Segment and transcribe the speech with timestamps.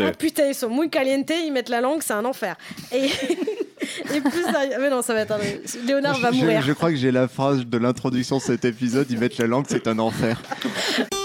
[0.00, 2.56] Ah putain, ils sont muy caliente, ils mettent la langue, c'est un enfer.
[2.92, 3.04] Et,
[4.14, 4.60] et plus ça...
[4.80, 5.38] Mais non, ça va être un...
[5.86, 6.62] Léonard va Je- mourir.
[6.62, 9.66] Je, crois que j'ai la phrase de l'introduction de cet épisode, ils mettent la langue,
[9.68, 10.40] c'est un enfer.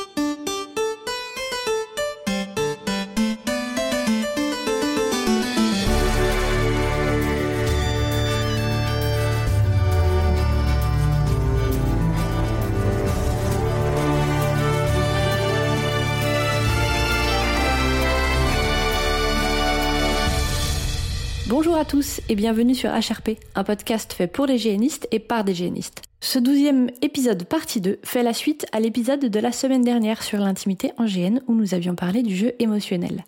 [21.88, 26.02] tous et bienvenue sur HRP, un podcast fait pour les génistes et par des génistes.
[26.20, 30.40] Ce douzième épisode partie 2 fait la suite à l'épisode de la semaine dernière sur
[30.40, 33.24] l'intimité en GN où nous avions parlé du jeu émotionnel.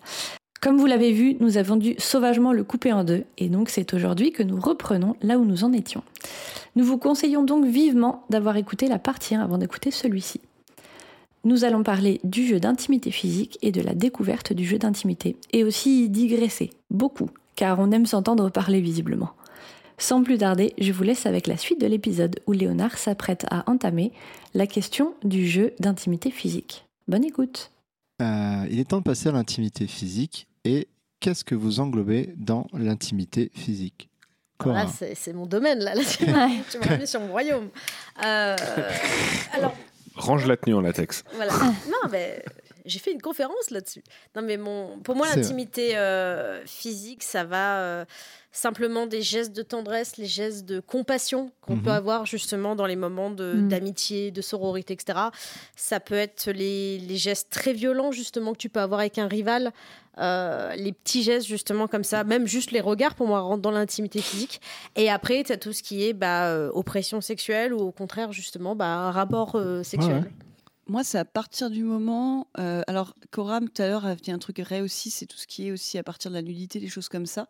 [0.60, 3.94] Comme vous l'avez vu, nous avons dû sauvagement le couper en deux et donc c'est
[3.94, 6.02] aujourd'hui que nous reprenons là où nous en étions.
[6.76, 10.42] Nous vous conseillons donc vivement d'avoir écouté la partie 1 avant d'écouter celui-ci.
[11.44, 15.64] Nous allons parler du jeu d'intimité physique et de la découverte du jeu d'intimité, et
[15.64, 19.30] aussi digresser, beaucoup, car on aime s'entendre parler visiblement.
[19.98, 23.68] Sans plus tarder, je vous laisse avec la suite de l'épisode où Léonard s'apprête à
[23.70, 24.12] entamer
[24.54, 26.86] la question du jeu d'intimité physique.
[27.06, 27.70] Bonne écoute
[28.22, 30.46] Euh, il est temps de passer à l'intimité physique.
[30.64, 30.88] Et
[31.20, 34.08] qu'est-ce que vous englobez dans l'intimité physique?
[34.58, 35.94] Cora Là, c'est c'est mon domaine, là.
[35.94, 37.68] là tu m'as mis sur mon royaume.
[38.24, 38.56] Euh,
[39.52, 39.74] alors,
[40.16, 41.24] Range la tenue en latex.
[41.34, 41.52] Voilà.
[41.88, 42.42] non, mais
[42.84, 44.02] j'ai fait une conférence là-dessus.
[44.36, 48.04] Non, mais mon, pour moi, l'intimité euh, physique, ça va euh,
[48.52, 51.82] simplement des gestes de tendresse, les gestes de compassion qu'on Mhm.
[51.82, 53.68] peut avoir justement dans les moments de- Mhm.
[53.68, 55.18] d'amitié, de sororité, etc.
[55.76, 59.28] Ça peut être les, les gestes très violents justement que tu peux avoir avec un
[59.28, 59.72] rival,
[60.18, 63.70] euh, les petits gestes justement comme ça, même juste les regards pour moi rentrent dans
[63.70, 64.60] l'intimité physique.
[64.96, 68.32] Et après, tu as tout ce qui est bah, euh, oppression sexuelle ou au contraire
[68.32, 70.16] justement bah, un rapport euh, sexuel.
[70.16, 70.32] Ouais, ouais.
[70.90, 72.48] Moi, c'est à partir du moment.
[72.58, 75.46] euh, alors, Cora, tout à l'heure, a dit un truc vrai aussi, c'est tout ce
[75.46, 77.46] qui est aussi à partir de la nudité, des choses comme ça.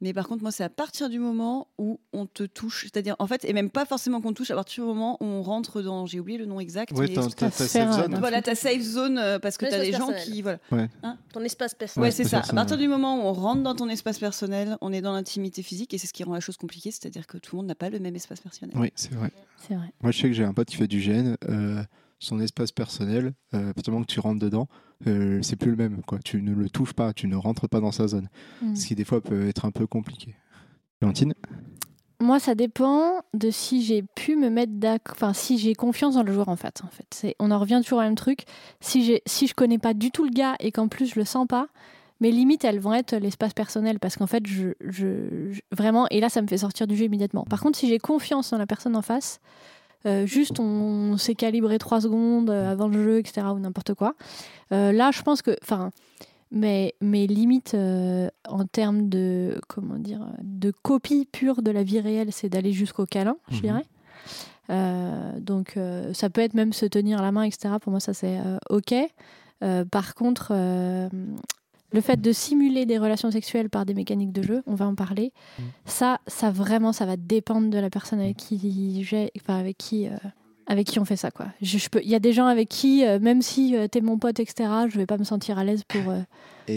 [0.00, 2.84] Mais par contre, moi, c'est à partir du moment où on te touche.
[2.84, 5.42] C'est-à-dire, en fait, et même pas forcément qu'on touche, à partir du moment où on
[5.42, 6.06] rentre dans.
[6.06, 6.96] J'ai oublié le nom exact.
[6.96, 8.14] Ouais, t'as t'as ta safe zone.
[8.14, 10.34] euh, Voilà, ta safe zone, euh, parce que Ton tu as des espace gens personnel.
[10.34, 10.40] qui.
[10.40, 10.88] Voilà.
[11.34, 12.12] Ton espace Ouais, personnel.
[12.14, 12.52] c'est espace ça.
[12.52, 15.62] À partir du moment où on rentre dans ton espace personnel, on est dans l'intimité
[15.62, 17.74] physique et c'est ce qui rend la chose compliquée, c'est-à-dire que tout le monde n'a
[17.74, 18.74] pas le même espace personnel.
[18.78, 19.30] Oui, c'est vrai.
[19.68, 19.92] C'est vrai.
[20.00, 21.36] Moi, je sais que j'ai un pote qui fait du GN.
[21.46, 21.82] euh,
[22.20, 24.68] son espace personnel, euh, à partir du moment que tu rentres dedans,
[25.08, 26.02] euh, c'est plus le même.
[26.02, 26.18] Quoi.
[26.24, 28.28] Tu ne le touches pas, tu ne rentres pas dans sa zone.
[28.62, 28.76] Mm.
[28.76, 30.36] Ce qui, des fois, peut être un peu compliqué.
[31.00, 31.32] Valentine
[32.20, 36.22] Moi, ça dépend de si j'ai pu me mettre d'accord, enfin si j'ai confiance dans
[36.22, 36.82] le joueur en fait.
[36.84, 38.40] En fait, on en revient toujours au même truc.
[38.80, 41.24] Si j'ai, si je connais pas du tout le gars et qu'en plus je le
[41.24, 41.68] sens pas,
[42.20, 46.20] mes limites elles vont être l'espace personnel parce qu'en fait je, je- je- vraiment et
[46.20, 47.44] là ça me fait sortir du jeu immédiatement.
[47.44, 49.40] Par contre, si j'ai confiance dans la personne en face,
[50.06, 53.46] euh, juste on, s'est calibré trois secondes euh, avant le jeu, etc.
[53.54, 54.14] ou n'importe quoi.
[54.72, 55.90] euh, là, je pense que, enfin,
[56.52, 62.00] mes, mes limites euh, en termes de comment dire de copie pure de la vie
[62.00, 63.60] réelle, c'est d'aller jusqu'au câlin, je Mhm.
[63.62, 63.84] dirais.
[65.40, 65.76] Donc
[66.12, 67.74] ça peut être même se tenir la main, etc.
[67.80, 68.38] Pour moi, ça c'est
[68.68, 68.94] ok.
[69.90, 70.52] Par contre,
[71.92, 74.94] le fait de simuler des relations sexuelles par des mécaniques de jeu, on va en
[74.94, 75.32] parler.
[75.58, 75.64] Mhm.
[75.86, 80.06] Ça, ça vraiment, ça va dépendre de la personne avec qui j'ai, enfin avec qui.
[80.08, 80.12] euh,
[80.66, 81.46] avec qui on fait ça quoi.
[81.62, 84.00] Je, je peux, il y a des gens avec qui, euh, même si euh, t'es
[84.00, 86.10] mon pote, etc., je vais pas me sentir à l'aise pour.
[86.10, 86.20] euh,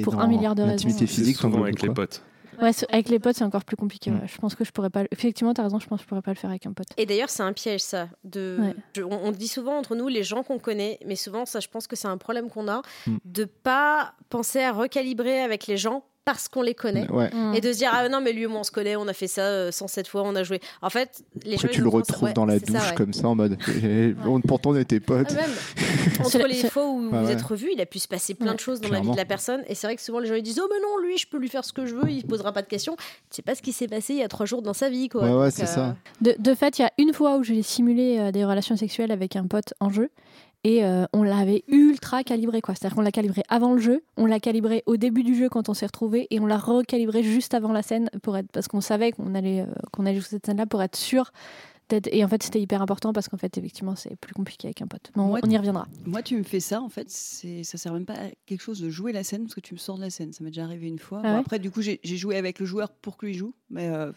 [0.01, 0.89] Pour un milliard de raisons.
[0.89, 2.23] C'est physique, souvent avec les potes.
[2.61, 4.11] Ouais, avec les potes, c'est encore plus compliqué.
[4.11, 4.19] Mm.
[4.21, 4.27] ouais.
[4.27, 5.03] Je pense que je pourrais pas.
[5.11, 5.79] Effectivement, t'as raison.
[5.79, 6.87] Je pense que je pourrais pas le faire avec un pote.
[6.97, 8.07] Et d'ailleurs, c'est un piège, ça.
[8.23, 8.57] De...
[8.59, 8.75] Ouais.
[8.95, 11.67] je- on, on dit souvent entre nous, les gens qu'on connaît, mais souvent, ça, je
[11.67, 13.17] pense que c'est un problème qu'on a, Mm.
[13.25, 17.09] de pas penser à recalibrer avec les gens parce qu'on les connaît.
[17.11, 17.29] Ouais.
[17.33, 17.53] Mm.
[17.55, 19.27] Et de se dire, ah non, mais lui, moi, on se connaît, on a fait
[19.27, 20.59] ça euh, 107 fois, on a joué.
[20.81, 21.73] En fait, les Après, gens.
[21.73, 22.95] tu le retrouves ouais, dans la douche ça, ouais.
[22.95, 25.27] comme ça en mode eh, on- pourtant on était potes.
[25.31, 25.49] Ah, même.
[26.25, 27.33] Entre les fois où Ouais, vous ouais.
[27.33, 28.55] êtes revus, il a pu se passer plein Ouais.
[28.55, 29.63] de choses dans la vie de la personne.
[29.67, 31.37] Et c'est vrai que souvent les gens ils disent Oh, mais non, lui, je peux
[31.37, 32.95] lui faire ce que je veux, il ne posera pas de questions.
[32.95, 35.09] Tu sais pas ce qui s'est passé il y a trois jours dans sa vie.
[35.09, 35.23] Quoi.
[35.23, 35.95] Ouais, ouais, Donc, c'est euh, ça.
[36.21, 39.11] De, de fait, il y a une fois où j'ai simulé euh, des relations sexuelles
[39.11, 40.09] avec un pote en jeu.
[40.65, 42.73] Et euh, on l'avait ultra calibré, quoi.
[42.73, 45.67] C'est-à-dire qu'on l'a calibré avant le jeu, on l'a calibré au début du jeu quand
[45.67, 48.79] on s'est retrouvés, et on l'a recalibré juste avant la scène pour être, parce qu'on
[48.81, 51.31] savait qu'on allait, euh, qu'on allait jouer cette scène-là pour être sûr
[51.89, 52.07] d'être.
[52.13, 54.87] Et en fait, c'était hyper important parce qu'en fait, effectivement, c'est plus compliqué avec un
[54.87, 55.11] pote.
[55.17, 55.85] Mais on, Moi, on y reviendra.
[56.05, 58.79] Moi, tu me fais ça, en fait, c'est ça sert même pas à quelque chose
[58.79, 60.31] de jouer la scène parce que tu me sors de la scène.
[60.31, 61.19] Ça m'est déjà arrivé une fois.
[61.25, 63.33] Ah Bon, ouais après, du coup, j'ai j'ai joué avec le joueur pour que lui
[63.33, 64.13] joue, mais euh,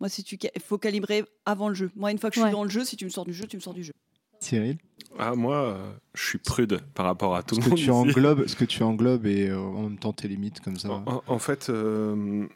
[0.00, 1.90] moi, si tu, il faut calibrer avant le jeu.
[1.96, 2.50] Moi, une fois que je suis Ouais.
[2.52, 3.92] dans le jeu, si tu me sors du jeu, tu me sors du jeu.
[4.40, 4.78] Cyril,
[5.18, 7.78] Ah, moi, euh, je suis prude par rapport à tout ce le que monde.
[7.78, 7.90] tu ici.
[7.90, 10.88] englobes, ce que tu englobes et euh, en même temps tes limites comme ça.
[11.26, 12.46] En, fait, euh,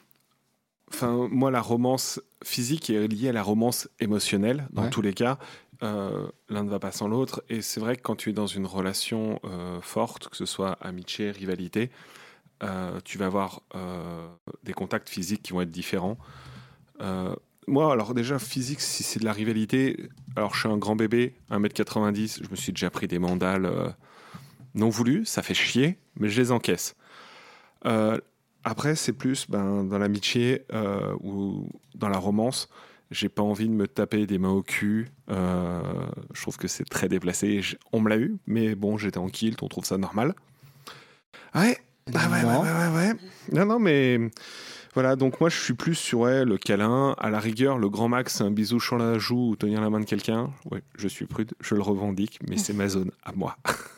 [1.03, 4.91] moi, la romance physique est liée à la romance émotionnelle, dans Ouais.
[4.91, 5.39] tous les cas.
[5.83, 7.43] Euh, L'un ne va pas sans l'autre.
[7.51, 10.73] Et c'est vrai que quand tu es dans une relation euh, forte, que ce soit
[10.81, 11.91] amitié, rivalité,
[13.05, 13.61] tu vas avoir
[14.65, 16.17] des contacts physiques qui vont être différents.
[17.69, 21.35] Moi, alors déjà, physique, si c'est de la rivalité, alors je suis un grand bébé,
[21.51, 23.89] 1m90, je me suis déjà pris des mandales euh,
[24.75, 26.95] non voulus, ça fait chier, mais je les encaisse.
[27.87, 28.19] Euh,
[28.63, 32.69] après, c'est plus ben, dans l'amitié euh, ou dans la romance,
[33.11, 35.09] j'ai pas envie de me taper des mains au cul.
[35.29, 37.63] je trouve que c'est très déplacé.
[37.63, 40.35] Je- on me l'a eu, mais bon, j'étais en kilt, on trouve ça normal.
[41.55, 41.79] Ouais,
[42.15, 43.13] ah ouais, ouais, ouais, ouais, ouais.
[43.53, 44.19] Non, non, mais
[44.97, 47.15] voilà, donc moi je suis plus sur ouais, le câlin.
[47.19, 49.91] À la rigueur, le grand max, c'est un bisou sur la joue ou tenir la
[49.91, 50.51] main de quelqu'un.
[50.71, 53.57] Ouais, je suis prude, je le revendique, mais c'est ma zone à moi.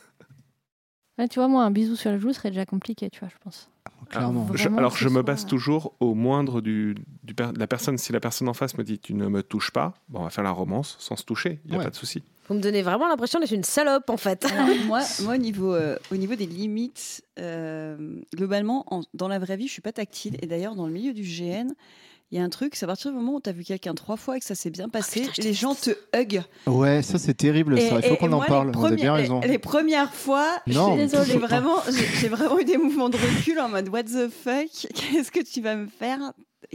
[1.18, 3.34] Ouais, tu vois, moi, un bisou sur la joue serait déjà compliqué, tu vois, je
[3.42, 3.68] pense.
[4.08, 4.44] Clairement.
[4.44, 7.66] Vraiment Je- alors je me soit- base toujours au moindre du, du per- de la
[7.66, 7.98] personne.
[7.98, 10.30] Si la personne en face me dit tu ne me touches pas, bon, on va
[10.30, 11.84] faire la romance sans se toucher, il n'y a Ouais.
[11.86, 12.22] pas de souci.
[12.48, 14.44] Vous me donnez vraiment l'impression d'être une salope en fait.
[14.46, 17.96] Alors, moi, moi au, niveau, euh, au niveau des limites, euh,
[18.34, 20.36] globalement, en- dans la vraie vie, je suis pas tactile.
[20.42, 21.68] Et d'ailleurs, dans le milieu du GN,
[22.30, 23.94] il y a un truc, c'est à partir du moment où tu as vu quelqu'un
[23.94, 26.42] trois fois et que ça s'est bien passé, putain, je les gens te hug.
[26.66, 27.96] Ouais, ça c'est terrible, ça.
[27.96, 28.70] Il faut qu'on en moi, parle.
[28.74, 29.40] Vous avez bien raison.
[29.40, 31.24] Les, les premières fois, Non, j'ai- désolée.
[31.32, 31.76] j'ai vraiment,
[32.20, 34.68] j'ai vraiment eu des mouvements de recul en mode What the fuck?
[34.94, 36.18] Qu'est-ce que tu vas me faire?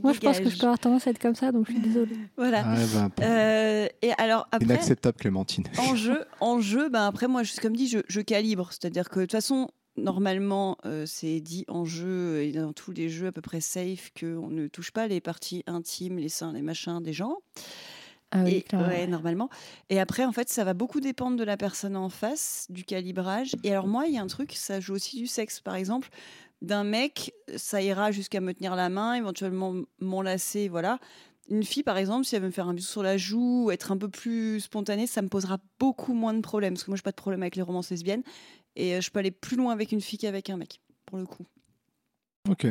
[0.01, 1.81] Moi, je pense que je peux avoir tendance à être comme ça, donc je suis
[1.81, 2.15] désolée.
[2.37, 2.63] Voilà.
[2.73, 5.65] Ouais, bah, Euh, et alors après, Inacceptable, Clémentine.
[5.77, 9.19] en jeu, en jeu, ben après moi, je- comme dit, je, je calibre, c'est-à-dire que
[9.19, 13.31] de toute façon, normalement, euh, c'est dit en jeu et dans tous les jeux à
[13.31, 17.13] peu près safe qu'on ne touche pas les parties intimes, les seins, les machins des
[17.13, 17.37] gens.
[18.35, 18.87] Ah oui, Et, clairement.
[18.87, 19.49] ouais, normalement.
[19.91, 23.51] Et après, en fait, ça va beaucoup dépendre de la personne en face, du calibrage.
[23.63, 26.09] Et alors moi, il y a un truc, ça joue aussi du sexe, par exemple.
[26.63, 30.98] D'un mec, ça ira jusqu'à me tenir la main, éventuellement m'enlacer, voilà.
[31.50, 33.71] Une fille, par exemple, si elle veut me faire un bisou sur la joue, ou
[33.71, 36.74] être un peu plus spontanée, ça me posera beaucoup moins de problèmes.
[36.74, 38.24] Parce que moi, je n'ai pas de problème avec les romances lesbiennes.
[38.77, 41.25] Et euh, je peux aller plus loin avec une fille qu'avec un mec, pour le
[41.25, 41.45] coup.
[42.50, 42.65] Ok.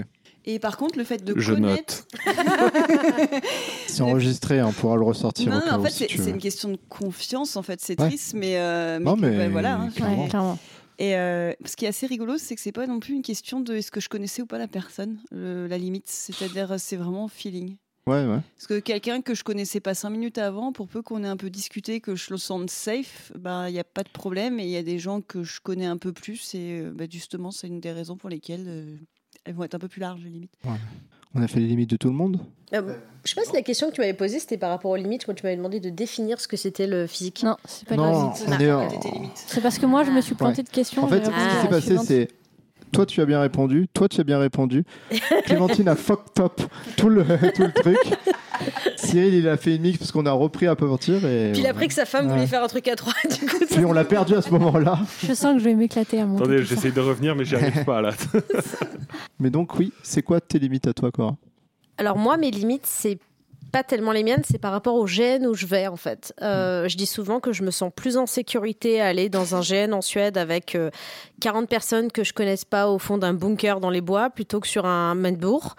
[0.47, 2.07] Et par contre, le fait de Je connaître...
[3.87, 6.31] C'est enregistré, hein, on pourra le ressortir Non, au non, cas en fait, si c'est
[6.31, 7.81] une question de confiance, en fait.
[7.81, 8.09] C'est Ouais.
[8.09, 9.77] triste, mais, euh, Non, que, mais voilà.
[9.77, 10.23] hein, clairement.
[10.25, 10.59] Ouais, clairement.
[10.99, 13.61] Et euh, ce qui est assez rigolo, c'est que c'est pas non plus une question
[13.61, 16.09] de est-ce que je connaissais ou pas la personne, le- la limite.
[16.09, 17.77] C'est-à-dire, c'est vraiment feeling.
[18.07, 18.41] Ouais, ouais.
[18.57, 21.37] Parce que quelqu'un que je connaissais pas cinq minutes avant, pour peu qu'on ait un
[21.37, 24.59] peu discuté, que je le sente safe, bah il y a pas de problème.
[24.59, 27.05] Et il y a des gens que je connais un peu plus, et euh, bah,
[27.09, 28.97] justement, c'est une des raisons pour lesquelles euh,
[29.45, 30.55] elles vont être un peu plus larges, les limites.
[31.35, 32.39] On a fait les limites de tout le monde
[32.75, 32.81] Euh,
[33.25, 35.25] je sais pas si la question que tu m'avais posée c'était par rapport aux limites
[35.25, 37.43] quand tu m'avais demandé de définir ce que c'était le physique.
[37.45, 38.89] Non, c'est pas Non, on est en-
[39.35, 41.05] C'est parce que moi, je me suis plantée de questions.
[41.05, 42.29] En fait, j'ai ce qui s'est passé, c'est
[42.93, 44.85] toi tu as bien répondu, toi tu as bien répondu.
[45.47, 46.61] Clémentine a fucked up
[46.97, 47.25] tout le,
[47.55, 47.99] tout le truc.
[48.97, 51.63] Cyril il a fait une mix parce qu'on a repris à peu partir et Puis
[51.63, 52.33] il a appris que sa femme Ouais.
[52.35, 53.57] voulait faire un truc à trois, du coup.
[53.69, 55.01] puis on l'a perdu à ce moment-là.
[55.27, 56.43] Je sens que je vais m'éclater à monter.
[56.45, 58.11] Attendez, j'essaie de revenir, mais j'y arrive pas là.
[59.41, 61.37] Mais donc oui, c'est quoi tes limites à toi Cora?
[61.99, 63.19] Alors moi, mes limites, c'est
[63.73, 66.35] pas tellement les miennes, c'est par rapport au GN où je vais en fait.
[66.43, 69.61] Euh, je dis souvent que je me sens plus en sécurité à aller dans un
[69.61, 70.91] GN en Suède avec euh,
[71.41, 74.69] 40 personnes que je connaisse pas au fond d'un bunker dans les bois plutôt que
[74.69, 75.75] sur un Manbourg.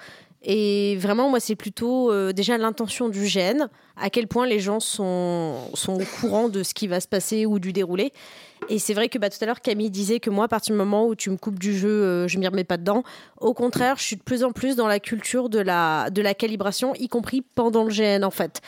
[0.45, 4.81] Et vraiment, moi, c'est plutôt euh, déjà l'intention du GN, à quel point les gens
[4.81, 8.11] sont, sont au courant de ce qui va se passer ou du déroulé.
[8.69, 10.77] Et c'est vrai que bah, tout à l'heure, Camille disait que moi, à partir du
[10.77, 13.03] moment où tu me coupes du jeu, euh, je m'y remets pas dedans.
[13.39, 16.33] Au contraire, je suis de plus en plus dans la culture de la, de la
[16.33, 18.61] calibration, y compris pendant le GN, en fait.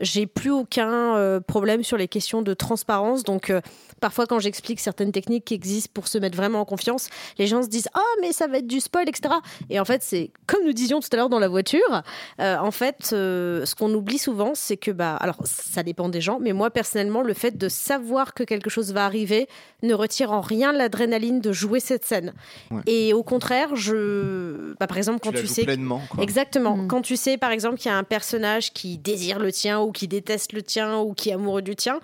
[0.00, 3.24] J'ai plus aucun euh, problème sur les questions de transparence.
[3.24, 3.60] Donc, euh,
[4.00, 7.08] parfois, quand j'explique certaines techniques qui existent pour se mettre vraiment en confiance,
[7.38, 9.34] les gens se disent Oh, mais ça va être du spoil, etc.
[9.70, 12.02] Et en fait, c'est comme nous disions tout à l'heure dans la voiture.
[12.40, 16.20] euh, en fait, euh, ce qu'on oublie souvent, c'est que, bah, alors, ça dépend des
[16.20, 19.48] gens, mais moi, personnellement, le fait de savoir que quelque chose va arriver
[19.82, 22.32] ne retire en rien l'adrénaline de jouer cette scène.
[22.70, 22.82] Ouais.
[22.86, 24.74] Et au contraire, je.
[24.80, 25.64] Bah, par exemple, quand tu, sais.
[25.64, 26.00] pleinement.
[26.10, 26.22] Quoi.
[26.22, 26.76] Exactement.
[26.76, 26.88] Mm.
[26.88, 29.92] Quand tu sais, par exemple, qu'il y a un personnage qui désire le tien ou
[29.92, 32.00] qui déteste le tien ou qui est amoureux du tien,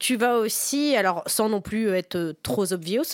[0.00, 3.04] tu vas aussi, alors sans non plus être euh, trop obvious,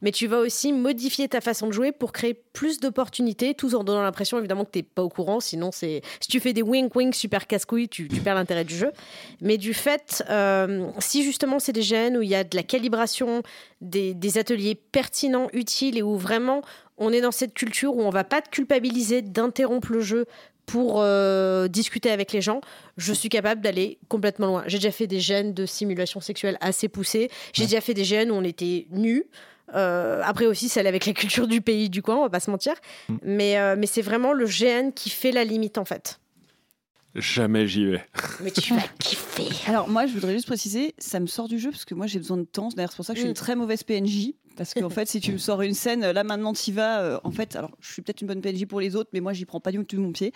[0.00, 3.82] mais tu vas aussi modifier ta façon de jouer pour créer plus d'opportunités, tout en
[3.82, 5.40] donnant l'impression évidemment que tu n'es pas au courant.
[5.40, 8.76] Sinon, c'est si tu fais des wink wink super casse-couilles, tu, tu perds l'intérêt du
[8.76, 8.92] jeu.
[9.40, 12.62] Mais du fait, euh, si justement c'est des gènes où il y a de la
[12.62, 13.42] calibration,
[13.80, 16.62] des, des ateliers pertinents, utiles et où vraiment
[16.96, 20.26] on est dans cette culture où on va pas te culpabiliser d'interrompre le jeu
[20.66, 22.60] pour euh, discuter avec les gens,
[22.96, 24.64] je suis capable d'aller complètement loin.
[24.66, 27.30] J'ai déjà fait des gènes de simulation sexuelle assez poussés.
[27.52, 29.24] J'ai déjà fait des gènes où on était nus.
[29.74, 32.50] Euh, après aussi, celle avec la culture du pays, du coin, on va pas se
[32.50, 32.74] mentir.
[33.08, 33.16] Mm.
[33.22, 36.20] Mais, euh, mais c'est vraiment le GN qui fait la limite en fait.
[37.14, 38.04] Jamais j'y vais.
[38.42, 39.48] Mais tu vas kiffer.
[39.68, 42.18] Alors moi, je voudrais juste préciser, ça me sort du jeu parce que moi j'ai
[42.18, 42.68] besoin de temps.
[42.76, 43.30] D'ailleurs, c'est pour ça que je suis Mm.
[43.30, 46.52] une très mauvaise PNJ Parce qu'en fait, si tu me sors une scène, là maintenant
[46.52, 47.02] tu vas.
[47.02, 49.32] euh, en fait, alors je suis peut-être une bonne PNJ pour les autres, mais moi
[49.32, 50.32] j'y prends pas du tout mon pied.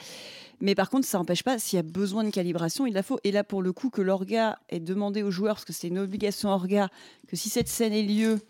[0.61, 3.19] Mais par contre, ça n'empêche pas, s'il y a besoin de calibration, il la faut.
[3.25, 5.99] Et là, pour le coup, que l'orga est demandé aux joueurs, parce que c'est une
[5.99, 6.89] obligation orga,
[7.29, 8.41] que si cette scène ait lieu,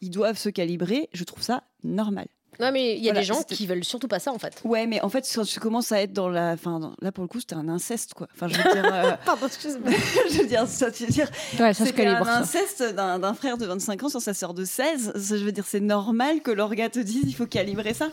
[0.00, 2.26] ils doivent se calibrer, je trouve ça normal.
[2.58, 4.60] Non, mais il y a Voilà, des gens qui veulent surtout pas ça en fait.
[4.64, 6.52] Ouais, mais en fait, quand tu commences à être dans la.
[6.52, 8.26] Enfin, dans- là pour le coup, c'était un inceste, quoi.
[8.34, 8.84] Enfin, je veux dire.
[8.92, 9.90] euh, Pardon, excuse-moi.
[10.30, 11.28] je veux dire, ça, tu veux dire
[11.58, 15.12] Ouais, ça se un inceste d'un frère de 25 ans sur sa sœur de 16.
[15.16, 18.08] Ça, je veux dire, c'est normal que l'orga te dise il faut calibrer ça.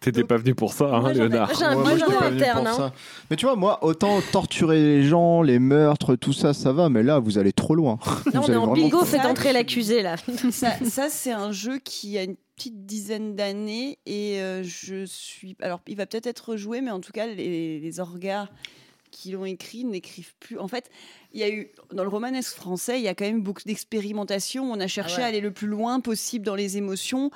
[0.00, 1.50] T'étais pas venu pour ça, hein, Moi, Léonard.
[1.56, 2.76] J'ai un Ouais, moi, bigot j'étais pas venu interne, pour hein.
[2.76, 2.92] ça.
[3.30, 7.04] Mais tu vois, moi, autant torturer les gens, les meurtres, tout ça, ça va, mais
[7.04, 7.98] là, vous allez trop loin.
[8.04, 10.16] Là, Vous on est allez en bingo, trop- fait Ça, entrer l'accusé là.
[10.50, 12.34] Ça, ça, c'est un jeu qui a une
[12.70, 15.56] petite dizaine d'années et euh, je suis.
[15.60, 18.48] Alors, il va peut-être être rejoué, mais en tout cas, les, les orgas
[19.10, 20.58] qui l'ont écrit n'écrivent plus.
[20.58, 20.88] En fait,
[21.34, 24.70] il y a eu dans le romanesque français, il y a quand même beaucoup d'expérimentation.
[24.70, 25.24] On a cherché Ah ouais.
[25.24, 27.30] à aller le plus loin possible dans les émotions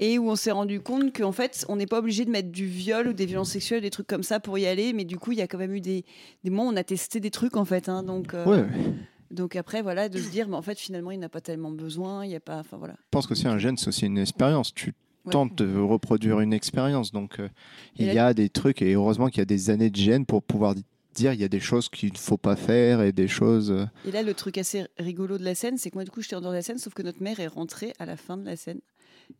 [0.00, 2.64] et où on s'est rendu compte qu'en fait, on n'est pas obligé de mettre du
[2.66, 4.92] viol ou des violences sexuelles, des trucs comme ça pour y aller.
[4.94, 6.04] Mais du coup, il y a quand même eu des,
[6.44, 7.88] des moments où on a testé des trucs en fait.
[7.90, 8.02] hein.
[8.04, 8.64] donc, euh, Ouais,
[9.30, 12.24] donc après, voilà, de se dire, mais en fait, finalement, il n'a pas tellement besoin.
[12.24, 12.58] Il y a pas.
[12.58, 12.94] Enfin voilà.
[12.98, 14.72] je pense que c'est un gène, c'est aussi une expérience.
[14.74, 14.94] Tu
[15.24, 15.32] Ouais.
[15.32, 17.12] tentes de reproduire une expérience.
[17.12, 17.48] Donc, euh,
[17.96, 20.42] il y a des trucs, et heureusement qu'il y a des années de gènes pour
[20.42, 23.28] pouvoir di- dire il y a des choses qu'il ne faut pas faire et des
[23.28, 23.70] choses.
[23.70, 26.22] euh, Et là, le truc assez rigolo de la scène, c'est que moi, du coup,
[26.22, 28.38] j'étais en dehors de la scène, sauf que notre mère est rentrée à la fin
[28.38, 28.80] de la scène.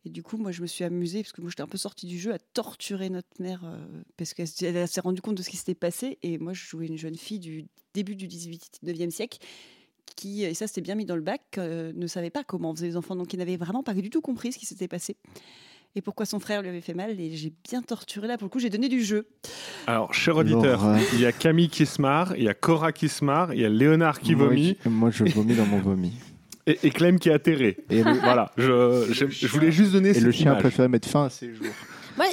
[0.04, 2.06] Et du coup, moi, je me suis amusée, parce que moi, j'étais un peu sortie
[2.06, 3.78] du jeu, à torturer notre mère, euh,
[4.18, 6.18] parce qu'elle s'est rendue compte de ce qui s'était passé.
[6.22, 7.64] Et moi, je jouais une jeune fille du
[7.94, 9.38] début du 18-19e siècle,
[10.18, 12.74] qui, et ça, c'était bien mis dans le bac, euh, ne savait pas comment on
[12.74, 15.16] faisait les enfants, donc il n'avait vraiment pas du tout compris ce qui s'était passé.
[15.94, 18.36] Et pourquoi son frère lui avait fait mal, et j'ai bien torturé là.
[18.36, 19.26] Pour le coup, j'ai donné du jeu.
[19.86, 20.84] Alors, cher auditeur,
[21.14, 23.60] il y a Camille qui se marre, il y a Cora qui se marre, il
[23.60, 26.12] y a Léonard qui moi, vomit je- Moi, je vomis dans mon vomi.
[26.66, 27.78] et, et Clem qui est atterré.
[27.88, 30.60] Et le, Voilà, je, je, je voulais juste donner et cette le chien image.
[30.62, 31.66] préfère mettre fin à ses jours.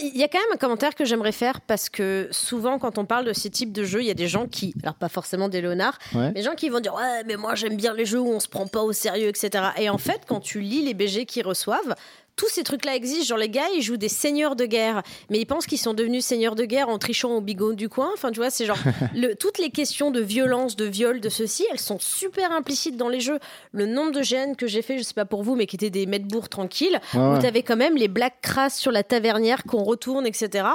[0.01, 3.06] Il y a quand même un commentaire que j'aimerais faire parce que souvent, quand on
[3.06, 5.50] parle de ces types de jeux, il y a des gens qui, alors pas forcément
[5.50, 6.27] des Léonard, Ouais.
[6.27, 8.39] mais des gens qui vont dire Ouais, mais moi j'aime bien les jeux où on
[8.39, 9.63] se prend pas au sérieux, etc.
[9.77, 11.96] Et en fait, quand tu lis les BG qu'ils reçoivent,
[12.36, 13.25] tous ces trucs-là existent.
[13.25, 16.25] Genre, les gars, ils jouent des seigneurs de guerre, mais ils pensent qu'ils sont devenus
[16.25, 18.10] seigneurs de guerre en trichant au bigot du coin.
[18.13, 18.77] Enfin, tu vois, c'est genre.
[19.15, 23.10] le- toutes les questions de violence, de viol, de ceci, elles sont super implicites dans
[23.10, 23.39] les jeux.
[23.72, 25.89] Le nombre de gènes que j'ai fait, je sais pas pour vous, mais qui étaient
[25.89, 27.39] des mètres tranquilles, Ouais, où ouais.
[27.39, 30.68] tu avais quand même les blagues crasses sur la tavernière qu'on retourne, etc.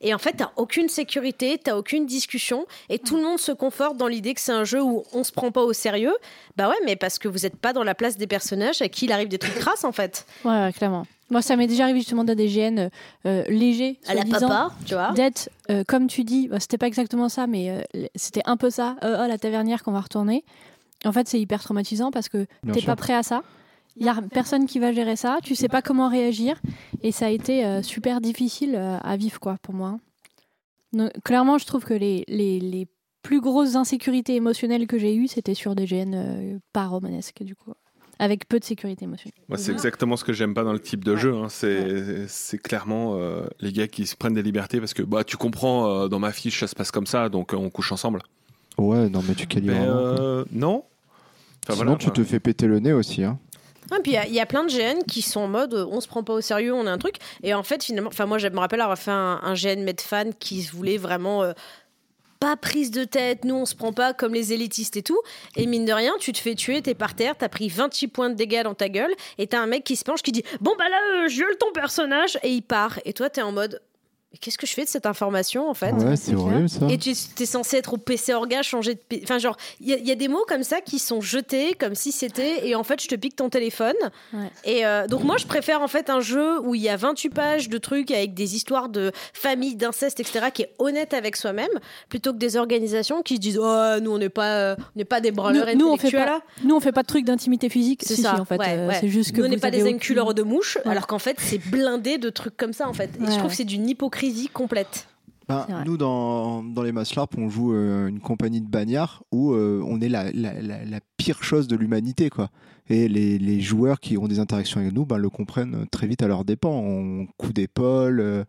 [0.00, 3.96] Et en fait, t'as aucune sécurité, t'as aucune discussion, et tout le monde se conforte
[3.96, 6.14] dans l'idée que c'est un jeu où on se prend pas au sérieux.
[6.56, 9.06] Bah ouais, mais parce que vous êtes pas dans la place des personnages à qui
[9.06, 10.26] il arrive des trucs crasses, en fait.
[10.44, 11.06] Ouais, clairement.
[11.30, 12.88] Moi, ça m'est déjà arrivé justement dans des GN
[13.26, 15.12] euh, légers, À la papa, tu vois.
[15.12, 18.70] d'être, euh, comme tu dis, bah, c'était pas exactement ça, mais euh, c'était un peu
[18.70, 18.96] ça.
[19.04, 20.44] Euh, oh, la tavernière qu'on va retourner.
[21.04, 23.42] En fait, c'est hyper traumatisant parce que t'es pas prêt à ça.
[23.96, 25.38] Il y a personne qui va gérer ça.
[25.42, 26.60] Tu sais pas comment réagir.
[27.02, 29.98] Et ça a été euh, super difficile euh, à vivre, quoi, pour moi.
[30.92, 32.86] Donc, clairement, je trouve que les, les, les
[33.22, 37.54] plus grosses insécurités émotionnelles que j'ai eues, c'était sur des GN euh, pas romanesques, du
[37.56, 37.72] coup.
[38.20, 39.32] Avec peu de sécurité émotionnelle.
[39.48, 41.34] Moi, c'est exactement ce que j'aime pas dans le type de jeu.
[41.36, 41.46] hein.
[41.48, 45.36] C'est c'est clairement euh, les gars qui se prennent des libertés parce que bah tu
[45.36, 48.22] comprends euh, dans ma fiche ça se passe comme ça donc euh, on couche ensemble.
[48.76, 49.72] Ouais, non, mais tu calibres.
[49.72, 50.84] Mais euh, non.
[51.64, 53.22] Enfin, Sinon, voilà, tu te fais péter le nez aussi.
[53.24, 53.38] Hein.
[53.90, 55.74] Ouais, puis il y a- il y, a plein de GN qui sont en mode
[55.74, 57.16] euh, on se prend pas au sérieux, on a un truc.
[57.42, 60.30] Et en fait, finalement, enfin, moi, je me rappelle avoir fait un, un GN Medfan
[60.38, 61.42] qui se voulait vraiment.
[61.42, 61.52] euh,
[62.40, 65.20] pas prise de tête, nous on se prend pas comme les élitistes et tout.
[65.56, 68.30] Et mine de rien, tu te fais tuer, t'es par terre, t'as pris 28 points
[68.30, 70.74] de dégâts dans ta gueule, et t'as un mec qui se penche qui dit Bon
[70.78, 72.98] bah là, euh, je viole ton personnage, et il part.
[73.04, 73.80] Et toi, t'es en mode
[74.40, 76.86] qu'est-ce que je fais de cette information en fait Ouais, c'est horrible ça.
[76.88, 79.00] et tu es censé être au PC Orga, changer de.
[79.00, 81.20] P- Enfin, genre, il y, a- il y a des mots comme ça qui sont
[81.20, 82.66] jetés comme si c'était.
[82.68, 83.94] Et en fait, je te pique ton téléphone.
[84.32, 84.50] Ouais.
[84.64, 87.30] Et euh, donc, moi, je préfère en fait un jeu où il y a 28
[87.30, 91.68] pages de trucs avec des histoires de famille, d'inceste, etc., qui est honnête avec soi-même,
[92.08, 95.20] plutôt que des organisations qui se disent Oh, nous, on n'est pas, euh, on pas
[95.20, 96.40] des branleurs Nous- nous, on fait pas- là.
[96.64, 98.02] Nous, on fait pas de trucs d'intimité physique.
[98.04, 98.34] C'est Si, ça.
[98.34, 98.58] si, en fait.
[98.58, 98.98] ouais, euh, ouais.
[99.00, 100.90] C'est juste que Nous, on n'est pas des aucune- enculeurs de mouches, Ouais.
[100.92, 103.10] alors qu'en fait, c'est blindé de trucs comme ça, en fait.
[103.18, 103.48] Et Ouais, je trouve ouais.
[103.50, 105.08] que c'est d'une hypocrisie complète.
[105.48, 109.82] Ben, nous, dans, dans les Maslarp, on joue euh, une compagnie de bagnards où euh,
[109.86, 112.28] on est la, la, la- la pire chose de l'humanité.
[112.28, 112.50] quoi.
[112.90, 116.22] Et les, les joueurs qui ont des interactions avec nous ben, le comprennent très vite
[116.22, 116.68] à leurs dépens.
[116.68, 118.44] On coup d'épaule, euh,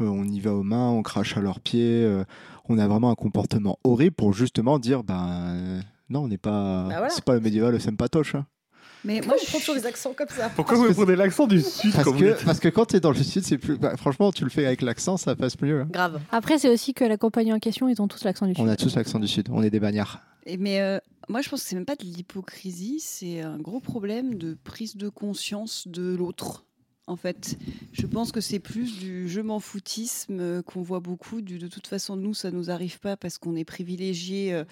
[0.00, 2.04] on y va aux mains, on crache à leurs pieds.
[2.68, 6.84] on a vraiment un comportement horrible pour justement dire ben, non, on n'est pas.
[6.86, 7.10] Voilà.
[7.10, 8.34] C'est pas le médiéval, le sympatoche.
[8.34, 8.46] hein.
[9.04, 10.50] Mais Moi, moi, je prends toujours des accents comme ça.
[10.54, 13.00] Pourquoi vous prenez l'accent du sud Parce vous que, dites parce que quand tu es
[13.00, 13.76] dans le sud, c'est plus.
[13.78, 15.80] bah, franchement, tu le fais avec l'accent, ça passe mieux.
[15.82, 15.88] hein.
[15.90, 16.20] Grave.
[16.30, 18.62] Après, c'est aussi que la compagnie en question, ils ont tous l'accent du sud.
[18.64, 19.48] On a tous l'accent du sud.
[19.50, 20.20] On est des bagnards.
[20.46, 23.80] Et Mais euh, moi, je pense que c'est même pas de l'hypocrisie, c'est un gros
[23.80, 26.64] problème de prise de conscience de l'autre.
[27.06, 27.58] En fait,
[27.92, 31.40] je pense que c'est plus du je m'en foutisme euh, qu'on voit beaucoup.
[31.40, 34.62] Du, de toute façon, nous, ça nous arrive pas parce qu'on est privilégiés.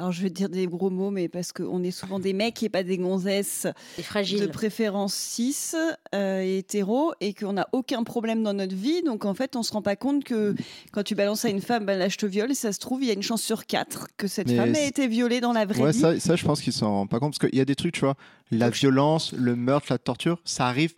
[0.00, 2.62] Euh, alors, je vais dire des gros mots, mais parce qu'on est souvent des mecs
[2.62, 3.66] et pas des gonzesses
[3.96, 4.48] C'est de fragile.
[4.48, 5.76] préférence 6
[6.12, 9.02] et hétéro et qu'on n'a aucun problème dans notre vie.
[9.02, 10.54] Donc en fait, on se rend pas compte que
[10.92, 13.02] quand tu balances à une femme, ben, là je te viole, et ça se trouve,
[13.02, 15.52] il y a une chance sur quatre que cette Mais femme ait été violée dans
[15.52, 15.98] la vraie Ouais, vie.
[16.00, 17.36] ça, ça, je pense qu'ils s'en rendent pas compte.
[17.38, 18.14] Parce qu'il y a des trucs, tu vois,
[18.50, 20.94] la violence, le meurtre, la torture, ça arrive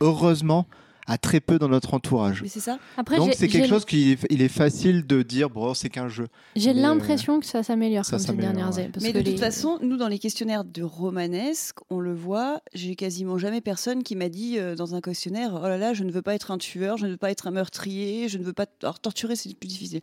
[0.00, 0.66] heureusement
[1.12, 2.42] à très peu dans notre entourage.
[2.46, 2.78] C'est ça.
[2.96, 6.28] Après, Donc c'est quelque chose qui il est facile de dire, bon, c'est qu'un jeu.
[6.56, 8.90] J'ai euh, l'impression que ça s'améliore ces dernières années.
[9.02, 12.96] Mais que de toute façon, nous, dans les questionnaires de romanesque, on le voit, j'ai
[12.96, 16.10] quasiment jamais personne qui m'a dit euh, dans un questionnaire Oh là là, je ne
[16.10, 18.54] veux pas être un tueur, je ne veux pas être un meurtrier, je ne veux
[18.54, 18.64] pas.
[18.82, 20.00] Alors, torturer, c'est plus difficile.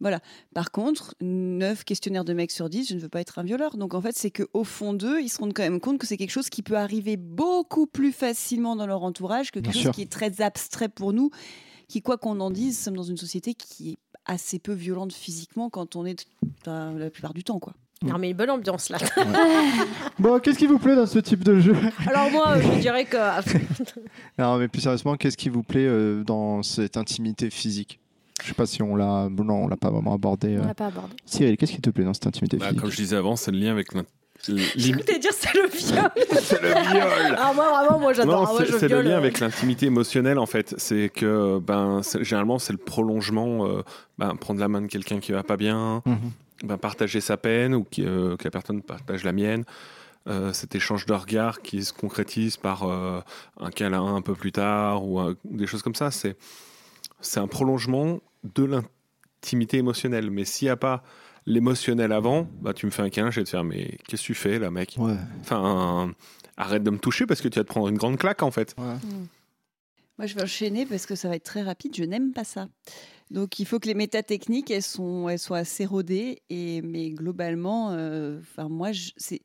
[0.00, 0.18] Voilà.
[0.54, 3.76] Par contre, 9 questionnaires de mecs sur 10, je ne veux pas être un violeur.
[3.76, 6.16] Donc, en fait, c'est qu'au fond d'eux, ils se rendent quand même compte que c'est
[6.16, 9.82] quelque chose qui peut arriver beaucoup plus facilement dans leur entourage que Bien quelque chose
[9.82, 9.94] sûr.
[9.94, 11.30] qui est très abstrait pour nous,
[11.88, 15.70] qui, quoi qu'on en dise, sommes dans une société qui est assez peu violente physiquement
[15.70, 16.26] quand on est
[16.66, 17.74] la plupart du temps, quoi.
[18.04, 18.98] Non, mais une bonne ambiance là.
[20.20, 21.74] Bon, qu'est-ce qui vous plaît dans ce type de jeu?
[22.06, 23.16] Alors moi, je dirais que
[24.38, 27.98] Non, mais plus sérieusement, qu'est-ce qui vous plaît euh, dans cette intimité physique?
[28.42, 29.28] Je sais pas si on l'a.
[29.28, 30.56] non, on l'a pas vraiment abordé.
[30.58, 30.66] On euh.
[30.66, 31.14] l'a pas abordé.
[31.26, 32.80] Cyril, qu'est-ce qui te plaît dans cette intimité Bah, physique?
[32.80, 33.92] comme je disais avant, c'est le lien avec
[34.48, 36.10] dire c'est le viol.
[36.40, 37.36] c'est le viol.
[37.38, 38.44] Ah moi vraiment, moi Non, j'adore.
[38.48, 40.74] Ah, moi, c'est je c'est le lien avec l'intimité émotionnelle en fait.
[40.78, 43.82] C'est que ben c'est- généralement c'est le prolongement, euh,
[44.18, 46.30] ben, prendre la main de quelqu'un qui va pas bien, Mhm.
[46.64, 49.64] ben, partager sa peine ou qui, euh, que la personne partage la mienne.
[50.28, 53.20] Euh, cet échange de regards qui se concrétise par euh,
[53.60, 56.10] un câlin un peu plus tard ou un- des choses comme ça.
[56.10, 56.36] C'est
[57.20, 60.30] c'est un prolongement de l'intimité émotionnelle.
[60.30, 61.02] Mais s'il n'y a pas
[61.48, 64.26] l'émotionnel avant, bah, tu me fais un câlin, je vais te faire mais qu'est-ce que
[64.26, 64.94] tu fais là mec?
[64.98, 65.16] Ouais.
[65.40, 66.12] Enfin,
[66.56, 68.74] arrête de me toucher parce que tu vas te prendre une grande claque en fait.
[68.78, 68.94] ouais.
[70.18, 71.94] Moi, je vais enchaîner parce que ça va être très rapide.
[71.94, 72.68] Je n'aime pas ça.
[73.30, 76.42] Donc, il faut que les métatechniques, elles, sont, elles soient assez rodées.
[76.50, 79.40] Et, mais globalement, euh, enfin, moi, c'est.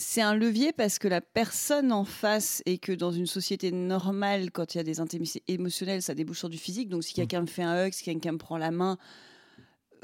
[0.00, 4.52] C'est un levier parce que la personne en face et que dans une société normale,
[4.52, 6.88] quand il y a des intimités émotionnelles, ça débouche sur du physique.
[6.88, 8.96] Donc si quelqu'un me fait un hug, si quelqu'un me prend la main,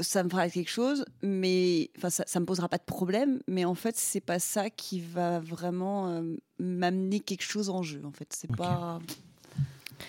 [0.01, 3.41] ça me fera quelque chose, mais enfin ça, ça me posera pas de problème.
[3.49, 8.03] Mais en fait, c'est pas ça qui va vraiment euh, m'amener quelque chose en jeu.
[8.05, 8.99] En fait, c'est pas.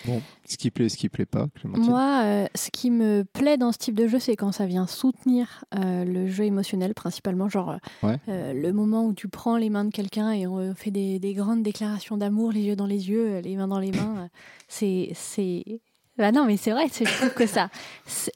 [0.04, 1.88] Bon, ce qui plaît, ce qui plaît pas, Clémentine.
[1.90, 4.86] Moi, euh, ce qui me plaît dans ce type de jeu, c'est quand ça vient
[4.88, 8.18] soutenir euh, le jeu émotionnel, principalement, genre Ouais.
[8.28, 11.34] euh, le moment où tu prends les mains de quelqu'un et on fait des, des
[11.34, 14.28] grandes déclarations d'amour, les yeux dans les yeux, les mains dans les mains.
[14.68, 15.80] c'est, c'est.
[16.18, 17.68] Bah non, mais c'est vrai, je trouve que ça.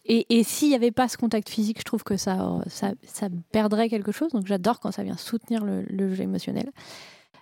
[0.04, 2.92] Et, et s'il n'y avait pas ce contact physique, je trouve que ça, euh, ça,
[3.06, 4.30] ça perdrait quelque chose.
[4.32, 6.70] Donc j'adore quand ça vient soutenir le, le jeu émotionnel.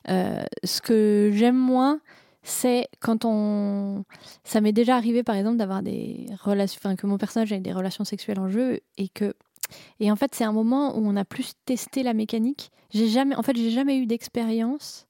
[0.09, 2.01] Euh, ce que j'aime moins,
[2.42, 4.05] c'est quand on.
[4.44, 6.79] Ça m'est déjà arrivé, par exemple, d'avoir des relations.
[6.83, 9.35] Enfin, que mon personnage ait des relations sexuelles en jeu et que.
[10.01, 12.70] Et en fait, c'est un moment où on a plus testé la mécanique.
[12.90, 13.35] J'ai jamais.
[13.35, 15.07] En fait, j'ai jamais eu d'expérience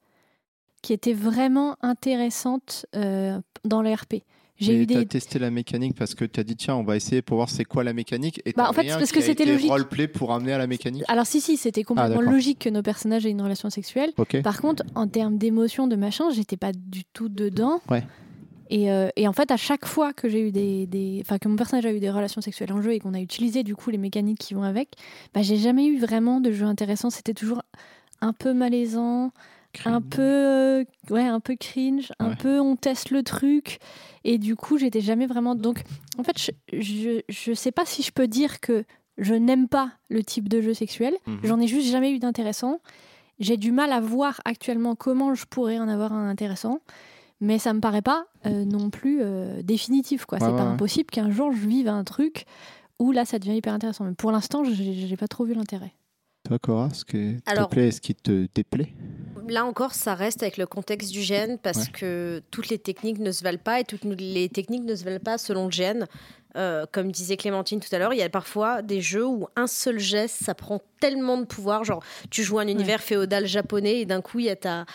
[0.83, 4.23] qui était vraiment intéressante euh, dans le RP.
[4.59, 5.07] J'ai eu des.
[5.07, 7.65] testé la mécanique parce que tu as dit tiens on va essayer pour voir c'est
[7.65, 9.71] quoi la mécanique et Bah, t'as en fait, rien parce que a c'était logique.
[9.71, 11.05] roleplay pour amener à la mécanique.
[11.09, 12.33] Alors si si, c'était complètement d'accord.
[12.33, 14.13] logique que nos personnages aient une relation sexuelle.
[14.43, 17.81] Par contre, en termes d'émotion, de machin, j'étais pas du tout dedans.
[17.91, 18.03] Ouais.
[18.71, 21.49] Et, euh, et en fait, à chaque fois que j'ai eu des, des- enfin que
[21.49, 23.89] mon personnage a eu des relations sexuelles en jeu et qu'on a utilisé du coup
[23.89, 24.91] les mécaniques qui vont avec,
[25.33, 27.09] bah j'ai jamais eu vraiment de jeu intéressant.
[27.09, 27.63] C'était toujours
[28.21, 29.31] un peu malaisant,
[29.85, 32.37] un peu, euh, ouais, un peu cringe, un Ouais.
[32.37, 33.79] peu on teste le truc.
[34.25, 35.55] Et du coup, j'étais jamais vraiment.
[35.55, 35.83] Donc,
[36.19, 38.85] en fait, je, je, je sais pas si je peux dire que
[39.17, 41.15] je n'aime pas le type de jeu sexuel.
[41.27, 41.39] Mhm.
[41.45, 42.81] J'en ai juste jamais eu d'intéressant.
[43.41, 46.81] J'ai du mal à voir actuellement comment je pourrais en avoir un intéressant.
[47.41, 50.25] Mais ça me paraît pas euh, non plus euh, définitif.
[50.25, 50.39] quoi.
[50.39, 50.71] Ouais, c'est ouais, pas ouais.
[50.73, 52.47] impossible qu'un jour je vive un truc
[52.99, 54.05] où là ça devient hyper intéressant.
[54.05, 55.93] Mais pour l'instant, j'ai j'ai pas trop vu l'intérêt.
[56.49, 58.93] Toi Cora, ce qui te plaît, ce qui te déplaît?
[59.49, 61.93] Là encore, ça reste avec le contexte du gène parce Ouais.
[61.93, 65.19] que toutes les techniques ne se valent pas et toutes les techniques ne se valent
[65.19, 66.07] pas selon le gène.
[66.57, 69.67] Euh, comme disait Clémentine tout à l'heure, il y a parfois des jeux où un
[69.67, 71.85] seul geste, ça prend tellement de pouvoir.
[71.85, 74.87] Genre, tu joues un univers féodal japonais et d'un coup, il y a ta,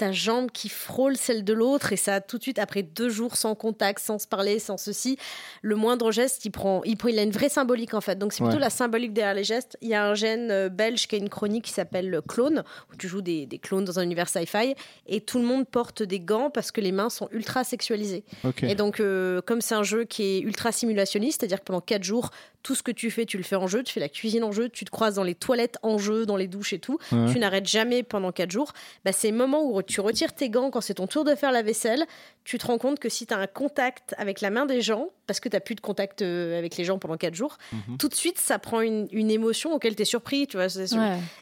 [0.00, 3.36] ta jambe qui frôle celle de l'autre et ça tout de suite après deux jours
[3.36, 5.18] sans contact, sans se parler, sans ceci,
[5.60, 8.18] le moindre geste il prend, il, il a une vraie symbolique en fait.
[8.18, 9.76] Donc c'est plutôt la symbolique derrière les gestes.
[9.82, 12.96] Il y a un gène euh, belge qui a une chronique qui s'appelle Clone où
[12.96, 14.74] tu joues des, des clones dans un univers sci-fi
[15.06, 18.24] et tout le monde porte des gants parce que les mains sont ultra sexualisées.
[18.62, 22.04] Et donc euh, comme c'est un jeu qui est ultra simulationniste, c'est-à-dire que pendant quatre
[22.04, 22.30] jours
[22.62, 24.52] tout ce que tu fais, tu le fais en jeu, tu fais la cuisine en
[24.52, 27.38] jeu, tu te croises dans les toilettes en jeu, dans les douches et tout, tu
[27.38, 28.72] n'arrêtes jamais pendant quatre jours.
[29.04, 31.52] Bah, c'est le moment où tu retires tes gants quand c'est ton tour de faire
[31.52, 32.06] la vaisselle,
[32.44, 35.08] tu te rends compte que si tu as un contact avec la main des gens,
[35.26, 37.98] parce que tu n'as plus de contact euh, avec les gens pendant quatre jours, mhm.
[37.98, 40.46] tout de suite, ça prend une, émotion auquel tu es surpris.
[40.46, 40.66] Tu vois,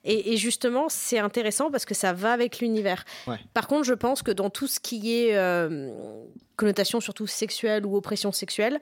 [0.04, 3.04] et, justement, c'est intéressant parce que ça va avec l'univers.
[3.54, 5.90] Par contre, je pense que dans tout ce qui est euh,
[6.56, 8.80] connotation surtout sexuelle ou oppression sexuelle,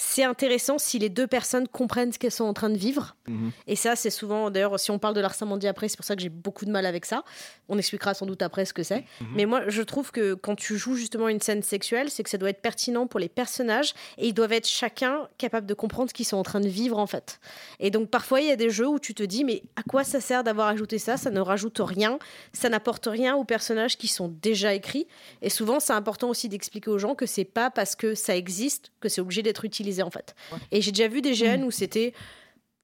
[0.00, 3.16] c'est intéressant si les deux personnes comprennent ce qu'elles sont en train de vivre.
[3.26, 3.50] Mhm.
[3.66, 6.22] Et ça, c'est souvent, d'ailleurs, si on parle de l'harcèlement après, c'est pour ça que
[6.22, 7.24] j'ai beaucoup de mal avec ça.
[7.68, 9.04] On expliquera sans doute après ce que c'est.
[9.20, 9.26] Mhm.
[9.34, 12.38] Mais moi, je trouve que quand tu joues justement une scène sexuelle, c'est que ça
[12.38, 16.14] doit être pertinent pour les personnages et ils doivent être chacun capable de comprendre ce
[16.14, 17.40] qu'ils sont en train de vivre en fait.
[17.80, 20.04] Et donc parfois, il y a des jeux où tu te dis, mais à quoi
[20.04, 21.16] ça sert d'avoir ajouté ça?
[21.16, 22.20] Ça ne rajoute rien,
[22.52, 25.08] ça n'apporte rien aux personnages qui sont déjà écrits.
[25.42, 28.92] Et souvent, c'est important aussi d'expliquer aux gens que c'est pas parce que ça existe
[29.00, 30.34] que c'est obligé d'être utilisé en fait.
[30.70, 31.64] Et j'ai déjà vu des GN mm.
[31.64, 32.12] où c'était.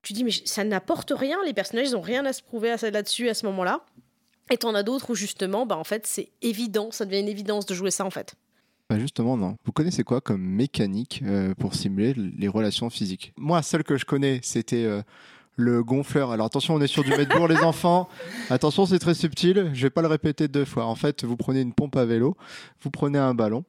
[0.03, 3.31] Tu dis, mais ça n'apporte rien, les personnages, ils n'ont rien à se prouver là-dessus
[3.31, 3.87] à ce moment-là.
[4.51, 7.65] Et t'en as d'autres où justement, bah, en fait, c'est évident, ça devient une évidence
[7.65, 8.35] de jouer ça en fait.
[8.91, 9.57] Bah justement, non.
[9.65, 13.33] Vous connaissez quoi comme mécanique euh, pour simuler les relations physiques?
[13.39, 15.01] Moi, celle que je connais, c'était euh,
[15.57, 16.33] le gonfleur.
[16.33, 18.09] Alors attention, on est sur du pour les enfants.
[18.51, 19.71] Attention, c'est très subtil.
[19.73, 20.85] Je vais pas le répéter deux fois.
[20.85, 22.37] En fait, vous prenez une pompe à vélo,
[22.83, 23.65] vous prenez un ballon,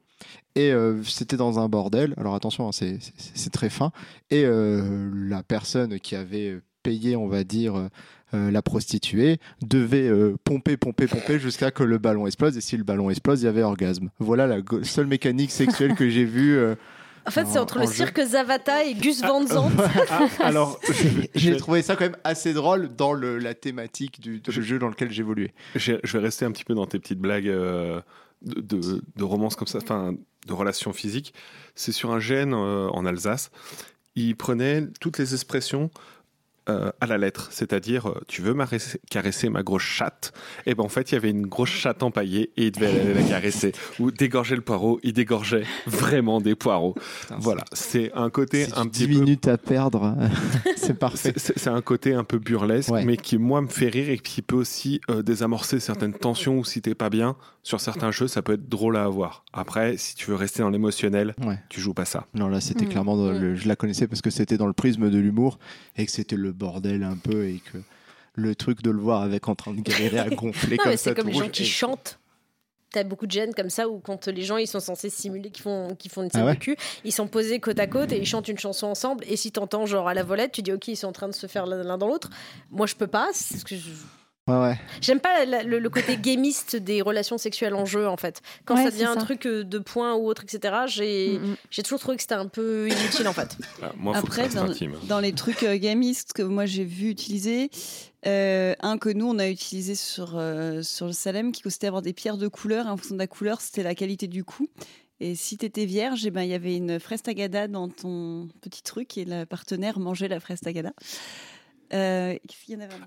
[0.56, 2.14] et euh, c'était dans un bordel.
[2.16, 3.92] Alors attention, hein, c'est très fin.
[4.30, 7.88] Et euh, la personne qui avait payé, on va dire,
[8.34, 10.10] euh, la prostituée, devait
[10.44, 12.56] pomper, pomper, pomper jusqu'à que le ballon explose.
[12.56, 14.10] Et si le ballon explose, il y avait orgasme.
[14.18, 16.58] Voilà la seule mécanique sexuelle que j'ai vue.
[17.26, 19.74] En fait, c'est entre le cirque Zavata et Gus Van Zandt.
[20.08, 20.78] Ah, alors,
[21.34, 25.10] j'ai trouvé ça quand même assez drôle dans le, la thématique du, jeu dans lequel
[25.10, 25.52] j'évoluais.
[25.74, 27.52] Je vais rester un petit peu dans tes petites blagues
[28.42, 28.62] de,
[29.16, 30.14] de, romances comme ça, enfin
[30.46, 31.34] de relations physiques.
[31.74, 33.50] C'est sur un gène euh, en Alsace.
[34.14, 35.90] Il prenait toutes les expressions
[36.68, 38.52] euh, à la lettre, c'est-à-dire euh, tu veux
[39.08, 40.32] caresser ma grosse chatte,
[40.66, 43.14] et ben en fait il y avait une grosse chatte empaillée et il devait aller
[43.14, 43.70] la caresser
[44.00, 46.96] ou dégorger le poireau, il dégorgeait vraiment des poireaux.
[47.38, 50.16] voilà, c'est un côté un petit 10 minutes à perdre,
[50.76, 51.34] c'est parfait.
[51.36, 54.56] C'est un côté un peu burlesque, mais qui moi me fait rire et qui peut
[54.56, 58.52] aussi euh, désamorcer certaines tensions ou si t'es pas bien sur certains jeux, ça peut
[58.52, 59.44] être drôle à avoir.
[59.52, 61.34] Après, si tu veux rester dans l'émotionnel,
[61.68, 62.28] tu joues pas ça.
[62.32, 62.90] Non là c'était mmh.
[62.90, 63.56] clairement, mmh.
[63.56, 65.58] je la connaissais parce que c'était dans le prisme de l'humour
[65.96, 67.78] et que c'était le bordel un peu et que
[68.34, 70.96] le truc de le voir avec en train de galérer à gonfler comme ça.
[70.96, 72.20] C'est comme les gens qui chantent.
[72.92, 75.64] T'as beaucoup de gènes comme ça où quand les gens ils sont censés simuler qu'ils
[75.64, 78.18] font, qu'ils font une scène ah de cul, ils sont posés côte à côte et
[78.18, 79.24] ils chantent une chanson ensemble.
[79.26, 81.34] Et si t'entends genre à la volette, tu dis ok ils sont en train de
[81.34, 82.30] se faire l'un dans l'autre.
[82.70, 83.90] Moi je peux pas, c'est ce que je
[85.00, 88.42] J'aime pas le, côté gamiste des relations sexuelles en jeu, en fait.
[88.64, 91.56] Quand ça devient un truc euh, de points ou autre, etc., j'ai mm, mm.
[91.70, 93.56] j'ai toujours trouvé que c'était un peu inutile, en fait.
[93.82, 94.48] Ah, moi, Après,
[95.08, 97.70] dans, les trucs euh, gamistes que moi j'ai vu utiliser,
[98.26, 100.40] euh, un que nous on a utilisé sur,
[100.82, 102.86] sur le Salem qui consistait à avoir des pierres de couleur.
[102.86, 104.68] En fonction de la couleur, c'était la qualité du coup.
[105.18, 108.48] Et si tu étais vierge, eh ben, il y avait une fraise tagada dans ton
[108.60, 110.92] petit truc et le partenaire mangeait la fraise tagada.
[111.92, 112.36] Euh,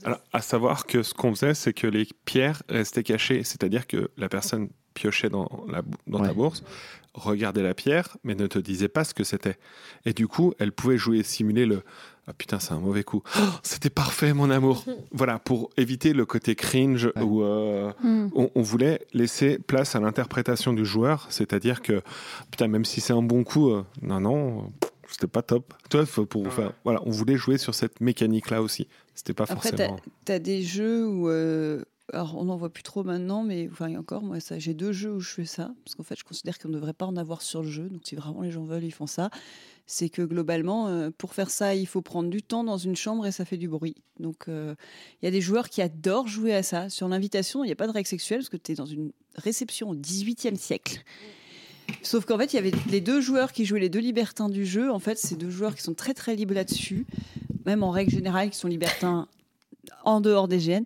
[0.04, 4.10] Alors, à savoir que ce qu'on faisait, c'est que les pierres restaient cachées, c'est-à-dire que
[4.18, 6.64] la personne piochait dans, la, dans ta bourse,
[7.14, 9.58] regardait la pierre, mais ne te disait pas ce que c'était.
[10.06, 11.84] Et du coup, elle pouvait jouer, simuler le
[12.30, 13.24] ah putain, c'est un mauvais coup.
[13.40, 14.86] Oh, c'était parfait, mon amour.
[15.12, 18.30] voilà, pour éviter le côté cringe où euh, hmm.
[18.36, 22.04] on, on, voulait laisser place à l'interprétation du joueur, c'est-à-dire que
[22.52, 24.72] putain, même si c'est un bon coup, euh, non, non
[25.12, 25.74] c'était pas top.
[25.90, 26.48] Toi, pour,
[26.84, 28.88] voilà, on voulait jouer sur cette mécanique-là aussi.
[29.16, 30.00] C'était pas Après, forcément.
[30.26, 31.30] Tu as, des jeux où.
[31.30, 34.92] Euh, alors, on n'en voit plus trop maintenant, mais enfin, encore, moi, ça, j'ai deux
[34.92, 35.72] jeux où je fais ça.
[35.84, 37.90] Parce qu'en fait, je considère qu'on ne devrait pas en avoir sur le jeu.
[37.90, 39.30] Donc, si vraiment les gens veulent, ils font ça.
[39.86, 43.26] C'est que globalement, euh, pour faire ça, il faut prendre du temps dans une chambre
[43.26, 43.96] et ça fait du bruit.
[44.20, 44.76] Donc, euh,
[45.22, 46.90] il y a des joueurs qui adorent jouer à ça.
[46.90, 49.12] Sur l'invitation, il n'y a pas de règles sexuelles parce que tu es dans une
[49.36, 51.04] réception au 18e siècle.
[52.02, 54.66] Sauf qu'en fait, il y avait les deux joueurs qui jouaient les deux libertins du
[54.66, 54.92] jeu.
[54.92, 57.06] En fait, c'est deux joueurs qui sont très très libres là-dessus,
[57.66, 59.28] même en règle générale, qui sont libertins
[60.04, 60.84] en dehors des GN.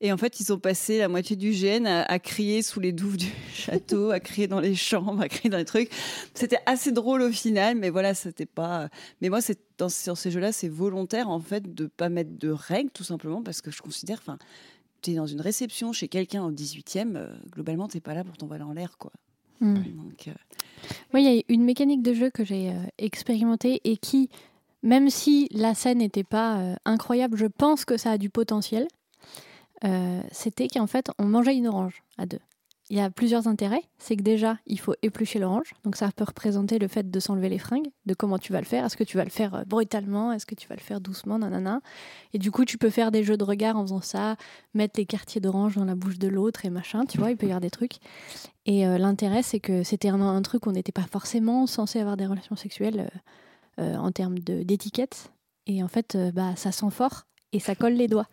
[0.00, 3.16] Et en fait, ils ont passé la moitié du GN à, crier sous les douves
[3.16, 5.90] du château, à crier dans les chambres, à crier dans les trucs.
[6.34, 8.88] C'était assez drôle au final, mais voilà, c'était pas.
[9.22, 12.50] Mais moi, c'est dans sur ces jeux-là, c'est volontaire en fait de pas mettre de
[12.50, 14.38] règles, tout simplement, parce que je considère, enfin,
[15.06, 18.62] es dans une réception chez quelqu'un au 18e, euh, globalement, tu pas là pour t'envoyer
[18.62, 18.98] en l'air.
[18.98, 19.12] quoi.
[19.60, 20.32] Donc, euh,
[21.12, 24.28] Moi, il y a une mécanique de jeu que j'ai euh, expérimentée et qui,
[24.82, 28.86] même si la scène n'était pas euh, incroyable, je pense que ça a du potentiel.
[29.84, 32.40] Euh, C'était qu'en fait, on mangeait une orange à deux.
[32.90, 33.82] Il y a plusieurs intérêts.
[33.98, 35.72] C'est que déjà, il faut éplucher l'orange.
[35.84, 38.66] Donc ça peut représenter le fait de s'enlever les fringues, de comment tu vas le
[38.66, 38.84] faire.
[38.84, 40.32] Est-ce que tu vas le faire euh, brutalement?
[40.32, 41.38] Est-ce que tu vas le faire doucement?
[41.38, 41.80] Nanana.
[42.34, 44.36] Et du coup, tu peux faire des jeux de regard en faisant ça,
[44.74, 47.06] mettre les quartiers d'orange dans la bouche de l'autre et machin.
[47.06, 47.96] Tu vois, il peut y avoir des trucs.
[48.66, 52.18] Et euh, l'intérêt, c'est que c'était un, truc où on n'était pas forcément censé avoir
[52.18, 53.10] des relations sexuelles
[53.78, 55.30] euh, en termes d'étiquette.
[55.66, 58.28] Et en fait, bah, ça sent fort et ça colle les doigts.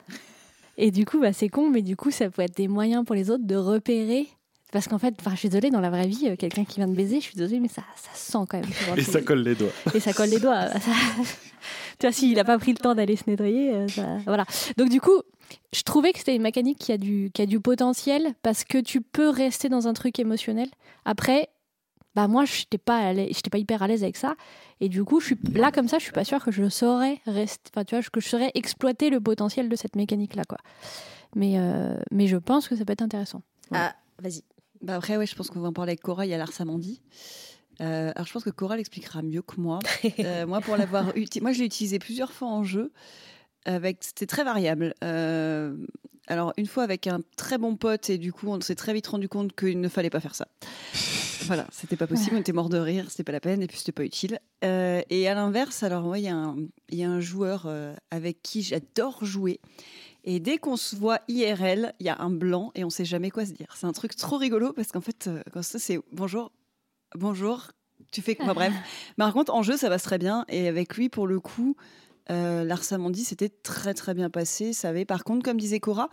[0.78, 3.16] Et du coup, bah, c'est con, mais du coup, ça peut être des moyens pour
[3.16, 4.28] les autres de repérer.
[4.72, 6.88] Parce qu'en fait, enfin, je suis désolée, dans la vraie vie, euh, quelqu'un qui vient
[6.88, 8.70] de baiser, je suis désolée, mais ça, ça sent quand même.
[8.98, 9.70] Et ça colle les doigts.
[9.94, 10.68] et ça colle les doigts.
[10.80, 10.80] Ça-
[12.00, 14.46] tu vois, s'il n'a pas pris le temps d'aller se nettoyer, euh, ça- voilà.
[14.78, 15.22] Donc du coup,
[15.74, 18.78] je trouvais que c'était une mécanique qui a, du, qui a du potentiel parce que
[18.80, 20.70] tu peux rester dans un truc émotionnel.
[21.06, 21.50] Après,
[22.16, 23.14] bah moi, je n'étais pas,
[23.52, 24.36] pas hyper à l'aise avec ça.
[24.80, 27.20] Et du coup, je suis, là, comme ça, je suis pas sûre que je saurais
[27.26, 30.58] rester, enfin, tu vois, que je saurais exploiter le potentiel de cette mécanique-là, quoi.
[31.36, 33.42] Mais, euh, mais je pense que ça peut être intéressant.
[33.74, 34.44] Ah, vas-y.
[34.82, 37.02] Bah après, ouais, je pense qu'on va en parler avec Cora, il y a l'Arsamandi.
[37.82, 39.80] Euh, alors je pense que Cora l'expliquera mieux que moi.
[40.20, 41.06] Euh, moi, pour l'avoir
[41.42, 42.92] moi je l'ai utilisé plusieurs fois en jeu.
[43.66, 44.94] Avec, c'était très variable.
[45.04, 45.76] Euh,
[46.28, 49.08] alors une fois avec un très bon pote et du coup on s'est très vite
[49.08, 50.48] rendu compte qu'il ne fallait pas faire ça.
[51.48, 53.80] Voilà, c'était pas possible, on était mort de rire, c'était pas la peine et puis
[53.80, 54.40] c'était pas utile.
[54.64, 56.56] Euh, et à l'inverse, alors moi il y, a un-
[56.90, 57.68] il y a un joueur
[58.12, 59.60] avec qui j'adore jouer.
[60.24, 63.32] Et dès qu'on se voit IRL, il y a un blanc et on sait jamais
[63.32, 63.74] quoi se dire.
[63.76, 66.52] C'est un truc trop rigolo parce qu'en fait, euh, quand ça c'est bonjour,
[67.16, 67.72] bonjour,
[68.12, 68.54] tu fais quoi?
[68.54, 68.74] Bref.
[69.18, 70.46] Mais par contre, en jeu, ça passe très bien.
[70.48, 71.76] Et avec lui, pour le coup,
[72.30, 74.74] euh, l'Arsamandi, c'était très très bien passé.
[74.74, 76.10] Ça avait, par contre, comme disait Cora,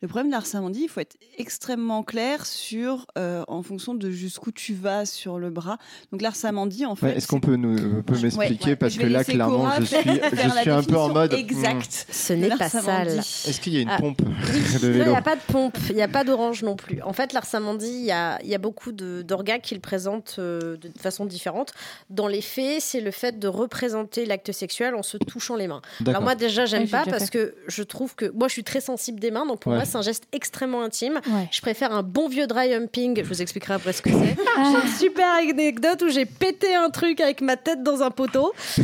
[0.00, 4.50] le problème de l'Arsamandi, il faut être extrêmement clair sur, euh, en fonction de jusqu'où
[4.50, 5.78] tu vas sur le bras.
[6.10, 7.06] Donc l'Arsamandi, en fait.
[7.06, 8.76] Ouais, Est-ce qu'on peut nous peut Ouais, m'expliquer ouais.
[8.76, 12.06] parce que là clairement Cora je suis je un peu en mode hmm, Exact.
[12.10, 13.18] Ce n'est pas sale.
[13.18, 14.22] Est-ce qu'il y a une Ah, pompe
[14.82, 17.00] de Non, il n'y a pas de pompe, il n'y a pas d'orange non plus.
[17.02, 20.76] En fait, l'Arsamandi, il y a, il y a beaucoup d'orgas qui le présentent euh,
[20.76, 21.72] de façon différente.
[22.10, 25.82] Dans les faits, c'est le fait de représenter l'acte sexuel en se touchant les mains.
[26.06, 29.20] Alors moi déjà, j'aime pas parce que je trouve que moi je suis très sensible
[29.20, 29.78] des mains, donc pour Ouais.
[29.78, 31.20] moi c'est un geste extrêmement intime.
[31.28, 31.48] Ouais.
[31.50, 33.20] Je préfère un bon vieux dry humping.
[33.22, 34.36] Je vous expliquerai après ce que c'est.
[34.56, 34.62] Ah.
[34.72, 38.52] J'ai une super anecdote où j'ai pété un truc avec ma tête dans un poteau.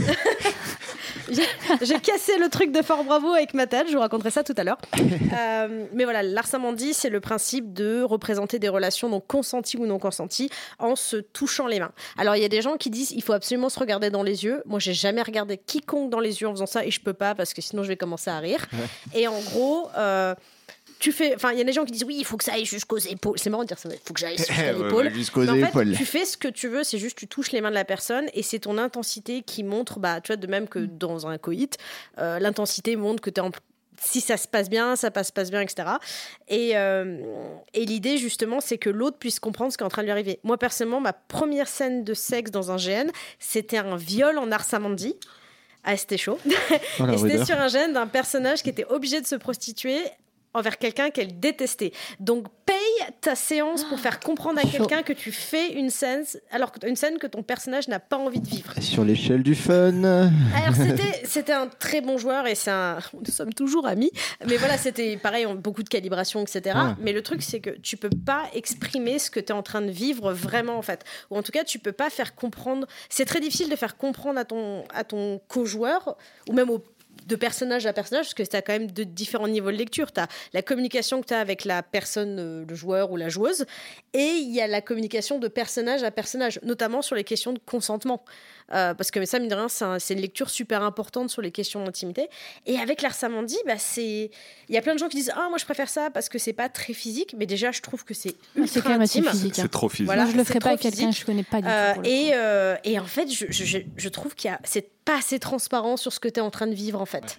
[1.83, 4.55] J'ai cassé le truc de Fort Bravo avec ma tête, je vous raconterai ça tout
[4.57, 4.79] à l'heure.
[5.39, 9.99] Euh, mais voilà, l'arsamandi, c'est le principe de représenter des relations donc consenties ou non
[9.99, 11.93] consenties en se touchant les mains.
[12.17, 14.45] Alors il y a des gens qui disent il faut absolument se regarder dans les
[14.45, 14.63] yeux.
[14.65, 17.35] Moi, j'ai jamais regardé quiconque dans les yeux en faisant ça et je peux pas
[17.35, 18.67] parce que sinon je vais commencer à rire.
[19.15, 19.91] Et en gros.
[19.97, 20.35] euh,
[20.99, 22.55] tu fais, enfin, il y a des gens qui disent oui, il faut que ça
[22.55, 23.39] aille jusqu'aux épaules.
[23.39, 24.37] C'est marrant de dire ça, il faut que j'aille
[25.15, 25.93] jusqu'aux Mais en fait, épaules.
[25.97, 28.27] tu fais ce que tu veux, c'est juste tu touches les mains de la personne
[28.35, 31.77] et c'est ton intensité qui montre, bah, tu vois, de même que dans un coït,
[32.19, 33.51] euh, l'intensité montre que tu es en
[34.01, 35.89] si ça se passe bien, ça passe, passe bien, etc.
[36.49, 37.19] Et, euh,
[37.75, 40.13] et l'idée, justement, c'est que l'autre puisse comprendre ce qui est en train de lui
[40.13, 40.39] arriver.
[40.45, 45.17] Moi, personnellement, ma première scène de sexe dans un GN, c'était un viol en Arsamandi.
[45.85, 46.39] Ah, c'était chaud.
[47.01, 50.01] Oh, Et c'était sur un gène d'un personnage qui était obligé de se prostituer
[50.55, 51.93] envers quelqu'un qu'elle détestait.
[52.21, 52.77] Donc paye
[53.21, 54.71] ta séance pour faire comprendre à Chaud.
[54.71, 58.17] quelqu'un que tu fais une scène alors que une scène que ton personnage n'a pas
[58.17, 58.73] envie de vivre.
[58.81, 60.03] Sur l'échelle du fun.
[60.05, 60.75] Alors
[61.25, 64.11] c'était un très bon joueur et c'est un nous sommes toujours amis
[64.47, 66.61] mais voilà c'était pareil beaucoup de calibration etc.
[66.65, 66.95] Ouais.
[67.01, 69.81] Mais le truc c'est que tu peux pas exprimer ce que tu es en train
[69.81, 73.25] de vivre vraiment en fait ou en tout cas tu peux pas faire comprendre c'est
[73.25, 76.17] très difficile de faire comprendre à ton à ton co-joueur
[76.49, 76.83] ou même au
[77.29, 80.11] de personnage à personnage, parce que tu as quand même de différents niveaux de lecture.
[80.13, 83.29] Tu as la communication que tu as avec la personne, euh, le joueur ou la
[83.29, 83.67] joueuse,
[84.15, 87.61] et il y a la communication de personnage à personnage, notamment sur les questions de
[87.65, 88.25] consentement.
[88.75, 91.41] Euh, parce que ça, mine de rien, c'est un- c'est une lecture super importante sur
[91.41, 92.29] les questions d'intimité.
[92.67, 94.31] Et avec l'Arsamandi, bah, c'est...
[94.69, 96.39] il y a plein de gens qui disent Ah, moi je préfère ça parce que
[96.39, 99.21] c'est pas très physique, mais déjà, je trouve que c'est C'est ultra quand même assez
[99.21, 99.31] intime.
[99.31, 99.59] physique.
[99.59, 99.63] hein.
[99.63, 100.07] C'est trop physique.
[100.07, 100.25] Voilà.
[100.25, 101.69] Moi, je le ferai pas avec quelqu'un que je connais pas du tout.
[101.71, 104.91] Euh, et, euh, et en fait, je, je- je- je trouve qu'il y a c'est
[105.05, 107.39] pas assez transparent sur ce que tu es en train de vivre en fait.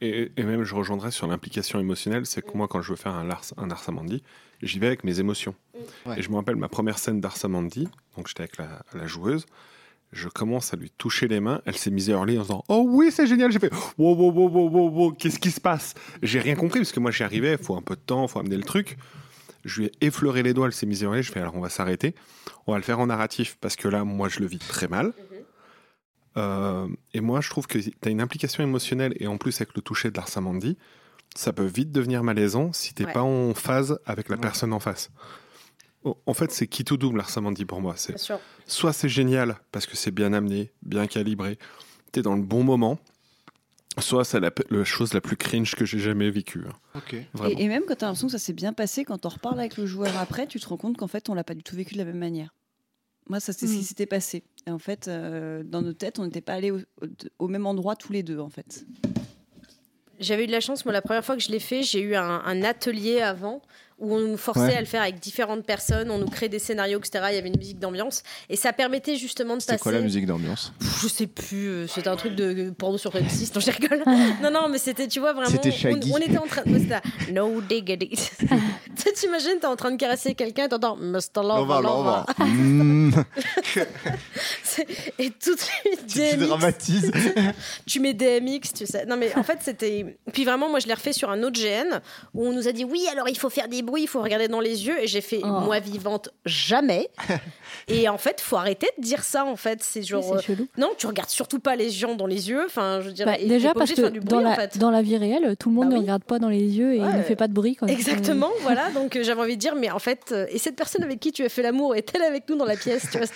[0.00, 2.26] Et, et même, je rejoindrais sur l'implication émotionnelle.
[2.26, 4.22] C'est que moi, quand je veux faire un, Lars, un Arsamandi,
[4.62, 5.56] j'y vais avec mes émotions.
[6.06, 6.18] Ouais.
[6.20, 7.88] Et je me rappelle ma première scène d'Arsamandi.
[8.16, 9.46] Donc, j'étais avec la, la joueuse.
[10.12, 11.62] Je commence à lui toucher les mains.
[11.66, 13.52] Elle s'est mise à hurler en disant Oh oui, c'est génial.
[13.52, 15.94] J'ai fait Wow, wow, wow, wow, wow, wow, qu'est-ce qui se passe?
[16.22, 17.52] J'ai rien compris parce que moi, j'y arrivais.
[17.52, 18.96] Il faut un peu de temps, il faut amener le truc.
[19.64, 20.66] Je lui ai effleuré les doigts.
[20.66, 21.22] Elle s'est mise à hurler.
[21.22, 22.14] Je fais Alors, on va s'arrêter.
[22.66, 25.12] On va le faire en narratif parce que là, moi, je le vis très mal.
[26.36, 29.74] Euh, et moi, je trouve que tu as une implication émotionnelle et en plus avec
[29.74, 30.78] le toucher de l'Arsamandi,
[31.34, 33.12] ça peut vite devenir malaisant si t'es Ouais.
[33.12, 34.40] pas en phase avec la Ouais.
[34.40, 35.10] personne en face.
[36.04, 37.94] En fait, c'est qui tout double, l'Arsamandi pour moi.
[37.96, 38.16] C'est
[38.66, 41.58] soit c'est génial parce que c'est bien amené, bien calibré,
[42.12, 42.98] t'es dans le bon moment,
[43.98, 46.64] soit c'est la, la chose la plus cringe que j'ai jamais vécue.
[46.66, 46.72] hein.
[46.94, 47.16] Ok.
[47.34, 47.58] Vraiment.
[47.58, 49.58] Et, et même quand tu as l'impression que ça s'est bien passé, quand on reparle
[49.60, 51.76] avec le joueur après, tu te rends compte qu'en fait, on l'a pas du tout
[51.76, 52.54] vécu de la même manière.
[53.28, 53.76] Moi, ça, c'est ce Mm.
[53.78, 54.42] qui s'était passé.
[54.66, 57.06] Et en fait, euh, dans nos têtes, on n'était pas allés au, au-
[57.40, 58.86] au même endroit tous les deux, en fait.
[60.18, 62.14] J'avais eu de la chance, moi, la première fois que je l'ai fait, j'ai eu
[62.14, 63.62] un, un atelier avant
[64.00, 64.74] où on nous forçait Ouais.
[64.76, 67.24] à le faire avec différentes personnes, on nous créait des scénarios, etc.
[67.30, 69.82] Il y avait une musique d'ambiance et ça permettait justement de C'était passer.
[69.82, 70.72] quoi la musique d'ambiance?
[71.02, 74.02] Je sais plus, euh, c'était un truc de porno sur M6, non, je rigole.
[74.42, 75.50] non, non, mais c'était, tu vois, vraiment.
[75.50, 76.72] C'était on, on était en train de.
[76.72, 78.08] ouais, c'était No diggity.
[78.40, 78.46] tu
[78.96, 81.20] sais, t'imagines, t'es en train de caresser quelqu'un et t'entends Mr.
[81.42, 82.22] Lover, Lover.
[82.38, 83.10] Mmh.
[84.62, 84.86] C'est-
[85.18, 87.12] Et tout de suite, Tu DMX, dramatises.
[87.86, 89.04] tu mets DMX, tu sais.
[89.06, 90.16] Non, mais en fait, c'était.
[90.32, 92.00] Puis vraiment, moi, je l'ai refait sur un autre GN
[92.34, 94.48] où on nous a dit oui, alors il faut faire des bruits, il faut regarder
[94.48, 94.98] dans les yeux.
[95.02, 95.60] Et j'ai fait Oh.
[95.60, 97.08] moi vivante, jamais.
[97.88, 99.82] et en fait, faut arrêter de dire ça, en fait.
[99.82, 100.24] C'est genre.
[100.30, 100.66] Oui, euh, chelou.
[100.78, 102.64] non, tu regardes surtout pas les gens dans les yeux.
[102.66, 104.78] Enfin, je veux dire, Bah, déjà parce que dans, la, en fait.
[104.78, 106.04] dans la vie réelle, tout le monde Bah ne oui.
[106.04, 107.16] regarde pas dans les yeux et Ouais.
[107.18, 107.76] ne fait pas de bruit.
[107.76, 107.88] Quoi.
[107.88, 108.90] Exactement, voilà.
[108.92, 111.32] Donc euh, j'avais envie de dire, mais en fait, euh, et cette personne avec qui
[111.32, 113.26] tu as fait l'amour est-elle avec nous dans la pièce tu vois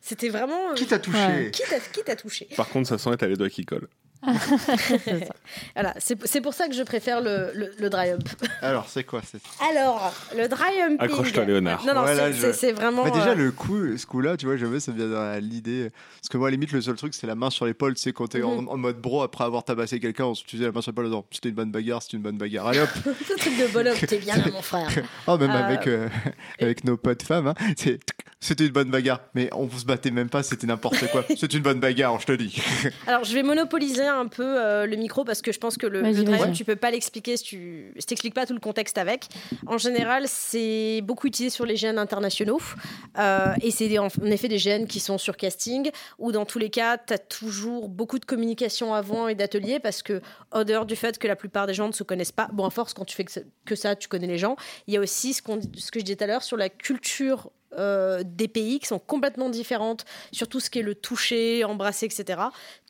[0.00, 0.70] C'était vraiment.
[0.70, 1.18] euh, Qui t'a touché?
[1.18, 1.50] Ouais.
[1.50, 2.48] qui t'a qui t'a touché?
[2.56, 3.88] Par contre, ça sent être les doigts qui collent.
[5.74, 8.28] Voilà, c'est pour ça que je préfère le, le, le dry hump.
[8.62, 9.40] Alors, c'est quoi c'est...
[9.70, 10.96] Alors, le dry humping.
[11.00, 11.84] Accroche-toi, Léonard.
[11.86, 12.14] Non, non, Ouais,
[12.52, 13.04] c'est- je- vraiment.
[13.04, 15.90] Mais déjà, euh, le coup, ce coup-là, tu vois, jamais ça me vient dans l'idée.
[16.20, 17.94] Parce que moi, à la limite, le seul truc, c'est la main sur l'épaule.
[17.94, 18.68] Tu sais, quand t'es en, Mhm.
[18.68, 21.08] en mode bro, après avoir tabassé quelqu'un, on se utilisait la main sur l'épaule.
[21.08, 22.66] Non, c'était une bonne bagarre, c'était une bonne bagarre.
[22.68, 22.88] Allez hop
[23.28, 24.88] ce truc de bonhomme, t'es bien là, mon frère.
[25.26, 26.08] Oh, même Euh, avec, euh,
[26.60, 28.00] avec nos potes femmes, hein, c'est-
[28.40, 29.20] c'était une bonne bagarre.
[29.34, 31.24] Mais on se battait même pas, c'était n'importe quoi.
[31.36, 32.60] C'est une bonne bagarre, je te dis.
[33.06, 36.02] Alors, je vais monopoliser un peu euh, le micro parce que je pense que le,
[36.02, 39.28] le tu peux pas l'expliquer si tu si t'expliques pas tout le contexte avec.
[39.66, 42.60] En général, c'est beaucoup utilisé sur les GN internationaux
[43.18, 46.58] euh, et c'est en en effet des GN qui sont sur casting ou dans tous
[46.58, 50.20] les cas, tu as toujours beaucoup de communication avant et d'ateliers parce que,
[50.54, 52.70] au dehors du fait que la plupart des gens ne se connaissent pas, bon, à
[52.70, 55.42] force, quand tu fais que ça, tu connais les gens, il y a aussi ce,
[55.42, 58.86] qu'on ce que je disais tout à l'heure sur la culture euh, des pays qui
[58.86, 62.40] sont complètement différentes sur tout ce qui est le toucher, embrasser, etc.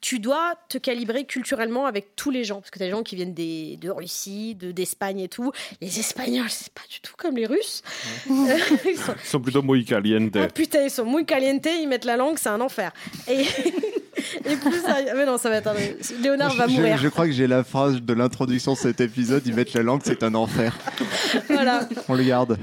[0.00, 3.02] Tu dois te calibrer culturellement avec tous les gens, parce que tu as des gens
[3.04, 5.52] qui viennent des, de Russie, de- d'Espagne et tout.
[5.80, 7.82] Les Espagnols, c'est pas du tout comme les Russes.
[8.28, 10.36] Ils sont- Ils sont plutôt muy caliente.
[10.36, 12.92] ah putain, ils sont muy caliente, ils mettent la langue, c'est un enfer.
[13.28, 13.42] Et,
[14.44, 14.96] et plus ça...
[15.14, 15.74] Mais non, ça va être un...
[16.20, 16.96] Léonard va je, mourir.
[16.98, 19.42] je crois que j'ai la phrase de l'introduction de cet épisode.
[19.46, 20.76] Ils mettent la langue, c'est un enfer.
[21.48, 21.88] Voilà.
[22.08, 22.58] On le garde.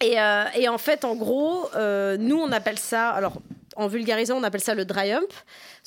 [0.00, 3.34] Et, euh, et en fait, en gros, euh, nous, on appelle ça, alors
[3.76, 5.32] en vulgarisant, on appelle ça le dry hump.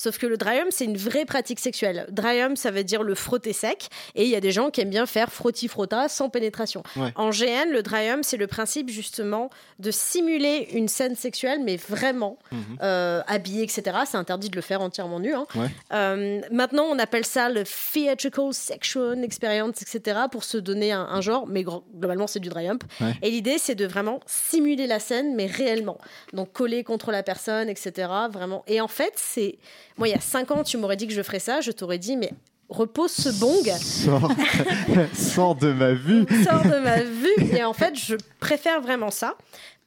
[0.02, 2.08] Sauf que le dry hump, c'est une vraie pratique sexuelle.
[2.10, 3.88] Dry hump, ça veut dire le frotter sec.
[4.16, 6.82] Et il y a des gens qui aiment bien faire frotti-frotta sans pénétration.
[6.96, 7.12] Ouais.
[7.16, 11.76] En GN, le dry hump, c'est le principe justement de simuler une scène sexuelle, mais
[11.78, 12.78] vraiment Mhm.
[12.82, 13.98] euh, habillé, etc.
[14.08, 15.34] C'est interdit de le faire entièrement nu.
[15.36, 15.46] hein.
[15.56, 15.68] Ouais.
[15.94, 20.22] Euh, maintenant, on appelle ça le theatrical sexual experience, etc.
[20.32, 22.84] pour se donner un, un genre, mais globalement, c'est du dry hump.
[23.00, 23.14] Ouais.
[23.22, 26.00] Et l'idée, c'est de vraiment simuler la scène, mais réellement.
[26.34, 28.10] Donc, coller contre la personne, etc.
[28.32, 28.64] Vraiment.
[28.68, 29.60] Et en fait, c'est.
[30.02, 32.00] Moi, il y a cinq ans, tu m'aurais dit que je ferais ça, je t'aurais
[32.00, 32.32] dit, mais
[32.70, 34.32] repose ce bong, Sors,
[35.14, 36.26] sors de ma vue.
[36.44, 37.56] sors de ma vue.
[37.56, 39.36] Et en fait, je préfère vraiment ça.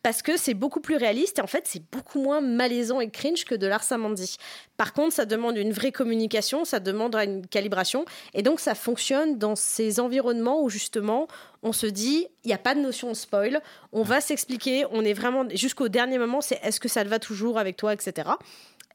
[0.05, 3.47] Parce que c'est beaucoup plus réaliste et en fait c'est beaucoup moins malaisant et cringe
[3.47, 4.37] que de l'arsamandi.
[4.77, 9.39] Par contre, ça demande une vraie communication, ça demande une calibration et donc ça fonctionne
[9.39, 11.27] dans ces environnements où justement
[11.63, 15.03] on se dit il n'y a pas de notion de spoil, on va s'expliquer, on
[15.07, 18.29] est vraiment jusqu'au dernier moment, c'est est-ce que ça te va toujours avec toi, etc.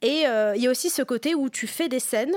[0.01, 2.35] Et euh, il y a aussi ce côté où tu fais des scènes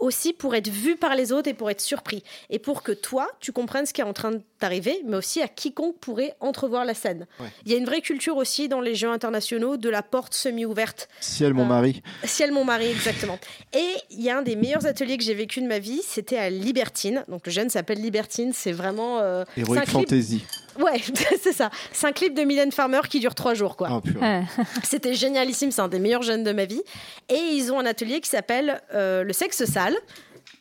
[0.00, 2.24] aussi pour être vu par les autres et pour être surpris.
[2.50, 5.40] Et pour que toi, tu comprennes ce qui est en train de t'arriver, mais aussi
[5.40, 7.26] à quiconque pourrait entrevoir la scène.
[7.38, 7.46] Ouais.
[7.64, 11.08] Il y a une vraie culture aussi dans les jeux internationaux de la porte semi-ouverte.
[11.20, 12.02] Ciel, mon Euh, mari.
[12.24, 13.38] Ciel, mon mari, exactement.
[13.72, 16.38] Et il y a un des meilleurs ateliers que j'ai vécu de ma vie, c'était
[16.38, 17.24] à Libertine.
[17.28, 19.20] Donc le jeune s'appelle Libertine, c'est vraiment...
[19.20, 20.44] euh, clip- Fantasy.
[20.78, 21.00] Ouais,
[21.42, 21.70] c'est ça.
[21.92, 23.88] C'est un clip de Mylène Farmer qui dure trois jours, quoi.
[23.92, 24.18] Oh.
[24.20, 24.42] Ouais.
[24.82, 26.82] C'était génialissime, c'est un des meilleurs jeunes de ma vie.
[27.28, 29.96] Et ils ont un atelier qui s'appelle euh, Le sexe sale.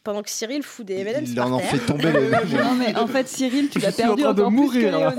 [0.03, 2.29] Pendant que Cyril fout des M&M's Il en, en fait tomber les.
[2.57, 4.91] Non, mais en fait, Cyril, tu l'as suis en perdu train de encore plus que
[4.91, 5.13] mourir.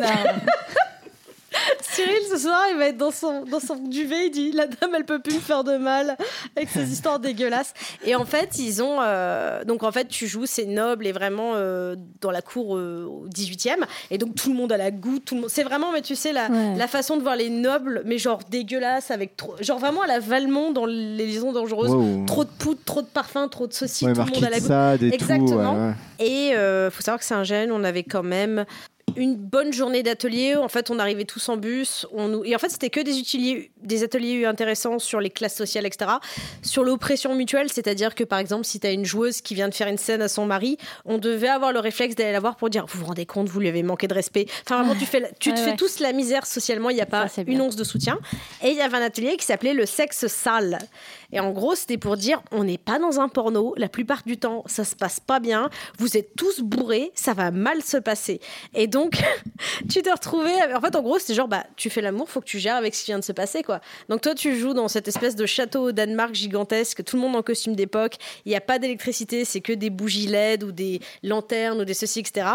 [1.80, 4.26] Cyril, ce soir, il va être dans son, dans son duvet.
[4.26, 6.16] Il dit La dame, elle peut plus me faire de mal
[6.56, 7.72] avec ses histoires dégueulasses.
[8.04, 8.98] Et en fait, ils ont.
[9.00, 13.04] euh, donc, en fait, tu joues, c'est noble et vraiment euh, dans la cour euh,
[13.06, 13.84] au 18e.
[14.10, 15.24] Et donc, tout le monde a la goutte.
[15.26, 15.50] Tout le monde...
[15.50, 16.74] C'est vraiment, mais tu sais, la, Ouais.
[16.76, 19.54] la façon de voir les nobles, mais genre dégueulasses, avec trop.
[19.60, 21.90] Genre vraiment à la Valmont dans les liaisons dangereuses.
[21.90, 22.24] Wow.
[22.26, 24.58] Trop de poudre, trop de parfum, trop de ceci, Ouais, tout le monde a la
[24.60, 24.98] goutte.
[25.08, 25.14] Tout.
[25.14, 25.74] Exactement.
[25.88, 25.92] ouais.
[26.18, 26.52] Et
[26.90, 28.64] faut savoir que c'est un gène, on avait quand même
[29.17, 30.57] une bonne journée d'atelier.
[30.57, 32.07] En fait, on arrivait tous en bus.
[32.13, 32.44] On nous...
[32.44, 36.13] Et en fait, c'était que des, ateliers, des ateliers intéressants sur les classes sociales, etc.
[36.63, 39.75] Sur l'oppression mutuelle, c'est-à-dire que par exemple, si tu as une joueuse qui vient de
[39.75, 42.71] faire une scène à son mari, on devait avoir le réflexe d'aller la voir pour
[42.71, 44.46] dire Vous vous rendez compte, vous lui avez manqué de respect.
[44.67, 45.77] Enfin, vraiment, tu, fais la- tu te Ouais, fais ouais.
[45.77, 48.19] tous la misère socialement, il n'y a pas une once de soutien.
[48.63, 50.79] Et il y avait un atelier qui s'appelait le sexe sale.
[51.33, 53.75] Et en gros, c'était pour dire on n'est pas dans un porno.
[53.77, 55.71] La plupart du temps, ça se passe pas bien.
[55.98, 58.40] Vous êtes tous bourrés, ça va mal se passer.
[58.75, 59.20] Et donc,
[59.90, 60.72] tu te retrouvais.
[60.72, 62.94] En fait, en gros, c'était genre bah, tu fais l'amour, faut que tu gères avec
[62.94, 63.80] ce qui vient de se passer, quoi.
[64.08, 67.34] Donc toi, tu joues dans cette espèce de château au Danemark gigantesque, tout le monde
[67.34, 68.14] en costume d'époque.
[68.46, 71.92] Il n'y a pas d'électricité, c'est que des bougies LED ou des lanternes ou des
[71.92, 72.46] ceci, etc.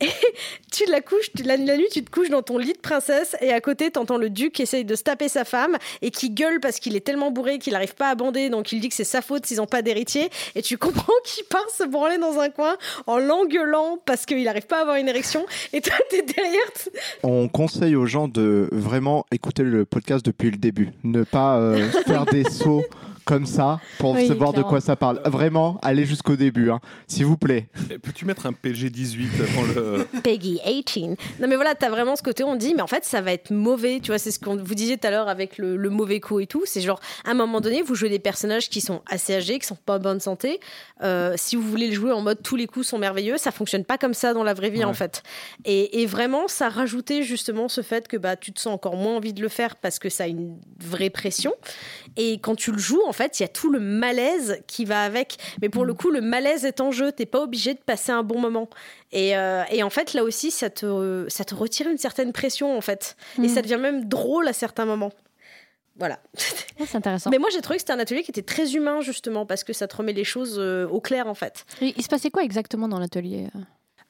[0.00, 0.08] Et
[0.72, 3.36] tu la couches, tu- la, la nuit, tu te couches dans ton lit de princesse
[3.40, 6.30] et à côté, t'entends le duc qui essaye de se taper sa femme et qui
[6.30, 8.94] gueule parce qu'il est tellement bourré qu'il n'arrive pas à bander, donc il dit que
[8.94, 10.30] c'est sa faute s'ils n'ont pas d'héritier.
[10.54, 12.76] Et tu comprends qu'il part se branler dans un coin
[13.06, 15.44] en l'engueulant parce qu'il n'arrive pas à avoir une érection.
[15.72, 16.60] Et toi, t'es derrière.
[17.22, 20.90] On conseille aux gens de vraiment écouter le podcast depuis le début.
[21.04, 22.84] Ne pas euh, faire des sauts
[23.30, 25.20] comme ça pour Oui, savoir de quoi ça parle.
[25.24, 27.68] Vraiment, allez jusqu'au début, hein, s'il vous plaît.
[28.02, 30.06] Peux-tu mettre un PG 18 avant le.
[30.24, 31.06] Peggy 18.
[31.40, 33.50] Non, mais voilà, t'as vraiment ce côté, on dit, mais en fait, ça va être
[33.52, 34.00] mauvais.
[34.02, 36.40] Tu vois, c'est ce qu'on vous disiez tout à l'heure avec le, le mauvais coup
[36.40, 36.62] et tout.
[36.66, 39.66] C'est genre, à un moment donné, vous jouez des personnages qui sont assez âgés, qui
[39.66, 40.58] sont pas en bonne santé.
[41.02, 43.84] Euh, si vous voulez le jouer en mode tous les coups sont merveilleux, ça fonctionne
[43.84, 44.84] pas comme ça dans la vraie vie, Ouais.
[44.86, 45.22] en fait.
[45.64, 49.16] Et, et vraiment, ça rajoutait justement ce fait que bah, tu te sens encore moins
[49.16, 51.52] envie de le faire parce que ça a une vraie pression.
[52.16, 55.02] Et quand tu le joues, en fait, il y a tout le malaise qui va
[55.02, 55.36] avec.
[55.60, 57.12] Mais pour le coup, le malaise est en jeu.
[57.12, 58.68] T'es pas obligé de passer un bon moment.
[59.12, 62.76] Et, euh, et en fait, là aussi, ça te, ça te retire une certaine pression,
[62.76, 63.16] en fait.
[63.38, 63.48] Et Mm.
[63.48, 65.12] ça devient même drôle à certains moments.
[65.96, 66.18] Voilà.
[66.80, 67.28] Ouais, c'est intéressant.
[67.28, 69.74] Mais moi, j'ai trouvé que c'était un atelier qui était très humain, justement, parce que
[69.74, 71.66] ça te remet les choses euh, au clair, en fait.
[71.82, 73.48] Et Il se passait quoi exactement dans l'atelier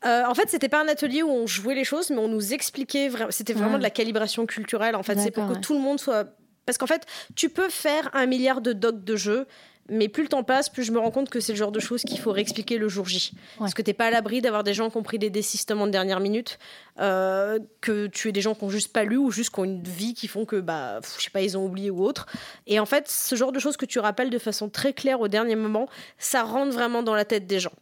[0.06, 2.54] Euh, en fait, c'était pas un atelier où on jouait les choses, mais on nous
[2.54, 3.08] expliquait.
[3.08, 4.94] vra- C'était vraiment de la calibration culturelle.
[4.94, 6.28] En fait, c'est pour que tout le monde soit.
[6.70, 7.04] Parce qu'en fait,
[7.34, 9.48] tu peux faire un milliard de docs de jeux.
[9.88, 11.80] Mais plus le temps passe, plus je me rends compte que c'est le genre de
[11.80, 13.32] choses qu'il faut réexpliquer le jour J.
[13.58, 15.90] Parce que t'es pas à l'abri d'avoir des gens qui ont pris des désistements de
[15.90, 16.60] dernière minute,
[17.00, 19.64] euh, que tu es des gens qui ont juste pas lu ou juste qui ont
[19.64, 22.26] une vie qui font que, bah, je sais pas, ils ont oublié ou autre.
[22.68, 25.26] Et en fait, ce genre de choses que tu rappelles de façon très claire au
[25.26, 27.72] dernier moment, ça rentre vraiment dans la tête des gens.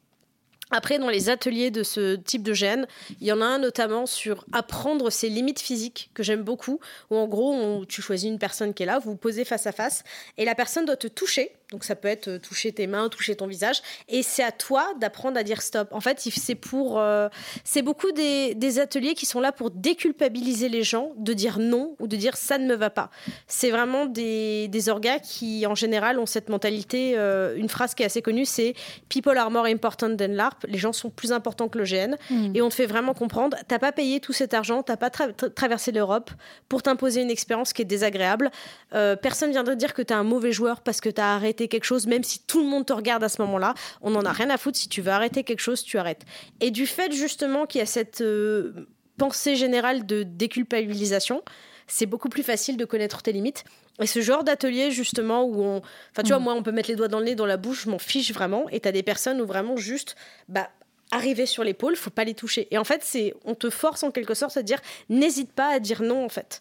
[0.71, 2.87] Après, dans les ateliers de ce type de gène,
[3.21, 7.17] il y en a un notamment sur apprendre ses limites physiques que j'aime beaucoup, où
[7.17, 9.73] en gros, on- tu choisis une personne qui est là, vous vous posez face à
[9.73, 10.05] face,
[10.37, 11.53] et la personne doit te toucher.
[11.73, 14.87] Donc ça peut être euh, toucher tes mains, toucher ton visage, et c'est à toi
[15.01, 15.89] d'apprendre à dire stop.
[15.93, 17.29] En fait, c'est pour, euh,
[17.63, 21.95] c'est beaucoup des, des ateliers qui sont là pour déculpabiliser les gens de dire non
[21.99, 23.11] ou de dire ça ne me va pas.
[23.47, 27.15] C'est vraiment des, des orgas qui, en général, ont cette mentalité.
[27.19, 28.75] euh, une phrase qui est assez connue, c'est
[29.11, 30.65] People are more important than l'ARP.
[30.69, 32.17] Les gens sont plus importants que le GN.
[32.31, 32.53] Hmm.
[32.55, 35.33] Et on te fait vraiment comprendre, t'as pas payé tout cet argent, t'as pas tra-
[35.35, 36.31] tra- traversé l'Europe
[36.69, 38.51] pour t'imposer une expérience qui est désagréable.
[38.95, 42.07] Euh, personne viendrait dire que t'es un mauvais joueur parce que t'as arrêté quelque chose,
[42.07, 43.75] même si tout le monde te regarde à ce moment-là.
[44.03, 44.79] On en a rien à foutre.
[44.79, 46.25] Si tu veux arrêter quelque chose, tu arrêtes.
[46.61, 48.87] Et du fait justement qu'il y a cette euh,
[49.17, 51.43] pensée générale de déculpabilisation,
[51.87, 53.65] c'est beaucoup plus facile de connaître tes limites.
[54.01, 55.79] Et ce genre d'atelier, justement, où on.
[56.13, 56.45] Enfin, tu vois, Mm.
[56.45, 58.33] moi, on peut mettre les doigts dans le nez, dans la bouche, je m'en fiche
[58.33, 58.69] vraiment.
[58.71, 60.15] Et t'as des personnes où vraiment juste.
[60.49, 60.69] Bah,
[61.11, 62.69] arriver sur l'épaule, faut pas les toucher.
[62.71, 64.79] Et en fait, c'est, on te force en quelque sorte à dire,
[65.09, 66.61] n'hésite pas à dire non, en fait.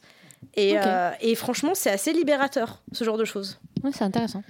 [0.56, 3.60] Et, euh, et franchement, c'est assez libérateur, ce genre de choses.
[3.84, 4.44] Ouais, c'est intéressant.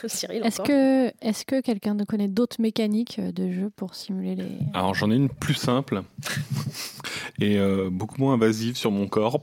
[0.08, 4.34] Cyril, Est-ce que, est que quelqu'un ne connaît d'autres mécaniques euh, de jeu pour simuler
[4.34, 4.58] les.
[4.72, 6.02] Alors j'en ai une plus simple
[7.40, 9.40] et euh, beaucoup moins invasive sur mon corps.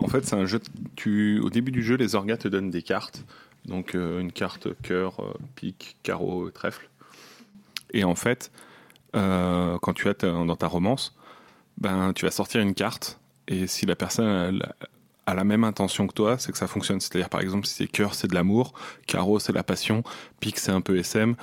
[0.00, 0.60] En fait, c'est un jeu.
[0.96, 3.24] Tu, au début du jeu, les orgas te donnent des cartes.
[3.66, 6.88] Donc euh, une carte cœur, euh, pique, carreau, trèfle.
[7.92, 8.50] Et en fait,
[9.16, 11.14] euh, quand tu as ta- dans ta romance,
[11.78, 14.72] ben tu vas sortir une carte et si la personne elle,
[15.30, 17.00] a la même intention que toi, c'est que ça fonctionne.
[17.00, 18.72] C'est-à-dire par exemple si c'est cœur, c'est de l'amour,
[19.06, 20.02] carreau, c'est la passion,
[20.40, 21.34] pique, c'est un peu SM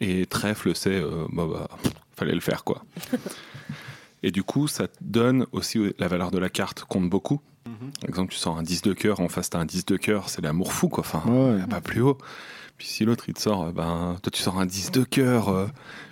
[0.00, 1.68] et trèfle, c'est euh, bah, bah,
[2.16, 2.84] fallait le faire quoi.
[4.24, 7.40] Et du coup, ça te donne aussi la valeur de la carte compte beaucoup.
[7.64, 10.28] Par exemple, tu sors un 10 de cœur, en face t'as un 10 de cœur,
[10.28, 11.00] c'est l'amour fou quoi.
[11.04, 11.60] Enfin, Ouais.
[11.60, 12.18] a pas plus haut.
[12.78, 15.48] Puis si l'autre il te sort, euh, ben toi tu sors un 10 de cœur,
[15.48, 15.66] euh,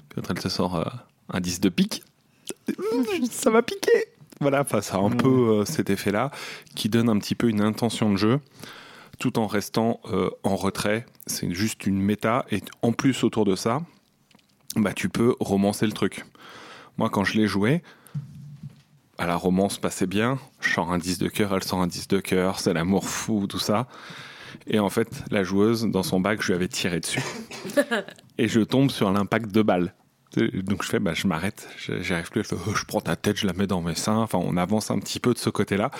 [0.09, 0.85] puis l'autre elle te sort euh,
[1.33, 2.03] un 10 de pique,
[3.31, 4.07] ça va piquer.
[4.41, 6.30] Voilà, ça a un peu euh, cet effet-là
[6.74, 8.41] qui donne un petit peu une intention de jeu
[9.18, 11.05] tout en restant euh, en retrait.
[11.26, 13.82] C'est juste une méta et en plus autour de ça,
[14.76, 16.24] bah, tu peux romancer le truc.
[16.97, 17.82] Moi, quand je l'ai joué,
[19.18, 20.38] à la romance passait bien.
[20.61, 23.47] Je sors un 10 de cœur, elle sort un 10 de cœur, c'est l'amour fou,
[23.47, 23.88] tout ça.
[24.66, 27.22] Et en fait, la joueuse, dans son bac, je lui avais tiré dessus.
[28.38, 29.95] et je tombe sur l'impact de balle.
[30.37, 32.41] Donc je fais, bah, je m'arrête, je- j'y arrive plus.
[32.41, 34.18] Elle fait, Oh, je prends ta tête, je la mets dans mes seins.
[34.18, 35.91] Enfin, on avance un petit peu de ce côté-là.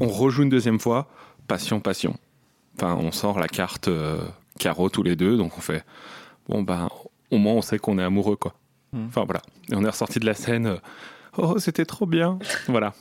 [0.00, 1.08] On rejoue une deuxième fois,
[1.48, 2.16] passion, passion.
[2.76, 4.18] Enfin, on sort la carte euh,
[4.58, 5.84] carreau tous les deux, donc on fait,
[6.48, 6.88] bon ben,
[7.30, 8.54] au moins on sait qu'on est amoureux, quoi.
[8.92, 9.06] Mhm.
[9.08, 9.40] Enfin voilà.
[9.70, 10.66] Et on est ressorti de la scène.
[10.66, 10.76] euh,
[11.38, 12.38] oh, c'était trop bien.
[12.68, 12.92] Voilà.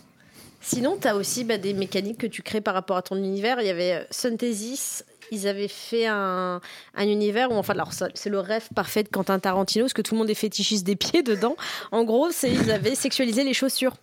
[0.62, 3.58] Sinon, tu as aussi bah, des mécaniques que tu crées par rapport à ton univers.
[3.62, 5.04] Il y avait euh, Synthesis.
[5.32, 6.62] Ils avaient fait un,
[6.96, 10.14] un univers où, enfin, alors c'est le rêve parfait de Quentin Tarantino, parce que tout
[10.16, 11.56] le monde est fétichiste des pieds dedans.
[11.92, 13.96] En gros, c'est ils avaient sexualisé les chaussures.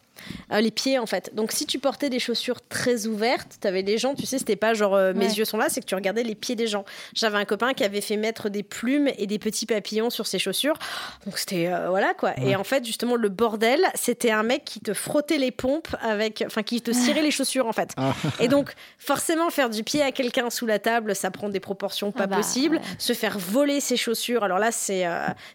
[0.53, 1.35] Euh, les pieds en fait.
[1.35, 4.57] Donc si tu portais des chaussures très ouvertes, tu avais des gens, tu sais, c'était
[4.57, 5.33] pas genre euh, mes Ouais.
[5.33, 6.85] yeux sont là, c'est que tu regardais les pieds des gens.
[7.15, 10.39] J'avais un copain qui avait fait mettre des plumes et des petits papillons sur ses
[10.39, 10.77] chaussures.
[11.25, 12.35] Donc c'était euh, voilà quoi.
[12.39, 16.45] Et en fait, justement le bordel, c'était un mec qui te frottait les pompes avec
[16.47, 17.91] enfin qui te cirait les chaussures en fait.
[17.97, 18.13] Ah.
[18.41, 22.13] Et donc forcément faire du pied à quelqu'un sous la table, ça prend des proportions
[22.13, 22.77] pas Ah bah, possibles.
[22.77, 22.83] ouais.
[22.99, 25.05] Se faire voler ses chaussures, alors là c'est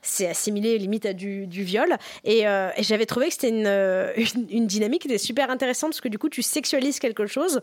[0.02, 1.96] c'est assimilé limite à du, du viol.
[2.24, 3.68] Et, et j'avais trouvé que c'était une,
[4.50, 7.62] une, dynamique qui était super intéressante parce que du coup, tu sexualises quelque chose.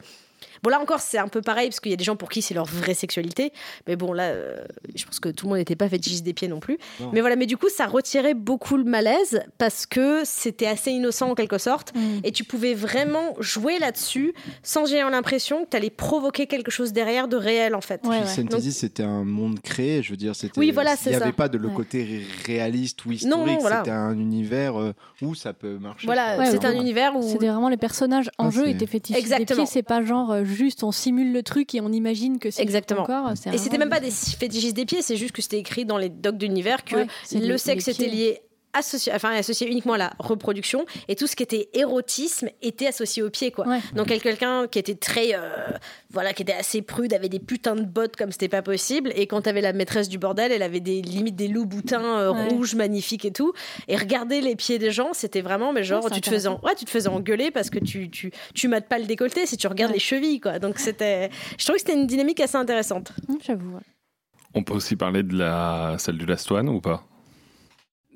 [0.63, 2.41] Bon, là encore, c'est un peu pareil parce qu'il y a des gens pour qui
[2.43, 3.53] c'est leur vraie sexualité.
[3.87, 4.57] Mais bon, là, euh,
[4.95, 6.79] je pense que tout le monde n'était pas fétichiste des pieds non plus.
[7.01, 7.11] Non.
[7.13, 11.31] Mais voilà, mais du coup, ça retirait beaucoup le malaise parce que c'était assez innocent
[11.31, 11.95] en quelque sorte.
[11.95, 12.01] Mm.
[12.25, 16.93] Et tu pouvais vraiment jouer là-dessus sans j'ai l'impression que tu allais provoquer quelque chose
[16.93, 18.01] derrière de réel en fait.
[18.05, 18.27] Ouais, ouais.
[18.27, 20.59] Synthesis, c'était un monde créé, je veux dire, c'était.
[20.59, 21.33] Oui, voilà, Il c'est n'y avait ça.
[21.33, 21.75] pas de le Ouais.
[21.75, 23.47] côté ré- réaliste ou Non, historique.
[23.55, 23.79] non, voilà.
[23.79, 26.07] C'était un univers euh, où ça peut marcher.
[26.07, 26.67] Voilà, Ouais, c'est ouais.
[26.67, 29.63] un univers où C'était vraiment les personnages en Ah, jeu étaient fétichistes Exactement.
[29.63, 29.73] des pieds.
[29.73, 33.03] C'est pas genre euh, juste on simule le truc et on imagine que c'est Exactement.
[33.03, 33.33] encore.
[33.53, 36.09] Et c'était même pas des fétichistes des pieds, c'est juste que c'était écrit dans les
[36.09, 38.41] docs d'univers que Ouais, le sexe était lié
[38.75, 43.23] associé, enfin, associé uniquement à la reproduction et tout ce qui était érotisme était associé
[43.23, 43.67] aux pieds quoi.
[43.67, 43.81] Ouais.
[43.95, 45.67] Donc quelqu'un qui était très euh,
[46.11, 49.27] voilà qui était assez prude avait des putains de bottes comme c'était pas possible et
[49.27, 52.49] quand t'avais la maîtresse du bordel elle avait des limite des loups boutins euh, Ouais.
[52.49, 53.53] rouges magnifiques et tout
[53.89, 56.61] et regarder les pieds des gens c'était vraiment mais genre Ouais, tu te faisais en-
[56.63, 59.57] ouais tu te faisais engueuler parce que tu tu tu mates pas le décolleté si
[59.57, 59.97] tu regardes Ouais.
[59.97, 63.75] les chevilles quoi donc c'était je trouve que c'était une dynamique assez intéressante Hum, J'avoue.
[63.77, 63.83] ouais.
[64.55, 67.05] On peut aussi parler de la celle du Last One ou pas?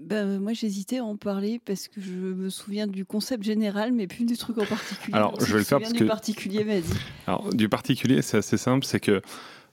[0.01, 4.07] Bah, moi, j'hésitais à en parler parce que je me souviens du concept général, mais
[4.07, 5.17] plus du truc en particulier.
[5.17, 6.83] Alors, je vais le faire parce du que- particulier, vas-y.
[7.27, 9.21] Alors, du particulier, c'est assez simple, c'est que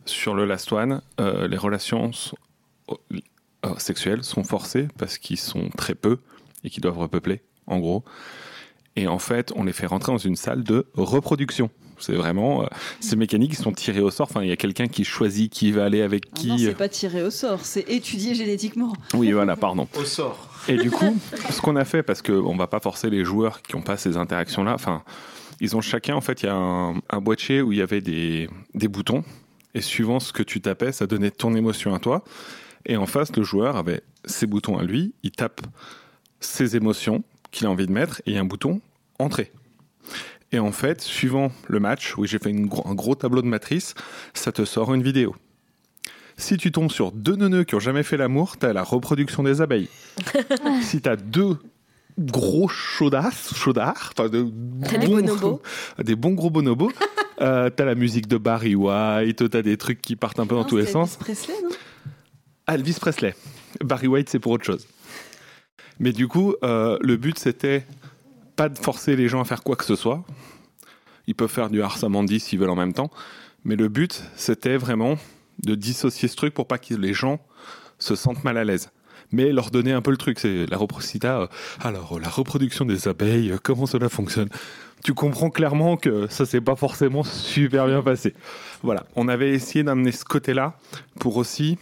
[0.06, 2.38] sur le Last One, euh, les relations sont-
[2.90, 6.18] euh, sexuelles sont forcées parce qu'ils sont très peu
[6.64, 8.04] et qu'ils doivent repeupler, en gros.
[8.96, 11.70] Et en fait, on les fait rentrer dans une salle de reproduction.
[12.00, 12.68] C'est vraiment euh,
[13.00, 14.28] ces mécaniques qui sont tirées au sort.
[14.30, 16.48] Enfin, il y a quelqu'un qui choisit qui va aller avec Ah qui.
[16.48, 18.94] non, c'est pas tiré au sort, c'est étudié génétiquement.
[19.14, 19.88] Oui, voilà, pardon.
[19.98, 20.50] Au sort.
[20.68, 21.16] Et du coup,
[21.52, 24.18] ce qu'on a fait, parce qu'on va pas forcer les joueurs qui n'ont pas ces
[24.18, 25.04] interactions-là, enfin,
[25.62, 28.02] ils ont chacun, en fait, il y a un, un boîtier où il y avait
[28.02, 29.24] des, des boutons,
[29.74, 32.24] et suivant ce que tu tapais, ça donnait ton émotion à toi.
[32.86, 35.62] Et en face, le joueur avait ses boutons à lui, il tape
[36.40, 38.82] ses émotions qu'il a envie de mettre, et il y a un bouton
[39.20, 39.52] entrée.
[40.56, 43.94] Et en fait, suivant le match, où j'ai fait une un gros tableau de matrice,
[44.34, 45.36] ça te sort une vidéo.
[46.38, 49.60] Si tu tombes sur deux neuneux qui ont jamais fait l'amour, t'as la reproduction des
[49.60, 49.90] abeilles.
[50.82, 51.58] si t'as deux
[52.18, 54.50] gros chaudasses, chaudards, enfin de
[54.90, 55.62] T'as des bonobos.
[56.02, 56.94] des bons gros bonobos,
[57.42, 60.62] euh, t'as la musique de Barry White, t'as des trucs qui partent un peu dans
[60.62, 61.18] Non, tous les sens.
[61.20, 61.70] Elvis Presley, non?
[62.68, 63.36] Ah, Elvis Presley.
[63.84, 64.88] Barry White, c'est pour autre chose.
[66.00, 67.86] Mais du coup, euh, le but, c'était
[68.56, 70.24] pas de forcer les gens à faire quoi que ce soit.
[71.28, 73.12] Ils peuvent faire du de 10 s'ils veulent en même temps.
[73.64, 75.18] Mais le but, c'était vraiment
[75.64, 77.40] de dissocier ce truc pour pas que les gens
[77.98, 78.92] se sentent mal à l'aise.
[79.32, 80.40] Mais leur donner un peu le truc.
[80.40, 81.42] C'est la reprocita.
[81.42, 81.48] euh,
[81.82, 84.50] alors, la reproduction des abeilles, euh, comment cela fonctionne
[85.04, 88.36] Tu comprends clairement que ça s'est pas forcément super bien passé.
[88.84, 89.08] Voilà.
[89.16, 90.78] On avait essayé d'amener ce côté-là
[91.20, 91.80] pour aussi,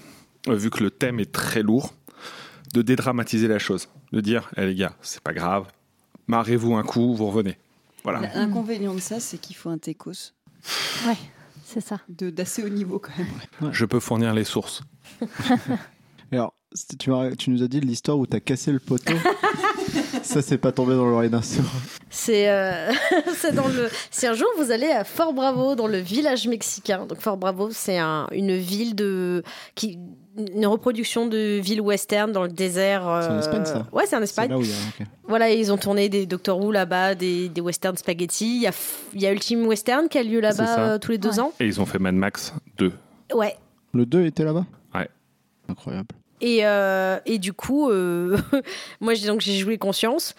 [0.48, 1.94] euh, vu que le thème est très lourd,
[2.74, 3.90] de dédramatiser la chose.
[4.14, 5.66] De dire, eh les gars, c'est pas grave,
[6.28, 7.58] marrez-vous un coup, vous revenez.
[8.04, 8.22] Voilà.
[8.36, 10.34] L'inconvénient de ça, c'est qu'il faut un techos
[11.08, 11.18] Ouais,
[11.64, 12.00] c'est ça.
[12.10, 13.72] de- d'assez haut niveau quand même.
[13.72, 14.82] Je peux fournir les sources.
[16.32, 16.54] Alors,
[17.00, 19.14] tu, tu nous as dit l'histoire où t'as cassé le poteau.
[20.24, 21.64] ça, c'est pas tombé dans l'oreille d'un sourd.
[22.10, 22.92] C'est euh,
[23.38, 23.90] c'est dans le.
[24.12, 27.06] Si un jour vous allez à Fort Bravo, dans le village mexicain.
[27.06, 29.44] Donc Fort Bravo, c'est un- une ville de
[29.76, 30.00] qui
[30.36, 33.02] une reproduction de ville western dans le désert.
[33.22, 34.50] C'est en euh, Espagne, ça Ouais, c'est en C'est Espagne.
[34.50, 34.76] là où il y a.
[35.02, 35.08] ok.
[35.28, 38.56] Voilà, ils ont tourné des Doctor Who là-bas, des, des western spaghetti.
[38.58, 41.12] Il y a, F- il y a Ultime Western qui a lieu là-bas euh, tous
[41.12, 41.40] les deux Ouais.
[41.40, 41.54] ans.
[41.60, 42.92] Et ils ont fait Mad Max 2.
[43.36, 43.56] Ouais.
[43.94, 44.66] Le 2 était là-bas?
[44.96, 45.08] Ouais.
[45.70, 46.08] Incroyable.
[46.44, 48.38] Et, euh, et du coup, euh,
[49.00, 50.36] moi donc j'ai joué Conscience.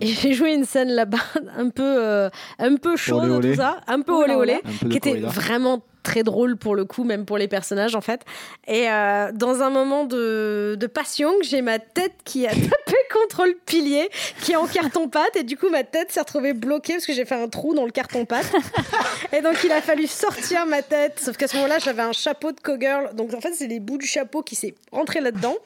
[0.00, 1.18] Et j'ai joué une scène là-bas
[1.56, 3.50] un peu, euh, un peu chaude, Olé, olé.
[3.50, 5.28] tout ça, un peu olé olé, peu qui était corrida.
[5.28, 8.22] vraiment très drôle pour le coup, même pour les personnages en fait.
[8.66, 13.44] Et euh, dans un moment de, de passion, j'ai ma tête qui a tapé contre
[13.44, 14.08] le pilier,
[14.42, 17.24] qui est en carton-pâte, et du coup ma tête s'est retrouvée bloquée parce que j'ai
[17.24, 18.50] fait un trou dans le carton-pâte.
[19.32, 22.52] et donc il a fallu sortir ma tête, sauf qu'à ce moment-là j'avais un chapeau
[22.52, 25.56] de cowgirl, donc en fait c'est les bouts du chapeau qui s'est rentré là-dedans.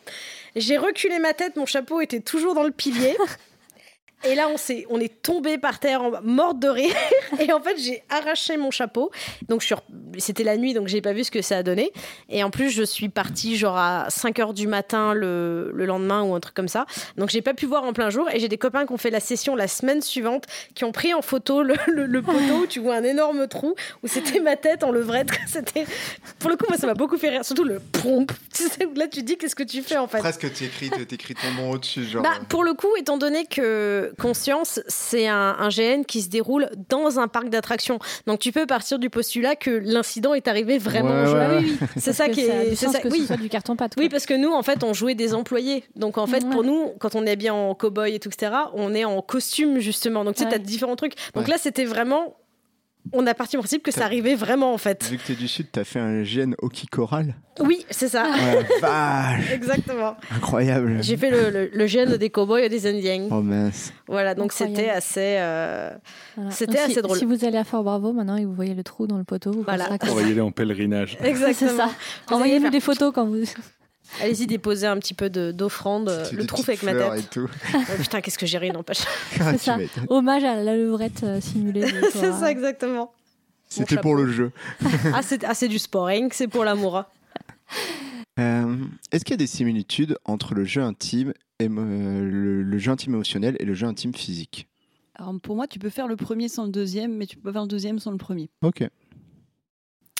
[0.56, 3.16] J'ai reculé ma tête, mon chapeau était toujours dans le pilier.
[4.24, 6.94] Et là, on, s'est, on est tombé par terre, morte de rire.
[7.40, 9.10] Et en fait, j'ai arraché mon chapeau.
[9.48, 9.80] Donc, je suis re-
[10.18, 11.90] c'était la nuit, donc j'ai pas vu ce que ça a donné.
[12.28, 16.22] Et en plus, je suis partie genre à 5 heures du matin le, le lendemain
[16.22, 16.86] ou un truc comme ça.
[17.16, 18.28] Donc, j'ai pas pu voir en plein jour.
[18.32, 20.44] Et j'ai des copains qui ont fait la session la semaine suivante,
[20.74, 23.74] qui ont pris en photo le, le, le poteau où tu vois un énorme trou
[24.02, 25.28] où c'était ma tête en levrette.
[25.48, 25.84] C'était,
[26.38, 27.44] pour le coup, moi, ça m'a beaucoup fait rire.
[27.44, 28.32] Surtout le pompe.
[28.52, 30.18] Tu sais, là, tu dis, qu'est-ce que tu fais en fait?
[30.18, 32.22] Presque tu écris, t'écris ton nom au-dessus, genre.
[32.22, 36.68] bah, pour le coup, étant donné que Conscience, c'est un, un GN qui se déroule
[36.88, 37.98] dans un parc d'attractions.
[38.26, 41.34] Donc tu peux partir du postulat que l'incident est arrivé vraiment Ouais, au jeu.
[41.38, 41.86] ouais, Ah oui, oui.
[41.96, 42.74] C'est ça qui est.
[42.74, 43.20] c'est ça- que oui.
[43.20, 43.92] ce soit du carton-pâte.
[43.96, 44.10] Oui, quoi.
[44.10, 45.84] parce que nous, en fait, on jouait des employés.
[45.96, 46.50] Donc, en fait, Ouais.
[46.50, 49.78] pour nous, quand on est bien en cow-boy et tout, etc., on est en costume,
[49.80, 50.24] justement.
[50.24, 50.52] Donc, tu sais, Ouais.
[50.52, 51.14] t'as différents trucs.
[51.34, 51.50] Donc Ouais.
[51.50, 52.36] là, c'était vraiment.
[53.12, 55.04] On a parti du principe que ça arrivait vraiment, en fait.
[55.10, 57.34] Vu que t'es du sud, t'as fait un GN hockey choral.
[57.60, 58.30] Oui, c'est ça.
[58.30, 60.16] Ouais, vache Exactement.
[60.34, 60.98] Incroyable.
[61.02, 63.26] J'ai fait le, le, le GN des cow-boys et des Indiens.
[63.30, 63.92] Oh mince.
[64.06, 65.36] Voilà, donc c'était assez.
[65.38, 65.90] euh,
[66.36, 66.50] Voilà.
[66.52, 67.18] C'était si- assez drôle.
[67.18, 69.50] Si vous allez à Fort Bravo maintenant et vous voyez le trou dans le poteau,
[69.50, 69.84] vous Voilà.
[69.84, 71.18] pensez à quoi On va y aller en pèlerinage.
[71.20, 71.76] C'est Exactement.
[71.76, 71.90] ça.
[72.34, 73.42] Envoyez-nous des photos quand vous.
[74.20, 77.18] Allez-y déposer un petit peu de- d'offrande, euh, C'est le trou avec ma tête.
[77.18, 77.48] Et tout.
[77.74, 79.02] Oh, putain, qu'est-ce que j'ai ri, n'empêche.
[79.40, 79.78] Ah, tu ça.
[80.08, 81.86] Hommage à la levrette euh, simulée.
[82.12, 83.12] c'est ça, exactement.
[83.68, 84.52] C'était pour le jeu.
[85.14, 87.04] Ah, c'est ah, c'est du sport, rien que c'est pour l'amour.
[88.38, 88.76] Euh,
[89.10, 91.32] Est-ce qu'il y a des similitudes entre le jeu intime,
[91.62, 94.68] euh, le, le jeu intime émotionnel et le jeu intime physique?
[95.14, 97.52] Alors pour moi, tu peux faire le premier sans le deuxième, mais tu peux pas
[97.52, 98.50] faire le deuxième sans le premier.
[98.62, 98.82] Ok.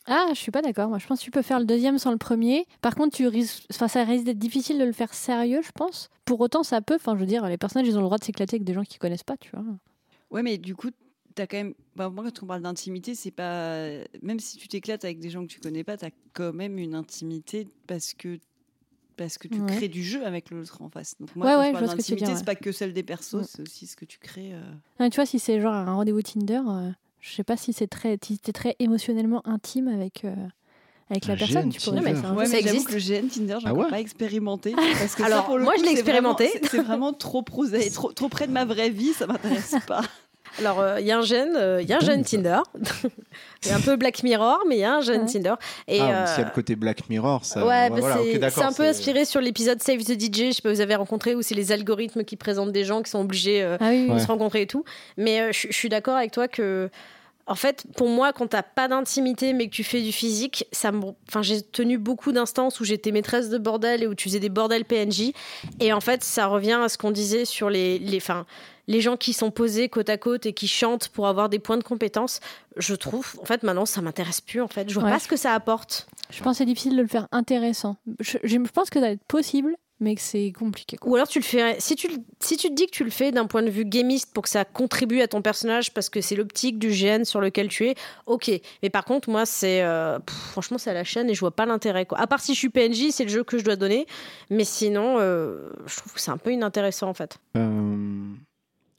[0.07, 0.88] Ah, je suis pas d'accord.
[0.88, 2.66] Moi, je pense que tu peux faire le deuxième sans le premier.
[2.80, 6.09] Par contre, tu risques, enfin, ça risque d'être difficile de le faire sérieux, je pense.
[6.24, 6.96] Pour autant, ça peut.
[6.96, 8.82] Enfin, je veux dire, les personnages, ils ont le droit de s'éclater avec des gens
[8.82, 9.64] qu'ils connaissent pas, tu vois.
[10.30, 10.88] Ouais, mais du coup,
[11.34, 11.74] t'as quand même.
[11.94, 13.86] bah, moi, quand on parle d'intimité, c'est pas.
[14.22, 16.94] Même si tu t'éclates avec des gens que tu connais pas, t'as quand même une
[16.94, 18.38] intimité parce que
[19.16, 19.66] parce que tu Ouais.
[19.66, 21.14] crées du jeu avec l'autre en face.
[21.20, 23.34] Donc moi, Ouais, quand ouais, je parle ce d'intimité, c'est pas que celle des persos,
[23.42, 23.44] Mm.
[23.46, 24.53] c'est aussi ce que tu crées.
[24.55, 24.72] euh.
[24.98, 26.90] Ah, tu vois, si c'est genre un rendez-vous Tinder, euh,
[27.22, 30.34] je sais pas si c'est très, si t'es très émotionnellement intime avec, euh,
[31.08, 31.68] avec la Un personne.
[31.70, 33.88] Tu pourrais faire un Ouais, mais j'avoue existe que le GN Tinder, j'ai Ah ouais
[33.88, 34.72] pas expérimenté.
[34.98, 36.50] Parce que ça, Alors, pour le moi, coup, je l'ai expérimenté.
[36.68, 40.02] C'est vraiment trop trop, trop près de ma vraie vie, ça m'intéresse pas.
[40.59, 42.61] Alors, euh, il y a un gène, euh, il y a un gène Tinder.
[43.64, 45.24] Il y a un peu Black Mirror, mais il y a un Ouais.
[45.24, 45.55] Tinder.
[45.86, 47.64] Et, ah, euh, s'il y a le côté Black Mirror, ça.
[47.64, 50.62] ouais, bah, voilà, c'est c'est un peu inspiré sur l'épisode Save the DJ, je sais
[50.62, 53.62] pas, vous avez rencontré, où c'est les algorithmes qui présentent des gens qui sont obligés
[53.62, 54.18] euh, Ah oui, de Ouais.
[54.18, 54.84] se rencontrer et tout.
[55.16, 56.90] Mais euh, je je suis d'accord avec toi que,
[57.46, 60.90] en fait, pour moi, quand t'as pas d'intimité mais que tu fais du physique, ça
[60.90, 61.00] me...
[61.28, 64.48] enfin, j'ai tenu beaucoup d'instances où j'étais maîtresse de bordel et où tu faisais des
[64.48, 65.30] bordels PNJ.
[65.78, 68.44] Et en fait, ça revient à ce qu'on disait sur les, les, enfin,
[68.89, 71.76] les gens qui sont posés côte à côte et qui chantent pour avoir des points
[71.78, 72.41] de compétence.
[72.76, 74.61] Je trouve, en fait, maintenant, ça m'intéresse plus.
[74.61, 75.11] En fait, je vois Ouais.
[75.11, 76.07] pas ce que ça apporte.
[76.30, 77.97] Je pense que c'est difficile de le faire intéressant.
[78.20, 80.97] Je, je pense que ça va être possible, mais que c'est compliqué.
[80.97, 81.12] quoi.
[81.12, 81.76] Ou alors tu le fais.
[81.78, 82.09] Si tu,
[82.41, 84.49] si tu te dis que tu le fais d'un point de vue gamiste pour que
[84.49, 87.95] ça contribue à ton personnage parce que c'est l'optique du GN sur lequel tu es,
[88.26, 88.51] ok.
[88.83, 89.83] Mais par contre, moi, c'est.
[89.83, 92.07] euh, franchement, c'est à la chaîne et je vois pas l'intérêt.
[92.16, 94.07] À part si je suis PNJ, c'est le jeu que je dois donner.
[94.51, 97.37] Mais sinon, euh, je trouve que c'est un peu inintéressant en fait.
[97.57, 98.24] Euh,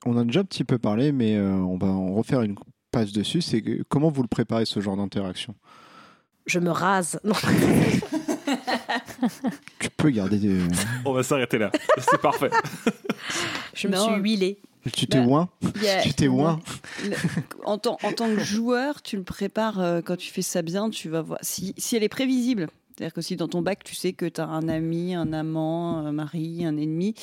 [0.05, 2.55] on a déjà un petit peu parlé, mais euh, on va en refaire une
[2.91, 3.41] passe dessus.
[3.41, 5.55] C'est comment vous le préparez ce genre d'interaction?
[6.45, 7.19] Je me rase.
[7.23, 7.33] Non.
[9.79, 10.59] Tu peux garder des.
[11.05, 11.71] On va s'arrêter là.
[11.97, 12.49] C'est parfait.
[13.73, 14.05] Je me Non.
[14.13, 14.59] suis huilée.
[14.93, 16.59] tu t'es Bah, a- Tu t'es ouin
[17.03, 17.15] Le-
[17.65, 20.89] en, tant, en tant que joueur, tu le prépares euh, quand tu fais ça bien,
[20.89, 21.39] tu vas voir.
[21.41, 24.39] Si, si elle est prévisible, c'est-à-dire que si dans ton bac, tu sais que tu
[24.39, 27.15] as un ami, un amant, un mari, un ennemi,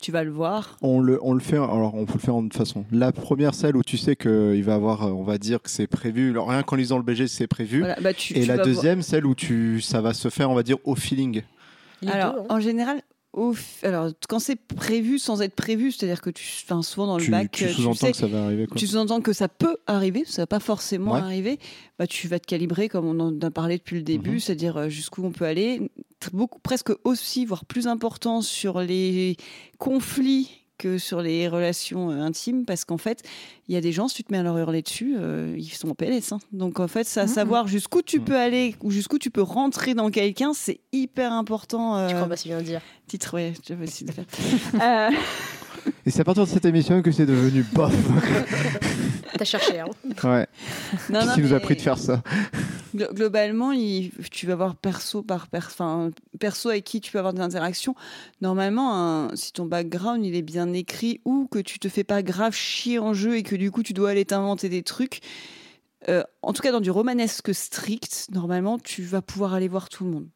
[0.00, 0.76] tu vas le voir.
[0.80, 2.84] on le, on le fait, alors on peut le faire en deux façons.
[2.90, 6.30] La première, celle où tu sais qu'il va avoir, on va dire que c'est prévu,
[6.30, 7.80] alors, rien qu'en lisant le BG, c'est prévu.
[7.80, 8.66] Voilà, bah, tu, Et tu la voir.
[8.66, 11.42] deuxième, celle où tu, ça va se faire, on va dire, au feeling.
[12.00, 12.46] Les Alors, deux, hein.
[12.50, 13.02] en général,
[13.38, 17.24] au alors, quand c'est prévu sans être prévu, c'est-à-dire que tu, enfin, souvent dans le
[17.24, 18.66] Tu, bac, tu euh, sous-entends sais, que ça va arriver.
[18.66, 18.76] Quoi.
[18.76, 21.20] tu sous-entends que ça peut arriver, ça va pas forcément Ouais.
[21.20, 21.58] arriver.
[21.98, 24.40] Bah, tu vas te calibrer comme on en a parlé depuis le début, Mhm.
[24.40, 25.90] c'est-à-dire euh, jusqu'où on peut aller.
[26.32, 29.36] beaucoup, presque aussi, voire plus important sur les
[29.78, 33.22] conflits que sur les relations euh, intimes, parce qu'en fait,
[33.68, 35.68] il y a des gens, si tu te mets à leur hurler dessus, euh, ils
[35.68, 36.32] sont en PLS.
[36.32, 36.38] hein.
[36.52, 37.28] Donc en fait, ça, Mhm.
[37.28, 38.24] savoir jusqu'où tu Mhm.
[38.24, 41.96] peux aller ou jusqu'où tu peux rentrer dans quelqu'un, c'est hyper important.
[41.96, 42.80] euh, Je crois pas si bien dire.
[43.08, 44.24] titre, ouais, je vais essayer de faire.
[44.82, 45.10] Euh,
[46.06, 47.92] Et c'est à partir de cette émission que c'est devenu bof.
[49.36, 49.86] T'as cherché, hein.
[50.24, 50.46] ouais.
[51.10, 52.22] non, Qui non, nous a pris de faire ça
[52.96, 56.10] Glo- Globalement, il- tu vas voir perso par per- enfin,
[56.40, 57.94] perso avec qui tu peux avoir des interactions.
[58.40, 58.94] Normalement,
[59.28, 62.54] un- si ton background il est bien écrit ou que tu te fais pas grave
[62.54, 65.20] chier en jeu et que du coup tu dois aller t'inventer des trucs,
[66.08, 70.04] euh, en tout cas dans du romanesque strict, normalement tu vas pouvoir aller voir tout
[70.04, 70.28] le monde.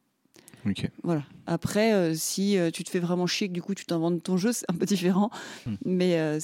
[1.03, 1.23] Voilà.
[1.47, 4.37] Après, euh, si euh, tu te fais vraiment chier, que du coup tu t'inventes ton
[4.37, 5.31] jeu, c'est un peu différent.
[5.67, 5.75] Hmm.
[5.85, 6.39] Mais euh,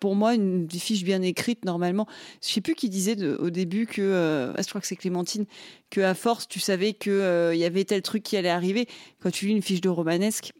[0.00, 2.06] pour moi, une fiche bien écrite, normalement,
[2.42, 4.96] je sais plus qui disait de- au début que, euh, ah, je crois que c'est
[4.96, 5.46] Clémentine,
[5.90, 8.86] que à force tu savais que euh, il y avait tel truc qui allait arriver.
[9.20, 10.52] Quand tu lis une fiche de romanesque.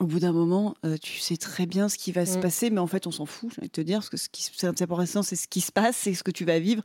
[0.00, 2.40] Au bout d'un moment, euh, tu sais très bien ce qui va se Mm.
[2.40, 4.28] passer, mais en fait, on s'en fout, j'ai envie de te dire, parce que ce
[4.28, 6.84] qui c'est intéressant, c'est ce qui se passe, c'est ce que tu vas vivre.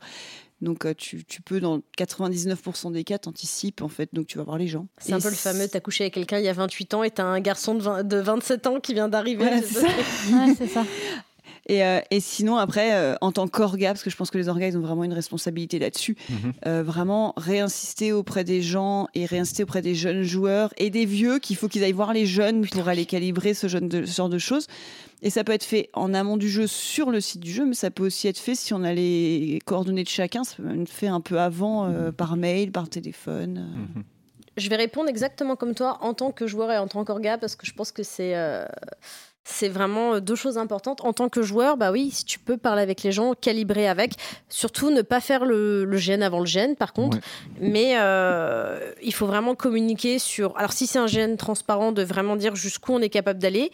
[0.60, 4.44] Donc, euh, tu, tu peux, dans 99% des cas, t'anticipes, en fait, donc tu vas
[4.44, 4.86] voir les gens.
[4.98, 7.10] C'est un peu le fameux, t'as couché avec quelqu'un il y a 28 ans et
[7.10, 9.44] t'as un garçon de, 20 de 27 ans qui vient d'arriver.
[9.44, 9.86] Ouais, Je c'est ça.
[10.32, 10.84] Ouais, ça.
[11.66, 14.48] Et, euh, et sinon, après, euh, en tant qu'orga, parce que je pense que les
[14.48, 16.52] orgas, ils ont vraiment une responsabilité là-dessus, Mhm.
[16.66, 21.38] euh, vraiment réinsister auprès des gens et réinsister auprès des jeunes joueurs et des vieux,
[21.38, 24.28] qu'il faut qu'ils aillent voir les jeunes pour aller calibrer ce, jeune de- ce genre
[24.28, 24.66] de choses.
[25.22, 27.72] Et ça peut être fait en amont du jeu sur le site du jeu, mais
[27.74, 30.44] ça peut aussi être fait si on a les coordonnées de chacun.
[30.44, 33.56] Ça peut même être fait un peu avant, euh, par mail, par téléphone.
[33.58, 33.98] euh.
[33.98, 34.04] Mhm.
[34.58, 37.56] Je vais répondre exactement comme toi en tant que joueur et en tant qu'orga parce
[37.56, 38.66] que je pense que c'est euh,
[39.44, 41.04] c'est vraiment euh, deux choses importantes.
[41.04, 44.14] En tant que joueur, bah oui, si tu peux parler avec les gens, calibrer avec,
[44.48, 47.22] surtout ne pas faire le, le gène avant le gène par contre, Ouais.
[47.60, 50.56] mais euh, il faut vraiment communiquer sur.
[50.56, 53.70] Alors si c'est un gène transparent, de vraiment dire jusqu'où on est capable d'aller.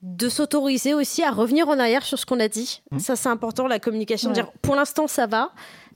[0.00, 2.82] De s'autoriser aussi à revenir en arrière sur ce qu'on a dit.
[2.92, 3.00] Mhm.
[3.00, 4.28] Ça, c'est important, la communication.
[4.30, 4.34] Ouais.
[4.34, 5.50] Dire pour l'instant, ça va.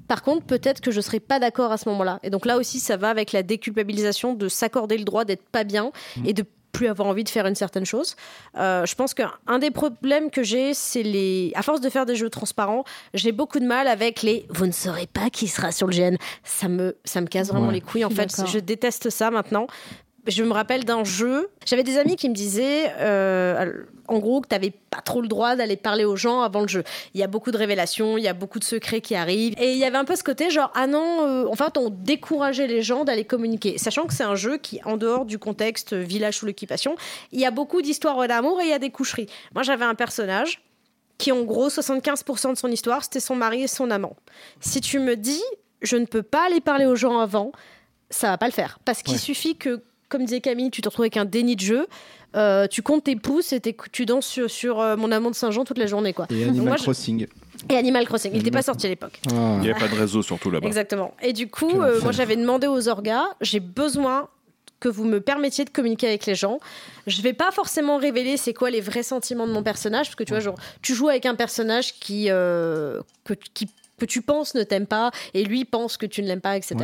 [0.08, 2.18] Par contre, peut-être que je serai pas d'accord à ce moment-là.
[2.24, 5.62] Et donc là aussi, ça va avec la déculpabilisation de s'accorder le droit d'être pas
[5.62, 6.26] bien Mhm.
[6.26, 8.16] et de plus avoir envie de faire une certaine chose.
[8.56, 11.52] Euh, je pense qu'un des problèmes que j'ai, c'est les.
[11.54, 14.46] À force de faire des jeux transparents, j'ai beaucoup de mal avec les.
[14.48, 16.16] Vous ne saurez pas qui sera sur le GN.
[16.44, 17.74] Ça me, ça me casse vraiment Ouais.
[17.74, 18.04] les couilles.
[18.04, 19.66] En fait, je déteste ça maintenant.
[20.28, 21.48] Je me rappelle d'un jeu.
[21.66, 25.26] J'avais des amis qui me disaient, euh, en gros, que tu n'avais pas trop le
[25.26, 26.84] droit d'aller parler aux gens avant le jeu.
[27.14, 29.54] Il y a beaucoup de révélations, il y a beaucoup de secrets qui arrivent.
[29.60, 31.90] Et il y avait un peu ce côté genre, ah non, euh, en fait, on
[31.90, 33.78] décourageait les gens d'aller communiquer.
[33.78, 36.94] Sachant que c'est un jeu qui, en dehors du contexte euh, village sous l'occupation,
[37.32, 39.26] il y a beaucoup d'histoires d'amour et il y a des coucheries.
[39.54, 40.62] Moi, j'avais un personnage
[41.18, 44.14] qui, en gros, 75% de son histoire, c'était son mari et son amant.
[44.60, 45.42] Si tu me dis,
[45.80, 47.50] je ne peux pas aller parler aux gens avant,
[48.10, 48.78] ça va pas le faire.
[48.84, 49.18] Parce qu'il Ouais.
[49.20, 49.82] suffit que,
[50.12, 51.86] comme disait Camille, tu te retrouves avec un déni de jeu,
[52.36, 53.60] euh, tu comptes tes pouces et
[53.92, 56.12] tu danses sur, sur, euh, mon amant de Saint-Jean toute la journée.
[56.12, 56.26] Quoi.
[56.30, 57.26] Et Animal moi, je- Crossing.
[57.70, 59.20] Et Animal Crossing, il n'était pas sorti à l'époque.
[59.28, 59.54] Ah.
[59.56, 60.66] Il n'y a pas de réseau surtout là-bas.
[60.66, 61.14] Exactement.
[61.22, 64.28] Et du coup, euh, moi j'avais demandé aux orgas, j'ai besoin
[64.80, 66.58] que vous me permettiez de communiquer avec les gens.
[67.06, 70.24] Je vais pas forcément révéler c'est quoi les vrais sentiments de mon personnage, parce que
[70.24, 73.68] tu vois, genre, tu joues avec un personnage qui, euh, que, qui
[73.99, 76.76] que tu penses ne t'aime pas et lui pense que tu ne l'aimes pas, etc.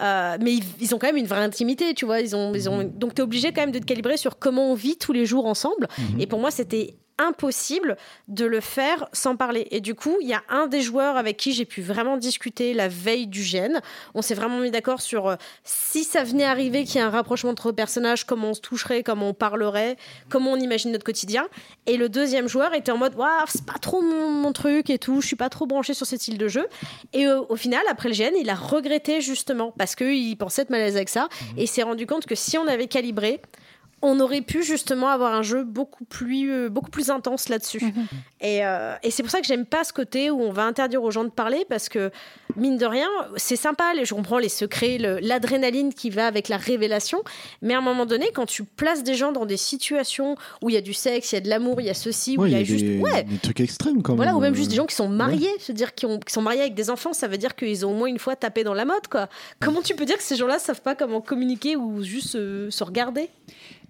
[0.00, 2.20] Euh, mais ils, ils ont quand même une vraie intimité, tu vois.
[2.20, 2.84] Ils ont, ils ont...
[2.84, 5.26] Donc tu es obligé quand même de te calibrer sur comment on vit tous les
[5.26, 5.88] jours ensemble.
[5.98, 6.20] Mhm.
[6.20, 7.96] Et pour moi, c'était impossible
[8.28, 9.68] de le faire sans parler.
[9.70, 12.74] Et du coup, il y a un des joueurs avec qui j'ai pu vraiment discuter
[12.74, 13.80] la veille du gène.
[14.14, 17.10] On s'est vraiment mis d'accord sur euh, si ça venait arriver qu'il y ait un
[17.10, 19.96] rapprochement entre personnages, comment on se toucherait, comment on parlerait,
[20.28, 21.46] comment on imagine notre quotidien.
[21.86, 24.98] Et le deuxième joueur était en mode waouh, c'est pas trop mon, mon truc et
[24.98, 26.66] tout, je suis pas trop branché sur cette style de jeu.
[27.12, 30.70] Et euh, au final, après le gène, il a regretté justement parce qu'il pensait être
[30.70, 33.40] mal à l'aise avec ça et il s'est rendu compte que si on avait calibré,
[34.02, 37.82] on aurait pu justement avoir un jeu beaucoup plus, euh, beaucoup plus intense là-dessus.
[37.82, 38.06] Mhm.
[38.40, 41.02] Et, euh, et c'est pour ça que j'aime pas ce côté où on va interdire
[41.02, 42.10] aux gens de parler parce que,
[42.56, 46.48] mine de rien, c'est sympa, les- je comprends les secrets, le- l'adrénaline qui va avec
[46.48, 47.22] la révélation,
[47.62, 50.74] mais à un moment donné, quand tu places des gens dans des situations où il
[50.74, 52.50] y a du sexe, il y a de l'amour, il y a ceci, où Ouais,
[52.50, 52.84] il y a, des, juste.
[53.02, 54.16] Ouais, des trucs extrêmes quand même.
[54.16, 56.42] voilà, ou même euh, juste des gens qui sont mariés, se dire ont- qui sont
[56.42, 58.74] mariés avec des enfants, ça veut dire qu'ils ont au moins une fois tapé dans
[58.74, 59.28] la mode, quoi.
[59.60, 62.84] Comment tu peux dire que ces gens-là savent pas comment communiquer ou juste euh, se
[62.84, 63.28] regarder?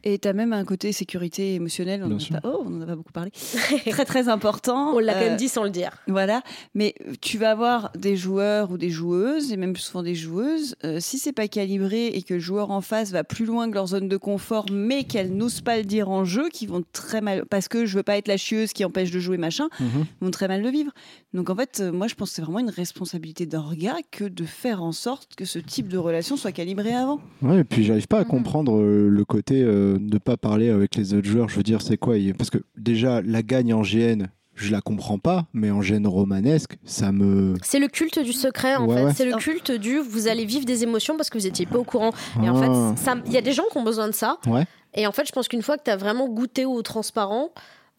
[0.04, 2.86] Et tu as même un côté sécurité émotionnelle, on Bien en a pas, oh, a
[2.86, 3.32] pas beaucoup parlé,
[3.90, 4.92] très très important.
[4.94, 5.90] On l'a quand Euh, même dit sans le dire.
[6.06, 6.42] Voilà,
[6.74, 10.14] mais tu vas avoir des joueurs joueurs ou des joueuses, et même plus souvent des
[10.14, 13.68] joueuses, euh, si c'est pas calibré et que le joueur en face va plus loin
[13.68, 16.82] que leur zone de confort, mais qu'elles n'osent pas le dire en jeu, qui vont
[16.92, 19.68] très mal, parce que je veux pas être la chieuse qui empêche de jouer machin,
[19.80, 20.04] Mhm.
[20.20, 20.92] vont très mal le vivre.
[21.34, 24.44] Donc en fait, euh, moi je pense que c'est vraiment une responsabilité d'orga que de
[24.44, 27.20] faire en sorte que ce type de relation soit calibré avant.
[27.42, 28.28] Ouais, et puis j'arrive pas à Mhm.
[28.28, 31.48] comprendre euh, le côté euh, de pas parler avec les autres joueurs.
[31.48, 34.26] Je veux dire, c'est quoi Parce que déjà, la gagne en GN,
[34.56, 37.54] je la comprends pas, mais en GN romanesque, ça me.
[37.62, 39.04] C'est le culte du secret en Ouais, fait.
[39.04, 39.12] ouais.
[39.14, 41.84] C'est le culte du vous allez vivre des émotions parce que vous étiez pas au
[41.84, 42.10] courant.
[42.42, 42.94] Et en Ah.
[42.94, 44.38] fait, ça- il y a des gens qui ont besoin de ça.
[44.48, 44.64] Ouais.
[44.94, 47.50] Et en fait, je pense qu'une fois que tu as vraiment goûté au transparent,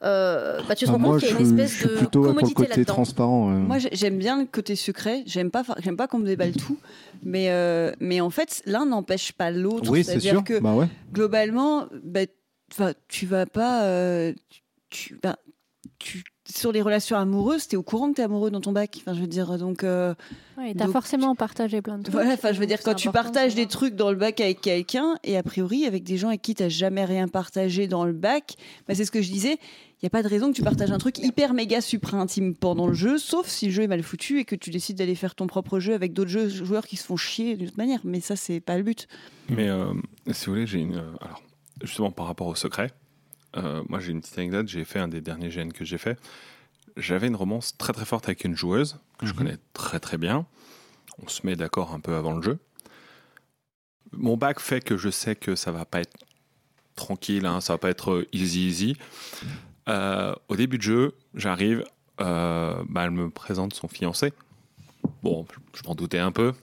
[0.04, 1.88] euh, bah, tu te Ah, rends compte qu'il y a je, une je espèce suis
[1.88, 3.50] de plutôt ouais, pour le commodité côté transparent.
[3.52, 3.58] euh.
[3.60, 6.78] Moi j'ai- j'aime bien le côté secret, j'aime pas, j'aime pas qu'on me déballe tout,
[7.24, 9.90] mais, euh, mais en fait l'un n'empêche pas l'autre.
[9.92, 10.44] oui, c'est sûr.
[10.44, 10.88] que Bah ouais.
[11.14, 12.22] globalement, bah,
[13.08, 13.84] tu vas pas.
[13.86, 14.34] euh,
[14.90, 15.38] tu, bah,
[16.00, 18.72] tu- sur les relations amoureuses, tu es au courant que tu es amoureux dans ton
[18.72, 18.98] bac.
[19.02, 19.84] Enfin, je veux dire, donc.
[19.84, 20.14] euh,
[20.58, 22.14] Ouais, t'as forcément partagé plein de trucs.
[22.14, 25.16] voilà, enfin, je veux dire, quand tu partages des trucs dans le bac avec quelqu'un,
[25.24, 28.56] et a priori avec des gens avec qui tu jamais rien partagé dans le bac,
[28.88, 29.58] bah, c'est ce que je disais.
[30.02, 32.56] Il n'y a pas de raison que tu partages un truc hyper méga supra intime
[32.56, 35.16] pendant le jeu, sauf si le jeu est mal foutu et que tu décides d'aller
[35.16, 38.00] faire ton propre jeu avec d'autres joueurs qui se font chier d'une autre manière.
[38.04, 39.08] Mais ça, c'est pas le but.
[39.50, 39.94] Mais euh,
[40.32, 40.96] si vous voulez, j'ai une.
[40.98, 41.42] euh, alors,
[41.84, 42.92] justement, par rapport au secret,
[43.58, 44.68] euh, moi j'ai une petite anecdote.
[44.68, 46.18] J'ai fait un des derniers GN que j'ai fait.
[46.96, 49.38] J'avais une romance très très forte avec une joueuse que je Mhm.
[49.38, 50.46] connais très très bien.
[51.24, 52.60] On se met d'accord un peu avant le jeu.
[54.14, 56.16] Mon bac fait que je sais que ça va pas être
[56.96, 58.98] tranquille, hein, ça va pas être easy easy.
[59.90, 61.84] Euh, au début de jeu, j'arrive,
[62.22, 64.34] euh, bah, elle me présente son fiancé.
[65.24, 66.54] Bon, je m'en doutais un peu.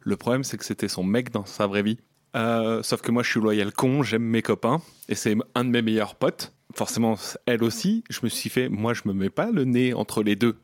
[0.00, 1.98] Le problème, c'est que c'était son mec dans sa vraie vie.
[2.36, 5.70] Euh, sauf que moi, je suis loyal con, j'aime mes copains, et c'est un de
[5.70, 6.52] mes meilleurs potes.
[6.74, 7.16] Forcément,
[7.46, 8.04] elle aussi.
[8.10, 10.56] Je me suis fait, moi, je me mets pas le nez entre les deux.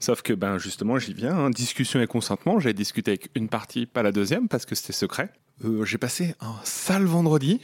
[0.00, 2.58] Sauf que, ben, justement, j'y viens, hein, discussion et consentement.
[2.58, 5.32] J'ai discuté avec une partie, pas la deuxième, parce que c'était secret.
[5.64, 7.60] Euh, j'ai passé un sale vendredi.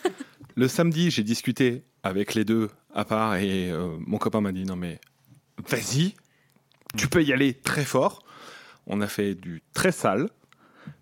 [0.54, 4.64] le samedi, j'ai discuté avec les deux à part, et euh, mon copain m'a dit,
[4.64, 5.00] non mais,
[5.68, 6.14] vas-y,
[6.96, 8.22] tu peux y aller très fort.
[8.86, 10.28] On a fait du très sale,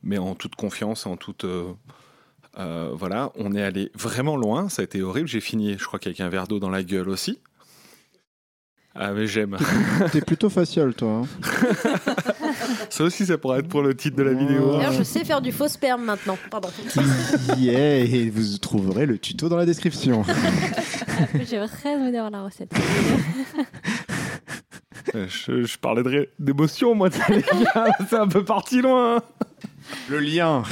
[0.02, 1.44] mais en toute confiance, en toute.
[1.44, 1.72] euh,
[2.58, 5.28] euh, voilà, on est allé vraiment loin, ça a été horrible.
[5.28, 7.38] J'ai fini, je crois, qu'avec un verre d'eau dans la gueule aussi.
[9.00, 9.56] Ah, mais j'aime.
[10.12, 11.22] T'es plutôt facial, toi.
[11.22, 11.26] hein.
[12.90, 14.72] ça aussi, ça pourrait être pour le titre de la vidéo.
[14.72, 16.36] D'ailleurs, je sais faire du faux sperme maintenant.
[16.50, 16.68] Pardon.
[17.58, 20.24] yeah, et vous trouverez le tuto dans la description.
[21.48, 22.72] J'ai envie d'avoir la recette.
[25.14, 29.22] Euh, Je, je parlais d'émotion, moi, les gars, c'est un peu parti loin.
[30.08, 30.62] Le lien.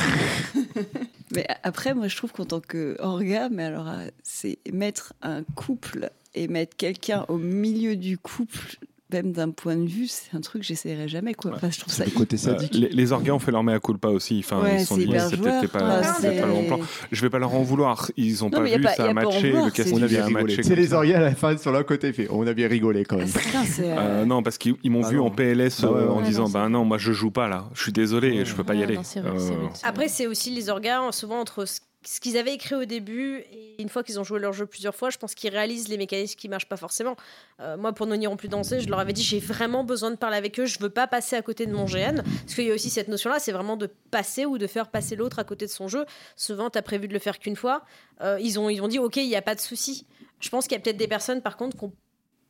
[1.33, 5.43] Mais après, moi, je trouve qu'en tant que orga, mais alors, euh, c'est mettre un
[5.43, 8.77] couple et mettre quelqu'un au milieu du couple,
[9.13, 11.53] même d'un point de vue, c'est un truc que j'essaierai jamais, quoi.
[11.55, 12.75] Enfin, je trouve ça Le côté Euh, sadique.
[12.75, 14.41] les, les orgas ont fait leur mea culpa aussi.
[14.45, 16.81] Enfin, Ouais, ils se sont dit, joueur, peut-être pas, peut-être pas le bon plan.
[17.13, 18.11] Je vais pas leur en vouloir.
[18.17, 20.03] Ils ont Non, pas vu, pas- ça a a matché, vouloir, le c'est casting On
[20.27, 20.63] a matché.
[20.65, 20.97] C'est les ça.
[20.97, 22.27] organes à la fin sur leur côté fait.
[22.31, 23.29] On a bien rigolé quand même.
[23.29, 23.91] C'est.
[23.93, 25.27] euh, Euh, non, parce qu'ils ils m'ont Ah vu non.
[25.27, 26.11] en PLS Bah ouais, euh, ouais.
[26.13, 27.67] en Ouais, disant bah non, moi je joue pas là.
[27.75, 28.99] Je suis désolé, je peux pas y Ouais, aller.
[29.17, 29.67] Euh.
[29.85, 33.83] Après, c'est aussi les orgas, souvent entre ce ce qu'ils avaient écrit au début et
[33.83, 36.39] une fois qu'ils ont joué leur jeu plusieurs fois, je pense qu'ils réalisent les mécanismes
[36.39, 37.17] qui marchent pas forcément.
[37.61, 40.17] Euh, moi, pour Nous n'irons plus danser, je leur avais dit j'ai vraiment besoin de
[40.17, 42.23] parler avec eux, je veux pas passer à côté de mon GN.
[42.23, 45.17] Parce qu'il y a aussi cette notion-là, c'est vraiment de passer ou de faire passer
[45.17, 46.07] l'autre à côté de son jeu.
[46.37, 47.83] Souvent, tu as prévu de le faire qu'une fois.
[48.21, 50.07] Euh, ils, ont, ils ont dit ok, il n'y a pas de souci.
[50.39, 51.93] Je pense qu'il y a peut-être des personnes, par contre, qui n'ont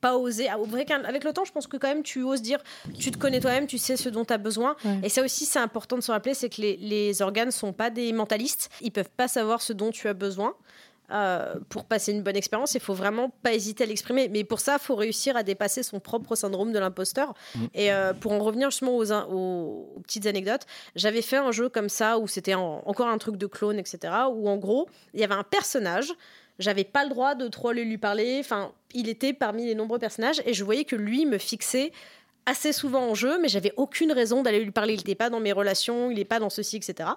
[0.06, 0.48] pas osé.
[0.48, 0.56] Ah,
[1.04, 2.60] Avec le temps, je pense que quand même, tu oses dire
[2.98, 4.76] tu te connais toi-même, tu sais ce dont tu as besoin.
[4.84, 5.00] Ouais.
[5.04, 7.90] Et ça aussi, c'est important de se rappeler, c'est que les, les organes sont pas
[7.90, 8.68] des mentalistes.
[8.80, 10.54] Ils peuvent pas savoir ce dont tu as besoin.
[11.12, 14.28] euh, pour passer une bonne expérience, il faut vraiment pas hésiter à l'exprimer.
[14.28, 17.32] Mais pour ça, il faut réussir à dépasser son propre syndrome de l'imposteur.
[17.54, 17.68] Mhm.
[17.74, 21.68] Et euh, pour en revenir justement aux, aux- aux petites anecdotes, j'avais fait un jeu
[21.68, 23.98] comme ça où c'était en- encore un truc de clone, etc.
[24.32, 26.12] Où en gros, il y avait un personnage.
[26.58, 28.38] J'avais pas le droit de trop aller lui parler.
[28.40, 31.92] Enfin, il était parmi les nombreux personnages et je voyais que lui me fixait
[32.46, 34.94] assez souvent en jeu, mais j'avais aucune raison d'aller lui parler.
[34.94, 37.10] Il n'était pas dans mes relations, il n'est pas dans ceci, etc.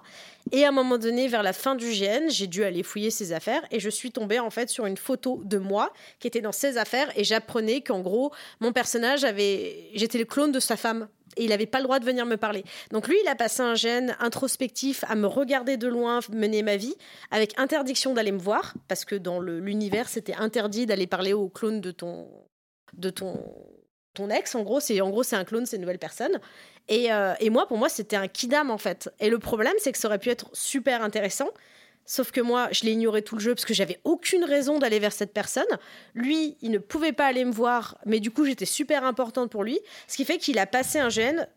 [0.51, 3.31] Et à un moment donné, vers la fin du GN, j'ai dû aller fouiller ses
[3.31, 6.51] affaires et je suis tombée en fait sur une photo de moi qui était dans
[6.51, 9.89] ses affaires et j'apprenais qu'en gros, mon personnage avait.
[9.93, 11.07] J'étais le clone de sa femme.
[11.37, 12.63] Et il n'avait pas le droit de venir me parler.
[12.91, 16.75] Donc lui, il a passé un gène introspectif à me regarder de loin mener ma
[16.75, 16.95] vie,
[17.31, 21.81] avec interdiction d'aller me voir, parce que dans l'univers, c'était interdit d'aller parler au clone
[21.81, 22.27] de ton,
[22.93, 23.39] de ton,
[24.13, 24.55] ton ex.
[24.55, 26.39] En gros, c'est en gros c'est un clone, c'est une nouvelle personne.
[26.87, 29.09] Et, euh, et moi, pour moi, c'était un kidam en fait.
[29.19, 31.49] Et le problème, c'est que ça aurait pu être super intéressant.
[32.11, 34.97] Sauf que moi, je l'ai ignoré tout le jeu parce que j'avais aucune raison d'aller
[34.97, 35.67] vers cette personne.
[36.15, 39.63] Lui, il ne pouvait pas aller me voir, mais du coup, j'étais super importante pour
[39.63, 39.79] lui.
[40.07, 41.47] Ce qui fait qu'il a passé un gène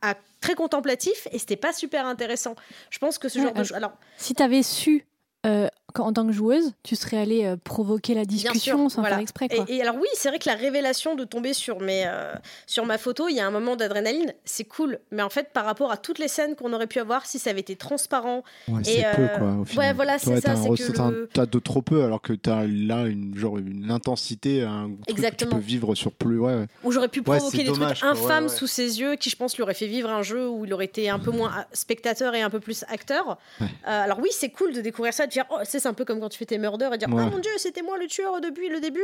[0.00, 2.54] à- très contemplatif et c'était pas super intéressant.
[2.90, 3.76] Je pense que ce Ouais, genre de choses.
[3.76, 5.04] Alors, Si tu avais su
[5.46, 9.00] euh, qu'en- en tant que joueuse, tu serais allée euh, provoquer la discussion sûr, sans
[9.02, 9.16] voilà.
[9.16, 9.48] faire exprès.
[9.48, 9.64] Quoi.
[9.68, 12.32] Et, et alors oui, c'est vrai que la révélation de tomber sur, mes, euh,
[12.66, 14.98] sur ma photo, il y a un moment d'adrénaline, c'est cool.
[15.10, 17.50] Mais en fait, par rapport à toutes les scènes qu'on aurait pu avoir, si ça
[17.50, 19.86] avait été transparent, Ouais, Et, c'est euh, peu quoi au final.
[19.88, 21.82] ouais, voilà, c'est ça, t'as un c'est re- que t'as un- le- t'as de trop
[21.82, 25.94] peu alors que t'as là une genre une intensité, un truc que tu peux vivre
[25.94, 26.38] sur plus.
[26.38, 26.66] Ouais, ouais.
[26.84, 28.48] où j'aurais pu provoquer des dommage, trucs quoi, infâmes ouais.
[28.50, 30.84] sous ses yeux, qui je pense lui aurait fait vivre un jeu où il aurait
[30.86, 33.38] été un peu moins spectateur et un peu plus acteur.
[33.60, 33.66] Ouais.
[33.88, 36.04] Euh, alors oui, c'est cool de découvrir ça, de dire, oh, c'est c'est un peu
[36.04, 37.24] comme quand tu fais tes murders et dire, Ouais.
[37.26, 39.02] oh mon dieu, c'était moi le tueur depuis le début.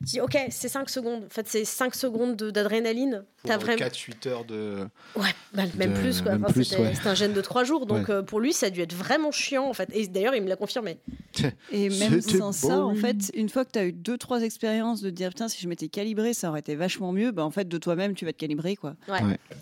[0.00, 1.24] Tu dis, ok, c'est 5 secondes.
[1.24, 3.24] En fait, c'est 5 secondes de- d'adrénaline.
[3.44, 3.78] T'as vraiment.
[3.78, 4.86] 4-8 heures de.
[5.16, 6.32] Ouais, bah, même de- plus quoi.
[6.34, 6.92] Enfin, c'était ouais.
[7.06, 8.14] un gène de 3 jours, donc Ouais.
[8.14, 9.88] euh, pour lui, ça a dû être vraiment chiant en fait.
[9.94, 10.98] Et d'ailleurs, il me l'a confirmé.
[11.72, 15.00] Et même sans ça, en fait, une fois que tu as eu deux, trois expériences
[15.00, 17.66] de dire, putain, si je m'étais calibré, ça aurait été vachement mieux, bah, en fait,
[17.68, 18.94] de toi-même, tu vas te calibrer, quoi.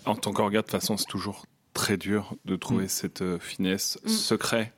[0.05, 2.89] En tant qu'orga, de toute façon, c'est toujours très dur de trouver Mm.
[2.89, 4.09] cette euh, finesse, Mm.
[4.09, 4.73] secret,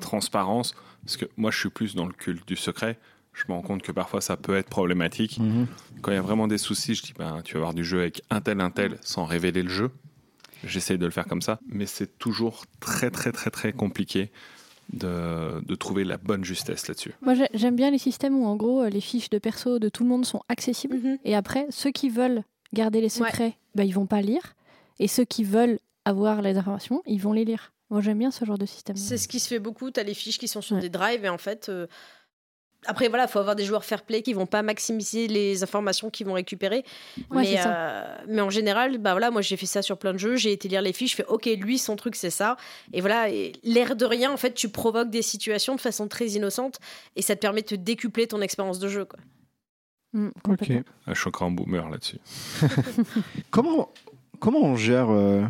[0.00, 0.74] transparence.
[1.04, 2.98] Parce que moi, je suis plus dans le culte du secret.
[3.32, 5.38] Je me rends compte que parfois, ça peut être problématique.
[5.38, 5.66] Mhm.
[6.02, 8.00] Quand il y a vraiment des soucis, je dis, ben, tu vas avoir du jeu
[8.00, 9.90] avec un tel, un tel, sans révéler le jeu.
[10.64, 11.58] J'essaye de le faire comme ça.
[11.66, 14.30] Mais c'est toujours très, très, très, très compliqué
[14.92, 17.12] de, de trouver la bonne justesse là-dessus.
[17.22, 19.88] Moi, j'ai- j'aime bien les systèmes où, en gros, euh, les fiches de perso de
[19.88, 20.96] tout le monde sont accessibles.
[20.96, 21.18] Mhm.
[21.24, 22.42] Et après, ceux qui veulent
[22.74, 24.54] garder les secrets, bah, ils vont pas lire.
[24.98, 27.72] Et ceux qui veulent avoir les informations, ils vont les lire.
[27.92, 28.96] Moi, j'aime bien ce genre de système.
[28.96, 29.90] C'est ce qui se fait beaucoup.
[29.90, 30.82] Tu as les fiches qui sont sur Ouais.
[30.82, 31.68] des drives et en fait.
[31.68, 31.86] euh,
[32.86, 36.10] Après, voilà, il faut avoir des joueurs fair play qui vont pas maximiser les informations
[36.10, 36.84] qu'ils vont récupérer.
[37.30, 40.18] Ouais, mais, euh, mais en général, bah voilà, moi j'ai fait ça sur plein de
[40.18, 40.34] jeux.
[40.34, 42.56] J'ai été lire les fiches, je fais OK, lui son truc c'est ça.
[42.92, 46.26] Et voilà, et l'air de rien, en fait, tu provoques des situations de façon très
[46.30, 46.80] innocente
[47.14, 49.04] et ça te permet de te décupler ton expérience de jeu.
[49.04, 49.20] Quoi.
[50.14, 50.42] Mm, Ok.
[50.42, 50.82] complètement.
[51.06, 52.18] Je suis encore un boomer là-dessus.
[53.52, 53.90] Comment,
[54.40, 55.44] comment on gère euh,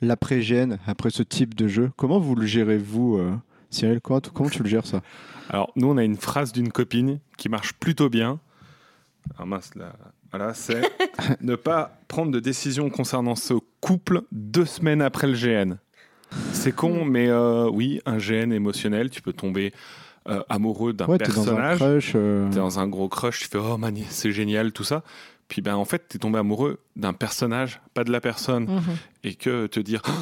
[0.00, 3.32] l'après-gène après ce type de jeu Comment vous le gérez, vous, euh,
[3.70, 5.02] Cyril comment, comment tu le gères ça?
[5.48, 8.38] Alors, nous, on a une phrase d'une copine qui marche plutôt bien.
[9.38, 9.92] Ah mince, là,
[10.30, 10.82] voilà, c'est
[11.40, 15.76] ne pas prendre de décision concernant ce couple deux semaines après le GN.
[16.52, 19.72] C'est con, mais euh, oui, un GN émotionnel, tu peux tomber
[20.28, 22.12] euh, amoureux d'un Ouais, t'es dans un personnage, crush.
[22.14, 25.02] euh, t'es dans un gros crush, tu fais oh man, c'est génial, tout ça.
[25.50, 28.82] Puis ben en fait, t'es tombé amoureux d'un personnage, pas de la personne Mhm.
[29.24, 30.12] et que te dire Oh,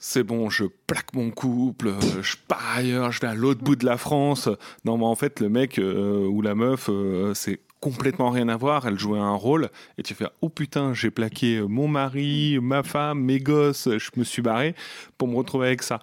[0.00, 3.76] c'est bon, je plaque mon couple, euh, je pars ailleurs, je vais à l'autre bout
[3.76, 4.48] de la France.
[4.86, 8.56] Non, mais en fait, le mec euh, ou la meuf, euh, c'est complètement rien à
[8.56, 8.86] voir.
[8.86, 9.68] Elle jouait un rôle
[9.98, 14.24] et tu fais oh putain, j'ai plaqué mon mari, ma femme, mes gosses, je me
[14.24, 14.74] suis barré
[15.18, 16.00] pour me retrouver avec ça.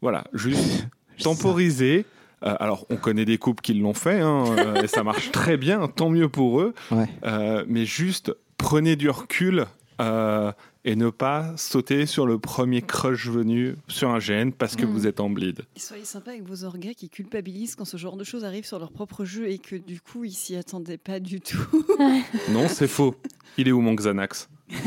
[0.00, 0.88] Voilà, juste
[1.22, 2.04] temporiser.
[2.44, 5.56] Euh, alors, on connaît des couples qui l'ont fait hein, euh, et ça marche très
[5.56, 6.74] bien, tant mieux pour eux.
[6.90, 7.08] Ouais.
[7.24, 9.66] Euh, mais juste prenez du recul
[10.00, 10.50] euh,
[10.84, 14.90] et ne pas sauter sur le premier crush venu sur un GN parce que Mm.
[14.90, 15.60] vous êtes en bleed.
[15.76, 18.78] Et soyez sympa avec vos orgas qui culpabilisent quand ce genre de choses arrive sur
[18.80, 21.84] leur propre jeu et que du coup, ils s'y attendaient pas du tout.
[22.50, 23.14] Non, c'est faux.
[23.58, 24.48] Il est où mon Xanax?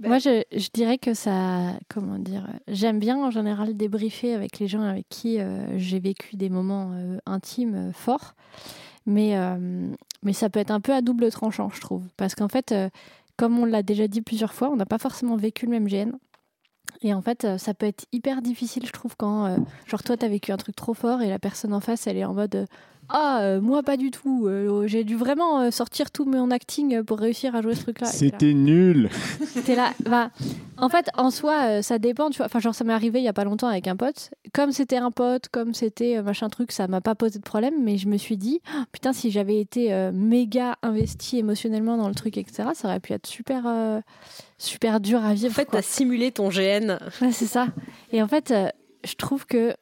[0.00, 1.74] Bah- Moi, je, dirais que ça.
[1.88, 6.36] Comment dire J'aime bien en général débriefer avec les gens avec qui euh, j'ai vécu
[6.36, 8.34] des moments euh, intimes euh, forts.
[9.06, 9.34] Mais,
[10.22, 12.04] mais ça peut être un peu à double tranchant, je trouve.
[12.16, 12.74] Parce qu'en fait,
[13.36, 16.12] comme on l'a déjà dit plusieurs fois, on n'a pas forcément vécu le même GN.
[17.02, 20.52] Et en fait, ça peut être hyper difficile, je trouve, quand, genre, toi, t'as vécu
[20.52, 22.66] un truc trop fort et la personne en face, elle est en mode
[23.12, 24.46] Ah, euh, moi, pas du tout.
[24.46, 28.04] Euh, J'ai dû vraiment euh, sortir tout mon acting pour réussir à jouer ce t'es
[28.04, 29.10] là, C'était nul.
[29.66, 29.92] T'es là.
[30.08, 30.30] Bah,
[30.76, 32.30] en fait, en soi, euh, ça dépend.
[32.30, 32.46] Tu vois.
[32.46, 34.30] Enfin, genre, ça m'est arrivé il y a pas longtemps avec un pote.
[34.52, 37.74] Comme c'était un pote, comme c'était euh, machin truc, ça m'a pas posé de problème.
[37.82, 42.08] Mais je me suis dit, Ah, putain, si j'avais été euh, méga investi émotionnellement dans
[42.08, 44.00] le truc, etc., ça aurait pu être super, euh,
[44.58, 45.50] super dur à vivre.
[45.50, 46.98] En fait, t'as simulé ton GN.
[47.20, 47.66] Ouais, c'est ça.
[48.12, 48.68] Et en fait, euh,
[49.04, 49.74] je trouve que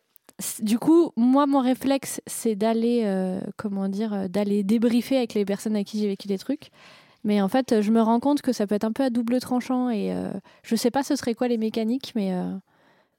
[0.60, 5.44] du coup, moi, mon réflexe, c'est d'aller, euh, comment dire, euh, d'aller débriefer avec les
[5.44, 6.70] personnes avec qui j'ai vécu des trucs.
[7.24, 9.10] Mais en fait, euh, je me rends compte que ça peut être un peu à
[9.10, 10.30] double tranchant et euh,
[10.62, 12.44] je sais pas ce serait quoi les mécaniques, mais euh,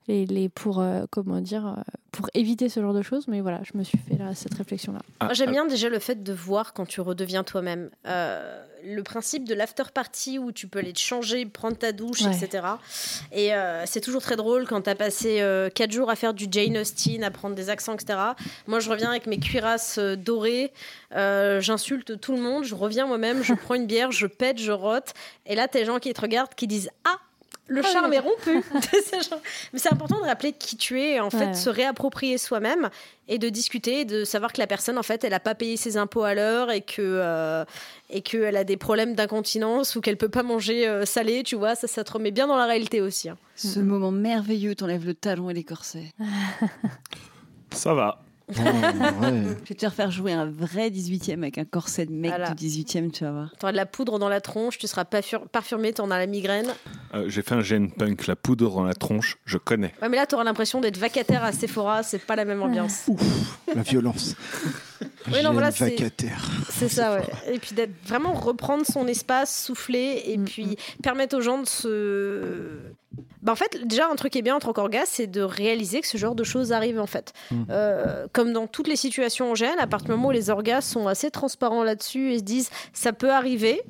[0.09, 1.81] les, les- pour euh, comment dire, euh,
[2.11, 3.27] pour éviter ce genre de choses.
[3.29, 4.99] Mais voilà, je me suis fait là cette réflexion là.
[5.21, 7.89] Ah, j'aime bien déjà le fait de voir quand tu redeviens toi-même.
[8.07, 12.21] Euh, le principe de l'after party où tu peux aller te changer, prendre ta douche,
[12.21, 12.31] Ouais.
[12.35, 12.63] etc.
[13.33, 15.43] Et euh, c'est toujours très drôle quand tu as passé
[15.75, 18.17] 4 jours à faire du Jane Austen, à prendre des accents, etc.
[18.67, 20.71] Moi, je reviens avec mes cuirasses euh, dorées,
[21.15, 24.71] euh, j'insulte tout le monde, je reviens moi-même, je prends une bière, je pète, je
[24.71, 25.13] rote.
[25.45, 27.17] Et là, t'as les gens qui te regardent, qui disent Ah
[27.69, 28.63] le Ah, charme oui, est rompu.
[29.73, 31.53] Mais c'est important de rappeler qui tu es, et en fait, Ouais.
[31.53, 32.89] se réapproprier soi-même
[33.27, 35.77] et de discuter, et de savoir que la personne, en fait, elle n'a pas payé
[35.77, 37.63] ses impôts à l'heure et que euh,
[38.09, 41.75] et qu'elle a des problèmes d'incontinence ou qu'elle peut pas manger euh, salé, tu vois.
[41.75, 43.29] Ça, ça te remet bien dans la réalité aussi.
[43.29, 43.37] hein.
[43.55, 46.11] Ce moment merveilleux, t'enlèves le talon et les corsets.
[47.71, 48.19] Ça va.
[48.49, 49.43] Oh, ouais.
[49.63, 52.49] Je vais te faire jouer un vrai 18e avec un corset de mec Voilà.
[52.51, 53.53] de 18e, tu vas voir.
[53.59, 56.67] T'auras de la poudre dans la tronche, tu seras parfumé, t'en as la migraine.
[57.13, 59.93] Euh, J'ai fait un gène punk, la poudre dans la tronche, je connais.
[60.01, 63.09] Ouais, mais là, t'auras l'impression d'être vacataire à Sephora, c'est pas la même ambiance.
[63.75, 64.35] La violence.
[65.31, 66.43] Oui, non, voilà, c'est- vacataire.
[66.69, 67.23] C'est ça, ouais.
[67.53, 71.67] Et puis d'être vraiment reprendre son espace, souffler, et Mm, puis permettre aux gens de
[71.67, 72.63] se.
[73.41, 76.01] Bah, en fait, déjà, un truc qui est bien en tant qu'orga, c'est de réaliser
[76.01, 77.33] que ce genre de choses arrivent, en fait.
[77.51, 77.63] Mm.
[77.69, 80.81] Euh, comme dans toutes les situations en gêne, à partir du moment où les orgas
[80.81, 83.81] sont assez transparents là-dessus et se disent ça peut arriver.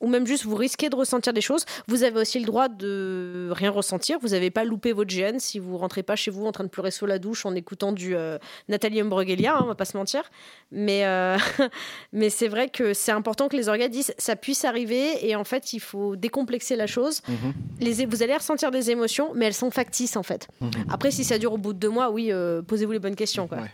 [0.00, 1.64] Ou même juste vous risquez de ressentir des choses.
[1.88, 4.18] Vous avez aussi le droit de rien ressentir.
[4.20, 6.68] Vous n'avez pas loupé votre gêne si vous rentrez pas chez vous en train de
[6.68, 8.38] pleurer sous la douche en écoutant du euh,
[8.68, 10.22] Nathalie Imbruglia, hein, on va pas se mentir.
[10.70, 11.36] Mais, euh,
[12.12, 15.44] mais c'est vrai que c'est important que les orgas disent ça puisse arriver et en
[15.44, 17.20] fait il faut décomplexer la chose.
[17.28, 17.52] Mhm.
[17.80, 20.48] Les, vous allez ressentir des émotions, mais elles sont factices en fait.
[20.60, 20.70] Mhm.
[20.90, 23.48] Après, si ça dure au bout de deux mois, oui, euh, posez-vous les bonnes questions.
[23.48, 23.58] Quoi.
[23.58, 23.70] Ouais.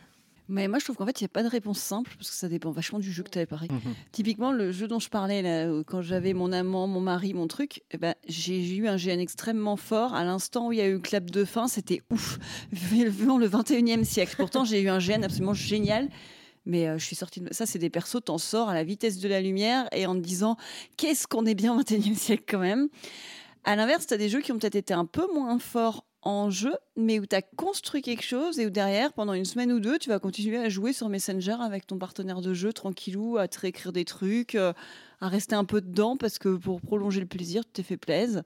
[0.51, 2.37] Mais moi, je trouve qu'en fait, il n'y a pas de réponse simple parce que
[2.37, 3.71] ça dépend vachement du jeu que tu avais pareil.
[3.71, 3.95] Mhm.
[4.13, 7.83] Typiquement, le jeu dont je parlais, là, quand j'avais mon amant, mon mari, mon truc,
[7.93, 10.15] eh ben, j'ai j'ai eu un GN extrêmement fort.
[10.15, 12.39] À l'instant où il y a eu le clap de fin, c'était ouf.
[12.73, 14.35] Vivant le 21e siècle.
[14.37, 16.09] Pourtant, j'ai eu un GN absolument génial.
[16.67, 19.19] Mais euh, je suis sortie de ça, c'est des persos, t'en sors à la vitesse
[19.19, 20.57] de la lumière et en te disant
[20.97, 22.89] qu'est-ce qu'on est bien au 21e siècle quand même?
[23.65, 26.51] À l'inverse, tu as des jeux qui ont peut-être été un peu moins forts en
[26.51, 29.81] jeu, mais où tu as construit quelque chose et où derrière, pendant une semaine ou
[29.81, 33.49] deux, tu vas continuer à jouer sur Messenger avec ton partenaire de jeu tranquillou, à
[33.49, 34.73] te réécrire des trucs, euh,
[35.21, 38.43] à rester un peu dedans parce que pour prolonger le plaisir, tu t'es fait plaisir.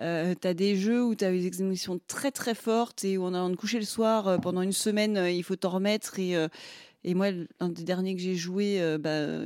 [0.00, 3.16] Euh, tu as des jeux où tu as eu des émotions très très fortes et
[3.16, 6.18] où on a de coucher le soir euh, pendant une semaine, il faut t'en remettre.
[6.18, 7.28] Et, moi,
[7.60, 9.38] un des derniers que j'ai joué, bah,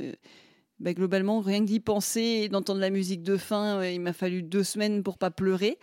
[0.79, 4.13] bah, globalement, rien que d'y penser et d'entendre la musique de fin, euh, il m'a
[4.13, 5.77] fallu deux semaines pour pas pleurer.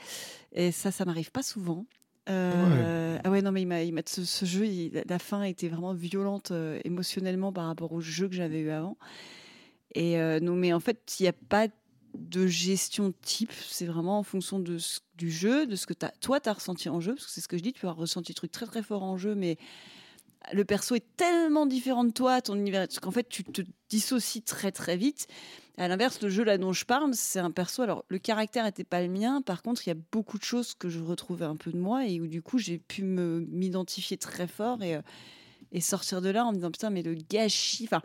[0.52, 1.86] Et ça, ça m'arrive pas souvent.
[2.30, 5.42] Euh, Ah ouais, non, mais il m'a, il m'a- ce, ce jeu, il- la- fin
[5.42, 8.96] était vraiment violente euh, émotionnellement par rapport au jeu que j'avais eu avant.
[9.94, 11.68] Et euh, non, mais en fait, il n'y a pas
[12.16, 13.52] de gestion type.
[13.52, 16.52] C'est vraiment en fonction de ce- du jeu, de ce que t'as- toi, tu as
[16.52, 17.14] ressenti en jeu.
[17.14, 19.02] Parce que c'est ce que je dis, tu avoir ressenti des trucs très très forts
[19.02, 19.56] en jeu, mais
[20.52, 24.72] le perso est tellement différent de toi, ton univers, qu'en fait, tu te dissocies très
[24.72, 25.26] très vite.
[25.76, 27.82] À l'inverse, le jeu là dont je parle, c'est un perso.
[27.82, 29.42] Alors, le caractère n'était pas le mien.
[29.42, 32.06] Par contre, il y a beaucoup de choses que je retrouvais un peu de moi
[32.06, 35.02] et où du coup, j'ai pu m'identifier très fort et, euh,
[35.72, 37.84] et sortir de là en me disant putain, mais le gâchis.
[37.84, 38.02] Enfin,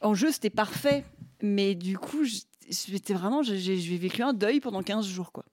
[0.00, 1.04] en jeu, c'était parfait,
[1.40, 2.24] mais du coup,
[3.10, 5.44] vraiment, j'ai vécu un deuil pendant 15 jours, quoi.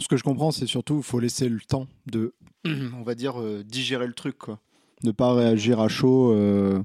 [0.00, 2.32] Ce que je comprends, c'est surtout il faut laisser le temps de,
[2.64, 4.58] on va dire, euh, digérer le truc, quoi.
[5.04, 6.82] Ne pas réagir à chaud, euh,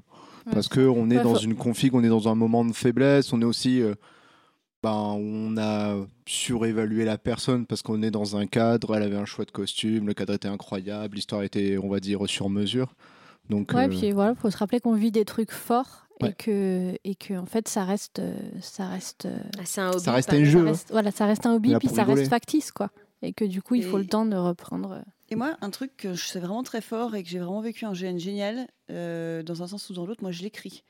[0.51, 2.73] parce que on est Ouais, dans faut- une config, on est dans un moment de
[2.73, 3.95] faiblesse, on est aussi, euh,
[4.83, 5.95] ben, on a
[6.27, 10.07] surévalué la personne parce qu'on est dans un cadre, elle avait un choix de costume,
[10.07, 12.93] le cadre était incroyable, l'histoire était, on va dire, sur mesure.
[13.49, 16.93] Donc, Ouais, euh, puis voilà, faut se rappeler qu'on vit des trucs forts et que
[17.03, 18.21] et que en fait ça reste
[18.61, 19.27] ça reste
[19.59, 19.99] Ah, c'est un hobby.
[19.99, 20.59] ça reste un ça jeu.
[20.61, 20.65] hein.
[20.71, 22.21] reste- voilà, ça reste un hobby puis ça rigoler.
[22.21, 22.89] reste factice quoi.
[23.21, 24.91] Et que du coup, il faut Et- le temps de reprendre.
[24.91, 27.61] euh, Et moi, un truc que je sais vraiment très fort et que j'ai vraiment
[27.61, 30.83] vécu un GN génial, euh, dans un sens ou dans l'autre, moi je l'écris.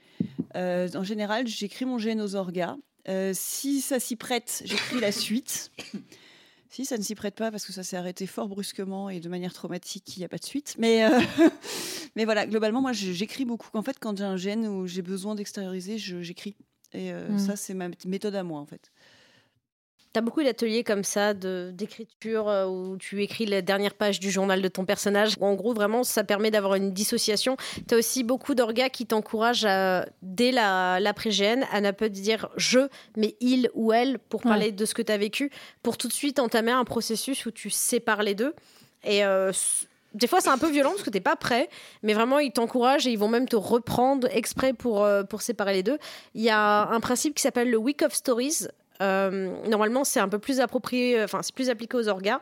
[0.55, 2.75] Euh, en général, j'écris mon GN aux orgas.
[3.07, 5.71] Euh, si ça s'y prête, j'écris la suite.
[6.69, 9.29] Si ça ne s'y prête pas, parce que ça s'est arrêté fort brusquement et de
[9.29, 10.75] manière traumatique, il n'y a pas de suite.
[10.77, 11.09] Mais, euh,
[12.15, 13.69] mais voilà, globalement, moi j'écris beaucoup.
[13.73, 16.55] En fait, quand j'ai un GN où j'ai besoin d'extérioriser, j'écris.
[16.93, 17.39] Et euh, Mm.
[17.39, 18.91] ça, c'est ma méthode à moi, en fait.
[20.15, 24.61] T'as beaucoup d'ateliers comme ça d'écriture euh, où tu écris la dernière page du journal
[24.61, 25.35] de ton personnage.
[25.41, 27.57] En gros, vraiment, ça permet d'avoir une dissociation.
[27.87, 29.67] T'as aussi beaucoup d'orgas qui t'encouragent
[30.21, 32.79] dès la- l'après-GN à ne pas dire je,
[33.17, 34.51] mais il ou elle pour Ouais.
[34.51, 35.51] parler de ce que t'as vécu,
[35.83, 38.53] pour tout de suite entamer un processus où tu sépares les deux.
[39.03, 39.51] Et euh,
[40.13, 41.67] des fois, c'est un peu violent parce que t'es pas prêt,
[42.03, 45.73] mais vraiment, ils t'encouragent et ils vont même te reprendre exprès pour, euh, pour séparer
[45.73, 45.97] les deux.
[46.35, 48.67] Il y a un principe qui s'appelle le Week of Stories.
[49.01, 52.39] Euh, normalement, c'est un peu plus approprié, enfin, c'est plus appliqué aux orgas,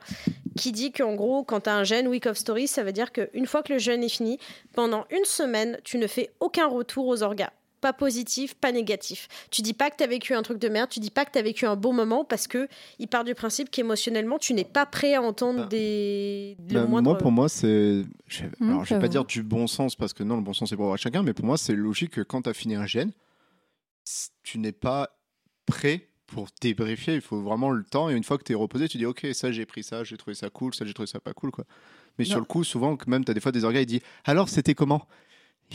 [0.55, 3.11] qui dit qu'en gros, quand tu as un jeune Week of Stories, ça veut dire
[3.11, 4.37] qu'une fois que le jeûne est fini,
[4.73, 7.51] pendant une semaine, tu ne fais aucun retour aux orgas.
[7.81, 9.27] Pas positif, pas négatif.
[9.51, 11.31] Tu dis pas que tu as vécu un truc de merde, tu dis pas que
[11.31, 14.63] tu as vécu un bon moment parce que il part du principe qu'émotionnellement, tu n'es
[14.63, 16.55] pas prêt à entendre Bah, des.
[16.69, 18.03] le Bah, moindre- Moi, pour moi, c'est.
[18.27, 20.53] je- Hmm, Alors, je vais pas dire du bon sens parce que non, le bon
[20.53, 22.85] sens c'est pour chacun, mais pour moi, c'est logique que quand tu as fini un
[22.85, 23.11] gène,
[24.43, 25.09] tu n'es pas
[25.65, 28.09] prêt pour débriefer, il faut vraiment le temps.
[28.09, 30.17] Et une fois que tu es reposé, tu dis Ok, ça j'ai pris ça, j'ai
[30.17, 31.51] trouvé ça cool, ça j'ai trouvé ça pas cool.
[31.51, 31.65] quoi.
[32.19, 34.49] Mais sur le coup, souvent, même tu as des fois des orgas, il dit Alors
[34.49, 35.07] c'était comment?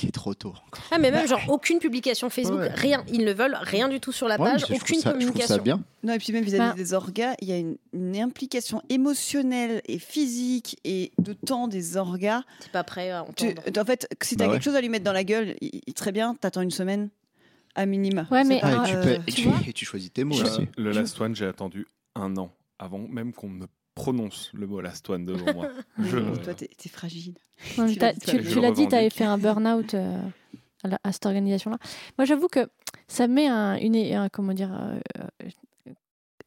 [0.00, 0.84] Il est trop tôt encore.
[0.92, 2.68] Ah, mais même, genre, aucune publication Facebook, Ouais.
[2.72, 3.02] rien.
[3.10, 5.56] Ils ne veulent rien du tout sur la page, aucune ça- communication.
[5.56, 5.82] ça bien.
[6.04, 6.74] Non, et puis même vis-à-vis Bah.
[6.76, 11.96] des orgas, il y a une, une implication émotionnelle et physique et de temps des
[11.96, 12.42] orgas.
[12.60, 13.80] T'es pas prêt à Tu- entendre.
[13.80, 14.54] en fait, si Bah t'as ouais.
[14.56, 17.08] quelque chose à lui mettre dans la gueule, il- il- très bien, t'attends une semaine
[17.74, 18.26] à minima.
[18.30, 20.12] Ouais, mais, pas, Ah, et, tu euh, paies- et tu tu, vois et tu choisis
[20.12, 20.66] tes mots aussi.
[20.76, 25.08] Le Last One, j'ai attendu un an avant même qu'on me prononce le mot Last
[25.10, 25.68] One devant moi.
[25.98, 27.34] Je- Toi, t'es fragile.
[27.76, 29.12] Non, Tu l'as dit, tu toi, je tu le l'as dit, tu avais revendique.
[29.14, 30.20] fait un burn-out euh,
[31.02, 31.78] à, cette organisation-là.
[32.16, 32.68] Moi, j'avoue que
[33.08, 34.70] ça met un, une, un- comment dire.
[34.72, 35.00] euh,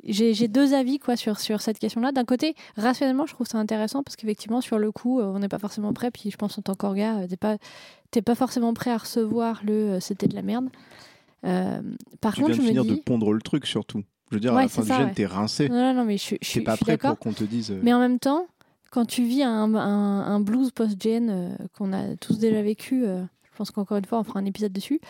[0.04, 2.12] j'ai deux avis quoi sur, sur cette question-là.
[2.12, 5.60] D'un côté, rationnellement, je trouve ça intéressant parce qu'effectivement, sur le coup, on n'est pas
[5.60, 6.10] forcément prêt.
[6.10, 7.58] Puis je pense en tant qu'orga, t'es pas,
[8.10, 10.70] t'es pas forcément prêt à recevoir le euh, c'était de la merde.
[11.46, 11.82] Euh,
[12.22, 13.02] par Tu contre, viens je de me finir de dis.
[13.02, 14.04] pondre le truc surtout.
[14.30, 15.14] Je veux dire, à Ouais, la fin du gène, ouais.
[15.14, 15.68] t'es rincé.
[15.70, 17.72] Non, non, non, mais je, suis- pas prêt pour qu'on te dise.
[17.72, 18.48] euh, Mais en même temps,
[18.92, 23.24] quand tu vis un, un, un blues post-gen euh, qu'on a tous déjà vécu, euh,
[23.52, 25.02] je pense qu'encore une fois, on fera un épisode dessus.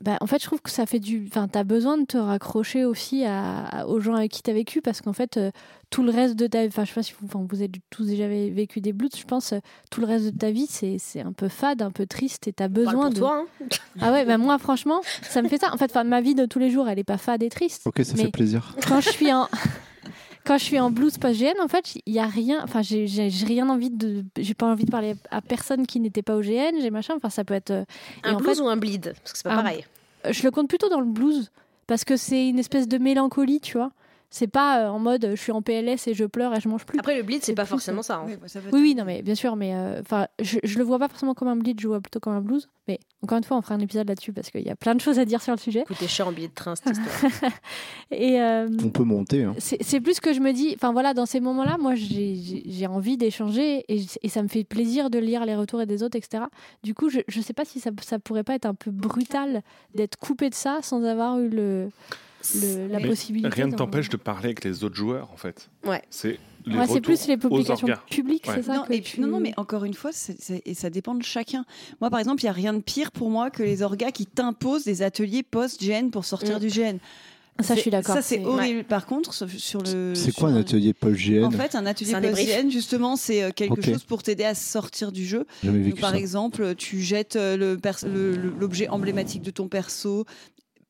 [0.00, 1.26] Bah, en fait, je trouve que ça fait du.
[1.28, 4.80] Enfin, t'as besoin de te raccrocher aussi à, à- aux gens avec qui t'as vécu
[4.80, 5.50] parce qu'en fait, euh,
[5.90, 6.68] tout le reste de ta vie.
[6.68, 9.10] Enfin, je sais pas si vous, enfin, vous avez tous déjà vé- vécu des blues.
[9.18, 9.58] Je pense euh,
[9.90, 12.52] tout le reste de ta vie, c'est c'est un peu fade, un peu triste et
[12.52, 13.18] t'as besoin pour de.
[13.18, 13.66] toi, hein.
[14.00, 15.74] Ah ouais, bah moi, franchement, ça me fait ça.
[15.74, 17.82] En fait, enfin, ma vie de tous les jours, elle est pas fade et triste
[17.86, 18.76] Ok, ça mais- fait plaisir.
[18.86, 19.48] quand je suis en
[20.44, 23.06] quand je suis en blues post GN en fait il y a rien enfin j'ai
[23.46, 26.80] rien envie de j'ai pas envie de parler à personne qui n'était pas au GN
[26.80, 27.84] j'ai machin enfin ça peut être euh,
[28.24, 29.14] Un blues fait, ou un bleed?
[29.22, 29.84] Parce que c'est pas Un- pareil.
[30.30, 31.50] je le compte plutôt dans le blues
[31.86, 33.90] parce que c'est une espèce de mélancolie tu vois
[34.30, 36.84] c'est pas euh, en mode je suis en PLS et je pleure et je mange
[36.84, 38.16] plus Après, le bleed, c'est pas plus, forcément ça.
[38.16, 38.24] hein.
[38.26, 40.84] Oui, bah, ça oui oui non mais bien sûr mais euh, enfin je, je le
[40.84, 43.38] vois pas forcément comme un bleed je le vois plutôt comme un blues mais encore
[43.38, 45.24] une fois on fera un épisode là-dessus parce qu'il y a plein de choses à
[45.24, 47.52] dire sur le sujet t'es cher en billet de train, cette histoire.
[48.10, 49.44] et euh, On peut monter.
[49.44, 49.54] hein.
[49.58, 53.84] c'est plus que je me dis, enfin voilà, dans ces moments-là, moi j'ai- envie d'échanger
[53.88, 56.44] et, et ça me fait plaisir de lire les retours des autres, etc.
[56.82, 59.62] Du coup, je, je sais pas si ça, ça pourrait pas être un peu brutal
[59.94, 61.90] d'être coupé de ça sans avoir eu le,
[62.54, 63.48] le- la Mais possibilité.
[63.48, 65.68] Rien ne t'empêche de parler avec les autres joueurs, en fait.
[65.84, 66.02] Ouais.
[66.10, 68.54] C'est Ouais, plus les publications publiques, Ouais.
[68.56, 70.10] c'est ça non, que et tu- puis, non, non, mais encore une fois,
[70.66, 71.64] et ça dépend de chacun.
[72.00, 74.26] Moi, par exemple, il n'y a rien de pire pour moi que les orgas qui
[74.26, 76.60] t'imposent des ateliers post-GN pour sortir Mm.
[76.60, 76.98] du GN.
[77.60, 78.14] Ça, je suis d'accord.
[78.14, 78.84] Ça, c'est horrible.
[78.84, 80.12] Par contre, sur- le.
[80.14, 84.04] C'est quoi un atelier post-GN En fait, un atelier post-GN, justement, c'est euh, quelque chose
[84.04, 85.44] pour t'aider à sortir du jeu.
[85.64, 86.18] Jamais Donc, par ça.
[86.18, 90.24] exemple, tu jettes euh, le le- l'objet emblématique de ton perso,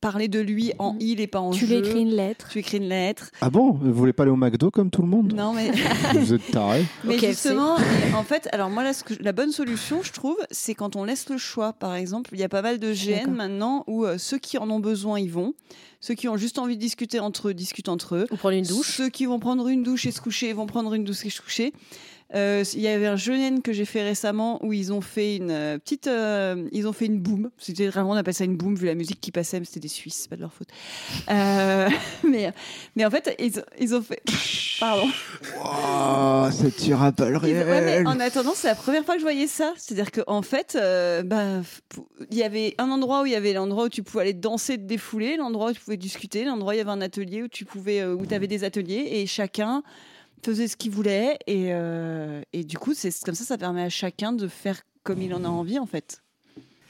[0.01, 0.97] parler de lui en Mm.
[1.01, 1.85] il et pas en Tu lui jeu.
[1.85, 2.47] écris une lettre.
[2.51, 3.29] Tu écris une lettre.
[3.41, 3.71] Ah bon?
[3.71, 5.33] Vous voulez pas aller au McDo comme tout le monde?
[5.33, 5.71] Non, mais.
[6.13, 7.75] Vous êtes tarés Mais justement,
[8.15, 10.95] en fait, alors moi, là, ce que je- la bonne solution, je trouve, c'est quand
[10.95, 11.73] on laisse le choix.
[11.73, 14.69] Par exemple, il y a pas mal de GN maintenant où euh, ceux qui en
[14.69, 15.53] ont besoin, ils vont.
[16.01, 18.25] Ceux qui ont juste envie de discuter entre eux, discutent entre eux.
[18.31, 18.95] Ou prendre une douche.
[18.95, 21.41] Ceux qui vont prendre une douche et se coucher, vont prendre une douche et se
[21.41, 21.73] coucher.
[22.35, 25.49] Euh, Il y avait un jeune que j'ai fait récemment où ils ont fait une
[25.51, 27.49] euh, petite, euh, ils ont fait une boom.
[27.57, 29.87] C'était vraiment on appelle ça une boom vu la musique qui passait, mais c'était des
[29.87, 30.67] Suisses, c'est pas de leur faute.
[32.27, 32.53] Mais
[32.95, 34.21] mais en fait ils, ils ont fait,
[34.79, 35.07] pardon.
[37.41, 38.07] Balles Ils- ouais, mais réelles.
[38.07, 39.73] en attendant, c'est la première fois que je voyais ça.
[39.77, 41.61] C'est-à-dire qu'en fait, euh, bah,
[42.31, 44.77] il y avait un endroit où il y avait l'endroit où tu pouvais aller danser,
[44.77, 47.47] te défouler, l'endroit où tu pouvais discuter, l'endroit où il y avait un atelier où
[47.47, 49.83] tu pouvais, où tu avais des ateliers et chacun
[50.43, 51.37] faisait ce qu'il voulait.
[51.47, 55.21] Et, euh, et du coup, c'est comme ça, ça permet à chacun de faire comme
[55.21, 56.21] il en a envie, en fait.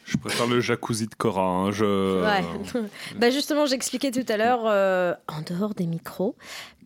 [0.09, 1.43] Je préfère le jacuzzi de Cora.
[1.45, 2.23] hein, Je...
[2.23, 2.81] Ouais.
[3.17, 6.35] bah justement, j'expliquais tout à l'heure, euh, en dehors des micros,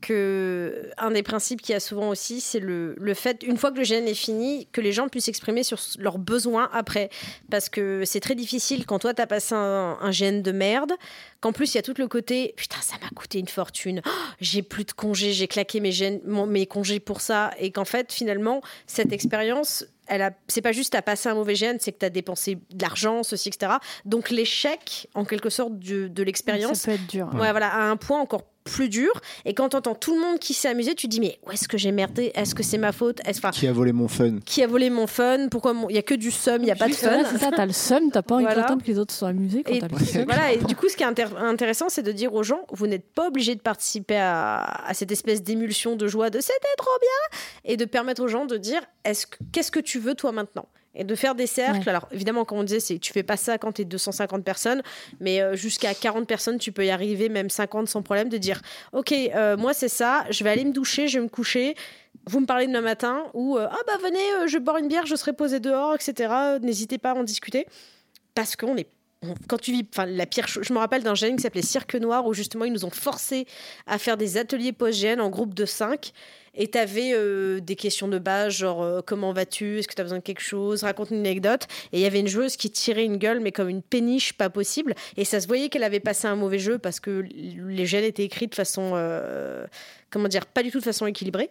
[0.01, 3.71] que un des principes qu'il y a souvent aussi, c'est le, le fait, une fois
[3.71, 7.09] que le GN est fini, que les gens puissent s'exprimer sur leurs besoins après.
[7.49, 10.91] Parce que c'est très difficile quand toi, tu as passé un, un GN de merde,
[11.39, 14.09] qu'en plus, il y a tout le côté, putain, ça m'a coûté une fortune, Oh,
[14.41, 17.85] j'ai plus de congés, j'ai claqué mes, GN mon- mes congés pour ça, et qu'en
[17.85, 19.85] fait, finalement, cette expérience...
[20.13, 22.59] Elle a, c'est pas juste à passer un mauvais GN, c'est que tu as dépensé
[22.71, 23.73] de l'argent, ceci, etc.
[24.05, 27.29] Donc l'échec, en quelque sorte, de, de l'expérience, Ça peut être dur.
[27.33, 29.11] Ouais, voilà, à un point encore plus dur.
[29.45, 31.67] Et quand t'entends tout le monde qui s'est amusé, tu te dis mais où est-ce
[31.67, 32.31] que j'ai merdé?
[32.35, 33.19] Est-ce que c'est ma faute?
[33.25, 34.39] Est-ce enfin, Qui a volé mon fun?
[34.45, 35.47] qui a volé mon fun?
[35.49, 37.23] Pourquoi mon- il y a que du somme, il y a pas de fun?
[37.31, 38.61] c'est ça, t'as le seum, t'as pas envie Voilà.
[38.61, 40.23] d'entendre que les autres soient amusés quand t'as le seum.
[40.25, 42.87] voilà, et du coup, ce qui est intér- intéressant, c'est de dire aux gens, vous
[42.87, 46.91] n'êtes pas obligé de participer à, à cette espèce d'émulsion de joie de c'était trop
[47.01, 50.31] bien, et de permettre aux gens de dire, est-ce que- qu'est-ce que tu veux toi
[50.31, 50.67] maintenant?
[50.95, 51.79] Et de faire des cercles.
[51.79, 51.89] Ouais.
[51.89, 54.81] Alors évidemment, comme on disait, c'est tu fais pas ça quand tu es 250 personnes,
[55.19, 58.61] mais euh, jusqu'à 40 personnes, tu peux y arriver, même 50 sans problème, de dire
[58.91, 61.75] ok, euh, moi c'est ça, je vais aller me doucher, je vais me coucher.
[62.27, 65.15] Vous me parlez demain matin ou euh, ah bah venez, je bois une bière, je
[65.15, 66.33] serai posé dehors, etc.
[66.61, 67.65] N'hésitez pas à en discuter
[68.35, 68.87] parce qu'on est
[69.47, 72.25] quand tu vis, enfin la pire, je me rappelle d'un gène qui s'appelait Cirque Noir
[72.25, 73.45] où justement ils nous ont forcé
[73.87, 76.13] à faire des ateliers post-gène en groupe de 5
[76.55, 80.03] et tu avais des questions de base genre euh, comment vas-tu, est-ce que tu as
[80.03, 81.67] besoin de quelque chose, raconte une anecdote.
[81.91, 84.49] Et il y avait une joueuse qui tirait une gueule mais comme une péniche pas
[84.49, 84.93] possible.
[85.17, 88.23] Et ça se voyait qu'elle avait passé un mauvais jeu parce que les gènes étaient
[88.23, 89.65] écrits de façon euh,
[90.11, 91.49] comment dire pas du tout de façon équilibrée.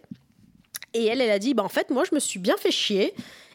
[0.93, 3.13] Et elle elle a dit bah en fait moi je me suis bien fait chier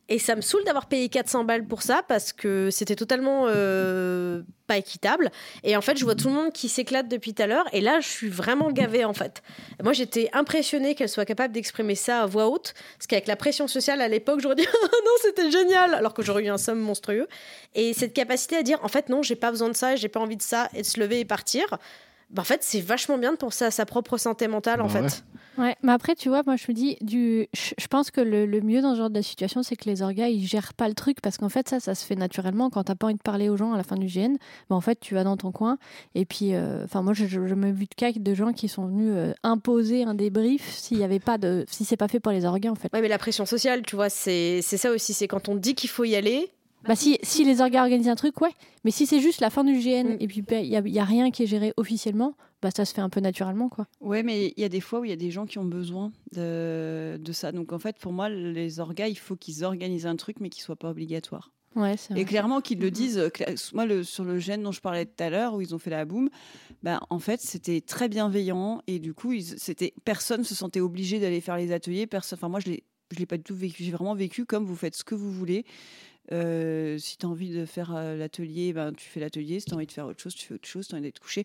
[0.08, 4.42] et ça me saoule d'avoir payé 400 balles pour ça parce que c'était totalement euh,
[4.66, 5.30] pas équitable.
[5.64, 7.66] Et en fait, je vois tout le monde qui s'éclate depuis tout à l'heure.
[7.72, 9.42] Et là, je suis vraiment gavée en fait.
[9.82, 12.74] Moi, j'étais impressionnée qu'elle soit capable d'exprimer ça à voix haute.
[12.96, 15.94] Parce qu'avec la pression sociale à l'époque, j'aurais dit Ah non, c'était génial.
[15.94, 17.28] Alors que j'aurais eu un somme monstrueux.
[17.74, 20.20] Et cette capacité à dire en fait, non, j'ai pas besoin de ça, j'ai pas
[20.20, 21.78] envie de ça, et de se lever et partir.
[22.30, 25.00] Bah, en fait, c'est vachement bien de penser à sa propre santé mentale, en Bah
[25.00, 25.08] ouais.
[25.08, 25.24] fait.
[25.56, 27.48] Ouais, mais après, tu vois, moi je me dis, du...
[27.54, 30.28] je pense que le, le mieux dans ce genre de situation, c'est que les orgas,
[30.28, 32.70] ils gèrent pas le truc, parce qu'en fait, ça, ça se fait naturellement.
[32.70, 34.36] Quand t'as pas envie de parler aux gens à la fin du GN,
[34.70, 35.78] bah, en fait, tu vas dans ton coin.
[36.14, 38.68] Et puis, euh, enfin, moi, je, je, je me vu de cas de gens qui
[38.68, 41.64] sont venus euh, imposer un débrief s'il y avait pas de.
[41.68, 42.90] si c'est pas fait pour les orgas, en fait.
[42.92, 45.12] Ouais, mais la pression sociale, tu vois, c'est c'est ça aussi.
[45.14, 46.52] C'est quand on dit qu'il faut y aller.
[46.84, 48.52] Bah, si, si les orgas organisent un truc, ouais.
[48.84, 50.16] Mais si c'est juste la fin du GN Mm.
[50.20, 52.94] et puis il y, a- y a rien qui est géré officiellement, bah, ça se
[52.94, 53.86] fait un peu naturellement, quoi.
[54.00, 55.64] Ouais, mais il y a des fois où il y a des gens qui ont
[55.64, 57.52] besoin de, de ça.
[57.52, 60.60] Donc en fait, pour moi, les orgas, il faut qu'ils organisent un truc, mais qui
[60.60, 61.52] soit pas obligatoire.
[61.76, 63.18] Ouais, Et clairement qu'ils le disent.
[63.18, 63.28] euh,
[63.74, 65.90] Moi, le, sur le gène dont je parlais tout à l'heure, où ils ont fait
[65.90, 66.28] la boum,
[66.82, 68.80] ben, en fait, c'était très bienveillant.
[68.86, 72.06] Et du coup, ils, c'était, personne se sentait obligé d'aller faire les ateliers.
[72.06, 73.84] Personne, enfin, moi, je l'ai, je l'ai pas du tout vécu.
[73.84, 75.64] J'ai vraiment vécu comme vous faites ce que vous voulez.
[76.32, 79.60] Euh, si tu as envie de faire euh, l'atelier, ben, tu fais l'atelier.
[79.60, 80.84] Si tu as envie de faire autre chose, tu fais autre chose.
[80.84, 81.44] Si tu as envie d'être couché.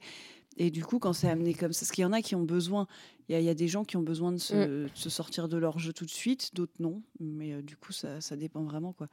[0.57, 2.43] Et du coup, quand c'est amené comme ça, parce qu'il y en a qui ont
[2.43, 2.85] besoin,
[3.27, 5.09] il y, a- il y a des gens qui ont besoin de se, de se
[5.09, 7.01] sortir de leur jeu tout de suite, d'autres non.
[7.19, 8.91] Mais euh, du coup, ça, ça dépend vraiment.
[8.93, 9.07] quoi.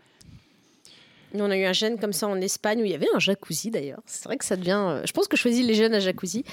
[1.33, 3.21] Nous, on a eu un gène comme ça en Espagne où il y avait un
[3.21, 4.03] jacuzzi d'ailleurs.
[4.05, 5.01] C'est vrai que ça devient.
[5.07, 6.45] Je pense que je choisis les jeunes à jacuzzi.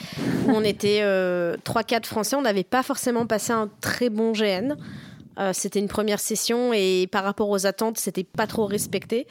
[0.47, 2.35] Où on était euh, 3-4 Français.
[2.35, 4.75] On n'avait pas forcément passé un très bon GN.
[5.37, 9.27] Euh, c'était une première session et par rapport aux attentes, c'était pas trop respecté.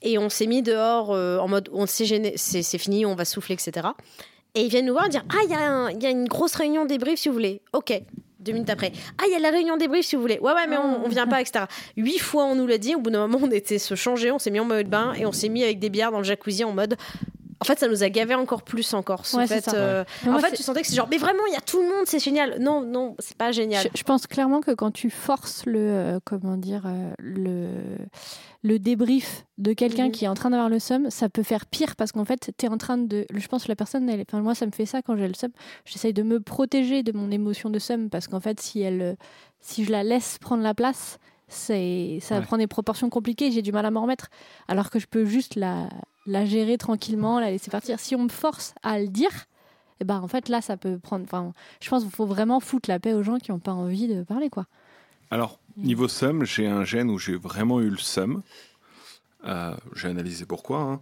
[0.00, 3.24] Et on s'est mis dehors euh, en mode on s'est gêné, c'est fini, on va
[3.24, 3.88] souffler, etc.
[4.54, 7.20] Et ils viennent nous voir et dire Ah, il y, a une grosse réunion débrief
[7.20, 7.62] si vous voulez.
[7.72, 7.92] Ok.
[8.40, 8.90] Deux minutes après.
[9.18, 10.40] Ah, il y a la réunion débrief si vous voulez.
[10.40, 11.66] Ouais, ouais, mais on, on vient pas, etc.
[11.96, 12.96] Huit fois, on nous l'a dit.
[12.96, 15.26] Au bout d'un moment, on était se changer, on s'est mis en mode bain et
[15.26, 16.96] on s'est mis avec des bières dans le jacuzzi en mode.
[17.62, 19.22] En fait, ça nous a gavé encore plus encore.
[19.34, 21.56] Ouais, fait, euh, en fait, c'est- tu sentais que c'est genre, mais vraiment, il y
[21.56, 22.58] a tout le monde, c'est génial.
[22.60, 23.82] Non, non, c'est pas génial.
[23.84, 27.68] Je, je pense clairement que quand tu forces le euh, comment dire euh, le
[28.64, 30.12] le débrief de quelqu'un Mhm.
[30.12, 32.66] qui est en train d'avoir le seum, ça peut faire pire parce qu'en fait, tu
[32.66, 34.86] es en train de je pense que la personne elle enfin moi ça me fait
[34.86, 35.50] ça quand j'ai le seum,
[35.84, 39.14] j'essaye de me protéger de mon émotion de seum parce qu'en fait si elle euh,
[39.60, 41.18] si je la laisse prendre la place,
[41.52, 42.42] c'est ça Ouais.
[42.44, 44.28] prend des proportions compliquées, j'ai du mal à m'en remettre
[44.68, 45.88] alors que je peux juste la
[46.26, 47.98] la gérer tranquillement, la laisser partir.
[47.98, 49.30] Si on me force à le dire,
[50.00, 52.88] eh ben en fait là ça peut prendre enfin je pense qu'il faut vraiment foutre
[52.88, 54.66] la paix aux gens qui n'ont pas envie de parler quoi.
[55.30, 58.42] Alors, niveau somme, j'ai un gène où j'ai vraiment eu le somme.
[59.46, 60.80] Euh, j'ai analysé pourquoi.
[60.80, 61.00] hein.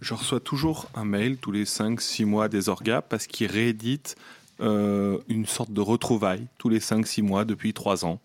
[0.00, 4.16] Je reçois toujours un mail tous les 5-6 mois des orgas parce qu'ils rééditent
[4.60, 8.18] euh, une sorte de retrouvaille tous les 5-6 mois depuis 3 ans.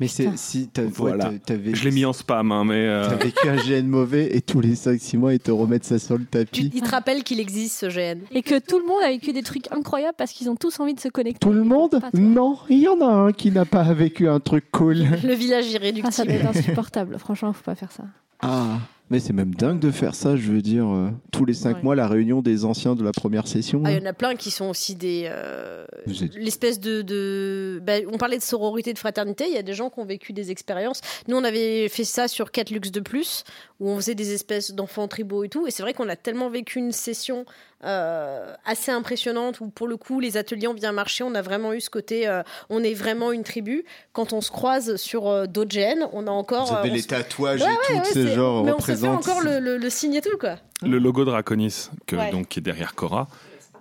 [0.00, 1.30] Mais c'est si t'as Voilà.
[1.30, 4.36] ouais, t'avais- Je l'ai mis en spam, hein, mais euh, T'as vécu un GN mauvais
[4.36, 6.70] et tous les 5-6 mois ils te remettent ça sur le Tu, tapis.
[6.74, 8.20] il te rappelle qu'il existe ce GN.
[8.32, 10.92] Et que tout le monde a vécu des trucs incroyables parce qu'ils ont tous envie
[10.94, 11.38] de se connecter.
[11.38, 11.98] Tout le monde.
[12.12, 14.98] Non, il y en a un qui n'a pas vécu un truc cool.
[15.24, 16.26] Le village Ah, ça irréductible.
[16.26, 17.18] doit être insupportable.
[17.18, 18.04] Franchement, faut pas faire ça.
[18.42, 18.78] Ah,
[19.10, 20.86] mais c'est même dingue de faire ça, je veux dire.
[20.88, 21.82] euh, tous les 5 Ouais.
[21.82, 23.82] mois, la réunion des anciens de la première session.
[23.84, 25.24] Ah, il y en a plein qui sont aussi des.
[25.30, 27.02] euh, êtes- L'espèce de.
[27.02, 29.44] de- bah, on parlait de sororité, de fraternité.
[29.48, 31.00] Il y a des gens qui ont vécu des expériences.
[31.28, 33.44] Nous, on avait fait ça sur 4 Lux de plus,
[33.80, 35.66] où on faisait des espèces d'enfants tribaux et tout.
[35.66, 37.44] Et c'est vrai qu'on a tellement vécu une session
[37.84, 41.22] euh, assez impressionnante où, pour le coup, les ateliers ont bien marché.
[41.24, 42.26] On a vraiment eu ce côté.
[42.26, 43.84] euh, on est vraiment une tribu.
[44.12, 46.66] Quand on se croise sur euh, d'autres gènes, on a encore.
[46.68, 48.72] Vous avez euh, les se- tatouages Ouais, et ouais, tout, ouais, ce c'est- genre Mais
[48.72, 50.56] on se fait encore le, le- le signe et tout, quoi.
[50.82, 52.30] le logo Draconis, que, Ouais.
[52.30, 53.28] donc, qui est derrière Cora,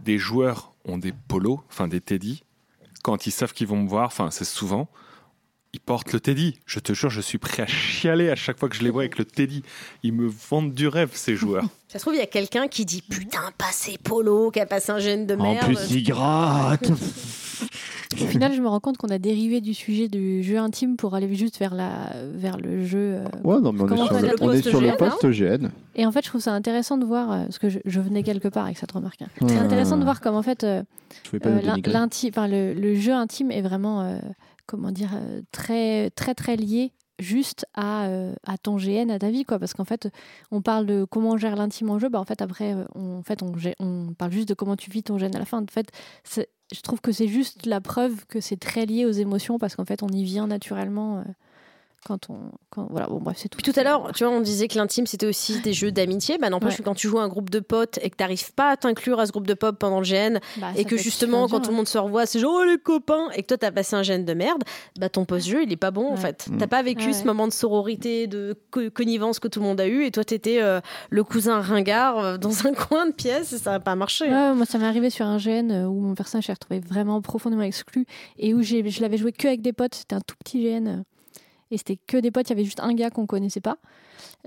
[0.01, 2.43] des joueurs ont des polos, enfin des teddy.
[3.03, 4.87] Quand ils savent qu'ils vont me voir, enfin c'est souvent,
[5.75, 6.55] ils portent le teddy.
[6.65, 9.01] Je te jure, je suis prêt à chialer à chaque fois que je les vois
[9.01, 9.61] avec le teddy.
[10.03, 11.65] Ils me vendent du rêve, ces joueurs.
[11.89, 14.91] Ça se trouve, il y a quelqu'un qui dit Putain, passé Polo, qui a passé
[14.91, 15.65] un gène de En merde.
[15.65, 16.89] plus, il gratte.
[18.21, 21.15] Au final, je me rends compte qu'on a dérivé du sujet du jeu intime pour
[21.15, 23.15] aller juste vers, la, vers le jeu.
[23.15, 23.25] euh.
[23.43, 25.61] Ouais, non, mais on Comment est sur on le, on est sur le post-GN, post
[25.61, 25.69] GN.
[25.95, 28.23] Et en fait, je trouve ça intéressant de voir, euh, parce que je, je venais
[28.23, 29.21] quelque part avec cette remarque.
[29.21, 29.27] hein.
[29.47, 30.83] C'est intéressant de voir comme en fait euh,
[31.41, 34.17] pas euh, le, le jeu intime est vraiment, euh,
[34.65, 39.31] comment dire, euh, très, très, très lié juste à, euh, à ton GN, à ta
[39.31, 39.57] vie, quoi.
[39.59, 40.09] Parce qu'en fait,
[40.51, 43.19] on parle de comment on gère l'intime en jeu, bah en fait après, euh, on,
[43.19, 45.61] en fait, on, on parle juste de comment tu vis ton GN à la fin.
[45.61, 45.91] En fait,
[46.33, 49.85] je trouve que c'est juste la preuve que c'est très lié aux émotions parce qu'en
[49.85, 51.23] fait, on y vient naturellement.
[52.05, 52.37] Quand on,
[52.69, 53.57] quand, voilà, bon bref, c'est tout.
[53.61, 56.37] Puis tout à l'heure, tu vois, on disait que l'intime c'était aussi des jeux d'amitié.
[56.37, 56.77] Bah n'empêche Ouais.
[56.77, 59.19] que quand tu joues à un groupe de potes et que t'arrives pas à t'inclure
[59.19, 61.75] à ce groupe de potes pendant le GN Bah, et que justement quand tout le
[61.75, 64.23] monde se revoit, c'est genre oh les copains et que toi t'as passé un GN
[64.23, 64.63] de merde,
[64.99, 66.47] bah ton post-jeu il est pas bon en fait.
[66.49, 66.57] Mm.
[66.57, 69.81] T'as pas vécu Ouais, ce moment de sororité, de co- connivence que tout le monde
[69.81, 70.79] a eu et toi t'étais euh,
[71.09, 74.25] le cousin ringard euh, dans un coin de pièce et ça a pas marché.
[74.25, 77.21] Ouais, moi, ça m'est arrivé sur un GN euh, où mon personnage s'est retrouvé vraiment
[77.21, 78.05] profondément exclu
[78.37, 79.95] et où je l'avais joué que avec des potes.
[79.95, 80.97] C'était un tout petit GN euh,
[81.71, 82.47] et c'était que des potes.
[82.47, 83.77] Il y avait juste un gars qu'on connaissait pas.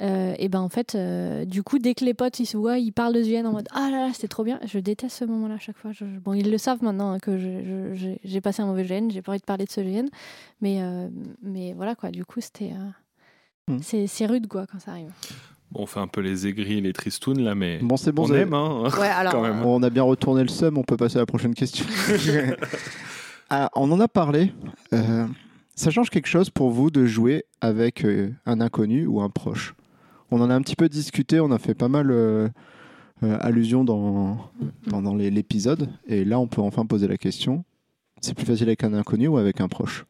[0.01, 2.79] Euh, et ben en fait, euh, du coup, dès que les potes ils se voient,
[2.79, 4.61] ils parlent de ce GN en mode ah là là, c'était trop bien.
[4.65, 5.93] Je déteste ce moment-là à chaque fois.
[5.93, 7.37] Je- je- bon, ils le savent maintenant hein, que
[8.25, 9.11] j'ai passé un mauvais GN.
[9.11, 10.07] J'ai pas envie de parler de ce GN,
[10.61, 11.09] mais euh,
[11.43, 12.11] mais voilà quoi.
[12.11, 14.07] Du coup, c'était euh, Mm.
[14.07, 15.11] c'est rude quoi quand ça arrive.
[15.71, 18.27] Bon, on fait un peu les aigris et les tristounes là, mais Bon, c'est bon,
[18.27, 18.85] on aime, hein.
[18.99, 19.63] Ouais, alors Quand même.
[19.63, 21.85] on a bien retourné le seum, on peut passer à la prochaine question.
[23.51, 24.53] Ah, on en a parlé.
[25.79, 29.77] Ça change quelque chose pour vous de jouer avec euh, un inconnu ou un proche?
[30.33, 32.49] On en a un petit peu discuté, on a fait pas mal euh,
[33.23, 34.51] euh, allusion dans,
[34.91, 35.89] pendant les- l'épisode.
[36.09, 37.65] Et là, on peut enfin poser la question.
[38.21, 40.05] C'est plus facile avec un inconnu ou avec un proche?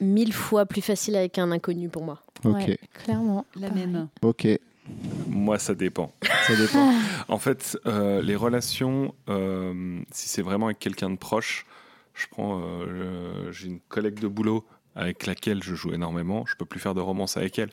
[0.00, 2.18] Mille fois plus facile avec un inconnu pour moi.
[2.44, 3.46] Ok, Ouais, clairement.
[3.54, 3.86] La Pareil.
[3.86, 4.08] même.
[4.22, 4.48] ok,
[5.28, 6.10] Moi, ça dépend.
[6.48, 6.92] ça dépend.
[7.28, 11.64] En fait, euh, les relations, euh, si c'est vraiment avec quelqu'un de proche,
[12.14, 14.64] je prends, euh, j'ai une collègue de boulot
[14.94, 16.44] avec laquelle je joue énormément.
[16.46, 17.70] Je peux plus faire de romance avec elle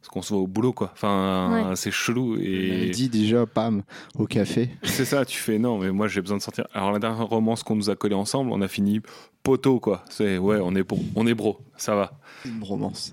[0.00, 0.90] parce qu'on se voit au boulot, quoi.
[0.94, 1.76] Enfin, Ouais.
[1.76, 3.82] c'est chelou et dit déjà, pam,
[4.18, 4.70] au café.
[4.82, 5.24] c'est ça.
[5.26, 6.66] Tu fais non, mais moi j'ai besoin de sortir.
[6.72, 9.00] Alors la dernière romance qu'on nous a collé ensemble, on a fini
[9.42, 10.02] poteau, quoi.
[10.08, 12.12] C'est ouais, on est bro, on est bro, ça va.
[12.46, 13.12] Une romance.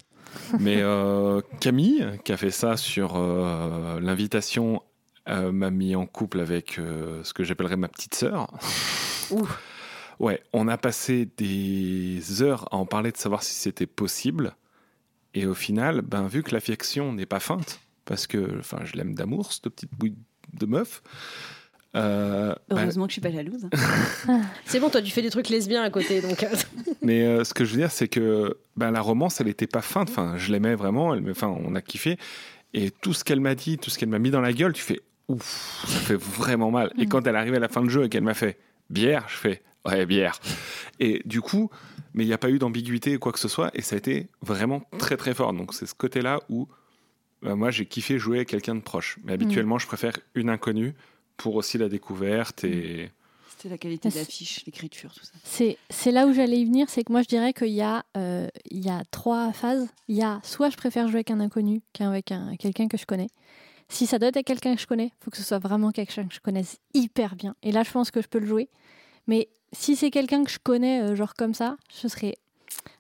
[0.60, 4.82] Mais euh, Camille, qui a fait ça sur euh, l'invitation,
[5.30, 8.48] euh, m'a mis en couple avec euh, ce que j'appellerais ma petite sœur.
[9.32, 9.46] Ouh.
[10.20, 14.56] Ouais, on a passé des heures à en parler de savoir si c'était possible.
[15.34, 19.14] Et au final, ben, vu que l'affection n'est pas feinte, parce que enfin, je l'aime
[19.14, 20.16] d'amour, cette petite bouille
[20.54, 21.04] de meuf,
[21.96, 23.68] euh, ben, Heureusement que je suis pas jalouse.
[24.66, 26.44] C'est bon, toi tu fais des trucs lesbiens à côté donc.
[26.44, 26.50] euh,
[27.02, 29.82] Mais euh, ce que je veux dire, c'est que ben, la romance, elle n'était pas
[29.82, 30.10] feinte.
[30.10, 31.14] Enfin, je l'aimais vraiment.
[31.16, 32.18] Elle, enfin, on a kiffé.
[32.74, 34.82] Et tout ce qu'elle m'a dit, tout ce qu'elle m'a mis dans la gueule, tu
[34.82, 36.92] fais ouf, ça fait vraiment mal.
[36.98, 37.10] Et Mm.
[37.10, 38.58] quand elle arrive à la fin du jeu et qu'elle m'a fait
[38.90, 40.40] bière, je fais ouais, bière.
[41.00, 41.70] Et du coup,
[42.14, 43.70] mais il n'y a pas eu d'ambiguïté ou quoi que ce soit.
[43.74, 45.54] Et ça a été vraiment très très fort.
[45.54, 46.68] Donc c'est ce côté-là où
[47.42, 49.20] ben, moi j'ai kiffé jouer avec quelqu'un de proche.
[49.24, 50.96] Mais habituellement, je préfère une inconnue
[51.38, 53.12] pour aussi la découverte et.
[53.50, 55.32] C'était la qualité l'affiche, l'écriture, tout ça.
[55.44, 58.06] C'est c'est là où j'allais y venir, c'est que moi je dirais qu'il y, a,
[58.16, 59.88] euh, il y a trois phases.
[60.08, 63.06] Il y a soit je préfère jouer avec un inconnu qu'avec un, quelqu'un que je
[63.06, 63.30] connais.
[63.90, 65.92] Si ça doit être avec quelqu'un que je connais, il faut que ce soit vraiment
[65.92, 67.56] quelqu'un que je connaisse hyper bien.
[67.64, 68.70] Et là je pense que je peux le jouer.
[69.26, 72.36] Mais si c'est quelqu'un que je connais, euh, genre comme ça, ce serait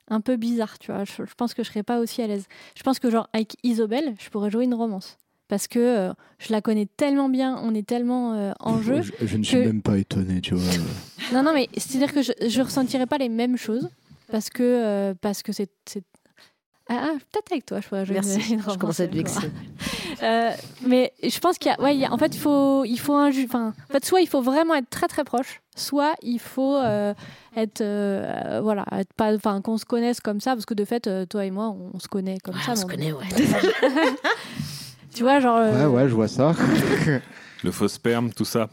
[0.09, 1.03] un peu bizarre, tu vois.
[1.03, 2.45] Je, je pense que je serais pas aussi à l'aise.
[2.75, 5.17] Je pense que genre avec Isobel, je pourrais jouer une romance.
[5.47, 9.01] Parce que euh, je la connais tellement bien, on est tellement euh, en jeu.
[9.01, 10.73] Je, je ne suis même pas étonné, tu vois.
[11.33, 13.89] Non, non, mais c'est-à-dire que je ne ressentirais pas les mêmes choses
[14.29, 15.69] parce que euh, parce que c'est.
[16.89, 18.35] Ah, ah, peut-être avec toi, je jouer Merci.
[18.53, 19.51] une- une Je commence à être vexée.
[20.23, 20.51] Euh,
[20.85, 22.97] mais je pense qu'il y a, ouais, il y a- en fait, il faut, il
[22.97, 26.39] faut un, enfin, en fait, soit il faut vraiment être très très proche, soit il
[26.39, 27.13] faut euh,
[27.55, 31.09] être, euh, voilà, être pas, enfin, qu'on se connaisse comme ça, parce que de fait,
[31.27, 32.71] toi et moi, on, on se connaît comme Ouais, ça.
[32.71, 33.25] on se connaît, ouais.
[35.13, 36.53] Tu vois, genre, Ouais, euh, ouais, je vois ça.
[37.63, 38.69] Le faux sperme, tout ça.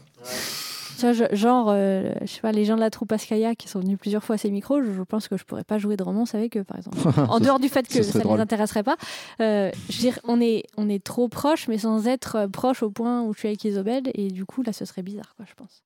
[0.95, 3.67] Tu vois, je- genre, euh, je sais pas, les gens de la troupe Askaya qui
[3.67, 5.97] sont venus plusieurs fois à ces micros, je, je pense que je pourrais pas jouer
[5.97, 6.97] de romance avec eux, par exemple.
[7.29, 8.97] en dehors du fait que ça ne les intéresserait pas,
[9.41, 12.83] euh, je veux dire, on est, on est trop proche, mais sans être euh, proche
[12.83, 15.45] au point où je suis avec Isobel, et du coup, là, ce serait bizarre, quoi,
[15.47, 15.83] je pense.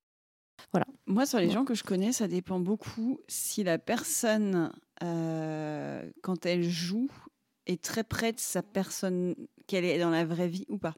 [1.07, 1.53] Moi, sur les Ouais.
[1.53, 4.71] gens que je connais, ça dépend beaucoup si la personne,
[5.03, 7.09] euh, quand elle joue,
[7.65, 9.35] est très près de sa personne,
[9.67, 10.93] qu'elle est dans la vraie vie ou pas.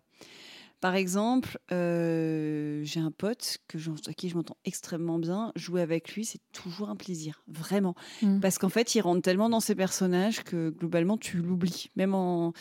[0.82, 3.78] Par exemple, euh, j'ai un pote que
[4.08, 5.52] à qui je m'entends extrêmement bien.
[5.56, 7.96] Jouer avec lui, c'est toujours un plaisir, vraiment.
[8.24, 8.40] Mm.
[8.40, 11.92] Parce qu'en fait, il rentre tellement dans ses personnages que globalement, tu l'oublies.
[11.96, 12.54] Même en...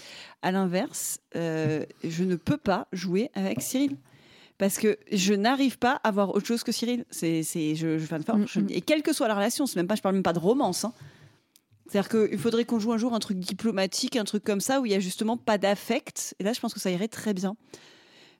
[0.42, 3.96] à l'inverse, euh, je ne peux pas jouer avec Cyril.
[4.58, 7.06] Parce que je n'arrive pas à voir autre chose que Cyril.
[7.10, 8.66] C'est, c'est, je, je, enfin, Mm, je- mm.
[8.68, 10.84] et quelle que soit la relation, c'est même pas, je parle même pas de romance.
[10.84, 10.92] hein.
[11.88, 14.86] C'est-à-dire qu'il faudrait qu'on joue un jour un truc diplomatique, un truc comme ça, où
[14.86, 16.34] il y a justement pas d'affect.
[16.38, 17.56] Et là, je pense que ça irait très bien.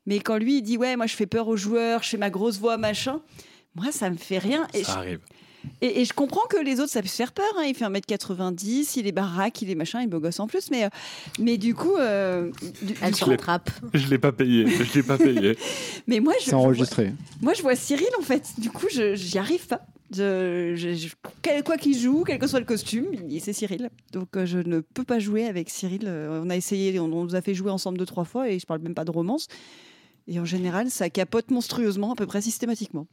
[0.07, 2.31] Mais quand lui, il dit Ouais, moi, je fais peur aux joueurs, je fais ma
[2.31, 3.21] grosse voix, machin,
[3.75, 4.67] moi, ça me fait rien.
[4.75, 5.21] Et Ça je- arrive.
[5.83, 7.45] Et, et je comprends que les autres, ça puisse faire peur.
[7.59, 7.65] hein.
[7.67, 10.71] Il fait 1m90, il est baraque, il est machin, il est beau gosse en plus.
[10.71, 10.89] Mais, euh,
[11.39, 11.97] mais du coup.
[11.99, 12.51] euh,
[12.83, 13.71] du- Elle se rattrape.
[13.93, 14.67] Je l'ai pas payé.
[14.67, 15.59] Je l'ai pas payé.
[16.07, 17.13] mais moi, je, C'est je vois- enregistré.
[17.43, 18.49] moi, je vois Cyril, en fait.
[18.59, 19.83] Du coup, je j'y arrive pas.
[20.13, 21.09] Je, je- je-
[21.43, 23.91] quel- quoi qu'il joue, quel que soit le costume, il- c'est Cyril.
[24.13, 26.05] Donc, euh, je ne peux pas jouer avec Cyril.
[26.07, 28.59] Euh, On a essayé, on, on nous a fait jouer ensemble deux, trois fois, et
[28.59, 29.47] je parle même pas de romance.
[30.31, 33.09] Et en général, ça capote monstrueusement, à peu près systématiquement.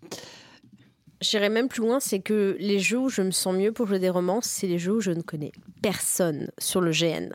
[1.20, 3.98] J'irai même plus loin, c'est que les jeux où je me sens mieux pour jouer
[3.98, 7.34] des romances, c'est les jeux où je ne connais personne sur le GN.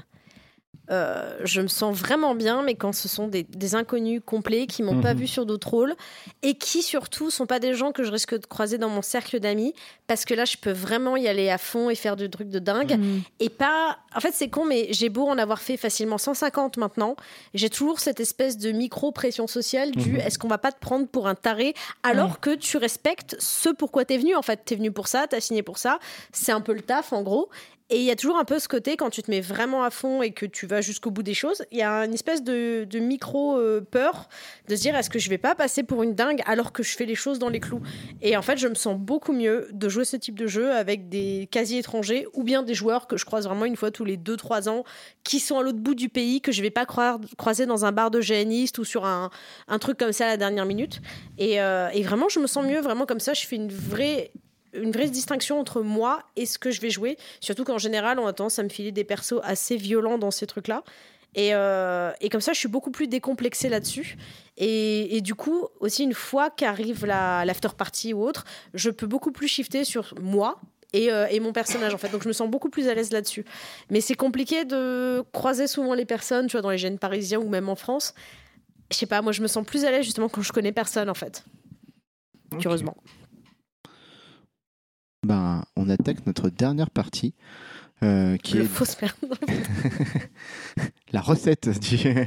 [0.90, 4.82] Euh, je me sens vraiment bien, mais quand ce sont des, des inconnus complets qui
[4.82, 5.20] m'ont pas Mhm.
[5.20, 5.94] vu sur d'autres rôles
[6.42, 9.38] et qui surtout sont pas des gens que je risque de croiser dans mon cercle
[9.38, 9.74] d'amis,
[10.08, 12.58] parce que là je peux vraiment y aller à fond et faire du truc de
[12.58, 13.22] dingue Mhm.
[13.40, 13.98] et pas.
[14.14, 17.16] En fait, c'est con, mais j'ai beau en avoir fait facilement 150 maintenant,
[17.54, 20.20] j'ai toujours cette espèce de micro pression sociale du Mhm.
[20.20, 24.04] est-ce qu'on va pas te prendre pour un taré alors que tu respectes ce pourquoi
[24.04, 24.34] t'es venu.
[24.34, 26.00] En fait, t'es venu pour ça, t'as signé pour ça.
[26.32, 27.48] C'est un peu le taf en gros.
[27.92, 29.90] Et il y a toujours un peu ce côté quand tu te mets vraiment à
[29.90, 32.84] fond et que tu vas jusqu'au bout des choses, il y a une espèce de,
[32.88, 33.82] de micro euh,
[34.66, 36.96] de se dire est-ce que je vais pas passer pour une dingue alors que je
[36.96, 37.82] fais les choses dans les clous?
[38.22, 41.10] Et en fait, je me sens beaucoup mieux de jouer ce type de jeu avec
[41.10, 44.16] des quasi étrangers ou bien des joueurs que je croise vraiment une fois tous les
[44.16, 44.84] 2-3 ans
[45.22, 48.10] qui sont à l'autre bout du pays que je vais pas croiser dans un bar
[48.10, 49.28] de GNiste ou sur un,
[49.80, 51.02] truc comme ça à la dernière minute.
[51.38, 53.34] Euh, et vraiment, je me sens mieux vraiment comme ça.
[53.34, 54.30] Je fais une vraie
[54.72, 57.16] une vraie distinction entre moi et ce que je vais jouer.
[57.40, 60.46] Surtout qu'en général, on a tendance à me filer des persos assez violents dans ces
[60.46, 60.82] trucs-là.
[61.34, 64.16] Et, euh, et comme ça, je suis beaucoup plus décomplexée là-dessus.
[64.58, 68.44] Et, et du coup, aussi, une fois qu'arrive la- l'after party ou autre,
[68.74, 70.60] je peux beaucoup plus shifter sur moi.
[70.94, 73.12] Et, euh, et mon personnage en fait donc je me sens beaucoup plus à l'aise
[73.12, 73.46] là-dessus
[73.88, 77.48] mais c'est compliqué de croiser souvent les personnes tu vois dans les gènes parisiens ou
[77.48, 78.12] même en France
[78.90, 81.08] je sais pas moi je me sens plus à l'aise justement quand je connais personne
[81.08, 81.46] en fait
[82.60, 82.94] curieusement
[85.24, 87.32] Ben, on attaque notre dernière partie,
[88.02, 89.14] euh, qui le est faux sperme
[91.12, 91.96] la recette du.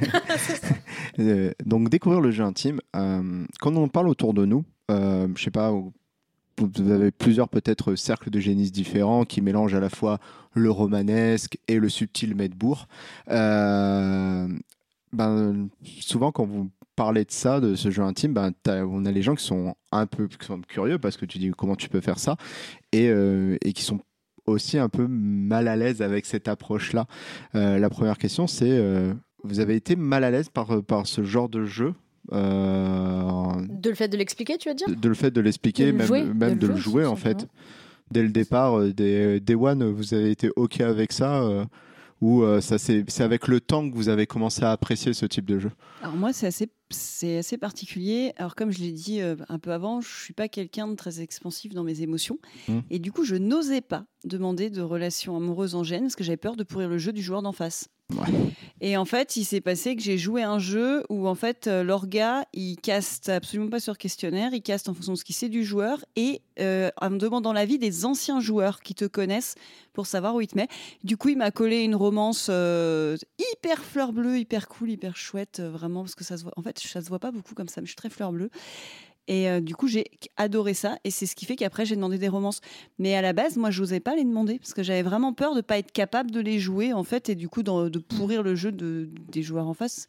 [1.18, 2.82] Euh, donc découvrir le jeu intime.
[2.94, 7.96] Euh, quand on en parle autour de nous, je sais pas, vous avez plusieurs peut-être
[7.96, 10.20] cercles de génistes différents qui mélangent à la fois
[10.54, 12.90] le romanesque et le subtil Medbourg.
[13.28, 14.50] Ben,
[16.02, 19.36] souvent quand vous parlez de ça, de ce jeu intime, ben, on a les gens
[19.36, 22.20] qui sont un peu qui sont curieux parce que tu dis comment tu peux faire
[22.20, 22.38] ça
[22.92, 24.00] et, euh, et qui sont
[24.46, 27.08] aussi un peu mal à l'aise avec cette approche-là.
[27.56, 29.14] Euh, la première question, c'est euh,
[29.44, 31.94] vous avez été mal à l'aise par, par ce genre de jeu
[32.32, 34.88] de le fait de l'expliquer tu veux dire?
[34.88, 37.16] De, de le fait de l'expliquer, même, jouer, même de de le le jouer, en
[37.16, 37.48] fait.
[38.12, 41.68] Dès le départ, des Day One, vous avez été OK avec ça
[42.26, 45.46] ou euh, ça c'est avec le temps que vous avez commencé à apprécier ce type
[45.46, 45.72] de jeu
[46.02, 48.34] Alors moi, c'est assez, c'est assez particulier.
[48.38, 51.22] Alors comme je l'ai dit euh, un peu avant, je suis pas quelqu'un de très
[51.22, 52.40] expansif dans mes émotions.
[52.68, 52.80] Mm.
[52.90, 56.36] Et du coup, je n'osais pas demander de relation amoureuse en gêne parce que j'avais
[56.36, 57.90] peur de pourrir le jeu du joueur d'en face.
[58.82, 61.84] Et en fait, il s'est passé que j'ai joué un jeu où en fait euh,
[61.84, 65.50] l'orga il caste absolument pas sur questionnaire, il caste en fonction de ce qu'il sait
[65.50, 69.56] du joueur et euh, en me demandant l'avis des anciens joueurs qui te connaissent
[69.94, 70.68] pour savoir où il te met.
[71.04, 75.62] Du coup, il m'a collé une romance euh, hyper fleur bleue, hyper cool, hyper chouette,
[75.62, 76.54] vraiment parce que ça se voit.
[76.58, 78.50] En fait, ça se voit pas beaucoup comme ça, mais je suis très fleur bleue.
[79.28, 80.06] Et euh, du coup, j'ai
[80.38, 80.98] adoré ça.
[81.04, 82.62] Et c'est ce qui fait qu'après, j'ai demandé des romances.
[83.00, 85.52] Mais à la base, moi, je n'osais pas les demander parce que j'avais vraiment peur
[85.52, 88.44] de ne pas être capable de les jouer, en fait, et du coup, de pourrir
[88.44, 90.08] le jeu de, des joueurs en face,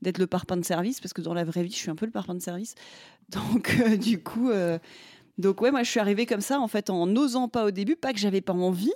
[0.00, 2.06] d'être le parpaing de service, parce que dans la vraie vie, je suis un peu
[2.06, 2.74] le parpaing de service.
[3.30, 4.78] Donc, euh, du coup, euh,
[5.38, 7.96] donc ouais, moi, je suis arrivée comme ça, en fait, en n'osant pas au début,
[7.96, 8.92] pas que j'avais pas envie,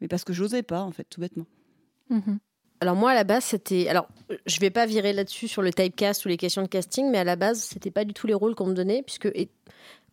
[0.00, 1.46] mais parce que j'osais pas, en fait, tout bêtement.
[2.08, 2.38] Mhm.
[2.80, 4.06] Alors moi à la base c'était alors
[4.46, 7.24] je vais pas virer là-dessus sur le typecast ou les questions de casting mais à
[7.24, 9.28] la base c'était pas du tout les rôles qu'on me donnait puisque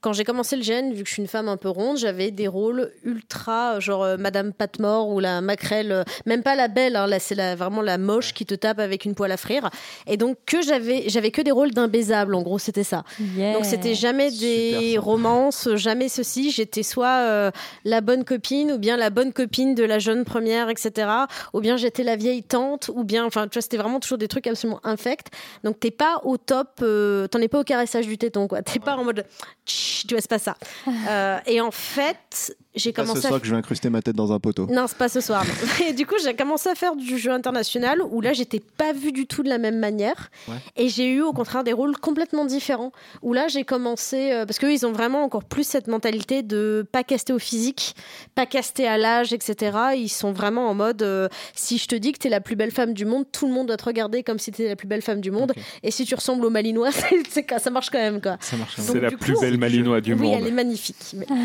[0.03, 2.29] quand j'ai commencé le gène, vu que je suis une femme un peu ronde, j'avais
[2.29, 6.97] des rôles ultra, genre euh, Madame Patmore ou la maquerelle, euh, même pas la belle,
[6.97, 9.69] hein, là c'est la, vraiment la moche qui te tape avec une poêle à frire.
[10.05, 13.03] Et donc que j'avais, j'avais que des rôles d'imbaisable, en gros c'était ça.
[13.37, 13.53] Yeah.
[13.53, 16.51] Donc c'était jamais des Super romances, jamais ceci.
[16.51, 17.51] J'étais soit euh,
[17.85, 21.07] la bonne copine, ou bien la bonne copine de la jeune première, etc.
[21.53, 24.27] Ou bien j'étais la vieille tante, ou bien, enfin, tu vois, c'était vraiment toujours des
[24.27, 25.27] trucs absolument infects.
[25.63, 28.61] Donc t'es pas au top, euh, t'en es pas au caressage du téton, quoi.
[28.61, 29.25] T'es pas en mode,
[29.65, 30.57] Tch, tu vois, c'est pas ça.
[30.87, 34.01] Euh, et en fait, j'ai Pas commencé ce à soir que je vais incruster ma
[34.01, 34.67] tête dans un poteau.
[34.67, 35.43] non, c'est pas ce soir.
[35.87, 39.11] Et du coup, j'ai commencé à faire du jeu international où là, j'étais pas vue
[39.11, 40.31] du tout de la même manière.
[40.47, 40.55] Ouais.
[40.75, 42.91] Et j'ai eu au contraire des rôles complètement différents.
[43.21, 44.31] Où là, j'ai commencé.
[44.31, 47.95] euh, parce qu'eux, ils ont vraiment encore plus cette mentalité de pas caster au physique,
[48.35, 49.77] pas caster à l'âge, etc.
[49.95, 52.71] Ils sont vraiment en mode euh, si je te dis que t'es la plus belle
[52.71, 55.01] femme du monde, tout le monde doit te regarder comme si t'étais la plus belle
[55.01, 55.53] femme du monde.
[55.83, 56.89] Et si tu ressembles au Malinois,
[57.59, 58.37] ça marche quand même, quoi.
[58.39, 58.77] Ça marche.
[58.77, 60.37] Donc, C'est la plus coup, belle malinois du oui, monde.
[60.39, 60.97] elle est magnifique.
[61.15, 61.27] mais-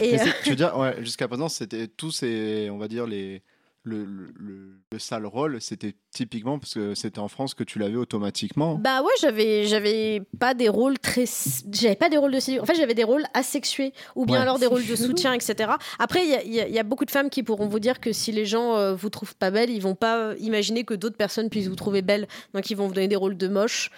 [0.00, 3.42] Et, euh, tu veux dire, ouais, jusqu'à présent, c'était tous ces, on va dire, les,
[3.82, 7.78] le, le, le- le sale rôle, c'était typiquement parce que c'était en France que tu
[7.78, 8.74] l'avais automatiquement.
[8.74, 11.24] Bah ouais, j'avais j'avais pas des rôles très
[11.72, 14.42] j'avais pas des rôles de en fait j'avais des rôles asexués ou bien Ouais.
[14.42, 15.70] alors des rôles de soutien etc.
[15.98, 17.78] Après il y a, il y a- y a beaucoup de femmes qui pourront vous
[17.78, 20.92] dire que si les gens euh, vous trouvent pas belle, ils vont pas imaginer que
[20.94, 23.90] d'autres personnes puissent vous trouver belle, donc ils vont vous donner des rôles de moche.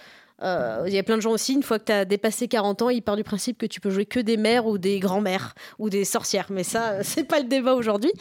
[0.43, 2.83] Euh, Il y a plein de gens aussi, une fois que tu as dépassé 40
[2.83, 5.55] ans, ils partent du principe que tu peux jouer que des mères ou des grands-mères
[5.79, 6.47] ou des sorcières.
[6.51, 8.13] Mais ça, c'est pas le débat aujourd'hui.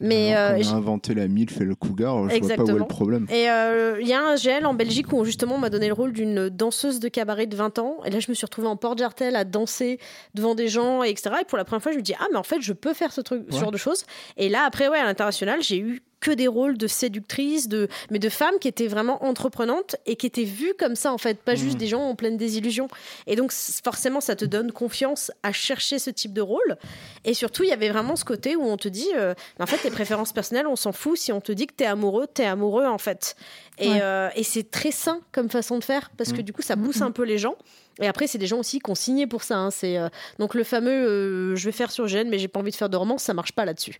[0.00, 2.36] Mais Alors euh, a inventé la MILF et le cougar, je vois pas où est
[2.36, 2.78] Exactement.
[2.78, 3.26] le problème.
[3.30, 5.94] Et euh, il y a un GL en Belgique où justement on m'a donné le
[5.94, 7.98] rôle d'une danseuse de cabaret de 20 ans.
[8.04, 9.98] Et là, je me suis retrouvée en porte-jartel à danser
[10.34, 11.30] devant des gens, et etc.
[11.42, 13.12] Et pour la première fois, je me dis ah mais en fait, je peux faire
[13.12, 14.04] ce truc, ce genre de choses.
[14.36, 18.18] Et là, après, ouais, à l'international, j'ai eu que des rôles de séductrices, de mais
[18.18, 21.54] de femmes qui étaient vraiment entreprenantes et qui étaient vues comme ça en fait, pas
[21.54, 21.78] juste Mhm.
[21.78, 22.88] des gens en pleine désillusion.
[23.28, 26.76] Et donc forcément, ça te donne confiance à chercher ce type de rôle.
[27.24, 29.78] Et surtout, il y avait vraiment ce côté où on te dit, euh, en fait,
[29.78, 31.16] tes préférences personnelles, on s'en fout.
[31.16, 33.36] Si on te dit que t'es amoureux, t'es amoureux en fait.
[33.78, 33.98] Et, Ouais.
[34.02, 36.44] euh, et c'est très sain comme façon de faire parce que Mm.
[36.44, 37.54] du coup, ça pousse un peu les gens.
[38.00, 39.56] Et après, c'est des gens aussi qui ont signé pour ça.
[39.56, 39.70] hein.
[39.70, 40.08] C'est euh,
[40.38, 42.88] donc le fameux, euh, je vais faire sur GN, mais j'ai pas envie de faire
[42.90, 43.98] de romance, ça marche pas là-dessus.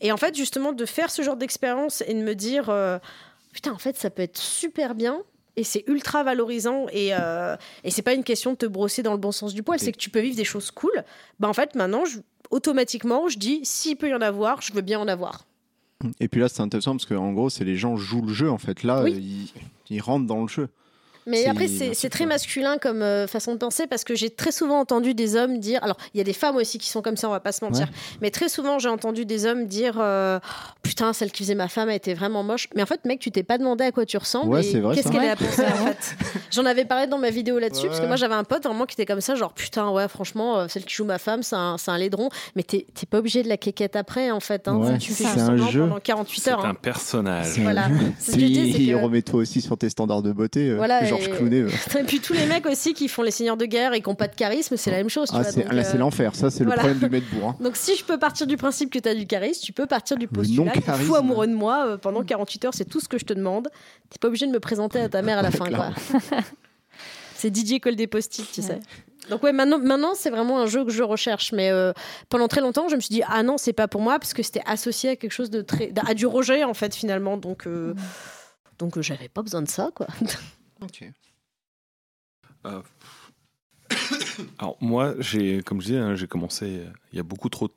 [0.00, 2.98] Et en fait, justement, de faire ce genre d'expérience et de me dire, euh,
[3.52, 5.22] putain, en fait, ça peut être super bien.
[5.56, 9.12] Et c'est ultra valorisant et, euh, et c'est pas une question de te brosser dans
[9.12, 11.04] le bon sens du poil, c'est que tu peux vivre des choses cool.
[11.38, 12.18] Bah en fait maintenant, je-
[12.50, 15.46] automatiquement, je dis s'il peut y en avoir, je veux bien en avoir.
[16.18, 18.58] Et puis là, c'est intéressant parce qu'en gros, c'est les gens jouent le jeu en
[18.58, 18.82] fait.
[18.82, 19.12] Là, Oui.
[19.88, 20.68] ils, ils rentrent dans le jeu.
[21.26, 24.78] Mais après, c'est très masculin comme euh, façon de penser parce que j'ai très souvent
[24.80, 25.82] entendu des hommes dire.
[25.82, 27.64] Alors, il y a des femmes aussi qui sont comme ça, on va pas se
[27.64, 27.88] mentir.
[28.20, 30.38] Mais très souvent, j'ai entendu des hommes dire euh,
[30.82, 32.68] Putain, celle qui faisait ma femme, elle était vraiment moche.
[32.74, 34.52] Mais en fait, mec, tu t'es pas demandé à quoi tu ressembles.
[34.52, 36.16] Ouais, et c'est vrai, Qu'est-ce qu'elle a pensé en fait
[36.50, 38.94] J'en avais parlé dans ma vidéo là-dessus parce que moi, j'avais un pote vraiment qui
[38.94, 41.76] était comme ça, genre Putain, ouais, franchement, euh, celle qui joue ma femme, c'est un,
[41.78, 42.28] c'est un laidron.
[42.56, 44.68] Mais t'es t'es pas obligé de la quéquette après, en fait.
[44.68, 44.76] Hein.
[44.76, 45.80] Ouais, tu fais un jeu.
[45.80, 46.64] pendant 48 C'est heures.
[46.64, 46.74] un hein.
[46.80, 47.58] personnage.
[47.60, 47.88] Voilà.
[48.18, 50.70] C'est ce que je dis, c'est Puis, que- remets-toi aussi sur tes standards de beauté.
[50.70, 51.60] euh, Voilà, Georges et- Clooney.
[51.62, 51.68] euh.
[52.00, 54.14] Et puis tous les mecs aussi qui font les seigneurs de guerre et qui n'ont
[54.14, 55.28] pas de charisme, c'est la même chose.
[55.30, 56.34] tu Ah, vois, c'est donc, là, euh, c'est l'enfer.
[56.34, 56.82] Ça, c'est voilà.
[56.82, 57.48] le problème du Medbourg.
[57.50, 57.56] hein.
[57.64, 60.16] Donc si je peux partir du principe que tu as du charisme, tu peux partir
[60.16, 63.18] du postulat que fou amoureux de moi euh, pendant 48 heures, c'est tout ce que
[63.18, 63.68] je te demande.
[64.10, 65.70] T'es pas obligé de me présenter à ta mère à la fin.
[65.70, 65.90] quoi.
[67.36, 68.78] c'est Didier colle des post-it, tu sais.
[69.30, 71.52] Donc ouais, maintenant, maintenant c'est vraiment un jeu que je recherche.
[71.52, 71.92] Mais euh,
[72.28, 74.42] pendant très longtemps, je me suis dit ah non, c'est pas pour moi parce que
[74.42, 77.38] c'était associé à quelque chose de très, à du rejet en fait finalement.
[77.38, 77.94] Donc euh,
[78.78, 80.06] donc euh, j'avais pas besoin de ça quoi.
[82.66, 82.80] Euh,
[84.58, 87.68] Alors moi, j'ai, comme je disais, hein, j'ai commencé euh, il y a beaucoup trop
[87.68, 87.72] de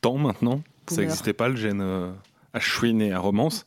[0.00, 0.62] temps maintenant.
[0.88, 2.12] Ça n'existait pas le gène euh,
[2.52, 3.66] à chouine et à romance.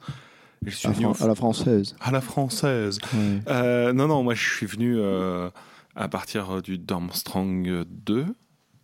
[0.66, 1.96] Je suis À, venu à la française.
[2.02, 3.00] à la française.
[3.48, 5.50] Euh, non, non, moi je suis venu euh,
[5.96, 8.26] à partir du Dormstrang 2,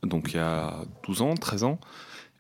[0.04, 1.80] donc il y a 12 ans, 13 ans.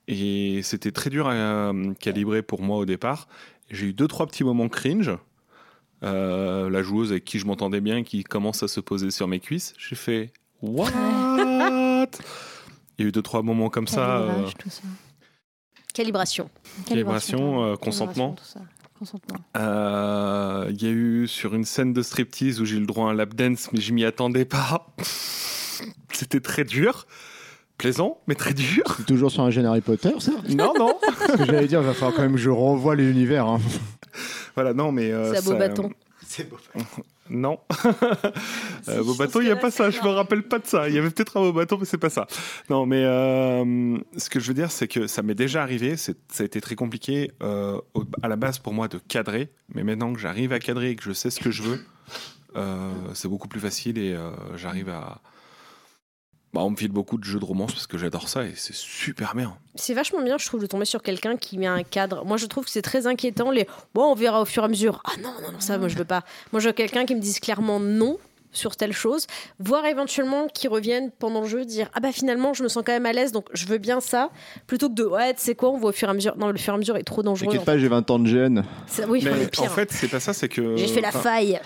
[0.07, 3.27] Et c'était très dur à euh, calibrer pour moi au départ.
[3.69, 5.11] J'ai eu deux, trois petits moments cringe.
[6.03, 9.39] Euh, la joueuse avec qui je m'entendais bien, qui commence à se poser sur mes
[9.39, 9.73] cuisses.
[9.77, 10.89] J'ai fait What?
[12.99, 14.17] Il y a eu deux, trois moments comme ça.
[14.19, 14.81] euh, Calibrage, tout ça.
[15.93, 16.49] Calibration.
[16.87, 18.35] Calibration, euh, consentement.
[19.55, 23.07] Euh, Il y a eu sur une scène de striptease où j'ai eu le droit
[23.07, 24.87] à un lap dance, mais je m'y attendais pas.
[26.11, 27.07] C'était très dur.
[27.77, 28.83] Plaisant, mais très dur.
[29.05, 30.31] Toujours sur un gène Harry Potter, ça?
[30.49, 30.97] Non, non.
[31.27, 33.45] Ce que j'allais dire, il va falloir quand même que je revoie l'univers.
[33.45, 33.59] hein.
[34.57, 35.11] Voilà, non, mais.
[35.11, 35.91] euh, C'est à beau ça- bâton.
[37.29, 37.59] Non.
[38.89, 39.89] Euh, beau bâton, il n'y a pas ça.
[39.89, 40.87] Je me rappelle pas de ça.
[40.87, 42.25] Il y avait peut-être un beau bâton, mais c'est pas ça.
[42.69, 45.97] Non, mais euh, ce que je veux dire, c'est que ça m'est déjà arrivé.
[45.97, 49.49] c'est- Ça a été très compliqué euh, au- à la base pour moi de cadrer.
[49.75, 51.85] Mais maintenant que j'arrive à cadrer et que je sais ce que je veux,
[52.55, 55.19] euh, c'est beaucoup plus facile et euh, j'arrive à.
[56.53, 58.73] Bah, on me file beaucoup de jeux de romance parce que j'adore ça et c'est
[58.73, 59.57] super bien.
[59.75, 62.25] C'est vachement bien, je trouve, de tomber sur quelqu'un qui met un cadre.
[62.25, 63.51] Moi, je trouve que c'est très inquiétant.
[63.51, 65.01] Les bon, on verra au fur et à mesure.
[65.05, 66.23] Ah non, non, non, ça, moi, je veux pas.
[66.53, 68.17] Moi, je veux quelqu'un qui me dise clairement non
[68.53, 69.27] sur telle chose,
[69.59, 72.93] voire éventuellement qui revienne pendant le jeu dire ah bah finalement je me sens quand
[72.93, 74.31] même à l'aise donc je veux bien ça
[74.65, 76.47] plutôt que de ouais tu sais quoi on voit au fur et à mesure non
[76.47, 78.63] le fur et à mesure est trop dangereux T'inquiète pas, j'ai 20 ans de gêne.
[79.09, 79.65] oui Mais pire.
[79.65, 80.75] en fait, c'est pas ça, c'est que.
[80.77, 81.59] j'ai fait la enfin, faille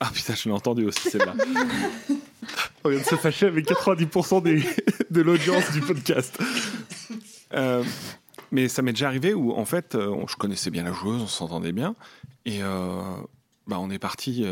[0.00, 1.34] Ah putain, je l'ai entendu aussi celle-là.
[2.84, 4.64] On vient de se fâcher avec 90% des,
[5.10, 6.38] de l'audience du podcast.
[7.52, 7.84] Euh,
[8.50, 11.26] mais ça m'est déjà arrivé où en fait, euh, je connaissais bien la joueuse, on
[11.26, 11.94] s'entendait bien,
[12.44, 13.02] et euh,
[13.66, 14.44] bah, on est parti,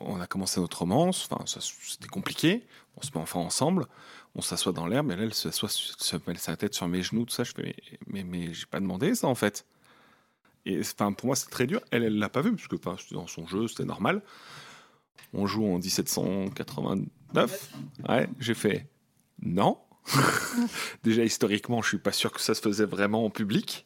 [0.00, 1.28] on a commencé notre romance.
[1.30, 2.64] Enfin, c'était compliqué.
[2.96, 3.86] On se met enfin ensemble,
[4.34, 7.24] on s'assoit dans l'herbe, et là, elle s'assoit, se met sa tête sur mes genoux,
[7.24, 7.44] tout ça.
[7.44, 7.74] Je fais,
[8.06, 9.64] mais, mais, mais j'ai pas demandé ça en fait.
[10.64, 11.80] Et enfin, pour moi, c'est très dur.
[11.90, 14.22] Elle, elle l'a pas vu, parce que c'était dans son jeu, c'était normal.
[15.32, 17.72] On joue en 1789.
[18.08, 18.88] Ouais, j'ai fait
[19.42, 19.78] non.
[21.04, 23.84] Déjà, historiquement, je suis pas sûr que ça se faisait vraiment en public.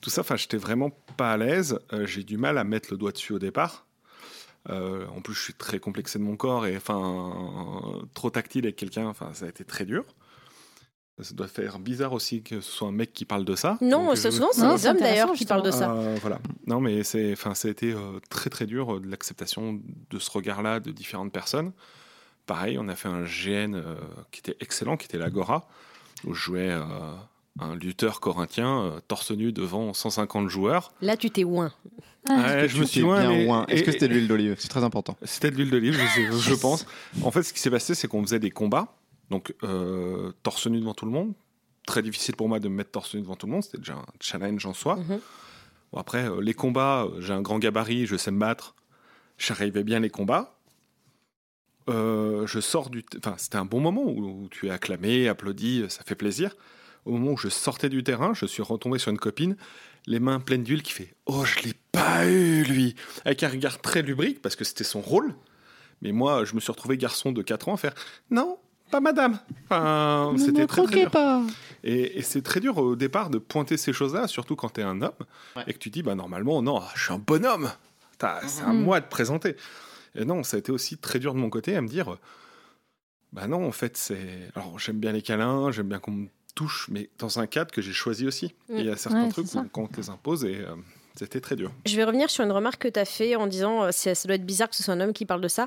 [0.00, 1.78] Tout ça, enfin, j'étais vraiment pas à l'aise.
[1.92, 3.86] Euh, j'ai du mal à mettre le doigt dessus au départ.
[4.70, 8.76] Euh, en plus, je suis très complexé de mon corps et enfin trop tactile avec
[8.76, 9.06] quelqu'un.
[9.06, 10.04] Enfin, ça a été très dur.
[11.20, 13.78] Ça doit faire bizarre aussi que ce soit un mec qui parle de ça.
[13.80, 15.92] Non, Donc, c'est souvent c'est c'est hommes d'ailleurs qui parlent de ça.
[15.92, 16.40] euh, voilà.
[16.66, 19.80] Non, mais c'est, enfin, ça a été euh, très très dur euh, de l'acceptation
[20.10, 21.70] de ce regard-là de différentes personnes.
[22.46, 23.94] Pareil, on a fait un GN euh,
[24.32, 25.68] qui était excellent, qui était l'Agora,
[26.26, 26.80] où je jouais euh,
[27.60, 30.92] un lutteur corinthien euh, torse nu devant 150 joueurs.
[31.00, 31.72] Là, tu t'es ouin.
[32.28, 33.66] Ouais, je me suis loin, bien mais- loin.
[33.68, 34.56] Est-ce que c'était de l'huile d'olive?
[34.58, 35.16] C'est très important.
[35.22, 36.86] C'était de l'huile d'olive, je, je pense.
[37.22, 38.96] En fait, ce qui s'est passé, c'est qu'on faisait des combats,
[39.30, 41.32] donc euh, torse nu devant tout le monde.
[41.86, 43.94] Très difficile pour moi de me mettre torse nu devant tout le monde, c'était déjà
[43.94, 44.96] un challenge en soi.
[44.96, 45.20] Mhm.
[45.92, 48.74] Bon, après, euh, les combats, euh, j'ai un grand gabarit, je sais me battre.
[49.38, 50.58] J'arrivais bien les combats.
[51.88, 53.04] Euh, je sors du.
[53.18, 56.56] Enfin, c'était un bon moment où, où tu es acclamé, applaudi, ça fait plaisir.
[57.04, 59.56] Au moment où je sortais du terrain, je suis retombé sur une copine,
[60.06, 62.94] les mains pleines d'huile, qui fait Oh, je l'ai pas eu, lui
[63.24, 65.34] Avec un regard très lubrique, parce que c'était son rôle.
[66.00, 67.94] Mais moi, je me suis retrouvé garçon de 4 ans à faire
[68.30, 68.58] Non,
[68.94, 71.10] pas madame Enfin, Ne c'était me très, dur.
[71.10, 71.42] pas.
[71.82, 74.84] Et, et c'est très dur au départ de pointer ces choses-là, surtout quand tu es
[74.84, 75.12] un homme
[75.66, 77.70] et que tu dis bah normalement non, je suis un bonhomme.
[78.18, 78.84] T'as- C'est à Mhm.
[78.84, 79.56] moi de présenter.
[80.14, 82.16] Et non, ça a été aussi très dur de mon côté à me dire
[83.32, 86.86] bah non en fait c'est alors j'aime bien les câlins, j'aime bien qu'on me touche,
[86.90, 88.46] mais dans un cadre que j'ai choisi aussi.
[88.68, 89.60] Et il y a certains Ouais, trucs c'est ça.
[89.60, 90.76] où quand on te les impose et euh,
[91.16, 91.72] c'était très dur.
[91.84, 94.28] Je vais revenir sur une remarque que tu as fait en disant euh, c'est- ça
[94.28, 95.66] doit être bizarre que ce soit un homme qui parle de ça.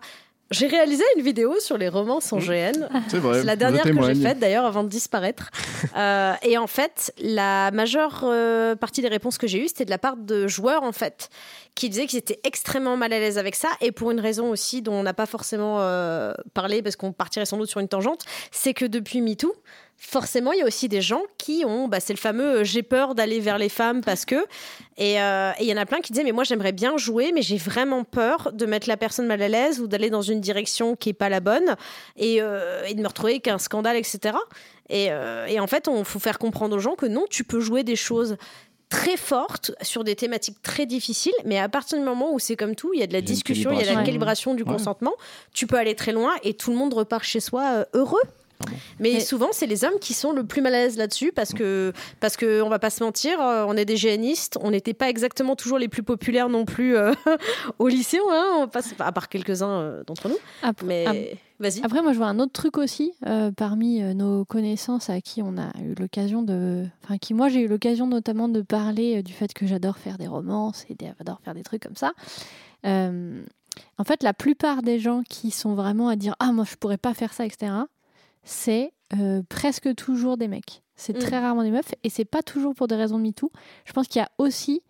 [0.49, 2.43] J'ai réalisé une vidéo sur les romances en Mhm.
[2.43, 2.87] GN.
[3.09, 3.39] C'est vrai.
[3.39, 5.49] C'est la dernière que j'ai faite d'ailleurs avant de disparaître.
[5.95, 9.89] Euh, et en fait, la majeure euh, partie des réponses que j'ai eues, c'était de
[9.89, 11.29] la part de joueurs en fait,
[11.75, 13.69] qui disaient qu'ils étaient extrêmement mal à l'aise avec ça.
[13.81, 17.45] Et pour une raison aussi dont on n'a pas forcément euh, parlé, parce qu'on partirait
[17.45, 19.53] sans doute sur une tangente, c'est que depuis MeToo,
[19.97, 22.83] forcément, il y a aussi des gens qui ont, bah, c'est le fameux euh, j'ai
[22.83, 24.35] peur d'aller vers les femmes parce que.
[24.97, 27.31] Et euh, et il y en a plein qui disaient mais moi j'aimerais bien jouer,
[27.33, 30.41] mais j'ai vraiment peur de mettre la personne mal à l'aise ou d'aller dans une
[30.41, 31.75] direction qui est pas la bonne
[32.15, 34.37] et, euh, et de me retrouver avec un scandale, etc.
[34.89, 37.59] Et, euh, et en fait, on faut faire comprendre aux gens que non, tu peux
[37.59, 38.37] jouer des choses
[38.89, 42.73] très fortes sur des thématiques très difficiles, mais à partir du moment où c'est comme
[42.73, 44.53] tout, il y a de la discussion, il y a de la calibration.
[44.53, 44.71] du Ouais.
[44.71, 45.15] consentement,
[45.53, 48.21] tu peux aller très loin et tout le monde repart chez soi heureux.
[48.99, 51.93] Mais souvent, c'est les hommes qui sont le plus mal à l'aise là-dessus parce que,
[52.19, 55.09] parce que on va pas se mentir, euh, on est des géanistes, on n'était pas
[55.09, 57.13] exactement toujours les plus populaires non plus euh,
[57.79, 60.37] au lycée, hein, on passe, à part quelques-uns euh, d'entre nous.
[60.63, 61.81] Après, Mais ap- vas-y.
[61.83, 65.57] après, moi, je vois un autre truc aussi euh, parmi nos connaissances à qui on
[65.57, 66.85] a eu l'occasion de.
[67.03, 70.17] Enfin, qui, moi, j'ai eu l'occasion notamment de parler euh, du fait que j'adore faire
[70.17, 72.11] des romances et j'adore faire des trucs comme ça.
[72.85, 73.41] Euh,
[73.99, 76.97] en fait, la plupart des gens qui sont vraiment à dire Ah, moi, je pourrais
[76.97, 77.71] pas faire ça, etc.,
[78.47, 80.81] c'est euh, presque toujours des mecs.
[80.95, 81.19] C'est Mm.
[81.19, 83.51] très rarement des meufs et c'est pas toujours pour des raisons de MeToo.
[83.85, 84.81] Je pense qu'il y a aussi.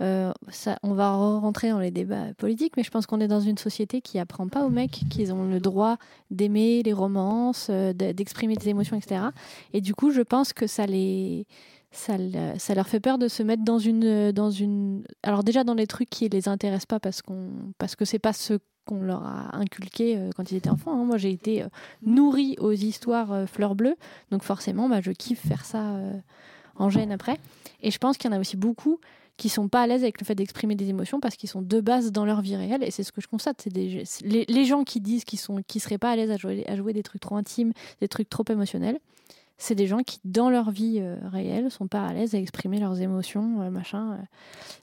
[0.00, 3.40] euh, ça, on va rentrer dans les débats politiques, mais je pense qu'on est dans
[3.40, 5.96] une société qui apprend pas aux mecs qu'ils ont le droit
[6.30, 9.22] d'aimer les romances, euh, de- d'exprimer des émotions, etc.
[9.72, 11.46] Et du coup, je pense que ça les
[11.90, 12.14] ça,
[12.58, 15.86] ça leur fait peur de se mettre dans une dans une alors déjà dans les
[15.88, 18.58] trucs qui les intéressent pas parce qu'on parce que c'est pas ce
[18.88, 20.92] qu'on leur a inculqué euh, quand ils étaient enfants.
[20.92, 21.04] hein.
[21.04, 21.68] Moi, j'ai été euh,
[22.02, 23.96] nourrie aux histoires euh, fleurs bleues,
[24.30, 26.00] donc forcément, bah, je kiffe faire ça
[26.76, 27.38] en gêne après.
[27.82, 28.98] Et je pense qu'il y en a aussi beaucoup
[29.36, 31.80] qui sont pas à l'aise avec le fait d'exprimer des émotions parce qu'ils sont de
[31.80, 35.00] base dans leur vie réelle et c'est ce que je constate c'est les gens qui
[35.00, 37.36] disent qu'ils sont qui seraient pas à l'aise à jouer à jouer des trucs trop
[37.36, 38.98] intimes des trucs trop émotionnels
[39.58, 42.78] c'est des gens qui dans leur vie euh, réelle sont pas à l'aise à exprimer
[42.78, 44.16] leurs émotions euh, machin euh.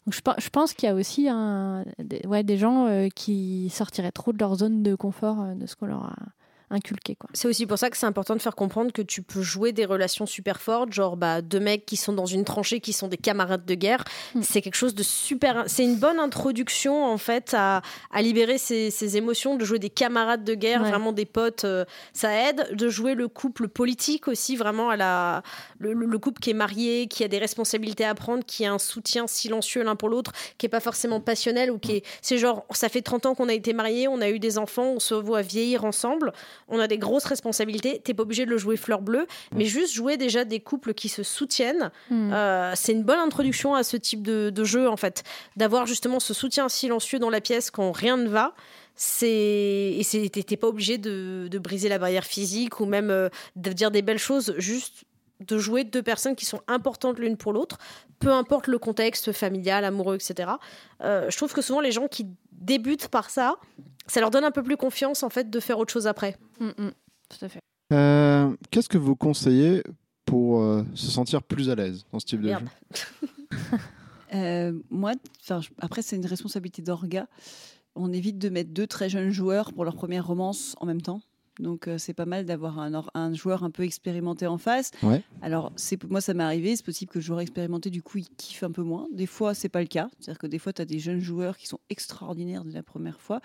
[0.06, 3.70] donc je, pe- je pense qu'il y a aussi un des, ouais, des gens qui
[3.70, 6.16] sortiraient trop de leur zone de confort de ce qu'on leur a
[6.70, 9.42] inculqué quoi C'est aussi pour ça que c'est important de faire comprendre que tu peux
[9.42, 12.94] jouer des relations super fortes, genre bah, deux mecs qui sont dans une tranchée, qui
[12.94, 14.04] sont des camarades de guerre.
[14.34, 14.42] Mm.
[14.42, 15.64] C'est quelque chose de super.
[15.68, 17.82] C'est une bonne introduction en fait à,
[18.12, 20.90] à libérer ses, ses émotions, de jouer des camarades de guerre, Ouais.
[20.90, 21.64] vraiment des potes.
[21.66, 25.44] euh, ça aide de jouer le couple politique aussi, vraiment à la
[25.80, 28.74] le, le- le couple qui est marié, qui a des responsabilités à prendre, qui a
[28.74, 32.38] un soutien silencieux l'un pour l'autre, qui est pas forcément passionnel ou qui est c'est
[32.38, 35.00] genre ça fait 30 ans qu'on a été mariés, on a eu des enfants, on
[35.00, 36.34] se voit vieillir ensemble
[36.68, 38.00] on a des grosses responsabilités.
[38.04, 41.10] T'es pas obligé de le jouer fleur bleue, mais juste jouer déjà des couples qui
[41.10, 41.92] se soutiennent.
[42.10, 42.34] Mm.
[42.34, 45.24] euh, c'est une bonne introduction à ce type de, de jeu en fait,
[45.56, 48.54] d'avoir justement ce soutien silencieux dans la pièce quand rien ne va.
[48.98, 53.30] C'est et t'es t'es pas obligé de, de briser la barrière physique ou même euh,
[53.58, 55.04] de dire des belles choses, juste
[55.42, 57.78] de jouer deux personnes qui sont importantes l'une pour l'autre,
[58.20, 60.52] peu importe le contexte familial, amoureux, etc.
[61.02, 63.58] Euh, je trouve que souvent les gens qui débutent par ça,
[64.08, 66.38] ça leur donne un peu plus confiance en fait de faire autre chose après.
[66.60, 66.92] Mm, mm.
[67.30, 67.60] tout à fait
[67.94, 69.84] Euh, Qu'est-ce que vous conseillez
[70.26, 72.68] pour euh, se sentir plus à l'aise dans ce type de Merde.
[72.94, 73.78] jeu?
[74.34, 75.14] Euh, moi,
[75.80, 77.28] après, c'est une responsabilité d'orga.
[77.96, 81.22] On évite de mettre deux très jeunes joueurs pour leur première romance en même temps.
[81.60, 84.92] Donc, euh, c'est pas mal d'avoir un, joueur un peu expérimenté en face.
[85.04, 85.24] Ouais.
[85.42, 86.76] Alors, c'est moi, ça m'est arrivé.
[86.76, 89.08] C'est possible que le joueur expérimenté, du coup, il kiffe un peu moins.
[89.14, 90.10] Des fois, c'est pas le cas.
[90.20, 93.20] C'est-à-dire que des fois, tu as des jeunes joueurs qui sont extraordinaires dès la première
[93.22, 93.42] fois.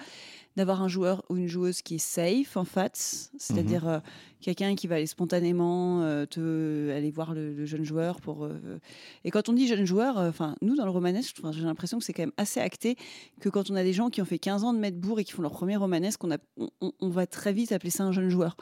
[0.56, 2.96] D'avoir un joueur ou une joueuse qui est safe, en fait.
[3.38, 4.00] C'est-à-dire euh,
[4.40, 8.44] quelqu'un qui va aller spontanément euh, te, aller voir le, le jeune joueur pour.
[8.44, 8.78] euh,
[9.24, 12.04] et quand on dit jeune joueur, euh, enfin, nous, dans le romanesque, j'ai l'impression que
[12.04, 12.96] c'est quand même assez acté
[13.40, 15.32] que quand on a des gens qui ont fait 15 ans de Medbourg et qui
[15.32, 16.38] font leur premier romanesque, on, a,
[16.80, 18.56] on, va très vite appeler ça un jeune joueur.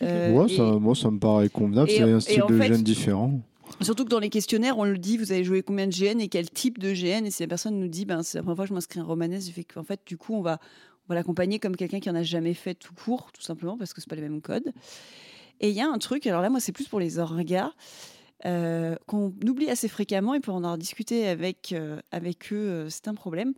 [0.00, 1.90] Ouais, et- ça, moi, ça me paraît convenable.
[1.90, 3.40] C'est un style de fait- jeune différent.
[3.82, 6.28] Surtout que dans les questionnaires, on le dit, vous avez joué combien de GN et
[6.28, 7.26] quel type de GN.
[7.26, 9.06] Et si la personne nous dit, ben, c'est la première fois que je m'inscris en
[9.06, 10.58] romanesque, fait qu'en fait, du coup, on va,
[11.08, 14.00] va l'accompagner comme quelqu'un qui en a jamais fait tout court, tout simplement, parce que
[14.00, 14.72] c'est pas les mêmes codes.
[15.60, 17.72] Et il y a un truc, alors là, moi, c'est plus pour les orgas,
[18.46, 22.88] euh, qu'on oublie assez fréquemment, et pour en avoir discuté avec, euh, avec eux, euh,
[22.88, 23.52] c'est un problème.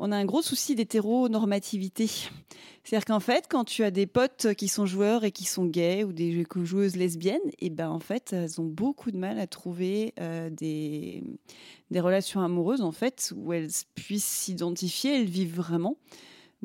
[0.00, 2.08] On a un gros souci d'hétéronormativité.
[2.82, 6.02] C'est-à-dire qu'en fait, quand tu as des potes qui sont joueurs et qui sont gays
[6.02, 10.12] ou des joueuses lesbiennes, et ben en fait, elles ont beaucoup de mal à trouver
[10.50, 11.22] des,
[11.90, 15.96] des relations amoureuses en fait où elles puissent s'identifier, elles vivent vraiment.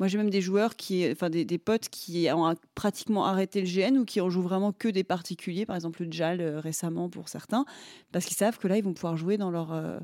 [0.00, 3.66] Moi, j'ai même des joueurs qui, enfin des, des potes qui ont pratiquement arrêté le
[3.68, 7.08] GN ou qui en jouent vraiment que des particuliers, par exemple le JAL euh, récemment
[7.08, 7.64] pour certains,
[8.10, 10.00] parce qu'ils savent que là, ils vont pouvoir jouer dans leur euh,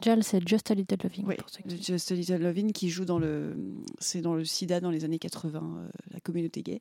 [0.00, 1.24] Jal, c'est Just a Little Loving.
[1.26, 3.56] oui, pour ceux qui- Just a Little Lovin qui joue dans le,
[3.98, 6.80] c'est dans le SIDA dans les années 80, euh, la communauté gay.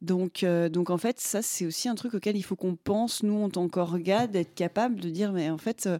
[0.00, 3.22] Donc, euh, donc en fait, ça c'est aussi un truc auquel il faut qu'on pense
[3.22, 5.98] nous en tant qu'orga d'être capable de dire mais en fait euh,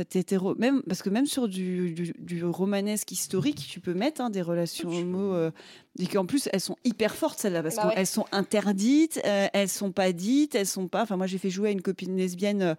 [0.00, 4.30] hétéro même parce que même sur du, du, du romanesque historique tu peux mettre hein,
[4.30, 5.50] des relations homo euh,
[5.98, 7.94] et qu'en plus elles sont hyper fortes celles-là parce Bah ouais.
[7.94, 11.50] qu'elles sont interdites euh, elles sont pas dites elles sont pas enfin moi j'ai fait
[11.50, 12.74] jouer à une copine lesbienne euh,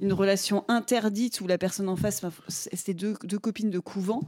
[0.00, 4.22] une relation interdite où la personne en face, c'était deux, deux copines de couvent.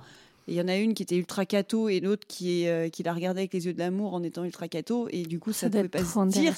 [0.46, 3.02] Il y en a une qui était ultra cato et l'autre qui, est, euh, qui
[3.02, 5.08] la regardait avec les yeux de l'amour en étant ultra cato.
[5.10, 6.54] Et du coup, ça ne pouvait pas se dire.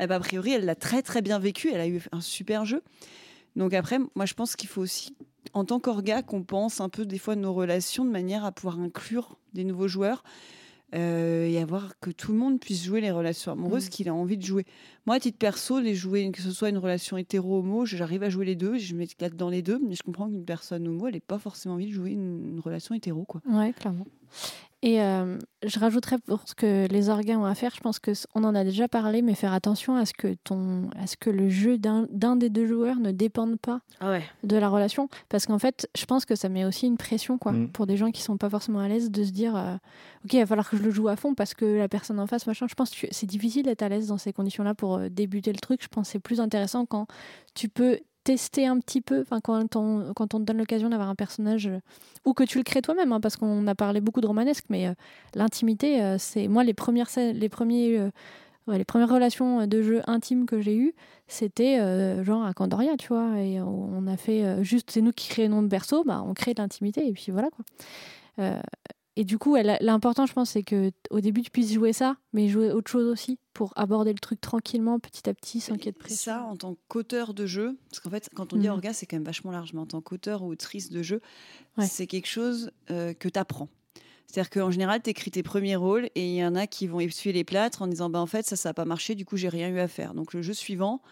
[0.00, 1.70] Eh ben, a priori, elle l'a très très bien vécu.
[1.70, 2.82] Elle a eu un super jeu.
[3.58, 5.14] Donc après, moi, je pense qu'il faut aussi,
[5.52, 8.78] en tant qu'orga, qu'on pense un peu des fois nos relations de manière à pouvoir
[8.80, 10.22] inclure des nouveaux joueurs
[10.94, 13.90] euh, et avoir que tout le monde puisse jouer les relations amoureuses Mm.
[13.90, 14.64] qu'il a envie de jouer.
[15.06, 18.46] Moi, à titre perso, les jouer, que ce soit une relation hétéro-homo, j'arrive à jouer
[18.46, 21.20] les deux, je m'éclate dans les deux, mais je comprends qu'une personne homo, elle n'ait
[21.20, 23.24] pas forcément envie de jouer une, une relation hétéro.
[23.24, 23.42] Quoi.
[23.46, 24.06] Ouais, clairement.
[24.82, 28.14] Et euh, je rajouterais pour ce que les organes ont à faire, je pense que
[28.14, 31.16] c- on en a déjà parlé, mais faire attention à ce que ton, à ce
[31.16, 34.22] que le jeu d'un des deux joueurs ne dépende pas Ah ouais.
[34.44, 37.50] de la relation, parce qu'en fait, je pense que ça met aussi une pression, quoi,
[37.50, 37.70] Mm.
[37.70, 39.74] pour des gens qui sont pas forcément à l'aise de se dire, euh,
[40.24, 42.28] ok, il va falloir que je le joue à fond parce que la personne en
[42.28, 42.66] face, machin.
[42.70, 45.58] Je pense que c'est difficile d'être à l'aise dans ces conditions-là pour euh, débuter le
[45.58, 45.82] truc.
[45.82, 47.08] Je pense que c'est plus intéressant quand
[47.54, 47.98] tu peux
[48.28, 51.66] tester un petit peu, enfin quand on, quand on te donne l'occasion d'avoir un personnage
[51.66, 51.80] euh,
[52.26, 54.86] ou que tu le crées toi-même, hein, parce qu'on a parlé beaucoup de romanesque, mais
[54.86, 54.92] euh,
[55.34, 58.10] l'intimité, euh, c'est moi les premières les premiers
[58.66, 60.92] les premières relations de jeu intimes que j'ai eues,
[61.26, 61.78] c'était
[62.22, 65.68] genre à Candoria, tu vois, et on a fait juste, c'est nous qui créons de
[65.68, 67.64] berceau, bah on crée de l'intimité et puis voilà quoi.
[69.20, 72.46] Et du coup, l'important, je pense, c'est que au début tu puisses jouer ça, mais
[72.48, 75.88] jouer autre chose aussi pour aborder le truc tranquillement, petit à petit, sans qu'il y
[75.88, 76.16] ait de pression.
[76.34, 78.74] Ça, en tant qu'auteur de jeu, parce qu'en fait, quand on dit Mhm.
[78.74, 81.20] orga, c'est quand même vachement large, mais en tant qu'auteur ou autrice de jeu,
[81.76, 81.86] Ouais.
[81.88, 83.68] c'est quelque chose euh, que tu apprends.
[84.28, 87.00] C'est-à-dire qu'en général, tu écris tes premiers rôles et il y en a qui vont
[87.00, 89.36] essuyer les plâtres en disant bah, en fait, ça, ça n'a pas marché, du coup,
[89.36, 90.14] j'ai rien eu à faire.
[90.14, 91.02] Donc, le jeu suivant,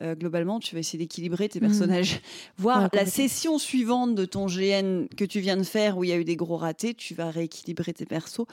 [0.00, 1.68] euh, globalement, tu vas essayer d'équilibrer tes Mhm.
[1.68, 2.20] personnages.
[2.58, 6.10] Voir Ouais, la session suivante de ton GN que tu viens de faire où il
[6.10, 8.46] y a eu des gros ratés, tu vas rééquilibrer tes persos.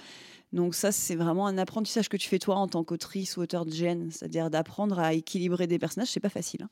[0.53, 3.65] Donc ça, c'est vraiment un apprentissage que tu fais toi en tant qu'autrice ou auteur
[3.65, 6.09] de GN, c'est-à-dire d'apprendre à équilibrer des personnages.
[6.09, 6.63] C'est pas facile.
[6.63, 6.69] hein.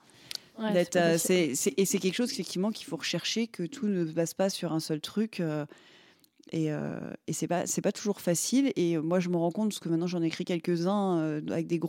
[0.57, 1.17] Ouais, c'est euh,
[1.77, 4.71] et c'est quelque chose effectivement qu'il faut rechercher, que tout ne se base pas sur
[4.71, 5.39] un seul truc.
[5.41, 5.65] euh,
[6.51, 8.71] et, euh, et c'est pas pas toujours facile.
[8.75, 11.67] Et euh, moi, je me rends compte parce que maintenant j'en écris quelques-uns euh, avec
[11.67, 11.79] des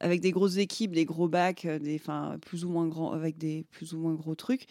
[0.00, 3.38] avec des grosses équipes, des gros bacs, euh, des enfin plus ou moins grands avec
[3.38, 4.66] des plus ou moins gros trucs.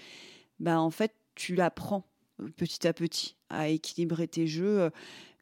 [0.59, 2.05] Bah en fait, tu l'apprends
[2.55, 4.89] petit à petit à équilibrer tes jeux.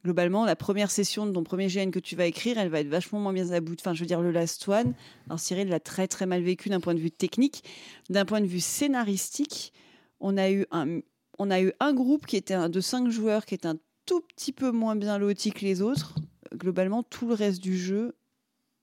[0.03, 2.87] Globalement, la première session de ton premier GN que tu vas écrire, elle va être
[2.87, 3.75] vachement moins bien à bout.
[3.79, 4.93] Enfin, je veux dire, le Last One,
[5.25, 7.63] alors Cyril l'a très très mal vécu d'un point de vue technique.
[8.11, 9.73] D'un point de vue scénaristique,
[10.19, 10.99] on a eu un,
[11.39, 14.21] on a eu un groupe qui était un- de cinq joueurs qui était un tout
[14.21, 16.15] petit peu moins bien loti que les autres.
[16.53, 18.15] Globalement, tout le reste du jeu,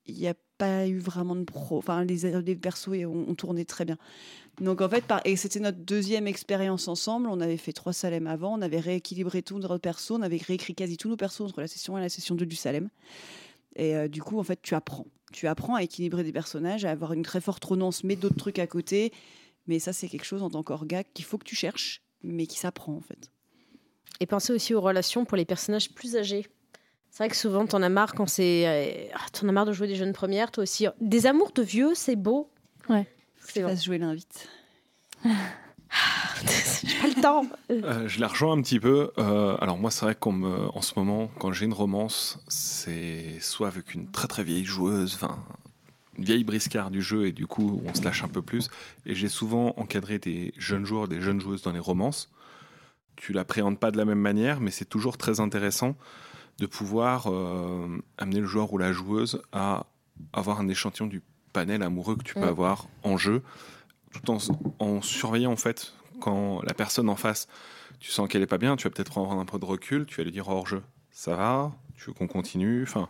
[0.07, 1.79] il n'y a pas eu vraiment de pro.
[1.79, 3.99] Enfin, les, les persos ont, tourné très bien.
[4.61, 7.29] Donc en fait, et c'était notre deuxième expérience ensemble.
[7.29, 10.75] On avait fait trois Salem avant, on avait rééquilibré tous nos persos, on avait réécrit
[10.75, 12.91] quasi tous nos persos entre la session 1 et la session 2 du Salem.
[13.77, 15.07] Et euh, du coup, en fait, tu apprends.
[15.33, 18.59] Tu apprends à équilibrer des personnages, à avoir une très forte renonce, mais d'autres trucs
[18.59, 19.13] à côté.
[19.67, 22.59] Mais ça, c'est quelque chose en tant qu'orga qu'il faut que tu cherches, mais qui
[22.59, 23.31] s'apprend en fait.
[24.21, 26.47] Et pensez aussi aux relations pour les personnages plus âgés.
[27.11, 28.67] C'est vrai que souvent, t'en as marre quand c'est.
[28.67, 30.87] euh, ah, t'en as marre de jouer des jeunes premières, toi aussi.
[31.01, 32.51] Des amours de vieux, c'est beau.
[32.89, 33.07] Ouais.
[33.39, 33.69] C'est Tu bon.
[33.69, 34.49] fasses jouer l'invite.
[36.85, 37.47] J'ai pas le temps.
[37.71, 39.11] Euh, je la rejoins un petit peu.
[39.19, 43.69] Euh, alors moi, c'est vrai qu'en en ce moment, quand j'ai une romance, c'est soit
[43.69, 45.39] avec une très très vieille joueuse, enfin
[46.19, 48.69] une vieille briscard du jeu, et du coup, on se lâche un peu plus.
[49.07, 52.31] Et j'ai souvent encadré des jeunes joueurs, des jeunes joueuses dans les romances.
[53.17, 55.97] Tu l'appréhendes pas de la même manière, mais c'est toujours très intéressant
[56.59, 57.87] de pouvoir euh,
[58.19, 59.87] amener le joueur ou la joueuse à
[60.33, 61.23] avoir un échantillon du
[61.53, 62.45] panel amoureux que tu peux Mm.
[62.45, 63.43] avoir en jeu,
[64.13, 64.39] tout en,
[64.79, 67.49] en surveillant en fait quand la personne en face,
[67.99, 70.17] tu sens qu'elle est pas bien, tu vas peut-être prendre un peu de recul, tu
[70.19, 73.09] vas lui dire hors jeu, ça va, tu veux qu'on continue, enfin,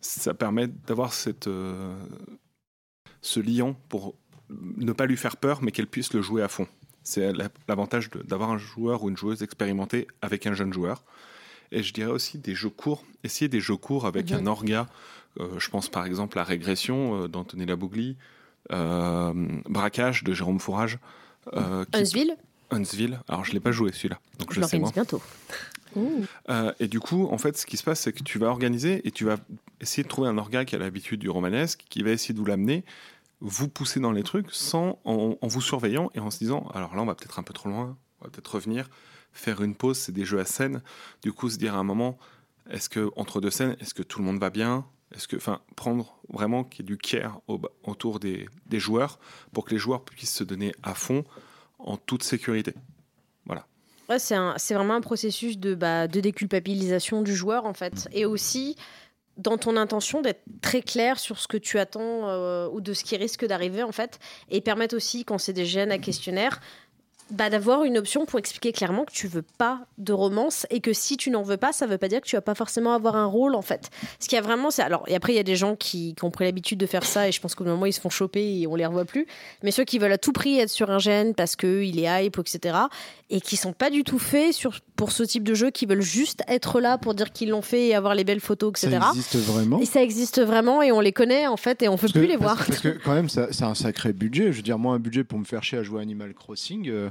[0.00, 1.94] ça permet d'avoir cette euh,
[3.22, 4.14] ce liant pour
[4.50, 6.66] ne pas lui faire peur, mais qu'elle puisse le jouer à fond.
[7.02, 11.04] C'est la- l'avantage d'avoir un joueur ou une joueuse expérimentée avec un jeune joueur.
[11.72, 13.04] Et je dirais aussi des jeux courts.
[13.24, 14.38] Essayer des jeux courts avec Mhm.
[14.38, 14.86] un orga.
[15.38, 18.16] Euh, je pense par exemple à Régression euh, d'Anthony Labougli,
[18.72, 19.32] euh,
[19.68, 20.98] Braquage de Jérôme Fourage.
[21.92, 22.36] Huntsville,
[22.70, 23.20] Huntsville.
[23.28, 25.22] Alors je l'ai pas joué celui-là, donc je je sais bientôt.
[25.96, 26.24] Ouh.
[26.48, 29.06] Euh, et du coup, en fait, ce qui se passe, c'est que tu vas organiser
[29.06, 29.36] et tu vas
[29.80, 32.44] essayer de trouver un orga qui a l'habitude du romanesque, qui va essayer de vous
[32.46, 32.84] l'amener,
[33.40, 37.02] vous pousser dans les trucs sans en, vous surveillant et en se disant, alors là,
[37.02, 38.88] on va peut-être un peu trop loin, on va peut-être revenir,
[39.32, 39.98] faire une pause.
[39.98, 40.82] C'est des jeux à scène.
[41.22, 42.18] Du coup, se dire à un moment,
[42.68, 44.86] est-ce que entre deux scènes, est-ce que tout le monde va bien?
[45.12, 49.18] Est-ce que, enfin, prendre vraiment qu'il y ait du care au- autour des joueurs
[49.52, 51.24] pour que les joueurs puissent se donner à fond
[51.82, 52.74] en toute sécurité.
[54.18, 58.08] C'est un- vraiment un processus de, bah, de déculpabilisation du joueur, en fait.
[58.12, 58.76] Et aussi,
[59.36, 63.04] dans ton intention, d'être très clair sur ce que tu attends euh, ou de ce
[63.04, 64.18] qui risque d'arriver, en fait.
[64.50, 66.60] Et permettre aussi, quand c'est des gènes à questionnaire,
[67.30, 70.92] bah, d'avoir une option pour expliquer clairement que tu veux pas de romance et que
[70.92, 73.16] si tu n'en veux pas, ça veut pas dire que tu vas pas forcément avoir
[73.16, 73.90] un rôle en fait.
[74.18, 76.14] Ce qu'il y a vraiment, c'est alors et après il y a des gens qui,
[76.14, 78.10] qui ont pris l'habitude de faire ça et je pense qu'au moment ils se font
[78.10, 79.26] choper et on les revoit plus.
[79.62, 82.24] Mais ceux qui veulent à tout prix être sur un gène parce que il est
[82.26, 82.76] hype etc.
[83.30, 86.02] et qui sont pas du tout faits sur pour ce type de jeu, qui veulent
[86.02, 88.98] juste être là pour dire qu'ils l'ont fait et avoir les belles photos etc.
[89.00, 89.80] Ça existe vraiment?
[89.80, 92.18] Et ça existe vraiment et on les connaît en fait et on peut Parce que-
[92.18, 92.66] plus les parce- voir.
[92.66, 94.52] Parce que quand même, c'est un sacré budget.
[94.52, 96.88] Je veux dire, moi, un budget pour me faire chier à jouer à Animal Crossing,
[96.90, 97.08] euh,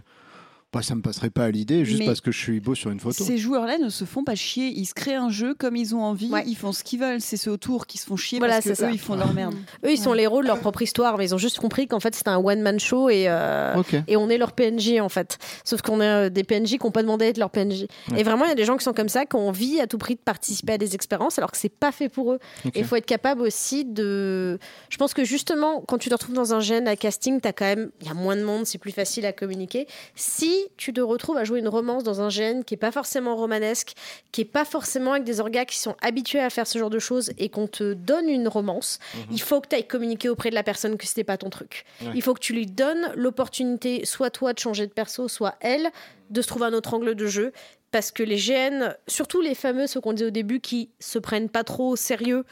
[0.71, 2.91] bah, ça me passerait pas à l'idée juste Mais parce que je suis beau sur
[2.91, 3.23] une photo.
[3.23, 4.67] Ces joueurs-là ne se font pas chier.
[4.67, 6.29] Ils se créent un jeu comme ils ont envie.
[6.29, 6.43] Ouais.
[6.45, 7.21] Ils font ce qu'ils veulent.
[7.21, 8.89] C'est ceux autour qui se font chier Voilà, parce que c'est ça.
[8.89, 9.55] eux, ils font leur merde.
[9.83, 11.99] Eux ils sont les héros de leur propre histoire mais ils ont juste compris qu'en
[11.99, 15.39] fait c'était un one man show et euh, et on est leur PNJ en fait.
[15.63, 17.87] Sauf qu'on est euh, des PNJ qui n'ont pas demandé à être leur PNJ.
[18.11, 18.19] Ouais.
[18.19, 19.87] Et vraiment, il y a des gens qui sont comme ça, qui ont envie à
[19.87, 22.39] tout prix de participer à des expériences alors que c'est pas fait pour eux.
[22.73, 24.59] Et il faut être capable aussi de.
[24.89, 27.65] Je pense que justement, quand tu te retrouves dans un gène à casting, t'as quand
[27.65, 27.89] même.
[28.01, 29.87] Il y a moins de monde, c'est plus facile à communiquer.
[30.15, 33.35] Si tu te retrouves à jouer une romance dans un gène qui est pas forcément
[33.35, 33.93] romanesque,
[34.31, 36.99] qui est pas forcément avec des orgas qui sont habitués à faire ce genre de
[36.99, 38.99] choses et qu'on te donne une romance,
[39.31, 41.85] il faut que tu ailles communiquer auprès de la personne que c'était pas ton truc.
[42.01, 42.11] Ouais.
[42.15, 45.89] Il faut que tu lui donnes l'opportunité, soit toi de changer de perso, soit elle
[46.29, 47.51] de se trouver un autre angle de jeu.
[47.91, 51.49] Parce que les GN, surtout les fameux, ceux qu'on disait au début, qui se prennent
[51.49, 52.45] pas trop au sérieux,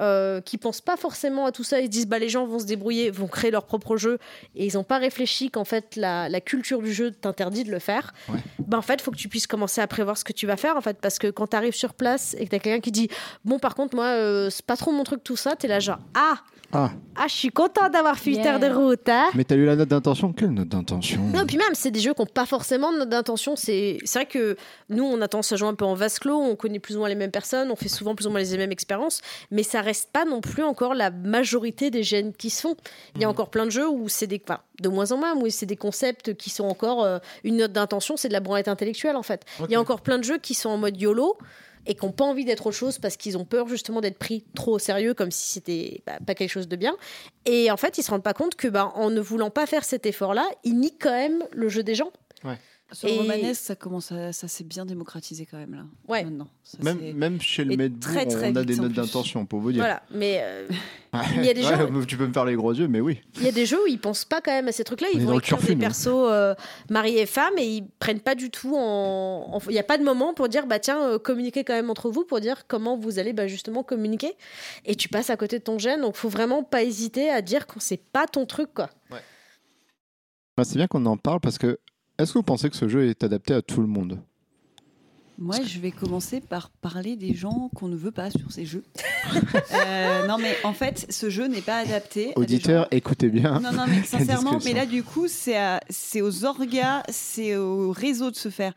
[0.00, 2.58] euh, qui pensent pas forcément à tout ça, ils se disent bah les gens vont
[2.58, 4.18] se débrouiller, vont créer leur propre jeu,
[4.56, 7.78] et ils n'ont pas réfléchi qu'en fait la, la culture du jeu t'interdit de le
[7.78, 8.14] faire.
[8.28, 8.38] Ouais.
[8.66, 10.76] Bah en fait, faut que tu puisses commencer à prévoir ce que tu vas faire
[10.76, 13.08] en fait, parce que quand tu arrives sur place et que t'as quelqu'un qui dit
[13.44, 15.98] bon par contre moi euh, c'est pas trop mon truc tout ça, t'es là genre
[16.14, 16.34] ah
[16.72, 18.58] Ah, ah je suis content d'avoir filtré Yeah.
[18.58, 19.28] des routes hein.
[19.34, 20.32] mais t'as lu la note d'intention?
[20.32, 21.20] Quelle note d'intention?
[21.34, 23.56] Non, puis même, c'est des jeux qui n'ont pas forcément de note d'intention.
[23.56, 24.56] C'est c'est vrai que
[24.88, 27.00] nous, on a tendance à jouer un peu en vase clos, on connaît plus ou
[27.00, 29.20] moins les mêmes personnes, on fait souvent plus ou moins les mêmes expériences,
[29.50, 32.76] mais ça reste pas non plus encore la majorité des gènes qui se font.
[33.14, 34.40] Il y a encore plein de jeux où c'est des.
[34.42, 37.04] Enfin, de moins en moins, où c'est des concepts qui sont encore.
[37.04, 39.44] euh, une note d'intention, c'est de la branlette intellectuelle, en fait.
[39.60, 41.36] Il y a encore plein de jeux qui sont en mode YOLO
[41.86, 44.44] et qui n'ont pas envie d'être autre chose parce qu'ils ont peur justement d'être pris
[44.54, 46.96] trop au sérieux comme si c'était bah, pas quelque chose de bien.
[47.44, 49.84] Et en fait, ils se rendent pas compte que bah, en ne voulant pas faire
[49.84, 52.12] cet effort-là, ils niquent quand même le jeu des gens.
[52.92, 55.84] Sur Et- le romanesque, ça commence à, ça s'est bien démocratisé quand même là.
[56.08, 56.24] Ouais.
[56.24, 56.48] Maintenant.
[56.62, 59.80] Ça, même, même chez le très, très on a des notes d'intention, pour vous dire.
[59.82, 60.68] Voilà, mais euh,
[61.14, 61.20] Ouais.
[61.36, 63.20] Il y a des Ouais, gens- Tu peux me faire les gros yeux, mais oui.
[63.36, 65.08] il y a des jeux où ils pensent pas quand même à ces trucs-là.
[65.12, 66.54] On Ils est vont écrire des persos euh,
[66.90, 69.58] mari et femme et ils prennent pas du tout en.
[69.68, 72.10] Il n'y a pas de moment pour dire bah tiens euh, communiquez quand même entre
[72.10, 74.32] vous pour dire comment vous allez bah, justement communiquer.
[74.86, 77.66] Et tu passes à côté de ton gène, donc faut vraiment pas hésiter à dire
[77.66, 78.88] quand c'est pas ton truc quoi.
[80.56, 81.78] Bah, c'est bien qu'on en parle parce que
[82.22, 84.20] est-ce que vous pensez que ce jeu est adapté à tout le monde?
[85.38, 88.84] Moi, je vais commencer par parler des gens qu'on ne veut pas sur ces jeux.
[89.72, 92.32] Euh, non, mais en fait, ce jeu n'est pas adapté.
[92.36, 93.60] Auditeurs, écoutez bien.
[93.60, 98.36] Non, non, mais sincèrement, mais là, du coup, c'est aux orgas, c'est au réseau de
[98.36, 98.74] se faire.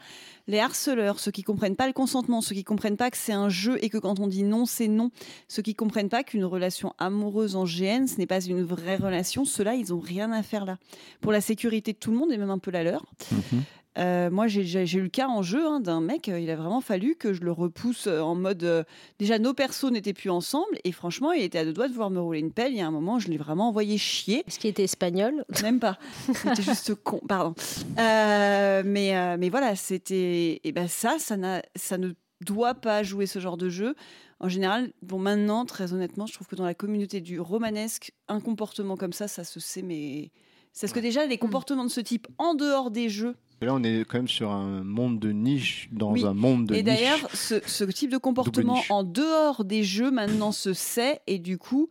[0.47, 3.49] Les harceleurs, ceux qui comprennent pas le consentement, ceux qui comprennent pas que c'est un
[3.49, 5.09] jeu et que quand on dit non, c'est non,
[5.47, 9.43] ceux qui comprennent pas qu'une relation amoureuse en GN, ce n'est pas une vraie relation,
[9.43, 10.77] ceux-là, ils ont rien à faire là.
[11.21, 13.05] Pour la sécurité de tout le monde et même un peu la leur.
[13.31, 13.63] Mhm.
[13.97, 14.63] Euh, moi, j'ai-
[14.97, 17.41] eu le cas en jeu hein, d'un mec, euh, il a vraiment fallu que je
[17.41, 18.63] le repousse euh, en mode.
[18.63, 18.83] euh,
[19.19, 22.09] déjà, nos persos n'étaient plus ensemble, et franchement, il était à deux doigts de vouloir
[22.09, 22.73] me rouler une pelle.
[22.73, 24.43] Il y a un moment, je l'ai vraiment envoyé chier.
[24.47, 25.45] Est-ce qu'il était espagnol?
[25.63, 25.97] Même pas.
[26.33, 27.55] C'était juste con, pardon.
[27.99, 30.59] Euh, mais, mais voilà, c'était.
[30.63, 32.11] Et ben ça, ça, ne
[32.45, 33.95] doit pas jouer ce genre de jeu.
[34.41, 38.41] En général, bon, maintenant, très honnêtement, je trouve que dans la communauté du romanesque, un
[38.41, 40.31] comportement comme ça, ça se sait, mais.
[40.73, 43.83] C'est parce que déjà, les comportements de ce type en dehors des jeux, Là, on
[43.83, 46.25] est quand même sur un monde de niche dans Oui.
[46.25, 46.85] un monde de Et niche.
[46.85, 51.57] d'ailleurs, ce, ce type de comportement en dehors des jeux maintenant se sait et du
[51.57, 51.89] coup,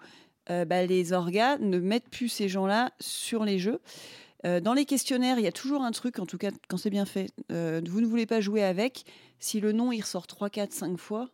[0.51, 3.81] euh, bah, les orgas ne mettent plus ces gens-là sur les jeux.
[4.47, 6.91] Euh, dans les questionnaires, il y a toujours un truc, en tout cas quand c'est
[6.91, 9.05] bien fait, euh, vous ne voulez pas jouer avec.
[9.39, 11.31] Si le nom il ressort 3, 4, 5 fois,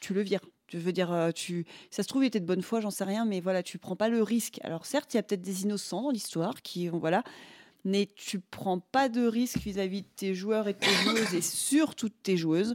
[0.00, 0.40] tu le vires.
[0.66, 1.64] Tu veux dire, tu...
[1.92, 3.94] ça se trouve, il était de bonne foi, j'en sais rien, mais voilà, tu prends
[3.94, 4.58] pas le risque.
[4.64, 7.22] Alors certes, il y a peut-être des innocents dans l'histoire qui, voilà,
[7.86, 11.40] mais tu prends pas de risque vis-à-vis de tes joueurs et de tes joueuses et
[11.40, 12.74] surtout de tes joueuses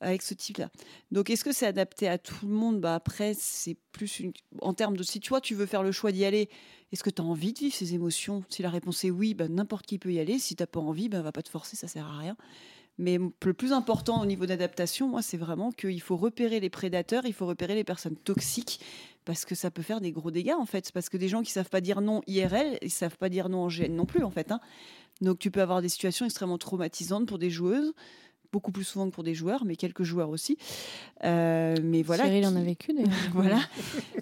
[0.00, 0.70] avec ce type-là.
[1.10, 2.80] Donc, est-ce que c'est adapté à tout le monde?
[2.80, 4.32] Bah, Après, c'est plus une...
[4.62, 6.48] en termes de si toi, tu veux faire le choix d'y aller,
[6.90, 8.42] est-ce que tu as envie de vivre ces émotions?
[8.48, 10.38] Si la réponse est oui, bah, n'importe qui peut y aller.
[10.38, 12.36] Si tu pas envie, bah, va pas te forcer, ça sert à rien.
[13.00, 17.24] Mais le plus important au niveau d'adaptation, moi, c'est vraiment qu'il faut repérer les prédateurs,
[17.24, 18.80] il faut repérer les personnes toxiques,
[19.24, 20.90] parce que ça peut faire des gros dégâts, en fait.
[20.92, 23.64] Parce que des gens qui savent pas dire non IRL, ils savent pas dire non
[23.64, 24.50] en GN non plus, en fait.
[24.52, 24.60] hein.
[25.20, 27.92] Donc, tu peux avoir des situations extrêmement traumatisantes pour des joueuses,
[28.52, 30.56] beaucoup plus souvent que pour des joueurs, mais quelques joueurs aussi.
[31.24, 32.24] Euh, mais voilà.
[32.24, 33.10] Cyril en a vécu d'ailleurs.
[33.34, 33.58] voilà.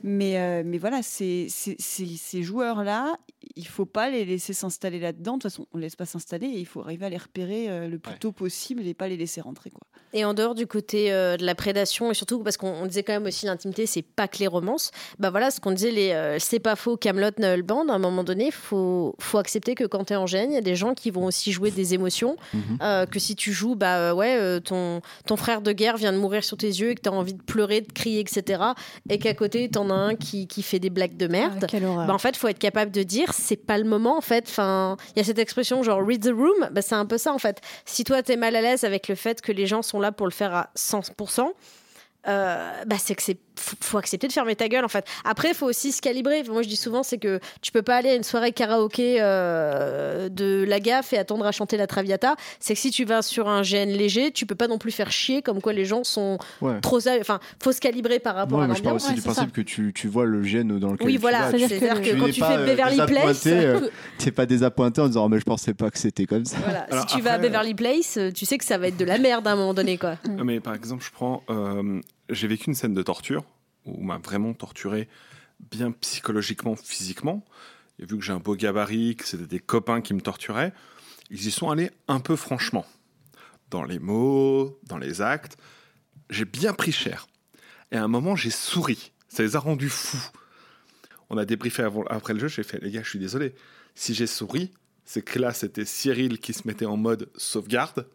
[0.03, 3.15] mais, euh, mais voilà, ces, ces, ces- ces joueurs-là,
[3.57, 5.35] il faut pas les laisser s'installer là-dedans.
[5.35, 7.69] De toute façon, on ne laisse pas s'installer et il faut arriver à les repérer
[7.71, 8.19] euh, le plus Ouais.
[8.19, 9.71] tôt possible et pas les laisser rentrer.
[9.71, 9.83] Quoi.
[10.15, 13.03] Et en dehors du côté euh, de la prédation, et surtout parce qu'on on disait
[13.03, 14.91] quand même aussi l'intimité, c'est pas que les romances.
[15.19, 17.99] Bah voilà, ce qu'on disait, les euh, c'est pas faux, Camelot, Noël Band, à un
[17.99, 20.95] moment donné, faut, faut accepter que quand t'es en gêne, il y a des gens
[20.95, 22.37] qui vont aussi jouer des émotions.
[22.55, 22.79] Mhm.
[22.83, 26.13] Euh, que si tu joues, bah euh, ouais, euh, ton, ton frère de guerre vient
[26.13, 28.63] de mourir sur tes yeux et que t'as envie de pleurer, de crier, etc.
[29.09, 31.61] Et qu'à côté, t'en as un qui, qui fait des blagues de merde.
[31.63, 32.07] Ah, quelle horreur.
[32.07, 34.45] Bah, en fait, faut être capable de dire c'est pas le moment en fait.
[34.49, 37.33] Enfin, il y a cette expression genre read the room, bah, c'est un peu ça
[37.33, 37.61] en fait.
[37.85, 40.27] Si toi t'es mal à l'aise avec le fait que les gens sont là pour
[40.27, 41.49] le faire à 100%,
[42.27, 45.05] euh, bah c'est que c'est faut, faut accepter de fermer ta gueule en fait.
[45.25, 46.43] Après, faut aussi se calibrer.
[46.45, 50.29] Moi, je dis souvent, c'est que tu peux pas aller à une soirée karaoké euh,
[50.29, 52.37] de la gaffe et attendre à chanter la Traviata.
[52.61, 55.11] C'est que si tu vas sur un GN léger, tu peux pas non plus faire
[55.11, 56.81] chier comme quoi les gens sont Ouais.
[56.81, 56.99] trop.
[57.21, 59.05] Enfin, faut se calibrer par rapport Ouais, à moi, je parle l'ambiance.
[59.05, 61.41] aussi Ouais, du principe que tu, tu vois le gène dans lequel Oui, tu voilà.
[61.43, 61.51] vas.
[61.51, 63.81] C'est-à-dire C'est-à-dire que que, quand tu fais euh, Beverly Place, désappointé, euh,
[64.19, 66.57] T'es pas désappointé en disant oh, mais je pensais pas que c'était comme ça.
[66.65, 68.97] Voilà, Alors si tu vas à Beverly Place, euh, tu sais que ça va être
[68.97, 70.17] de la merde à un moment donné, quoi.
[70.25, 71.43] Ah, Mais par exemple, je prends.
[71.51, 73.45] euh, j'ai vécu une scène de torture
[73.85, 75.09] où on m'a vraiment torturé,
[75.71, 77.45] bien psychologiquement, physiquement.
[77.99, 80.73] Et vu que j'ai un beau gabarit, que c'était des copains qui me torturaient,
[81.31, 82.87] ils y sont allés un peu franchement.
[83.71, 85.59] Dans les mots, dans les actes.
[86.31, 87.27] J'ai bien pris cher.
[87.91, 89.13] Et à un moment, j'ai souri.
[89.29, 90.31] Ça les a rendus fous.
[91.31, 92.49] On a débriefé avant- après le jeu.
[92.49, 93.55] J'ai fait, les gars, je suis désolé.
[93.95, 94.73] Si j'ai souri,
[95.05, 98.07] c'est que là, c'était Cyril qui se mettait en mode sauvegarde.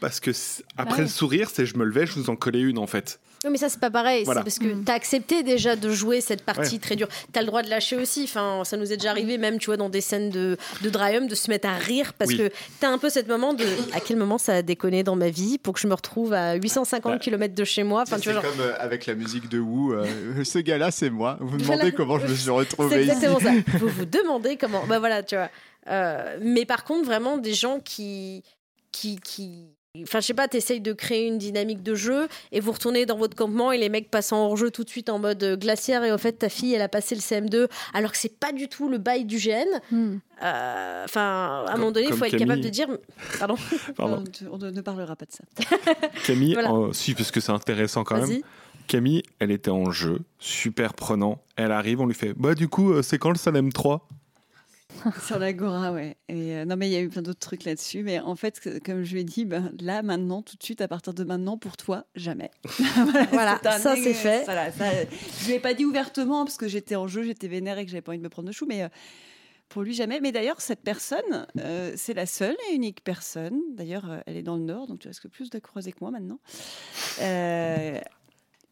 [0.00, 0.30] Parce que
[0.76, 1.02] après ouais.
[1.02, 3.20] le sourire, c'est je me levais, je vous en collais une en fait.
[3.44, 4.24] Non, mais ça, c'est pas pareil.
[4.24, 4.40] Voilà.
[4.40, 4.84] C'est parce que Mm.
[4.84, 6.80] t'as accepté déjà de jouer cette partie Ouais.
[6.80, 7.08] très dure.
[7.32, 8.24] T'as le droit de lâcher aussi.
[8.24, 11.16] Enfin, ça nous est déjà arrivé, même, tu vois, dans des scènes de, de dry
[11.18, 12.38] hum, de se mettre à rire parce Oui.
[12.38, 12.50] que
[12.80, 15.58] t'as un peu cette moment de à quel moment ça a déconné dans ma vie
[15.58, 18.02] pour que je me retrouve à 850 Bah, km de chez moi?
[18.02, 18.50] Enfin, tu c'est vois, genre.
[18.50, 20.04] comme euh, avec la musique de Wu, euh,
[20.44, 21.36] ce gars-là c'est moi.
[21.40, 21.90] Vous me demandez Voilà.
[21.92, 23.10] comment je me suis retrouvé ici.
[23.10, 23.52] exactement ça.
[23.78, 24.84] Vous vous demandez comment.
[24.86, 25.48] Bah voilà, tu vois.
[25.88, 28.42] Euh, mais par contre, vraiment, des gens qui.
[28.90, 29.66] qui, qui...
[30.02, 33.16] Enfin, je sais pas, t'essayes de créer une dynamique de jeu et vous retournez dans
[33.16, 36.04] votre campement et les mecs passent en hors-jeu tout de suite en mode euh, glaciaire
[36.04, 38.68] et au fait, ta fille, elle a passé le CM2 alors que c'est pas du
[38.68, 39.64] tout le bail du GN.
[39.90, 40.18] Hmm.
[40.42, 42.46] Euh, Enfin, à un moment donné, il faut être Camille.
[42.46, 42.86] capable de dire.
[43.38, 43.56] Pardon,
[43.96, 44.24] Pardon.
[44.50, 45.44] On, on ne parlera pas de ça.
[46.26, 46.70] Camille, Voilà.
[46.72, 48.40] euh, si, parce que c'est intéressant quand même.
[48.86, 51.42] Camille, elle était en jeu, super prenant.
[51.56, 54.06] Elle arrive, on lui fait Bah, du coup, euh, c'est quand le Salem 3
[55.26, 56.16] Sur l'Agora, ouais.
[56.28, 58.02] Et, euh, non, mais il y a eu plein d'autres trucs là-dessus.
[58.02, 60.88] Mais en fait, comme je lui ai dit, ben, là, maintenant, tout de suite, à
[60.88, 62.50] partir de maintenant, pour toi, jamais.
[63.32, 64.44] Voilà, ça, c'est fait.
[64.44, 64.86] voilà, ça,
[65.40, 67.90] je lui ai pas dit ouvertement parce que j'étais en jeu, j'étais vénère et que
[67.90, 68.66] j'avais pas envie de me prendre de chou.
[68.66, 68.88] Mais euh,
[69.68, 70.20] pour lui jamais.
[70.20, 73.60] Mais d'ailleurs, cette personne, euh, c'est la seule et unique personne.
[73.74, 76.10] D'ailleurs, euh, elle est dans le Nord, donc tu risques plus de croiser que moi
[76.10, 76.40] maintenant.
[77.20, 78.00] Euh,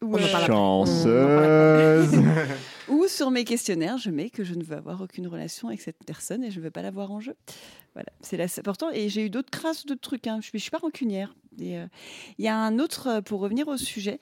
[0.01, 2.23] en euh, Chanceuse.
[2.87, 6.03] ou sur mes questionnaires, je mets que je ne veux avoir aucune relation avec cette
[6.05, 7.35] personne et je ne veux pas la voir en jeu.
[7.93, 8.91] Voilà, c'est là, c'est important.
[8.91, 10.27] Et j'ai eu d'autres crasses, d'autres trucs.
[10.27, 10.39] Hein.
[10.41, 11.33] Je ne suis pas rancunière.
[11.59, 11.87] Et, euh,
[12.37, 14.19] Il y a un autre, euh, pour revenir au sujet,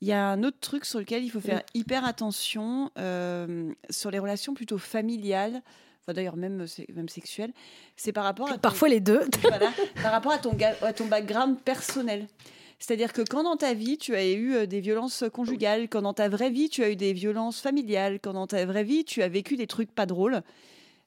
[0.00, 4.10] il y a un autre truc sur lequel il faut faire hyper attention euh, sur
[4.10, 5.60] les relations plutôt familiales.
[6.02, 6.64] Enfin, D'ailleurs, même,
[6.94, 7.52] même sexuelles.
[7.96, 9.20] C'est par rapport à ton- Parfois les deux.
[9.42, 9.70] voilà,
[10.02, 12.26] par rapport à ton, à ton background personnel.
[12.78, 16.14] C'est-à-dire que quand dans ta vie, tu as eu euh, des violences conjugales, quand dans
[16.14, 19.22] ta vraie vie, tu as eu des violences familiales, quand dans ta vraie vie, tu
[19.22, 20.42] as vécu des trucs pas drôles,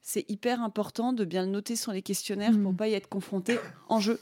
[0.02, 2.76] c'est hyper important de bien le noter sur les questionnaires pour Mhm.
[2.76, 3.58] pas y être confronté
[3.88, 4.20] en jeu.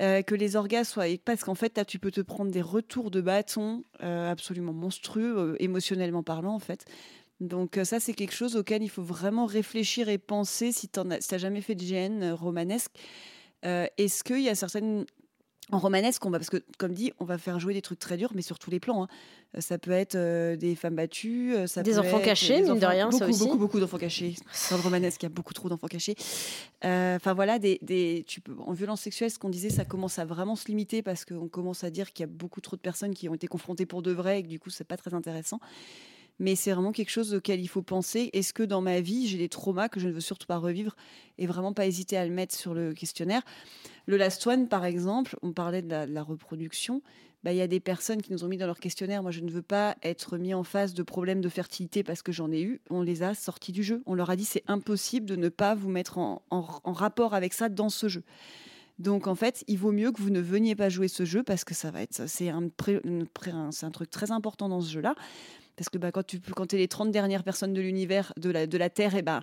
[0.00, 1.04] Euh, que les orgasmes soient.
[1.24, 5.36] Parce qu'en fait, là, tu peux te prendre des retours de bâton euh, absolument monstrueux,
[5.36, 6.86] euh, émotionnellement parlant, en fait.
[7.40, 11.38] Donc, ça, c'est quelque chose auquel il faut vraiment réfléchir et penser si tu n'as
[11.38, 12.92] jamais fait de GN romanesque.
[13.62, 15.04] Est-ce qu'il y a certaines.
[15.72, 18.18] En romanesque, on va, parce que, comme dit, on va faire jouer des trucs très
[18.18, 19.04] durs, mais sur tous les plans.
[19.04, 19.08] hein.
[19.56, 22.60] Euh, Ça peut être euh, des femmes battues, euh, ça Des peut enfants être cachés,
[22.62, 23.38] des mine de rien, ça aussi.
[23.38, 24.34] Beaucoup, beaucoup d'enfants cachés.
[24.70, 26.14] Dans le romanesque, il y a beaucoup trop d'enfants cachés.
[26.84, 30.18] Euh, Enfin voilà, des, des- tu peux, en violence sexuelle, ce qu'on disait, ça commence
[30.18, 32.82] à vraiment se limiter parce qu'on commence à dire qu'il y a beaucoup trop de
[32.82, 35.14] personnes qui ont été confrontées pour de vrai et que du coup, c'est pas très
[35.14, 35.58] intéressant.
[36.42, 38.28] Mais c'est vraiment quelque chose auquel il faut penser.
[38.32, 40.96] Est-ce que dans ma vie, j'ai des traumas que je ne veux surtout pas revivre
[41.38, 43.42] et vraiment pas hésiter à le mettre sur le questionnaire?
[44.06, 47.00] Le Last One, par exemple, on parlait de la, reproduction.
[47.44, 49.22] Bah, Il y a des personnes qui nous ont mis dans leur questionnaire.
[49.22, 52.32] Moi, je ne veux pas être mis en face de problèmes de fertilité parce que
[52.32, 52.80] j'en ai eu.
[52.90, 54.02] On les a sortis du jeu.
[54.06, 56.42] On leur a dit c'est impossible de ne pas vous mettre en,
[56.84, 58.24] rapport avec ça dans ce jeu.
[58.98, 61.62] Donc en fait, il vaut mieux que vous ne veniez pas jouer ce jeu parce
[61.62, 65.14] que ça va être c'est un, un truc très important dans ce jeu-là.
[65.76, 69.14] Parce que bah, quand tu es les 30 dernières personnes de l'univers, de la, Terre,
[69.14, 69.42] et ben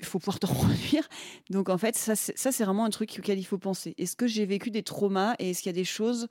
[0.00, 1.08] il faut pouvoir te reproduire.
[1.50, 3.94] Donc en fait, ça, c'est vraiment un truc auquel il faut penser.
[3.98, 6.28] Est-ce que j'ai vécu des traumas et est-ce qu'il y a des choses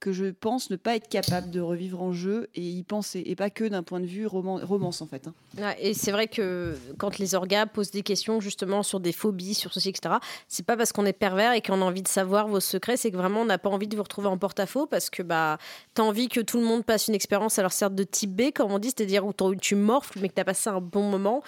[0.00, 3.36] que je pense ne pas être capable de revivre en jeu et y penser et
[3.36, 5.28] pas que d'un point de vue roman- romance en fait.
[5.28, 5.74] hein.
[5.78, 9.72] Et c'est vrai que quand les orgas posent des questions justement sur des phobies, sur
[9.72, 10.14] ceci, etc.,
[10.48, 13.10] c'est pas parce qu'on est pervers et qu'on a envie de savoir vos secrets, c'est
[13.10, 15.58] que vraiment on n'a pas envie de vous retrouver en porte-à-faux parce que bah
[15.94, 18.72] t'as envie que tout le monde passe une expérience alors certes de type B, comme
[18.72, 21.42] on dit, c'est-à-dire où tu morfles mais que t'as passé un bon moment.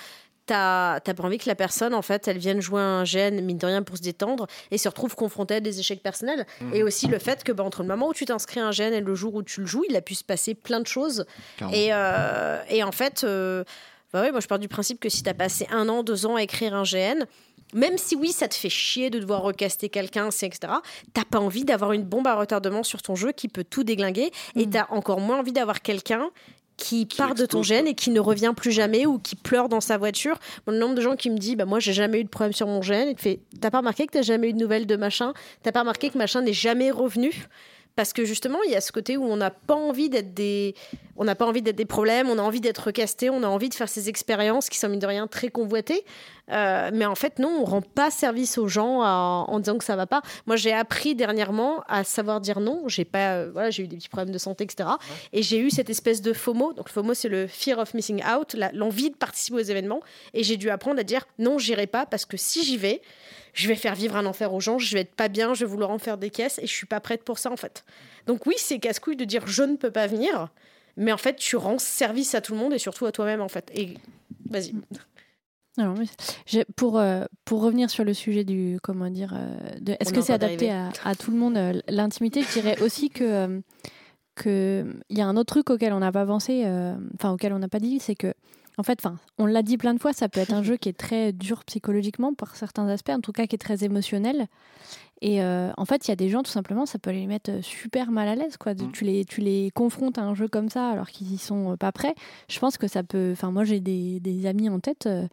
[0.47, 3.59] T'as t'as pas envie que la personne, en fait, elle vienne jouer un gène, mine
[3.59, 6.47] de rien, pour se détendre et se retrouve confrontée à des échecs personnels.
[6.73, 8.93] Et aussi le fait que, bah, entre le moment où tu t'inscris à un gène
[8.93, 11.24] et le jour où tu le joues, il a pu se passer plein de choses.
[11.73, 13.64] Et, euh, et en fait, euh,
[14.12, 16.27] bah ouais, moi je pars du principe que si tu as passé un an, deux
[16.27, 17.24] ans à écrire un GN,
[17.74, 20.59] même si oui, ça te fait chier de devoir recaster quelqu'un, etc.,
[21.14, 24.31] t'as pas envie d'avoir une bombe à retardement sur ton jeu qui peut tout déglinguer.
[24.56, 26.31] Et t'as encore moins envie d'avoir quelqu'un
[26.77, 29.81] qui, part de ton gène et qui ne revient plus jamais ou qui pleure dans
[29.81, 30.39] sa voiture.
[30.66, 32.53] Bon, le nombre de gens qui me disent bah moi j'ai jamais eu de problème
[32.53, 34.86] sur mon gène et tu fais t'as pas remarqué que t'as jamais eu de nouvelles
[34.86, 35.32] de machin?
[35.62, 37.32] T'as pas remarqué que machin n'est jamais revenu?
[37.97, 40.74] Parce que justement il y a ce côté où on n'a pas envie d'être des
[41.16, 43.69] on n'a pas envie d'être des problèmes on a envie d'être recasté on a envie
[43.69, 46.05] de faire ces expériences qui sont mine de rien très convoitées.
[46.51, 49.85] Euh, mais en fait non on rend pas service aux gens à- en disant que
[49.85, 50.23] ça va pas.
[50.47, 52.82] Moi j'ai appris dernièrement à savoir dire non.
[52.89, 54.89] J'ai pas euh, voilà j'ai eu des petits problèmes de santé etc
[55.32, 56.73] et j'ai eu cette espèce de FOMO.
[56.73, 60.01] Donc le FOMO c'est le fear of missing out l'envie de participer aux événements.
[60.35, 63.02] Et j'ai dû apprendre à dire non j'irai pas parce que si j'y vais
[63.53, 65.70] je vais faire vivre un enfer aux gens, je vais être pas bien, je vais
[65.70, 67.85] vouloir en faire des caisses et je suis pas prête pour ça en fait.
[68.27, 70.49] Donc oui, c'est casse-couille de dire je ne peux pas venir,
[70.97, 73.49] mais en fait tu rends service à tout le monde et surtout à toi-même en
[73.49, 73.70] fait.
[73.74, 73.95] Et
[74.49, 74.74] vas-y.
[75.79, 75.97] Alors,
[76.77, 80.33] pour, euh, pour revenir sur le sujet du comment dire euh, est-ce que est c'est
[80.35, 83.61] adapté à, à tout le monde euh, l'intimité je dirais aussi que euh,
[84.35, 87.55] que il y a un autre truc auquel on n'a pas pensé euh, enfin auquel
[87.55, 88.35] on n'a pas dit c'est que
[88.78, 90.89] en fait enfin on l'a dit plein de fois ça peut être un jeu qui
[90.89, 94.47] est très dur psychologiquement par certains aspects en tout cas qui est très émotionnel.
[95.20, 97.51] Et euh, en fait il y a des gens tout simplement ça peut les mettre
[97.51, 98.74] euh, super mal à l'aise quoi.
[98.74, 98.93] Mm.
[98.93, 101.77] tu les tu les confrontes à un jeu comme ça alors qu'ils y sont euh,
[101.77, 102.15] pas prêts.
[102.49, 105.28] Je pense que ça peut enfin moi j'ai des, des amis en tête euh,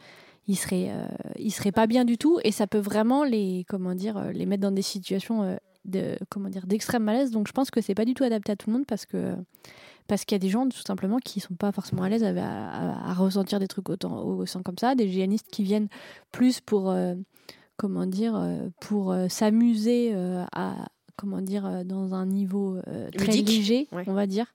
[0.48, 1.08] ils seraient euh,
[1.38, 4.62] ils seraient pas bien du tout et ça peut vraiment les comment dire les mettre
[4.62, 7.32] dans des situations de comment dire d'extrême malaise.
[7.32, 9.36] Donc je pense que c'est pas du tout adapté à tout le monde parce que
[10.10, 12.30] parce qu'il y a des gens tout simplement qui sont pas forcément à l'aise à,
[12.30, 15.88] à- à ressentir des trucs autant au sein comme ça des hygiénistes qui viennent
[16.34, 17.16] plus pour euh,
[17.78, 20.76] comment dire euh, pour euh, s'amuser euh, à
[21.16, 24.04] comment dire dans un niveau euh, très Ludique, léger ouais.
[24.08, 24.46] on va dire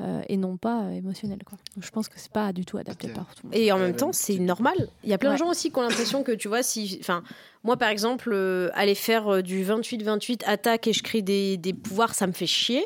[0.00, 2.78] euh, et non pas euh, émotionnel quoi Donc, je pense que c'est pas du tout
[2.78, 4.74] adapté par tout le monde Et en même temps, c'est normal.
[5.04, 5.36] Il y a plein Ouais.
[5.36, 6.96] de gens aussi qui ont l'impression que, tu vois, si.
[7.00, 7.22] Enfin,
[7.62, 11.72] moi, par exemple, euh, aller faire euh, du 28-28 attaque et je crée des, des
[11.72, 12.84] pouvoirs, ça me fait chier.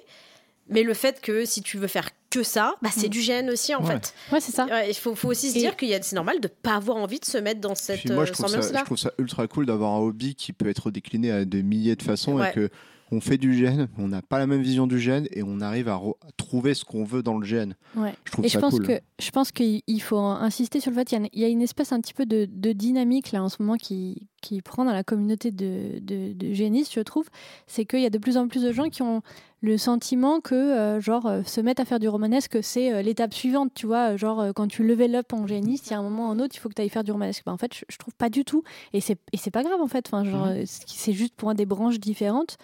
[0.71, 3.11] Mais le fait que si tu veux faire que ça, bah, c'est Mm.
[3.11, 3.93] du gène aussi en Ouais.
[3.95, 4.15] fait.
[4.33, 4.67] Ouais, c'est ça.
[4.67, 7.19] Ouais, Il faut, faut aussi se Et- dire que c'est normal de pas avoir envie
[7.21, 8.81] de se mettre dans cette Puis moi, je euh, trouve, ça, ambiance-là.
[8.81, 11.97] je trouve ça ultra cool d'avoir un hobby qui peut être décliné à de milliers
[11.97, 12.51] de façons Ouais.
[12.51, 12.71] et que
[13.11, 15.89] on fait du gène, on n'a pas la même vision du gène et on arrive
[15.89, 15.99] à,
[16.37, 17.75] trouver ce qu'on veut dans le gène.
[17.97, 18.13] Ouais.
[18.27, 18.87] Je trouve Et ça je pense cool.
[18.87, 21.41] que je pense qu'il il faut insister sur le fait qu'il y a une- il
[21.41, 24.29] y, a une espèce un petit peu de, de dynamique là en ce moment qui,
[24.41, 27.29] qui prend dans la communauté de, de, de génistes, je trouve.
[27.67, 29.23] C'est qu'il y a de plus en plus de gens qui ont
[29.61, 33.35] le sentiment que euh, genre euh, se mettre à faire du romanesque c'est euh, l'étape
[33.35, 34.17] suivante, tu vois.
[34.17, 36.55] Genre quand tu level up en géniste, il y a un moment ou un autre,
[36.55, 37.43] il faut que tu ailles faire du romanesque.
[37.45, 38.63] Bah, en fait, je, je trouve pas du tout.
[38.93, 39.17] Et c'est
[39.51, 40.07] pas grave en fait.
[40.07, 42.57] Enfin, genre, c'est c'est juste pour des branches différentes.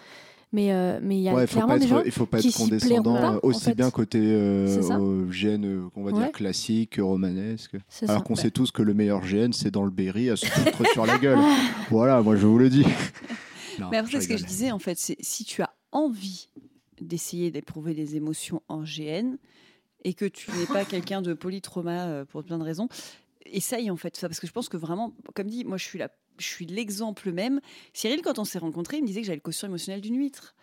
[0.55, 2.25] Mais euh, mais il y a Ouais, faut clairement pas des être- gens il faut
[2.25, 3.75] pas qui être condescendant, plairont pas, en aussi fait.
[3.75, 6.19] bien côté euh, gène, euh, on va Ouais.
[6.23, 7.75] dire classique, que romanesque.
[8.07, 10.83] Alors qu'on sait tous que le meilleur gène, c'est dans le Berry à se foutre
[10.93, 11.39] sur la gueule.
[11.89, 12.85] Voilà, moi je vous le dis.
[13.79, 16.47] Non, Mais après, ce que je disais, en fait, c'est si tu as envie
[17.01, 19.35] d'essayer d'éprouver des émotions en GN
[20.05, 22.87] et que tu n'es pas quelqu'un de polytrauma euh, pour plein de raisons,
[23.45, 24.29] essaye en fait ça.
[24.29, 27.31] Parce que je pense que vraiment, comme dit, moi je suis, la, je suis l'exemple
[27.31, 27.61] même.
[27.93, 30.55] Cyril, quand on s'est rencontrés, il me disait que j'avais le quotient émotionnel d'une huître.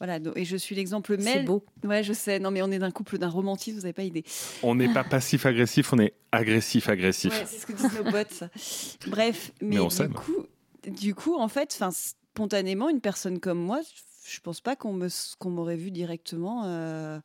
[0.00, 1.44] Voilà, et je suis l'exemple C'est même.
[1.44, 1.64] beau.
[1.84, 2.40] Ouais, je sais.
[2.40, 4.24] Non, mais on est d'un couple d'un romantisme, vous n'avez pas idée.
[4.64, 7.32] On n'est pas passif-agressif, on est agressif-agressif.
[7.32, 8.18] Ouais, c'est ce que disent nos bots.
[8.28, 8.48] ça.
[9.06, 10.12] Bref, mais, Mais on du s'aime.
[10.12, 10.46] coup,
[10.88, 13.80] du coup, en fait, spontanément, une personne comme moi,
[14.26, 15.08] je pense pas qu'on me,
[15.38, 17.20] qu'on m'aurait vu directement euh,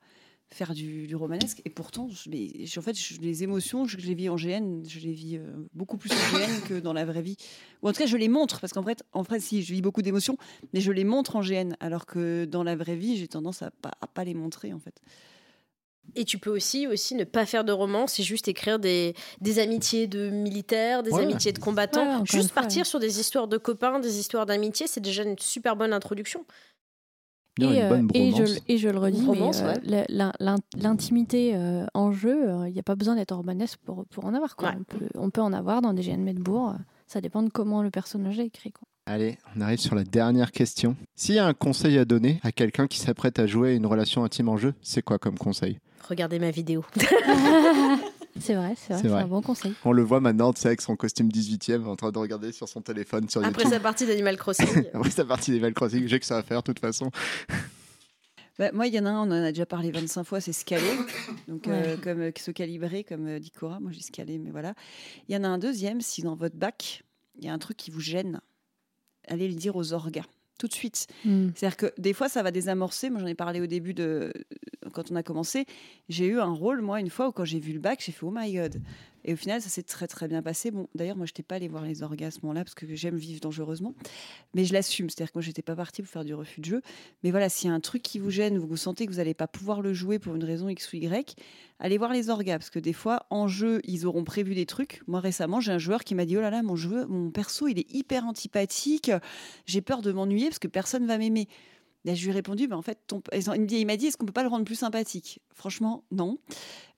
[0.52, 1.62] faire du, du romanesque.
[1.66, 4.36] Et pourtant, je, mais, je- en fait, je- les émotions, je, je les vis en
[4.36, 5.44] GN, je les vis euh,
[5.74, 7.38] beaucoup plus en GN que dans la vraie vie.
[7.84, 9.82] Ou en tout cas, je les montre parce qu'en fait, en fait, si je vis
[9.82, 10.38] beaucoup d'émotions,
[10.74, 13.70] mais je les montre en GN, alors que dans la vraie vie, j'ai tendance à
[13.72, 14.96] pas, à pas les montrer, en fait.
[16.16, 19.60] Et tu peux aussi, aussi ne pas faire de romance, c'est juste écrire des, des
[19.60, 21.22] amitiés de militaires, des Ouais.
[21.22, 22.26] amitiés de combattants.
[22.26, 22.86] juste fois, partir ouais.
[22.86, 26.44] sur des histoires de copains, des histoires d'amitié, c'est déjà une super bonne introduction.
[27.62, 30.06] Et, euh, et, je, et je le redis, euh, ouais.
[30.78, 34.56] l'intimité euh, en jeu, il n'y a pas besoin d'être romanesque pour, pour en avoir.
[34.56, 34.70] Quoi.
[34.70, 34.76] Ouais.
[34.80, 36.70] On, peut, on peut en avoir dans des GN Medbourg.
[36.70, 36.78] euh,
[37.08, 38.72] Ça dépend de comment le personnage est écrit.
[38.72, 38.88] Quoi.
[39.08, 40.96] Allez, on arrive sur la dernière question.
[41.16, 43.86] S'il y a un conseil à donner à quelqu'un qui s'apprête à jouer à une
[43.88, 45.80] relation intime en jeu, c'est quoi comme conseil?
[46.08, 46.86] Regardez ma vidéo.
[48.40, 49.74] c'est vrai, c'est vrai, C'est un bon conseil.
[49.86, 52.68] On le voit maintenant, tu sais, avec son costume 18e, en train de regarder sur
[52.70, 53.74] son téléphone, sur Après YouTube.
[53.74, 54.86] sa partie d'Animal Crossing.
[54.94, 57.12] Après sa partie d'Eval Crossing, j'ai que ça à faire de toute façon.
[58.60, 60.52] Bah, moi, il y en a un, on en a déjà parlé 25 fois, c'est
[60.52, 60.92] scaler.
[61.48, 63.80] Donc, euh, comme euh, se calibrer, comme euh, dit Cora.
[63.80, 64.74] Moi, j'ai scalé, mais voilà.
[65.30, 67.04] Il y en a un deuxième, si dans votre bac,
[67.38, 68.42] il y a un truc qui vous gêne,
[69.30, 70.26] allez le dire aux orgas.
[70.60, 71.08] Tout de suite.
[71.26, 71.50] Hmm.
[71.56, 73.10] C'est-à-dire que des fois, ça va désamorcer.
[73.10, 74.32] Moi, j'en ai parlé au début de
[74.94, 75.66] quand on a commencé.
[76.10, 78.26] J'ai eu un rôle, moi, une fois où quand j'ai vu le bac, j'ai fait
[78.26, 78.82] Oh my god.
[79.24, 80.72] Et au final, ça s'est très très bien passé.
[80.72, 83.42] Bon, d'ailleurs, moi, je n'étais pas allée voir les orgasmes là parce que j'aime vivre
[83.42, 83.94] dangereusement.
[84.54, 85.10] Mais je l'assume.
[85.10, 86.82] C'est-à-dire que moi, j'étais pas partie pour faire du refus de jeu.
[87.24, 89.34] Mais voilà, s'il y a un truc qui vous gêne, vous sentez que vous n'allez
[89.34, 91.36] pas pouvoir le jouer pour une raison X ou Y,
[91.80, 92.58] allez voir les orgas.
[92.58, 95.02] Parce que des fois, en jeu, ils auront prévu des trucs.
[95.08, 97.68] Moi, récemment, j'ai un joueur qui m'a dit Oh là là, mon, jeu, mon perso,
[97.68, 99.12] il est hyper antipathique.
[99.66, 101.48] J'ai peur de m'ennuyer parce que personne va m'aimer.
[102.06, 103.00] Je lui ai répondu, en fait,
[103.34, 105.42] il m'a dit, est-ce qu'on peut pas le rendre plus sympathique?
[105.54, 106.40] Franchement, non.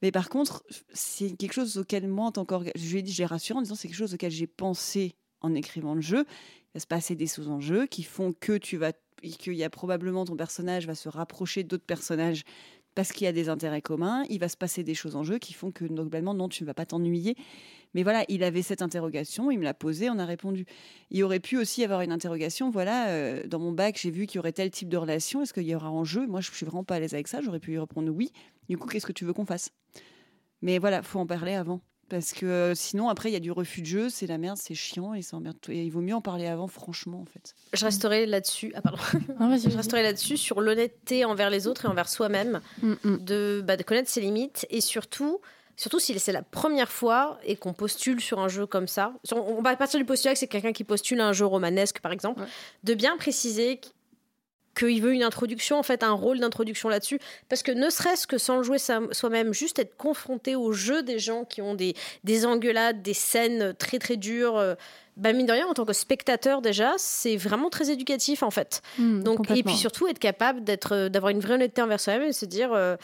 [0.02, 0.64] Mais par contre,
[0.94, 2.45] c'est quelque chose auquel moi, en tant
[2.76, 5.56] je lui ai dit, j'ai rassuré en disant, c'est quelque chose auquel j'ai pensé en
[5.56, 6.26] écrivant le jeu.
[6.28, 10.23] Il va se passer des sous-enjeux qui font que tu vas, qu'il y a probablement
[10.23, 12.44] ton personnage va se rapprocher d'autres personnages
[12.95, 14.23] parce qu'il y a des intérêts communs.
[14.30, 16.68] Il va se passer des choses en jeu qui font que globalement, non, tu ne
[16.68, 17.35] vas pas t'ennuyer.
[17.93, 20.65] Mais voilà, il avait cette interrogation, il me l'a posée, on a répondu.
[21.09, 22.69] Il aurait pu aussi avoir une interrogation.
[22.69, 25.41] Voilà, euh, dans mon bac, j'ai vu qu'il y aurait tel type de relation.
[25.41, 26.26] Est-ce qu'il y aura en jeu?
[26.26, 27.41] Moi, je suis vraiment pas à l'aise avec ça.
[27.41, 28.31] J'aurais pu y répondre oui.
[28.69, 29.72] Du coup, qu'est-ce que tu veux qu'on fasse?
[30.61, 31.81] Mais voilà, faut en parler avant.
[32.12, 34.58] Parce que euh, sinon, après, il y a du refus de jeu, c'est la merde,
[34.62, 35.72] c'est chiant et ça emmerde tout.
[35.72, 37.56] Et il vaut mieux en parler avant, franchement, en fait.
[37.74, 38.74] Je resterai là-dessus.
[38.76, 39.00] Ah, pardon.
[39.40, 43.18] Ah, Je resterai là-dessus sur l'honnêteté envers les autres et envers soi-même, Hmm, hmm.
[43.24, 45.40] de, bah, de connaître ses limites et surtout,
[45.78, 49.14] surtout si c'est la première fois et qu'on postule sur un jeu comme ça.
[49.32, 52.12] On va partir du postulat que c'est quelqu'un qui postule à un jeu romanesque, par
[52.12, 52.48] exemple, Ouais.
[52.84, 53.80] de bien préciser
[54.76, 57.19] qu'il veut une introduction, en fait, un rôle d'introduction là-dessus.
[57.49, 61.19] Parce que ne serait-ce que sans le jouer soi-même, juste être confronté au jeu des
[61.19, 64.77] gens qui ont des, des engueulades, des scènes très très dures.
[65.18, 68.82] Bah mine de rien, en tant que spectateur déjà, c'est vraiment très éducatif en fait.
[68.98, 72.30] Hmm, Donc, et puis surtout être capable d'être, euh, d'avoir une vraie honnêteté envers soi-même
[72.30, 72.96] et se dire, euh,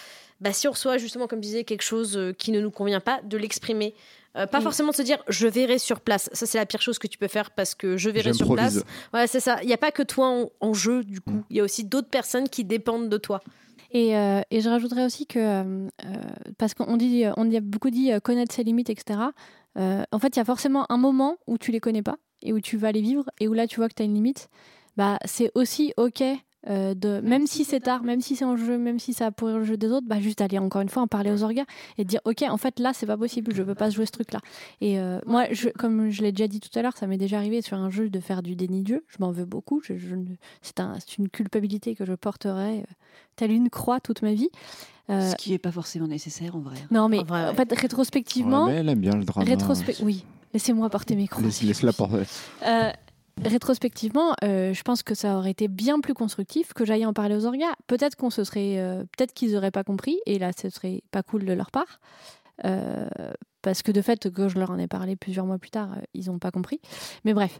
[0.41, 2.99] bah, si on reçoit justement, comme je disais, quelque chose euh, qui ne nous convient
[3.01, 3.93] pas, de l'exprimer.
[4.35, 4.63] Euh, pas Oui.
[4.63, 6.29] forcément de se dire, je verrai sur place.
[6.31, 8.83] Ça, c'est la pire chose que tu peux faire parce que je verrai sur place.
[9.13, 9.57] Ouais, c'est ça.
[9.63, 11.31] Il n'y a pas que toi en, en jeu, du coup.
[11.31, 11.43] Mm.
[11.49, 13.41] Il y a aussi d'autres personnes qui dépendent de toi.
[13.91, 15.87] Et, euh, et je rajouterais aussi que, euh,
[16.57, 19.19] parce qu'on dit, on y a beaucoup dit connaître ses limites, etc.
[19.77, 22.53] Euh, en fait, il y a forcément un moment où tu les connais pas et
[22.53, 24.49] où tu vas les vivre et où là tu vois que tu as une limite.
[24.95, 26.23] Bah, c'est aussi OK
[26.69, 29.59] euh, de, même si c'est tard, même si c'est en jeu, même si ça pourrir
[29.59, 31.65] le jeu des autres, bah juste d'aller encore une fois en parler aux orgas
[31.97, 34.33] et dire ok en fait là c'est pas possible, je peux pas jouer ce truc
[34.33, 34.39] là.
[34.81, 37.37] Et euh, moi je, comme je l'ai déjà dit tout à l'heure, ça m'est déjà
[37.37, 39.05] arrivé sur un jeu de faire du déni de jeu.
[39.07, 39.81] Je m'en veux beaucoup.
[39.83, 40.25] Je, je ne-
[40.61, 42.83] c'est un, c'est une culpabilité que je porterai euh,
[43.35, 44.49] telle une croix toute ma vie.
[45.09, 46.75] Euh, Ce qui n'est pas forcément nécessaire en vrai.
[46.91, 47.55] non mais En vrai, en ouais.
[47.55, 49.49] fait rétrospectivement, Ouais, mais elle aime bien le drama.
[49.49, 51.43] rétrospe- oui, laissez-moi porter mes croix.
[51.43, 52.23] Laisse, laisse-la porter.
[53.45, 57.35] Rétrospectivement, euh, je pense que ça aurait été bien plus constructif que j'aille en parler
[57.35, 57.73] aux orgas.
[57.85, 61.23] Peut-être qu'on se serait, euh, peut-être qu'ils auraient pas compris, et là, ce serait pas
[61.23, 61.99] cool de leur part.
[62.65, 63.07] Euh,
[63.67, 66.01] parce que de fait, que je leur en ai parlé plusieurs mois plus tard, euh,
[66.13, 66.79] ils n'ont pas compris.
[67.25, 67.59] Mais bref.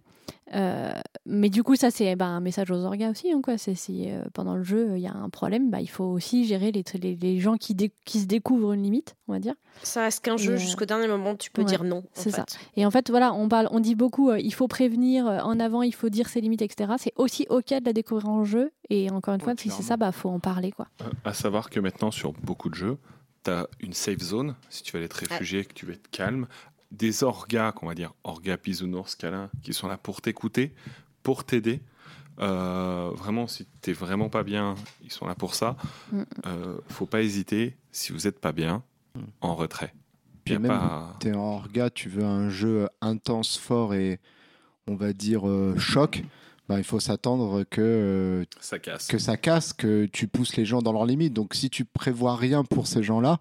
[0.56, 0.94] Euh,
[1.26, 3.30] mais du coup, ça, c'est bah, un message aux orgas aussi.
[3.34, 3.58] hein, quoi.
[3.58, 6.46] C'est si euh, pendant le jeu, il y a un problème, bah, il faut aussi
[6.46, 9.56] gérer les, les, les gens qui, dé- qui se découvrent une limite, on va dire.
[9.84, 11.98] Ça reste qu'un jeu euh, jusqu'au dernier moment, tu peux ouais, dire non.
[11.98, 12.46] en c'est ça.
[12.78, 15.60] Et en fait, voilà, on, parle, on dit beaucoup, euh, il faut prévenir euh, en
[15.60, 16.94] avant, il faut dire ses limites, etc.
[16.98, 18.72] C'est aussi OK de la découvrir en jeu.
[18.90, 20.88] Et encore une fois, Ouais, si c'est ça, bah faut en parler, quoi.
[21.02, 22.98] Euh, À savoir que maintenant, sur beaucoup de jeux,
[23.48, 26.10] tu as une safe zone, si tu veux aller te réfugier, que tu veux être
[26.10, 26.48] calme.
[26.92, 30.74] Des orgas, qu'on va dire, orgas, bisounours, câlins, qui sont là pour t'écouter,
[31.24, 31.82] pour t'aider.
[32.40, 35.76] Euh, vraiment, si tu vraiment pas bien, ils sont là pour ça.
[36.12, 36.22] Mm.
[36.46, 38.84] Euh, faut pas hésiter, si vous êtes pas bien,
[39.42, 39.94] en retrait.
[40.46, 44.20] Puis a même, pas- T'es en orga, tu veux un jeu intense, fort et
[44.88, 46.24] on va dire euh, choc.
[46.68, 49.08] Bah, il faut s'attendre que, euh, Ça casse.
[49.08, 51.34] que ça casse, que tu pousses les gens dans leurs limites.
[51.34, 53.40] Donc si tu prévois rien pour ces gens-là,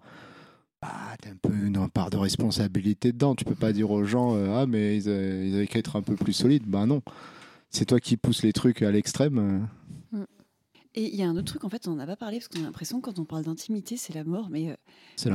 [0.81, 0.89] bah,
[1.21, 3.35] t'as un peu une part de responsabilité dedans.
[3.35, 5.95] Tu peux pas dire aux gens euh, ah mais ils, euh, ils avaient qu'à être
[5.97, 6.63] un peu plus solides.
[6.67, 7.01] Bah non,
[7.69, 9.67] c'est toi qui pousses les trucs à l'extrême.
[10.13, 10.25] euh,
[10.95, 12.47] Et il y a un autre truc, en fait, on n'en a pas parlé parce
[12.47, 14.47] qu'on a l'impression que quand on parle d'intimité, c'est la mort.
[14.49, 14.75] Mais euh,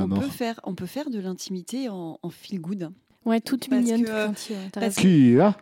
[0.01, 0.19] on, mort.
[0.19, 2.89] peut faire, on peut faire de l'intimité en, en feel good.
[3.25, 4.55] Ouais, toute Parce mignonne, que- toute gentille.
[4.57, 5.55] ouais, t'as parce là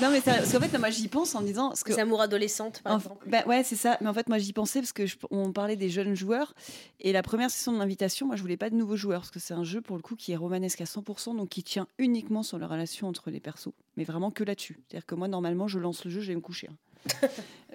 [0.00, 1.68] Non, mais ça- parce qu'en fait, non, moi j'y pense en me disant.
[1.68, 3.28] Parce que, Les amours adolescentes, par en- exemple.
[3.28, 3.98] bah ouais, c'est ça.
[4.00, 6.54] Mais en fait, moi j'y pensais parce que je- on parlait des jeunes joueurs.
[7.00, 9.40] Et la première session de l'invitation, moi je voulais pas de nouveaux joueurs parce que
[9.40, 12.42] c'est un jeu pour le coup qui est romanesque à 100%, donc qui tient uniquement
[12.42, 13.72] sur la relation entre les persos.
[13.98, 14.78] Mais vraiment que là-dessus.
[14.88, 16.68] C'est-à-dire que moi, normalement, je lance le jeu, je vais me coucher.
[16.70, 16.76] hein.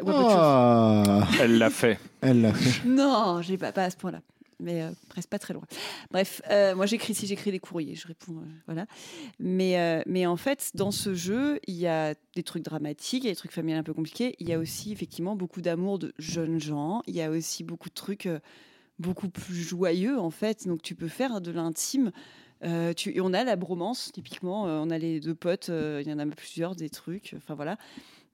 [0.08, 2.00] Ah, Elle l'a fait.
[2.22, 2.88] Elle l'a fait.
[2.88, 4.20] Non, j'ai pas, pas à ce point-là.
[4.60, 5.64] Mais euh, presque pas très loin.
[6.10, 8.88] Bref, euh, moi j'écris si j'écris des courriers, je réponds, euh, voilà.
[9.40, 13.30] Mais mais en fait, dans ce jeu, il y a des trucs dramatiques, il y
[13.30, 14.36] a des trucs familiaux un peu compliqués.
[14.40, 17.02] Il y a aussi effectivement beaucoup d'amour de jeunes gens.
[17.08, 18.28] Il y a aussi beaucoup de trucs
[19.00, 20.68] beaucoup plus joyeux en fait.
[20.68, 22.12] Donc tu peux faire de l'intime.
[22.96, 24.64] Tu, on a la bromance typiquement.
[24.64, 25.68] on a les deux potes.
[25.70, 27.36] Il y en a plusieurs des trucs.
[27.38, 27.78] Enfin voilà.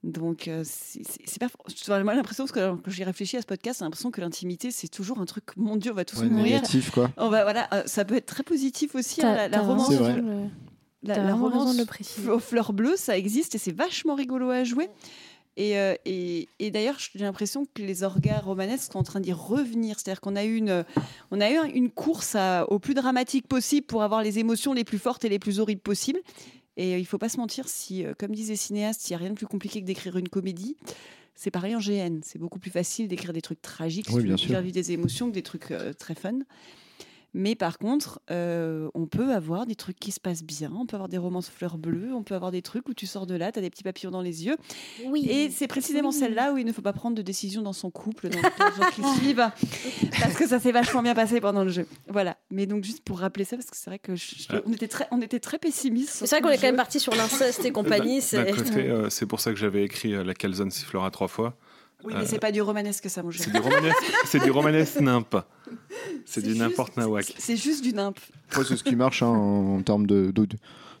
[0.04, 1.46] Donc, euh, c'est pas.
[1.74, 4.88] J'ai l'impression, parce que quand j'y réfléchis à ce podcast, j'ai l'impression que l'intimité, c'est
[4.88, 6.56] toujours un truc, mon Dieu, on va tous Ouais, mourir.
[6.56, 7.10] négatif quoi.
[7.16, 9.22] On va, voilà, euh, ça peut être très positif aussi.
[9.22, 10.16] Hein, la, la romance, C'est vrai.
[10.16, 10.48] le-
[11.02, 11.74] la, la romance
[12.28, 14.88] aux fleurs bleues, ça existe et c'est vachement rigolo à jouer.
[15.56, 19.32] Et, euh, et, et d'ailleurs, j'ai l'impression que les orgas romanesques sont en train d'y
[19.32, 19.98] revenir.
[20.00, 20.84] C'est-à-dire qu'on a eu une,
[21.30, 24.72] on a eu un- une course à- au plus dramatique possible pour avoir les émotions
[24.74, 26.20] les plus fortes et les plus horribles possibles.
[26.76, 29.16] Et euh, il faut pas se mentir, si, euh, comme disent les cinéastes, il n'y
[29.16, 30.76] a rien de plus compliqué que d'écrire une comédie.
[31.36, 32.20] C'est pareil en GN.
[32.22, 34.60] C'est beaucoup plus facile d'écrire des trucs tragiques, Oui, bien sûr.
[34.60, 36.38] vivre des émotions, que des trucs euh, très fun.
[37.36, 40.94] Mais par contre, euh, on peut avoir des trucs qui se passent bien, on peut
[40.94, 43.50] avoir des romances fleurs bleues, on peut avoir des trucs où tu sors de là,
[43.50, 44.56] tu as des petits papillons dans les yeux.
[45.06, 45.26] Oui.
[45.28, 46.14] Et c'est précisément Oui.
[46.14, 48.42] celle-là où il ne faut pas prendre de décision dans son couple dans les
[48.76, 49.50] jours qui suivent,
[50.20, 51.86] parce que ça s'est vachement bien passé pendant le jeu.
[52.08, 52.36] Voilà.
[52.50, 54.60] Mais donc juste pour rappeler ça, parce que c'est vrai que je- je- Ah.
[54.64, 56.14] on, était très, on était très pessimistes.
[56.14, 57.72] sur C'est vrai qu'on est quand même parti sur l'inceste et
[58.04, 58.16] compagnie.
[58.16, 61.28] D'un c'est- côté, euh, c'est pour ça que j'avais écrit euh, La calzone sifflera trois
[61.28, 61.56] fois.
[62.04, 63.40] Oui, mais c'est pas du romanesque ça, mon jeu.
[63.42, 65.36] C'est du romanesque, c'est du romanesque nimp.
[66.26, 67.34] C'est du n'importe nawak.
[67.38, 68.18] c'est- juste du nimp.
[68.56, 70.46] Ouais, c'est ce qui marche hein, en, en termes de, de,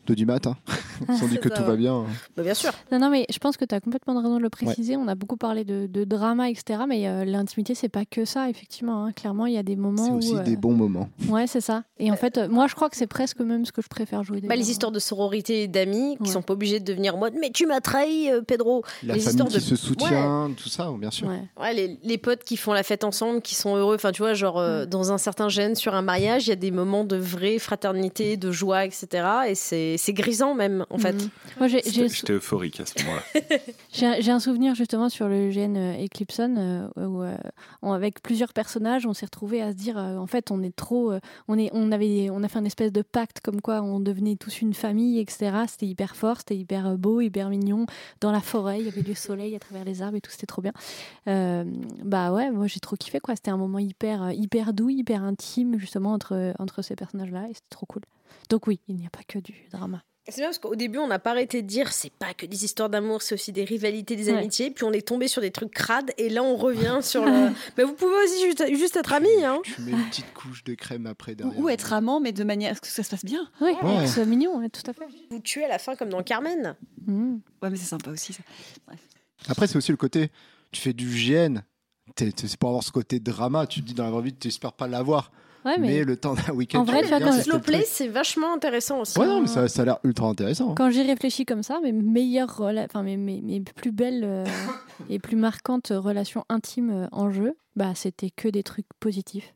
[0.06, 0.46] de du mat.
[0.46, 0.56] Hein.
[1.18, 1.68] Sont dit que ça, tout ouais.
[1.68, 2.04] va bien.
[2.36, 2.70] Bah, bien sûr.
[2.92, 4.96] Non, non, mais je pense que tu as complètement raison de le préciser.
[4.96, 6.80] On a beaucoup parlé de, de drama, etc.
[6.88, 9.04] Mais euh, l'intimité, c'est pas que ça, effectivement.
[9.06, 9.12] hein.
[9.12, 11.08] Clairement, il y a des moments C'est aussi euh, des bons moments.
[11.28, 11.82] Ouais, c'est ça.
[11.98, 14.22] Et en fait, euh, moi, je crois que c'est presque même ce que je préfère
[14.22, 14.40] jouer.
[14.42, 17.34] Bah, les histoires de sororité et d'amis qui sont pas obligés de devenir en mode
[17.40, 18.82] Mais tu m'as trahi, euh, Pedro.
[19.02, 21.26] La les famille histoires qui de- se soutient, tout ça, bien sûr.
[21.28, 21.42] Ouais.
[21.60, 23.96] Ouais, les, les potes qui font la fête ensemble, qui sont heureux.
[23.96, 24.86] Enfin, tu vois, genre, euh, Mm.
[24.86, 28.36] dans un certain gène, sur un mariage, il y a des moments de vraie fraternité,
[28.36, 29.26] de joie, etc.
[29.48, 31.14] Et c'est c'est grisant, même, en fait.
[31.58, 33.22] Moi, j'ai- j'ai J'étais euphorique à ce moment-là.
[33.92, 37.36] J'ai un- j'ai un souvenir justement sur le gène euh, Eclipson euh, où, euh,
[37.82, 40.74] on- avec plusieurs personnages, on s'est retrouvé à se dire euh, en fait on est
[40.74, 43.82] trop, euh, on est, on avait, on a fait un espèce de pacte comme quoi
[43.82, 45.52] on devenait tous une famille, etc.
[45.68, 47.86] C'était hyper fort, c'était hyper beau, hyper mignon.
[48.20, 50.46] Dans la forêt, il y avait du soleil à travers les arbres et tout, c'était
[50.46, 50.72] trop bien.
[51.28, 51.64] Euh,
[52.04, 53.36] bah ouais, moi j'ai trop kiffé quoi.
[53.36, 57.66] C'était un moment hyper, hyper doux, hyper intime justement entre entre ces personnages-là et c'était
[57.70, 58.02] trop cool.
[58.50, 60.02] Donc oui, il n'y a pas que du drama.
[60.26, 62.64] C'est bien parce qu'au début, on n'a pas arrêté de dire c'est pas que des
[62.64, 64.38] histoires d'amour, c'est aussi des rivalités, des Ouais.
[64.38, 64.70] amitiés.
[64.70, 67.50] Puis on est tombé sur des trucs crades et là on revient sur le.
[67.76, 69.28] Mais vous pouvez aussi juste, juste être amis.
[69.44, 69.58] Hein.
[69.64, 71.58] Tu mets une petite couche de crème après derrière.
[71.58, 73.50] Ou, être amant, mais de manière à ce que ça se passe bien.
[73.60, 74.00] Oui, Ouais.
[74.02, 75.04] que ce soit mignon, ouais, tout à fait.
[75.30, 76.74] Vous tuez à la fin comme dans Carmen.
[77.06, 77.40] Mhm.
[77.60, 78.42] Ouais, mais c'est sympa aussi ça.
[79.48, 80.30] Après, c'est aussi le côté,
[80.72, 81.60] tu fais du GN,
[82.16, 83.66] c'est pour avoir ce côté drama.
[83.66, 85.32] Tu te dis dans la vraie vie, tu n'espères pas l'avoir.
[85.64, 85.88] Ouais, mais...
[85.88, 89.00] mais, le temps d'un week-end, En vrai, tu vois, quand- slow play, c'est vachement intéressant
[89.00, 89.18] aussi.
[89.18, 90.70] Ouais, non, mais ça, ça a l'air ultra intéressant.
[90.70, 90.74] hein.
[90.76, 94.44] quand j'y réfléchis comme ça, mes meilleures, enfin mes, mes, mes plus belles euh,
[95.10, 99.54] et plus marquantes relations intimes euh, en jeu, bah c'était que des trucs positifs.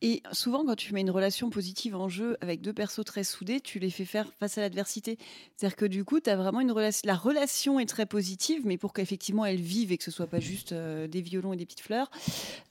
[0.00, 3.60] Et souvent, quand tu mets une relation positive en jeu avec deux persos très soudés,
[3.60, 5.18] tu les fais faire face à l'adversité.
[5.56, 7.02] C'est-à-dire que du coup, vraiment une relation.
[7.04, 10.40] La relation est très positive, mais pour qu'effectivement elle vive et que ce soit pas
[10.40, 12.10] juste euh, des violons et des petites fleurs,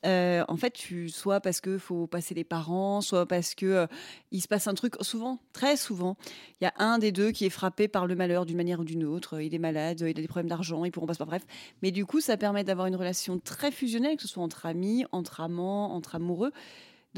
[0.06, 3.88] euh, en fait, tu, soit parce qu'il faut passer les parents, soit parce que euh,
[4.32, 4.96] il se passe un truc.
[5.02, 6.18] Souvent, très souvent,
[6.62, 8.86] il y a un des deux qui est frappé par le malheur d'une manière ou
[8.86, 9.42] d'une autre.
[9.42, 11.44] Il est malade, il a des problèmes d'argent, ils pourront pas bref.
[11.82, 15.06] Mais du coup, ça permet d'avoir une relation très fusionnelle, que ce soit entre amis,
[15.12, 16.52] entre amants, entre amoureux.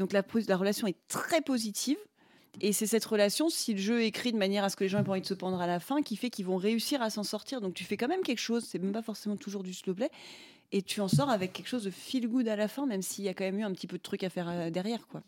[0.00, 0.22] Donc la,
[0.56, 1.98] relation est très positive.
[2.60, 4.88] Et c'est cette relation, si le jeu est écrit de manière à ce que les
[4.88, 7.00] gens aient pas envie de se pendre à la fin, qui fait qu'ils vont réussir
[7.00, 7.60] à s'en sortir.
[7.60, 9.94] Donc tu fais quand même quelque chose, c'est même pas forcément toujours du slow
[10.72, 13.24] et tu en sors avec quelque chose de feel good à la fin, même s'il
[13.24, 15.06] y a quand même eu un petit peu de trucs à faire euh, derrière.
[15.08, 15.22] quoi.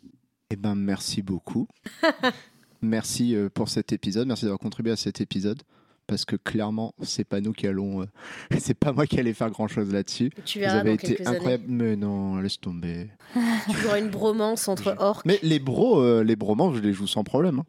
[0.50, 1.66] Eh ben, merci beaucoup.
[2.82, 4.28] merci euh, pour cet épisode.
[4.28, 5.62] Merci d'avoir contribué à cet épisode.
[6.06, 8.02] Parce que clairement, c'est pas nous qui allons.
[8.02, 8.06] euh,
[8.58, 10.30] c'est pas moi qui allais faire grand chose là-dessus.
[10.44, 11.64] Tu Vous verras avez dans été quelques incroyable.
[11.68, 13.08] Mais non, laisse tomber.
[13.70, 15.24] Tu auras une bromance entre orques.
[15.26, 17.60] Mais les bros, euh, les bromans, je les joue sans problème.
[17.60, 17.64] hein.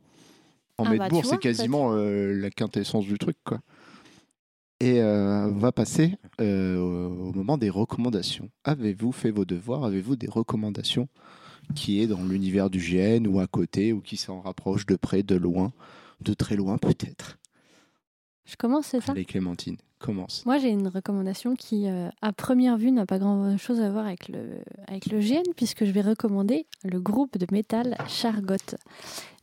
[0.80, 3.60] En Ah bah, Medbourg, tu c'est quasiment euh, la quintessence du truc, quoi.
[4.80, 8.50] Et euh, on va passer euh, au au moment des recommandations.
[8.64, 9.84] Avez-vous fait vos devoirs?
[9.86, 11.08] Avez-vous des recommandations
[11.76, 15.24] qui est dans l'univers du GN ou à côté ou qui s'en rapproche de près,
[15.24, 15.72] de loin,
[16.22, 17.38] de très loin peut-être?
[18.46, 20.46] Je commence, c'est ça Allez Clémentine, commence.
[20.46, 24.28] Moi, j'ai une recommandation qui, euh, à première vue, n'a pas grand-chose à voir avec
[24.28, 24.58] le,
[24.88, 28.76] avec le GN, puisque je vais recommander le groupe de métal Chargot.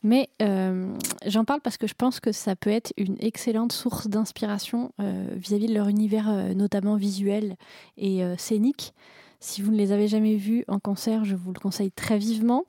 [0.03, 0.95] Mais euh,
[1.25, 5.25] j'en parle parce que je pense que ça peut être une excellente source d'inspiration euh,
[5.35, 7.55] vis-à-vis de leur univers, notamment visuel
[7.97, 8.93] et scénique.
[9.39, 12.65] Si vous ne les avez jamais vus en concert, je vous le conseille très vivement.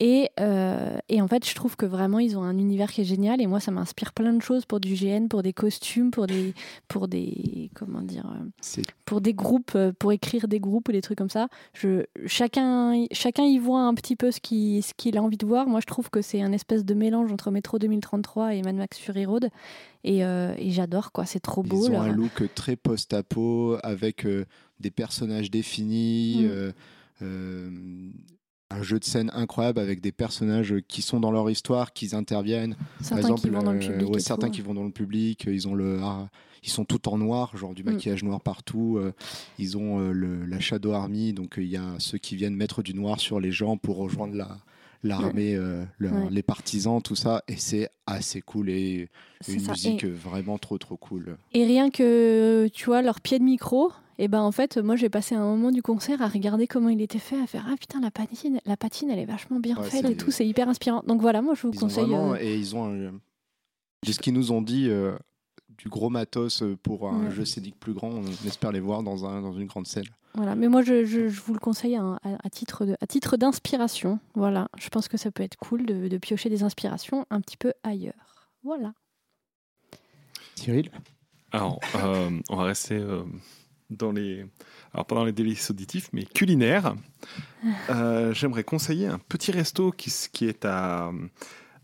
[0.00, 3.04] Et, euh, et en fait, je trouve que vraiment, ils ont un univers qui est
[3.04, 3.40] génial.
[3.40, 6.52] Et moi, ça m'inspire plein de choses pour du GN, pour des costumes, pour des,
[6.88, 11.00] pour des, comment dire, euh, pour des groupes, euh, pour écrire des groupes ou des
[11.00, 11.48] trucs comme ça.
[11.74, 15.46] Je, chacun, chacun y voit un petit peu ce qu'il ce qu'il a envie de
[15.46, 15.66] voir.
[15.68, 18.98] Moi, je trouve que c'est un espèce de mélange entre Metro 2033 et Mad Max
[18.98, 19.48] Fury Road.
[20.02, 21.24] Et, euh, et j'adore, quoi.
[21.24, 21.86] C'est trop beau.
[21.88, 24.44] Ils ont un look très post-apo avec euh,
[24.80, 26.72] des personnages définis, Mm.
[27.22, 28.10] euh,
[28.70, 32.76] un jeu de scène incroyable avec des personnages qui sont dans leur histoire, qui interviennent.
[33.00, 34.08] certains Par exemple, qui vont dans le euh, public.
[34.10, 34.52] ouais, et certains tout.
[34.54, 36.28] qui vont dans le public, ils ont le, ah,
[36.62, 37.90] ils sont tout en noir, genre du Mm.
[37.92, 38.96] maquillage noir partout.
[38.98, 39.12] euh,
[39.58, 42.82] ils ont euh, le, la Shadow Army, donc il y a ceux qui viennent mettre
[42.82, 44.58] du noir sur les gens pour rejoindre la
[45.04, 46.28] l'armée, euh, le- Ouais.
[46.30, 49.08] les partisans, tout ça, et c'est assez cool et
[49.48, 49.72] une ça.
[49.72, 51.36] musique Et- vraiment trop trop cool.
[51.52, 55.08] Et rien que, tu vois, leur pied de micro, et ben en fait, moi j'ai
[55.08, 58.00] passé un moment du concert à regarder comment il était fait, à faire Ah putain,
[58.00, 61.02] la patine, la patine elle est vachement bien Ouais, faite et tout, c'est hyper inspirant.
[61.06, 62.04] Donc voilà, moi je vous Ils conseille.
[62.04, 63.12] vraiment- euh, et ils ont un-
[64.06, 65.16] de ce qu'ils nous ont dit euh,
[65.78, 67.30] du gros matos euh, pour un Ouais.
[67.30, 68.08] jeu scénique plus grand.
[68.10, 70.04] On espère les voir dans, un, dans une grande scène.
[70.34, 73.06] Voilà, mais moi je, je- je vous le conseille à, à- à titre de- à
[73.06, 74.18] titre d'inspiration.
[74.34, 77.56] Voilà, je pense que ça peut être cool de, de piocher des inspirations un petit
[77.56, 78.48] peu ailleurs.
[78.64, 78.94] Voilà.
[80.56, 80.90] Cyril?
[81.52, 83.22] Alors, euh, on va rester euh,
[83.90, 84.44] dans les.
[84.92, 86.94] Alors, pas dans les délices auditifs, mais culinaires.
[87.90, 91.10] Euh, J'aimerais conseiller un petit resto qui, qui est à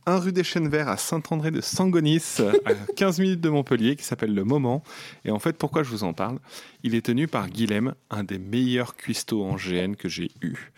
[0.07, 4.05] 1 rue des Chênes Verts à Saint-André de Sangonis, à 15 minutes de Montpellier, qui
[4.05, 4.83] s'appelle Le Moment.
[5.25, 6.39] Et en fait, pourquoi je vous en parle?
[6.83, 10.73] Il est tenu par Guilhem, un des meilleurs cuistots en GN que j'ai eu.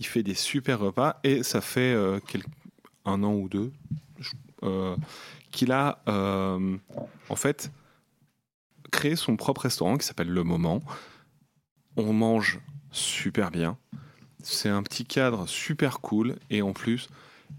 [0.00, 2.18] Il fait des super repas et ça fait euh,
[3.04, 3.72] un an ou deux
[4.62, 4.96] euh,
[5.50, 6.76] qu'il a euh,
[7.28, 7.70] en fait
[8.90, 10.82] créé son propre restaurant qui s'appelle Le Moment.
[11.96, 13.76] On mange super bien.
[14.42, 17.08] C'est un petit cadre super cool et en plus,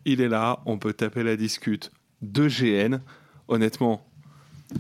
[0.06, 1.92] il est là, on peut taper la discute
[2.22, 3.00] de GN.
[3.48, 4.06] Honnêtement,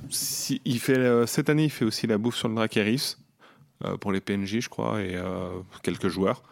[0.09, 3.17] si, il fait, euh, cette année, il fait aussi la bouffe sur le Dracaris
[3.85, 5.49] euh, pour les PNJ, je crois, et euh,
[5.83, 6.43] quelques joueurs.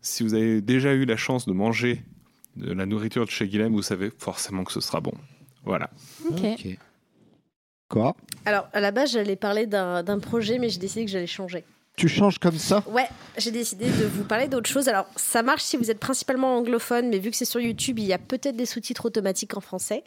[0.00, 2.02] Si vous avez déjà eu la chance de manger
[2.56, 5.14] de la nourriture de chez Guilhem, vous savez forcément que ce sera bon.
[5.64, 5.90] Voilà.
[6.28, 6.66] Ok.
[7.88, 8.16] Quoi?
[8.44, 11.64] Alors, à la base, j'allais parler d'un d'un projet, mais j'ai décidé que j'allais changer.
[11.96, 13.06] Tu changes comme ça Ouais,
[13.36, 14.88] j'ai décidé de vous parler d'autre chose.
[14.88, 18.06] Alors, ça marche si vous êtes principalement anglophone, mais vu que c'est sur YouTube, il
[18.06, 20.02] y a peut-être des sous-titres automatiques en français.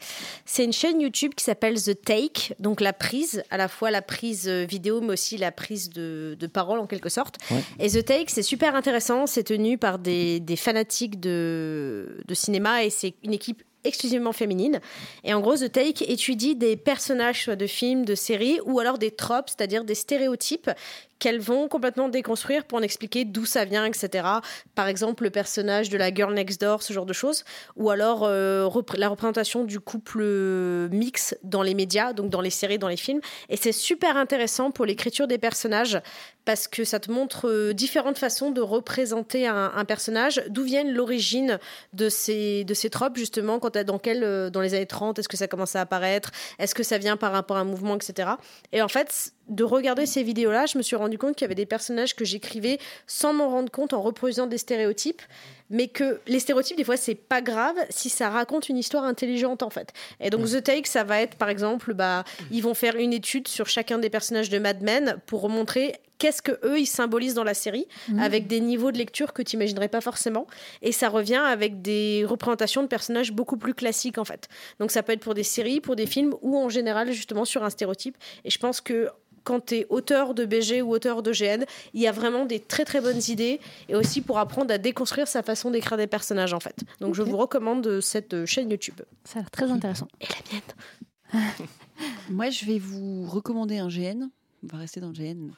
[0.45, 4.01] C'est une chaîne YouTube qui s'appelle The Take, donc la prise, à la fois la
[4.01, 7.37] prise euh, vidéo, mais aussi la prise de, de parole en quelque sorte.
[7.51, 7.63] Ouais.
[7.79, 9.27] Et The Take, c'est super intéressant.
[9.27, 14.79] C'est tenu par des, des fanatiques de, de cinéma et c'est une équipe exclusivement féminine.
[15.23, 18.97] Et en gros, The Take étudie des personnages, soit de films, de séries, ou alors
[18.97, 20.71] des tropes, c'est-à-dire des stéréotypes
[21.19, 24.27] qu'elles vont complètement déconstruire pour en expliquer d'où ça vient, etc.
[24.75, 27.43] Par exemple, le personnage de la girl next door, ce genre de choses.
[27.77, 32.49] Ou alors euh, la représentation du couple euh, mix dans les médias, donc dans les
[32.49, 33.21] séries, dans les films.
[33.49, 36.01] Et c'est super intéressant pour l'écriture des personnages
[36.43, 41.59] parce que ça te montre euh, différentes façons de représenter un, personnage, d'où viennent l'origine
[41.93, 45.37] de ces, de ces tropes, justement, quand dans, quel, dans les années 30, est-ce que
[45.37, 48.29] ça commence à apparaître, est-ce que ça vient par rapport à un mouvement, etc.
[48.71, 51.55] Et en fait, de regarder ces vidéos-là, je me suis rendu compte qu'il y avait
[51.55, 55.21] des personnages que j'écrivais sans m'en rendre compte en reproduisant des stéréotypes,
[55.69, 59.63] mais que les stéréotypes, des fois, c'est pas grave si ça raconte une histoire intelligente,
[59.63, 59.93] en fait.
[60.19, 63.47] Et donc, The Take, ça va être, par exemple, bah, ils vont faire une étude
[63.47, 67.43] sur chacun des personnages de Mad Men pour montrer qu'est-ce que eux ils symbolisent dans
[67.43, 67.87] la série
[68.19, 70.47] avec des niveaux de lecture que tu imaginerais pas forcément.
[70.81, 74.47] Et ça revient avec des représentations de personnages beaucoup plus classiques en fait.
[74.79, 77.63] Donc ça peut être pour des séries pour des films ou en général justement sur
[77.63, 78.17] un stéréotype.
[78.45, 79.09] Et je pense que
[79.45, 81.63] quand tu es auteur de BG ou auteur de GN,
[81.93, 85.29] il y a vraiment des très très bonnes idées et aussi pour apprendre à déconstruire
[85.29, 86.83] sa façon d'écrire des personnages en fait.
[86.99, 88.99] Donc je vous recommande euh, cette euh, chaîne YouTube.
[89.23, 90.07] Ça a l'air très intéressant.
[90.19, 91.45] Et la mienne.
[92.29, 94.25] Moi, je vais vous recommander un GN.
[94.63, 95.49] On va rester dans le GN.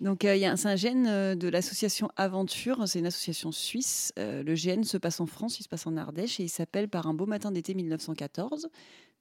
[0.00, 2.82] Donc, euh, il y a un- c'est un GN euh, de l'association Aventure.
[2.88, 4.12] C'est une association suisse.
[4.18, 6.88] Euh, le GN se passe en France, il se passe en Ardèche et il s'appelle
[6.88, 8.68] Par un beau matin d'été 1914.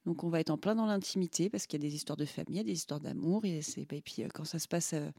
[0.09, 2.25] Donc, on va être en plein dans l'intimité parce qu'il y a des histoires de
[2.25, 3.45] famille, il y a des histoires d'amour.
[3.45, 4.93] Et, et puis, euh, quand ça se passe.
[4.93, 5.11] euh,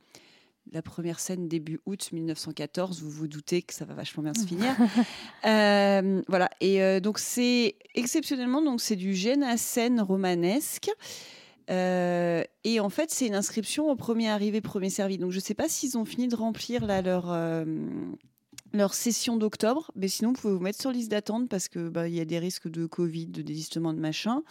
[0.73, 4.47] la première scène début août 1914, vous vous doutez que ça va vachement bien se
[4.47, 4.77] finir.
[5.47, 10.91] Euh, voilà, et euh, donc c'est exceptionnellement donc c'est du gène à scène romanesque.
[11.71, 15.17] Euh, et en fait, c'est une inscription au premier arrivé, premier servi.
[15.19, 17.65] Donc, je ne sais pas s'ils ont fini de remplir là, leur, euh,
[18.73, 22.09] leur session d'octobre, mais sinon, vous pouvez vous mettre sur liste d'attente parce que bah,
[22.09, 24.43] y a des risques de Covid, de désistement, de machin.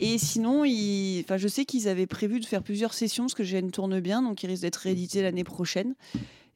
[0.00, 1.20] Et sinon, ils...
[1.24, 4.22] enfin, je sais qu'ils avaient prévu de faire plusieurs sessions parce que GN tourne bien,
[4.22, 5.94] donc il risque d'être réédité l'année prochaine.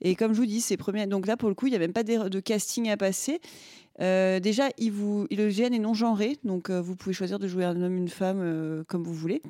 [0.00, 1.06] Et comme je vous dis, c'est premiers.
[1.06, 3.40] Donc là, pour le coup, il n'y a même pas de, casting à passer.
[4.00, 5.26] Euh, déjà, il vous...
[5.30, 8.08] le GN est non genré, donc euh, vous pouvez choisir de jouer un homme, une
[8.08, 9.42] femme, euh, comme vous voulez.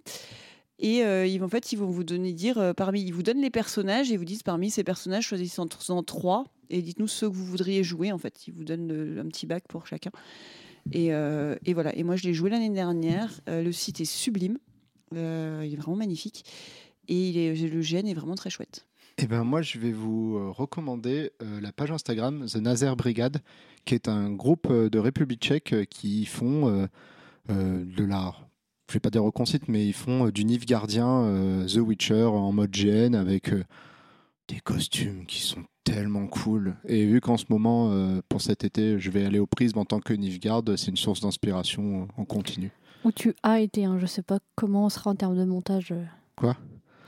[0.81, 4.13] Et ils, en fait, ils vont vous donner dire parmi, ils vous donnent les personnages
[4.13, 7.83] et vous disent parmi ces personnages choisissez en trois et dites-nous ceux que vous voudriez
[7.85, 8.13] jouer.
[8.13, 10.11] En fait, ils vous donnent le- un petit bac pour chacun.
[10.93, 11.95] Et, euh, et voilà.
[11.97, 13.41] Et moi, je l'ai joué l'année dernière.
[13.49, 14.59] Euh, le site est sublime.
[15.15, 16.45] Euh, il est vraiment magnifique.
[17.09, 18.87] Et le GN est vraiment très chouette.
[19.21, 23.41] Eh ben moi, je vais vous euh, recommander euh, la page Instagram The Nazer Brigade,
[23.85, 26.87] qui est un groupe euh, de République tchèque euh, qui font euh,
[27.51, 28.47] euh, de l'art.
[28.89, 32.53] Je vais pas dire reconcite, mais ils font euh, du Nilfgaardien, euh, The Witcher en
[32.53, 33.65] mode GN avec euh,
[34.49, 36.77] des costumes qui sont tellement cool.
[36.87, 39.85] Et vu qu'en ce moment, euh, pour cet été, je vais aller au Prisme en
[39.85, 42.71] tant que Nilfgaard, c'est une source d'inspiration en continu.
[43.05, 43.97] Où tu as été, hein.
[43.99, 45.95] je sais pas comment on sera en termes de montage.
[46.37, 46.57] Quoi?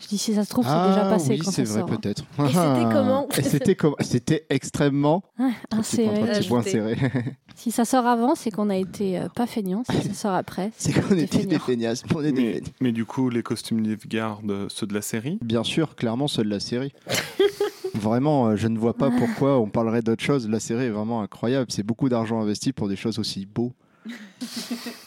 [0.01, 2.24] Je dis si ça se trouve, c'est déjà passé Ah oui, c'est vrai peut-être.
[2.39, 3.97] Et c'était comment C'était comment?
[4.01, 5.24] C'était extrêmement
[5.70, 6.97] petits points, trois inséré.
[7.57, 9.82] Si ça sort avant, c'est qu'on a été euh, pas feignants.
[9.90, 12.02] Si ça sort après, C'est qu'on était des feignasses.
[12.15, 12.73] On est des Mais, feignasses.
[12.81, 15.39] mais du coup, les costumes Nilfgaard, euh, ceux de la série?
[15.43, 16.94] Bien sûr, clairement, ceux de la série.
[18.01, 20.48] vraiment, euh, je ne vois pas pourquoi on parlerait d'autre chose.
[20.48, 21.70] La série est vraiment incroyable.
[21.70, 23.72] C'est beaucoup d'argent investi pour des choses aussi beaux.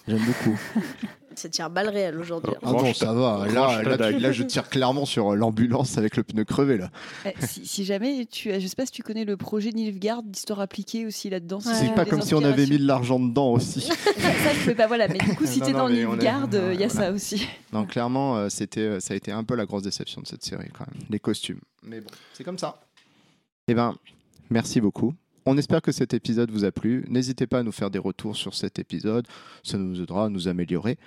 [0.07, 0.57] J'aime beaucoup.
[1.35, 2.53] Ça tire balle réelle aujourd'hui.
[2.55, 2.59] hein.
[2.63, 3.47] Ah non, ça va.
[3.51, 6.77] Là, là, je tire clairement sur euh, l'ambulance avec le pneu crevé.
[6.77, 6.91] Là.
[7.25, 10.21] Eh, si, si jamais tu as, je sais pas si tu connais le projet Nilfgaard
[10.21, 11.57] d'histoire appliquée aussi là-dedans.
[11.57, 11.73] Ouais.
[11.73, 13.81] C'est pas comme si on avait mis de l'argent dedans aussi.
[13.81, 14.85] ça, ça, je peux pas.
[14.85, 17.07] Voilà, mais du coup, si t'es dans Nilfgaard, euh, il y a voilà.
[17.07, 17.47] ça aussi.
[17.71, 20.43] Non, clairement, euh, c'était, euh, ça a été un peu la grosse déception de cette
[20.43, 21.03] série quand même.
[21.09, 21.61] Les costumes.
[21.81, 22.79] Mais bon, c'est comme ça.
[23.69, 23.95] Eh ben,
[24.49, 25.13] merci beaucoup.
[25.45, 27.05] On espère que cet épisode vous a plu.
[27.07, 29.25] N'hésitez pas à nous faire des retours sur cet épisode.
[29.63, 30.97] Ça nous aidera à nous améliorer.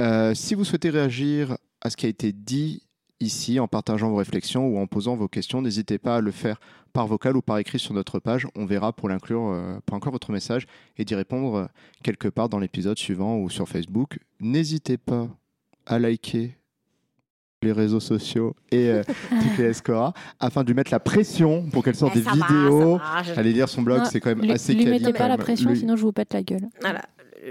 [0.00, 2.82] Euh, si vous souhaitez réagir à ce qui a été dit
[3.18, 6.60] ici en partageant vos réflexions ou en posant vos questions, n'hésitez pas à le faire
[6.92, 8.46] par vocal ou par écrit sur notre page.
[8.54, 11.66] On verra pour l'inclure, euh, pour encore votre message et d'y répondre euh,
[12.04, 14.20] quelque part dans l'épisode suivant ou sur Facebook.
[14.38, 15.28] N'hésitez pas
[15.86, 16.56] à liker
[17.66, 19.02] les réseaux sociaux et euh,
[19.56, 22.46] TPS Cora afin de lui mettre la pression pour qu'elle sorte Eh, des ça va,
[22.46, 22.98] vidéos.
[22.98, 24.98] ça va, je- Allez lire son blog, Non, c'est quand même lui, assez lui quali,
[25.00, 25.44] mettez quand pas la même.
[25.44, 26.68] pression, Lui- sinon je vous pète la gueule.
[26.80, 27.02] Voilà.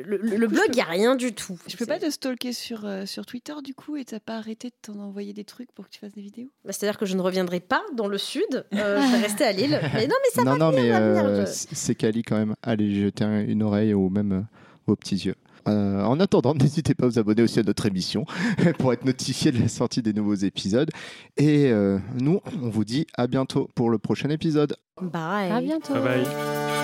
[0.03, 1.57] le, le blog, il n'y a rien du tout.
[1.67, 4.67] Je peux pas te stalker sur, euh, sur Twitter du coup et t'as pas arrêté
[4.69, 6.49] de t'en envoyer des trucs pour que tu fasses des vidéos?
[6.65, 9.51] Bah, C'est-à-dire que je ne reviendrai pas dans le sud, euh, je vais rester à
[9.53, 9.79] Lille.
[9.93, 11.95] Mais non, mais ça non, va non, venir, mais ça va venir, euh, je- c'est
[11.95, 12.55] Cali quand même.
[12.61, 14.41] Allez jeter un- une oreille ou même euh,
[14.87, 15.35] vos petits yeux.
[15.67, 18.25] Euh, en attendant, n'hésitez pas à vous abonner aussi à notre émission
[18.79, 20.89] pour être notifié de la sortie des nouveaux épisodes.
[21.37, 24.75] Et euh, nous, on vous dit à bientôt pour le prochain épisode.
[25.01, 25.51] Bye.
[25.51, 25.93] À bientôt.
[25.93, 26.74] Bye bye.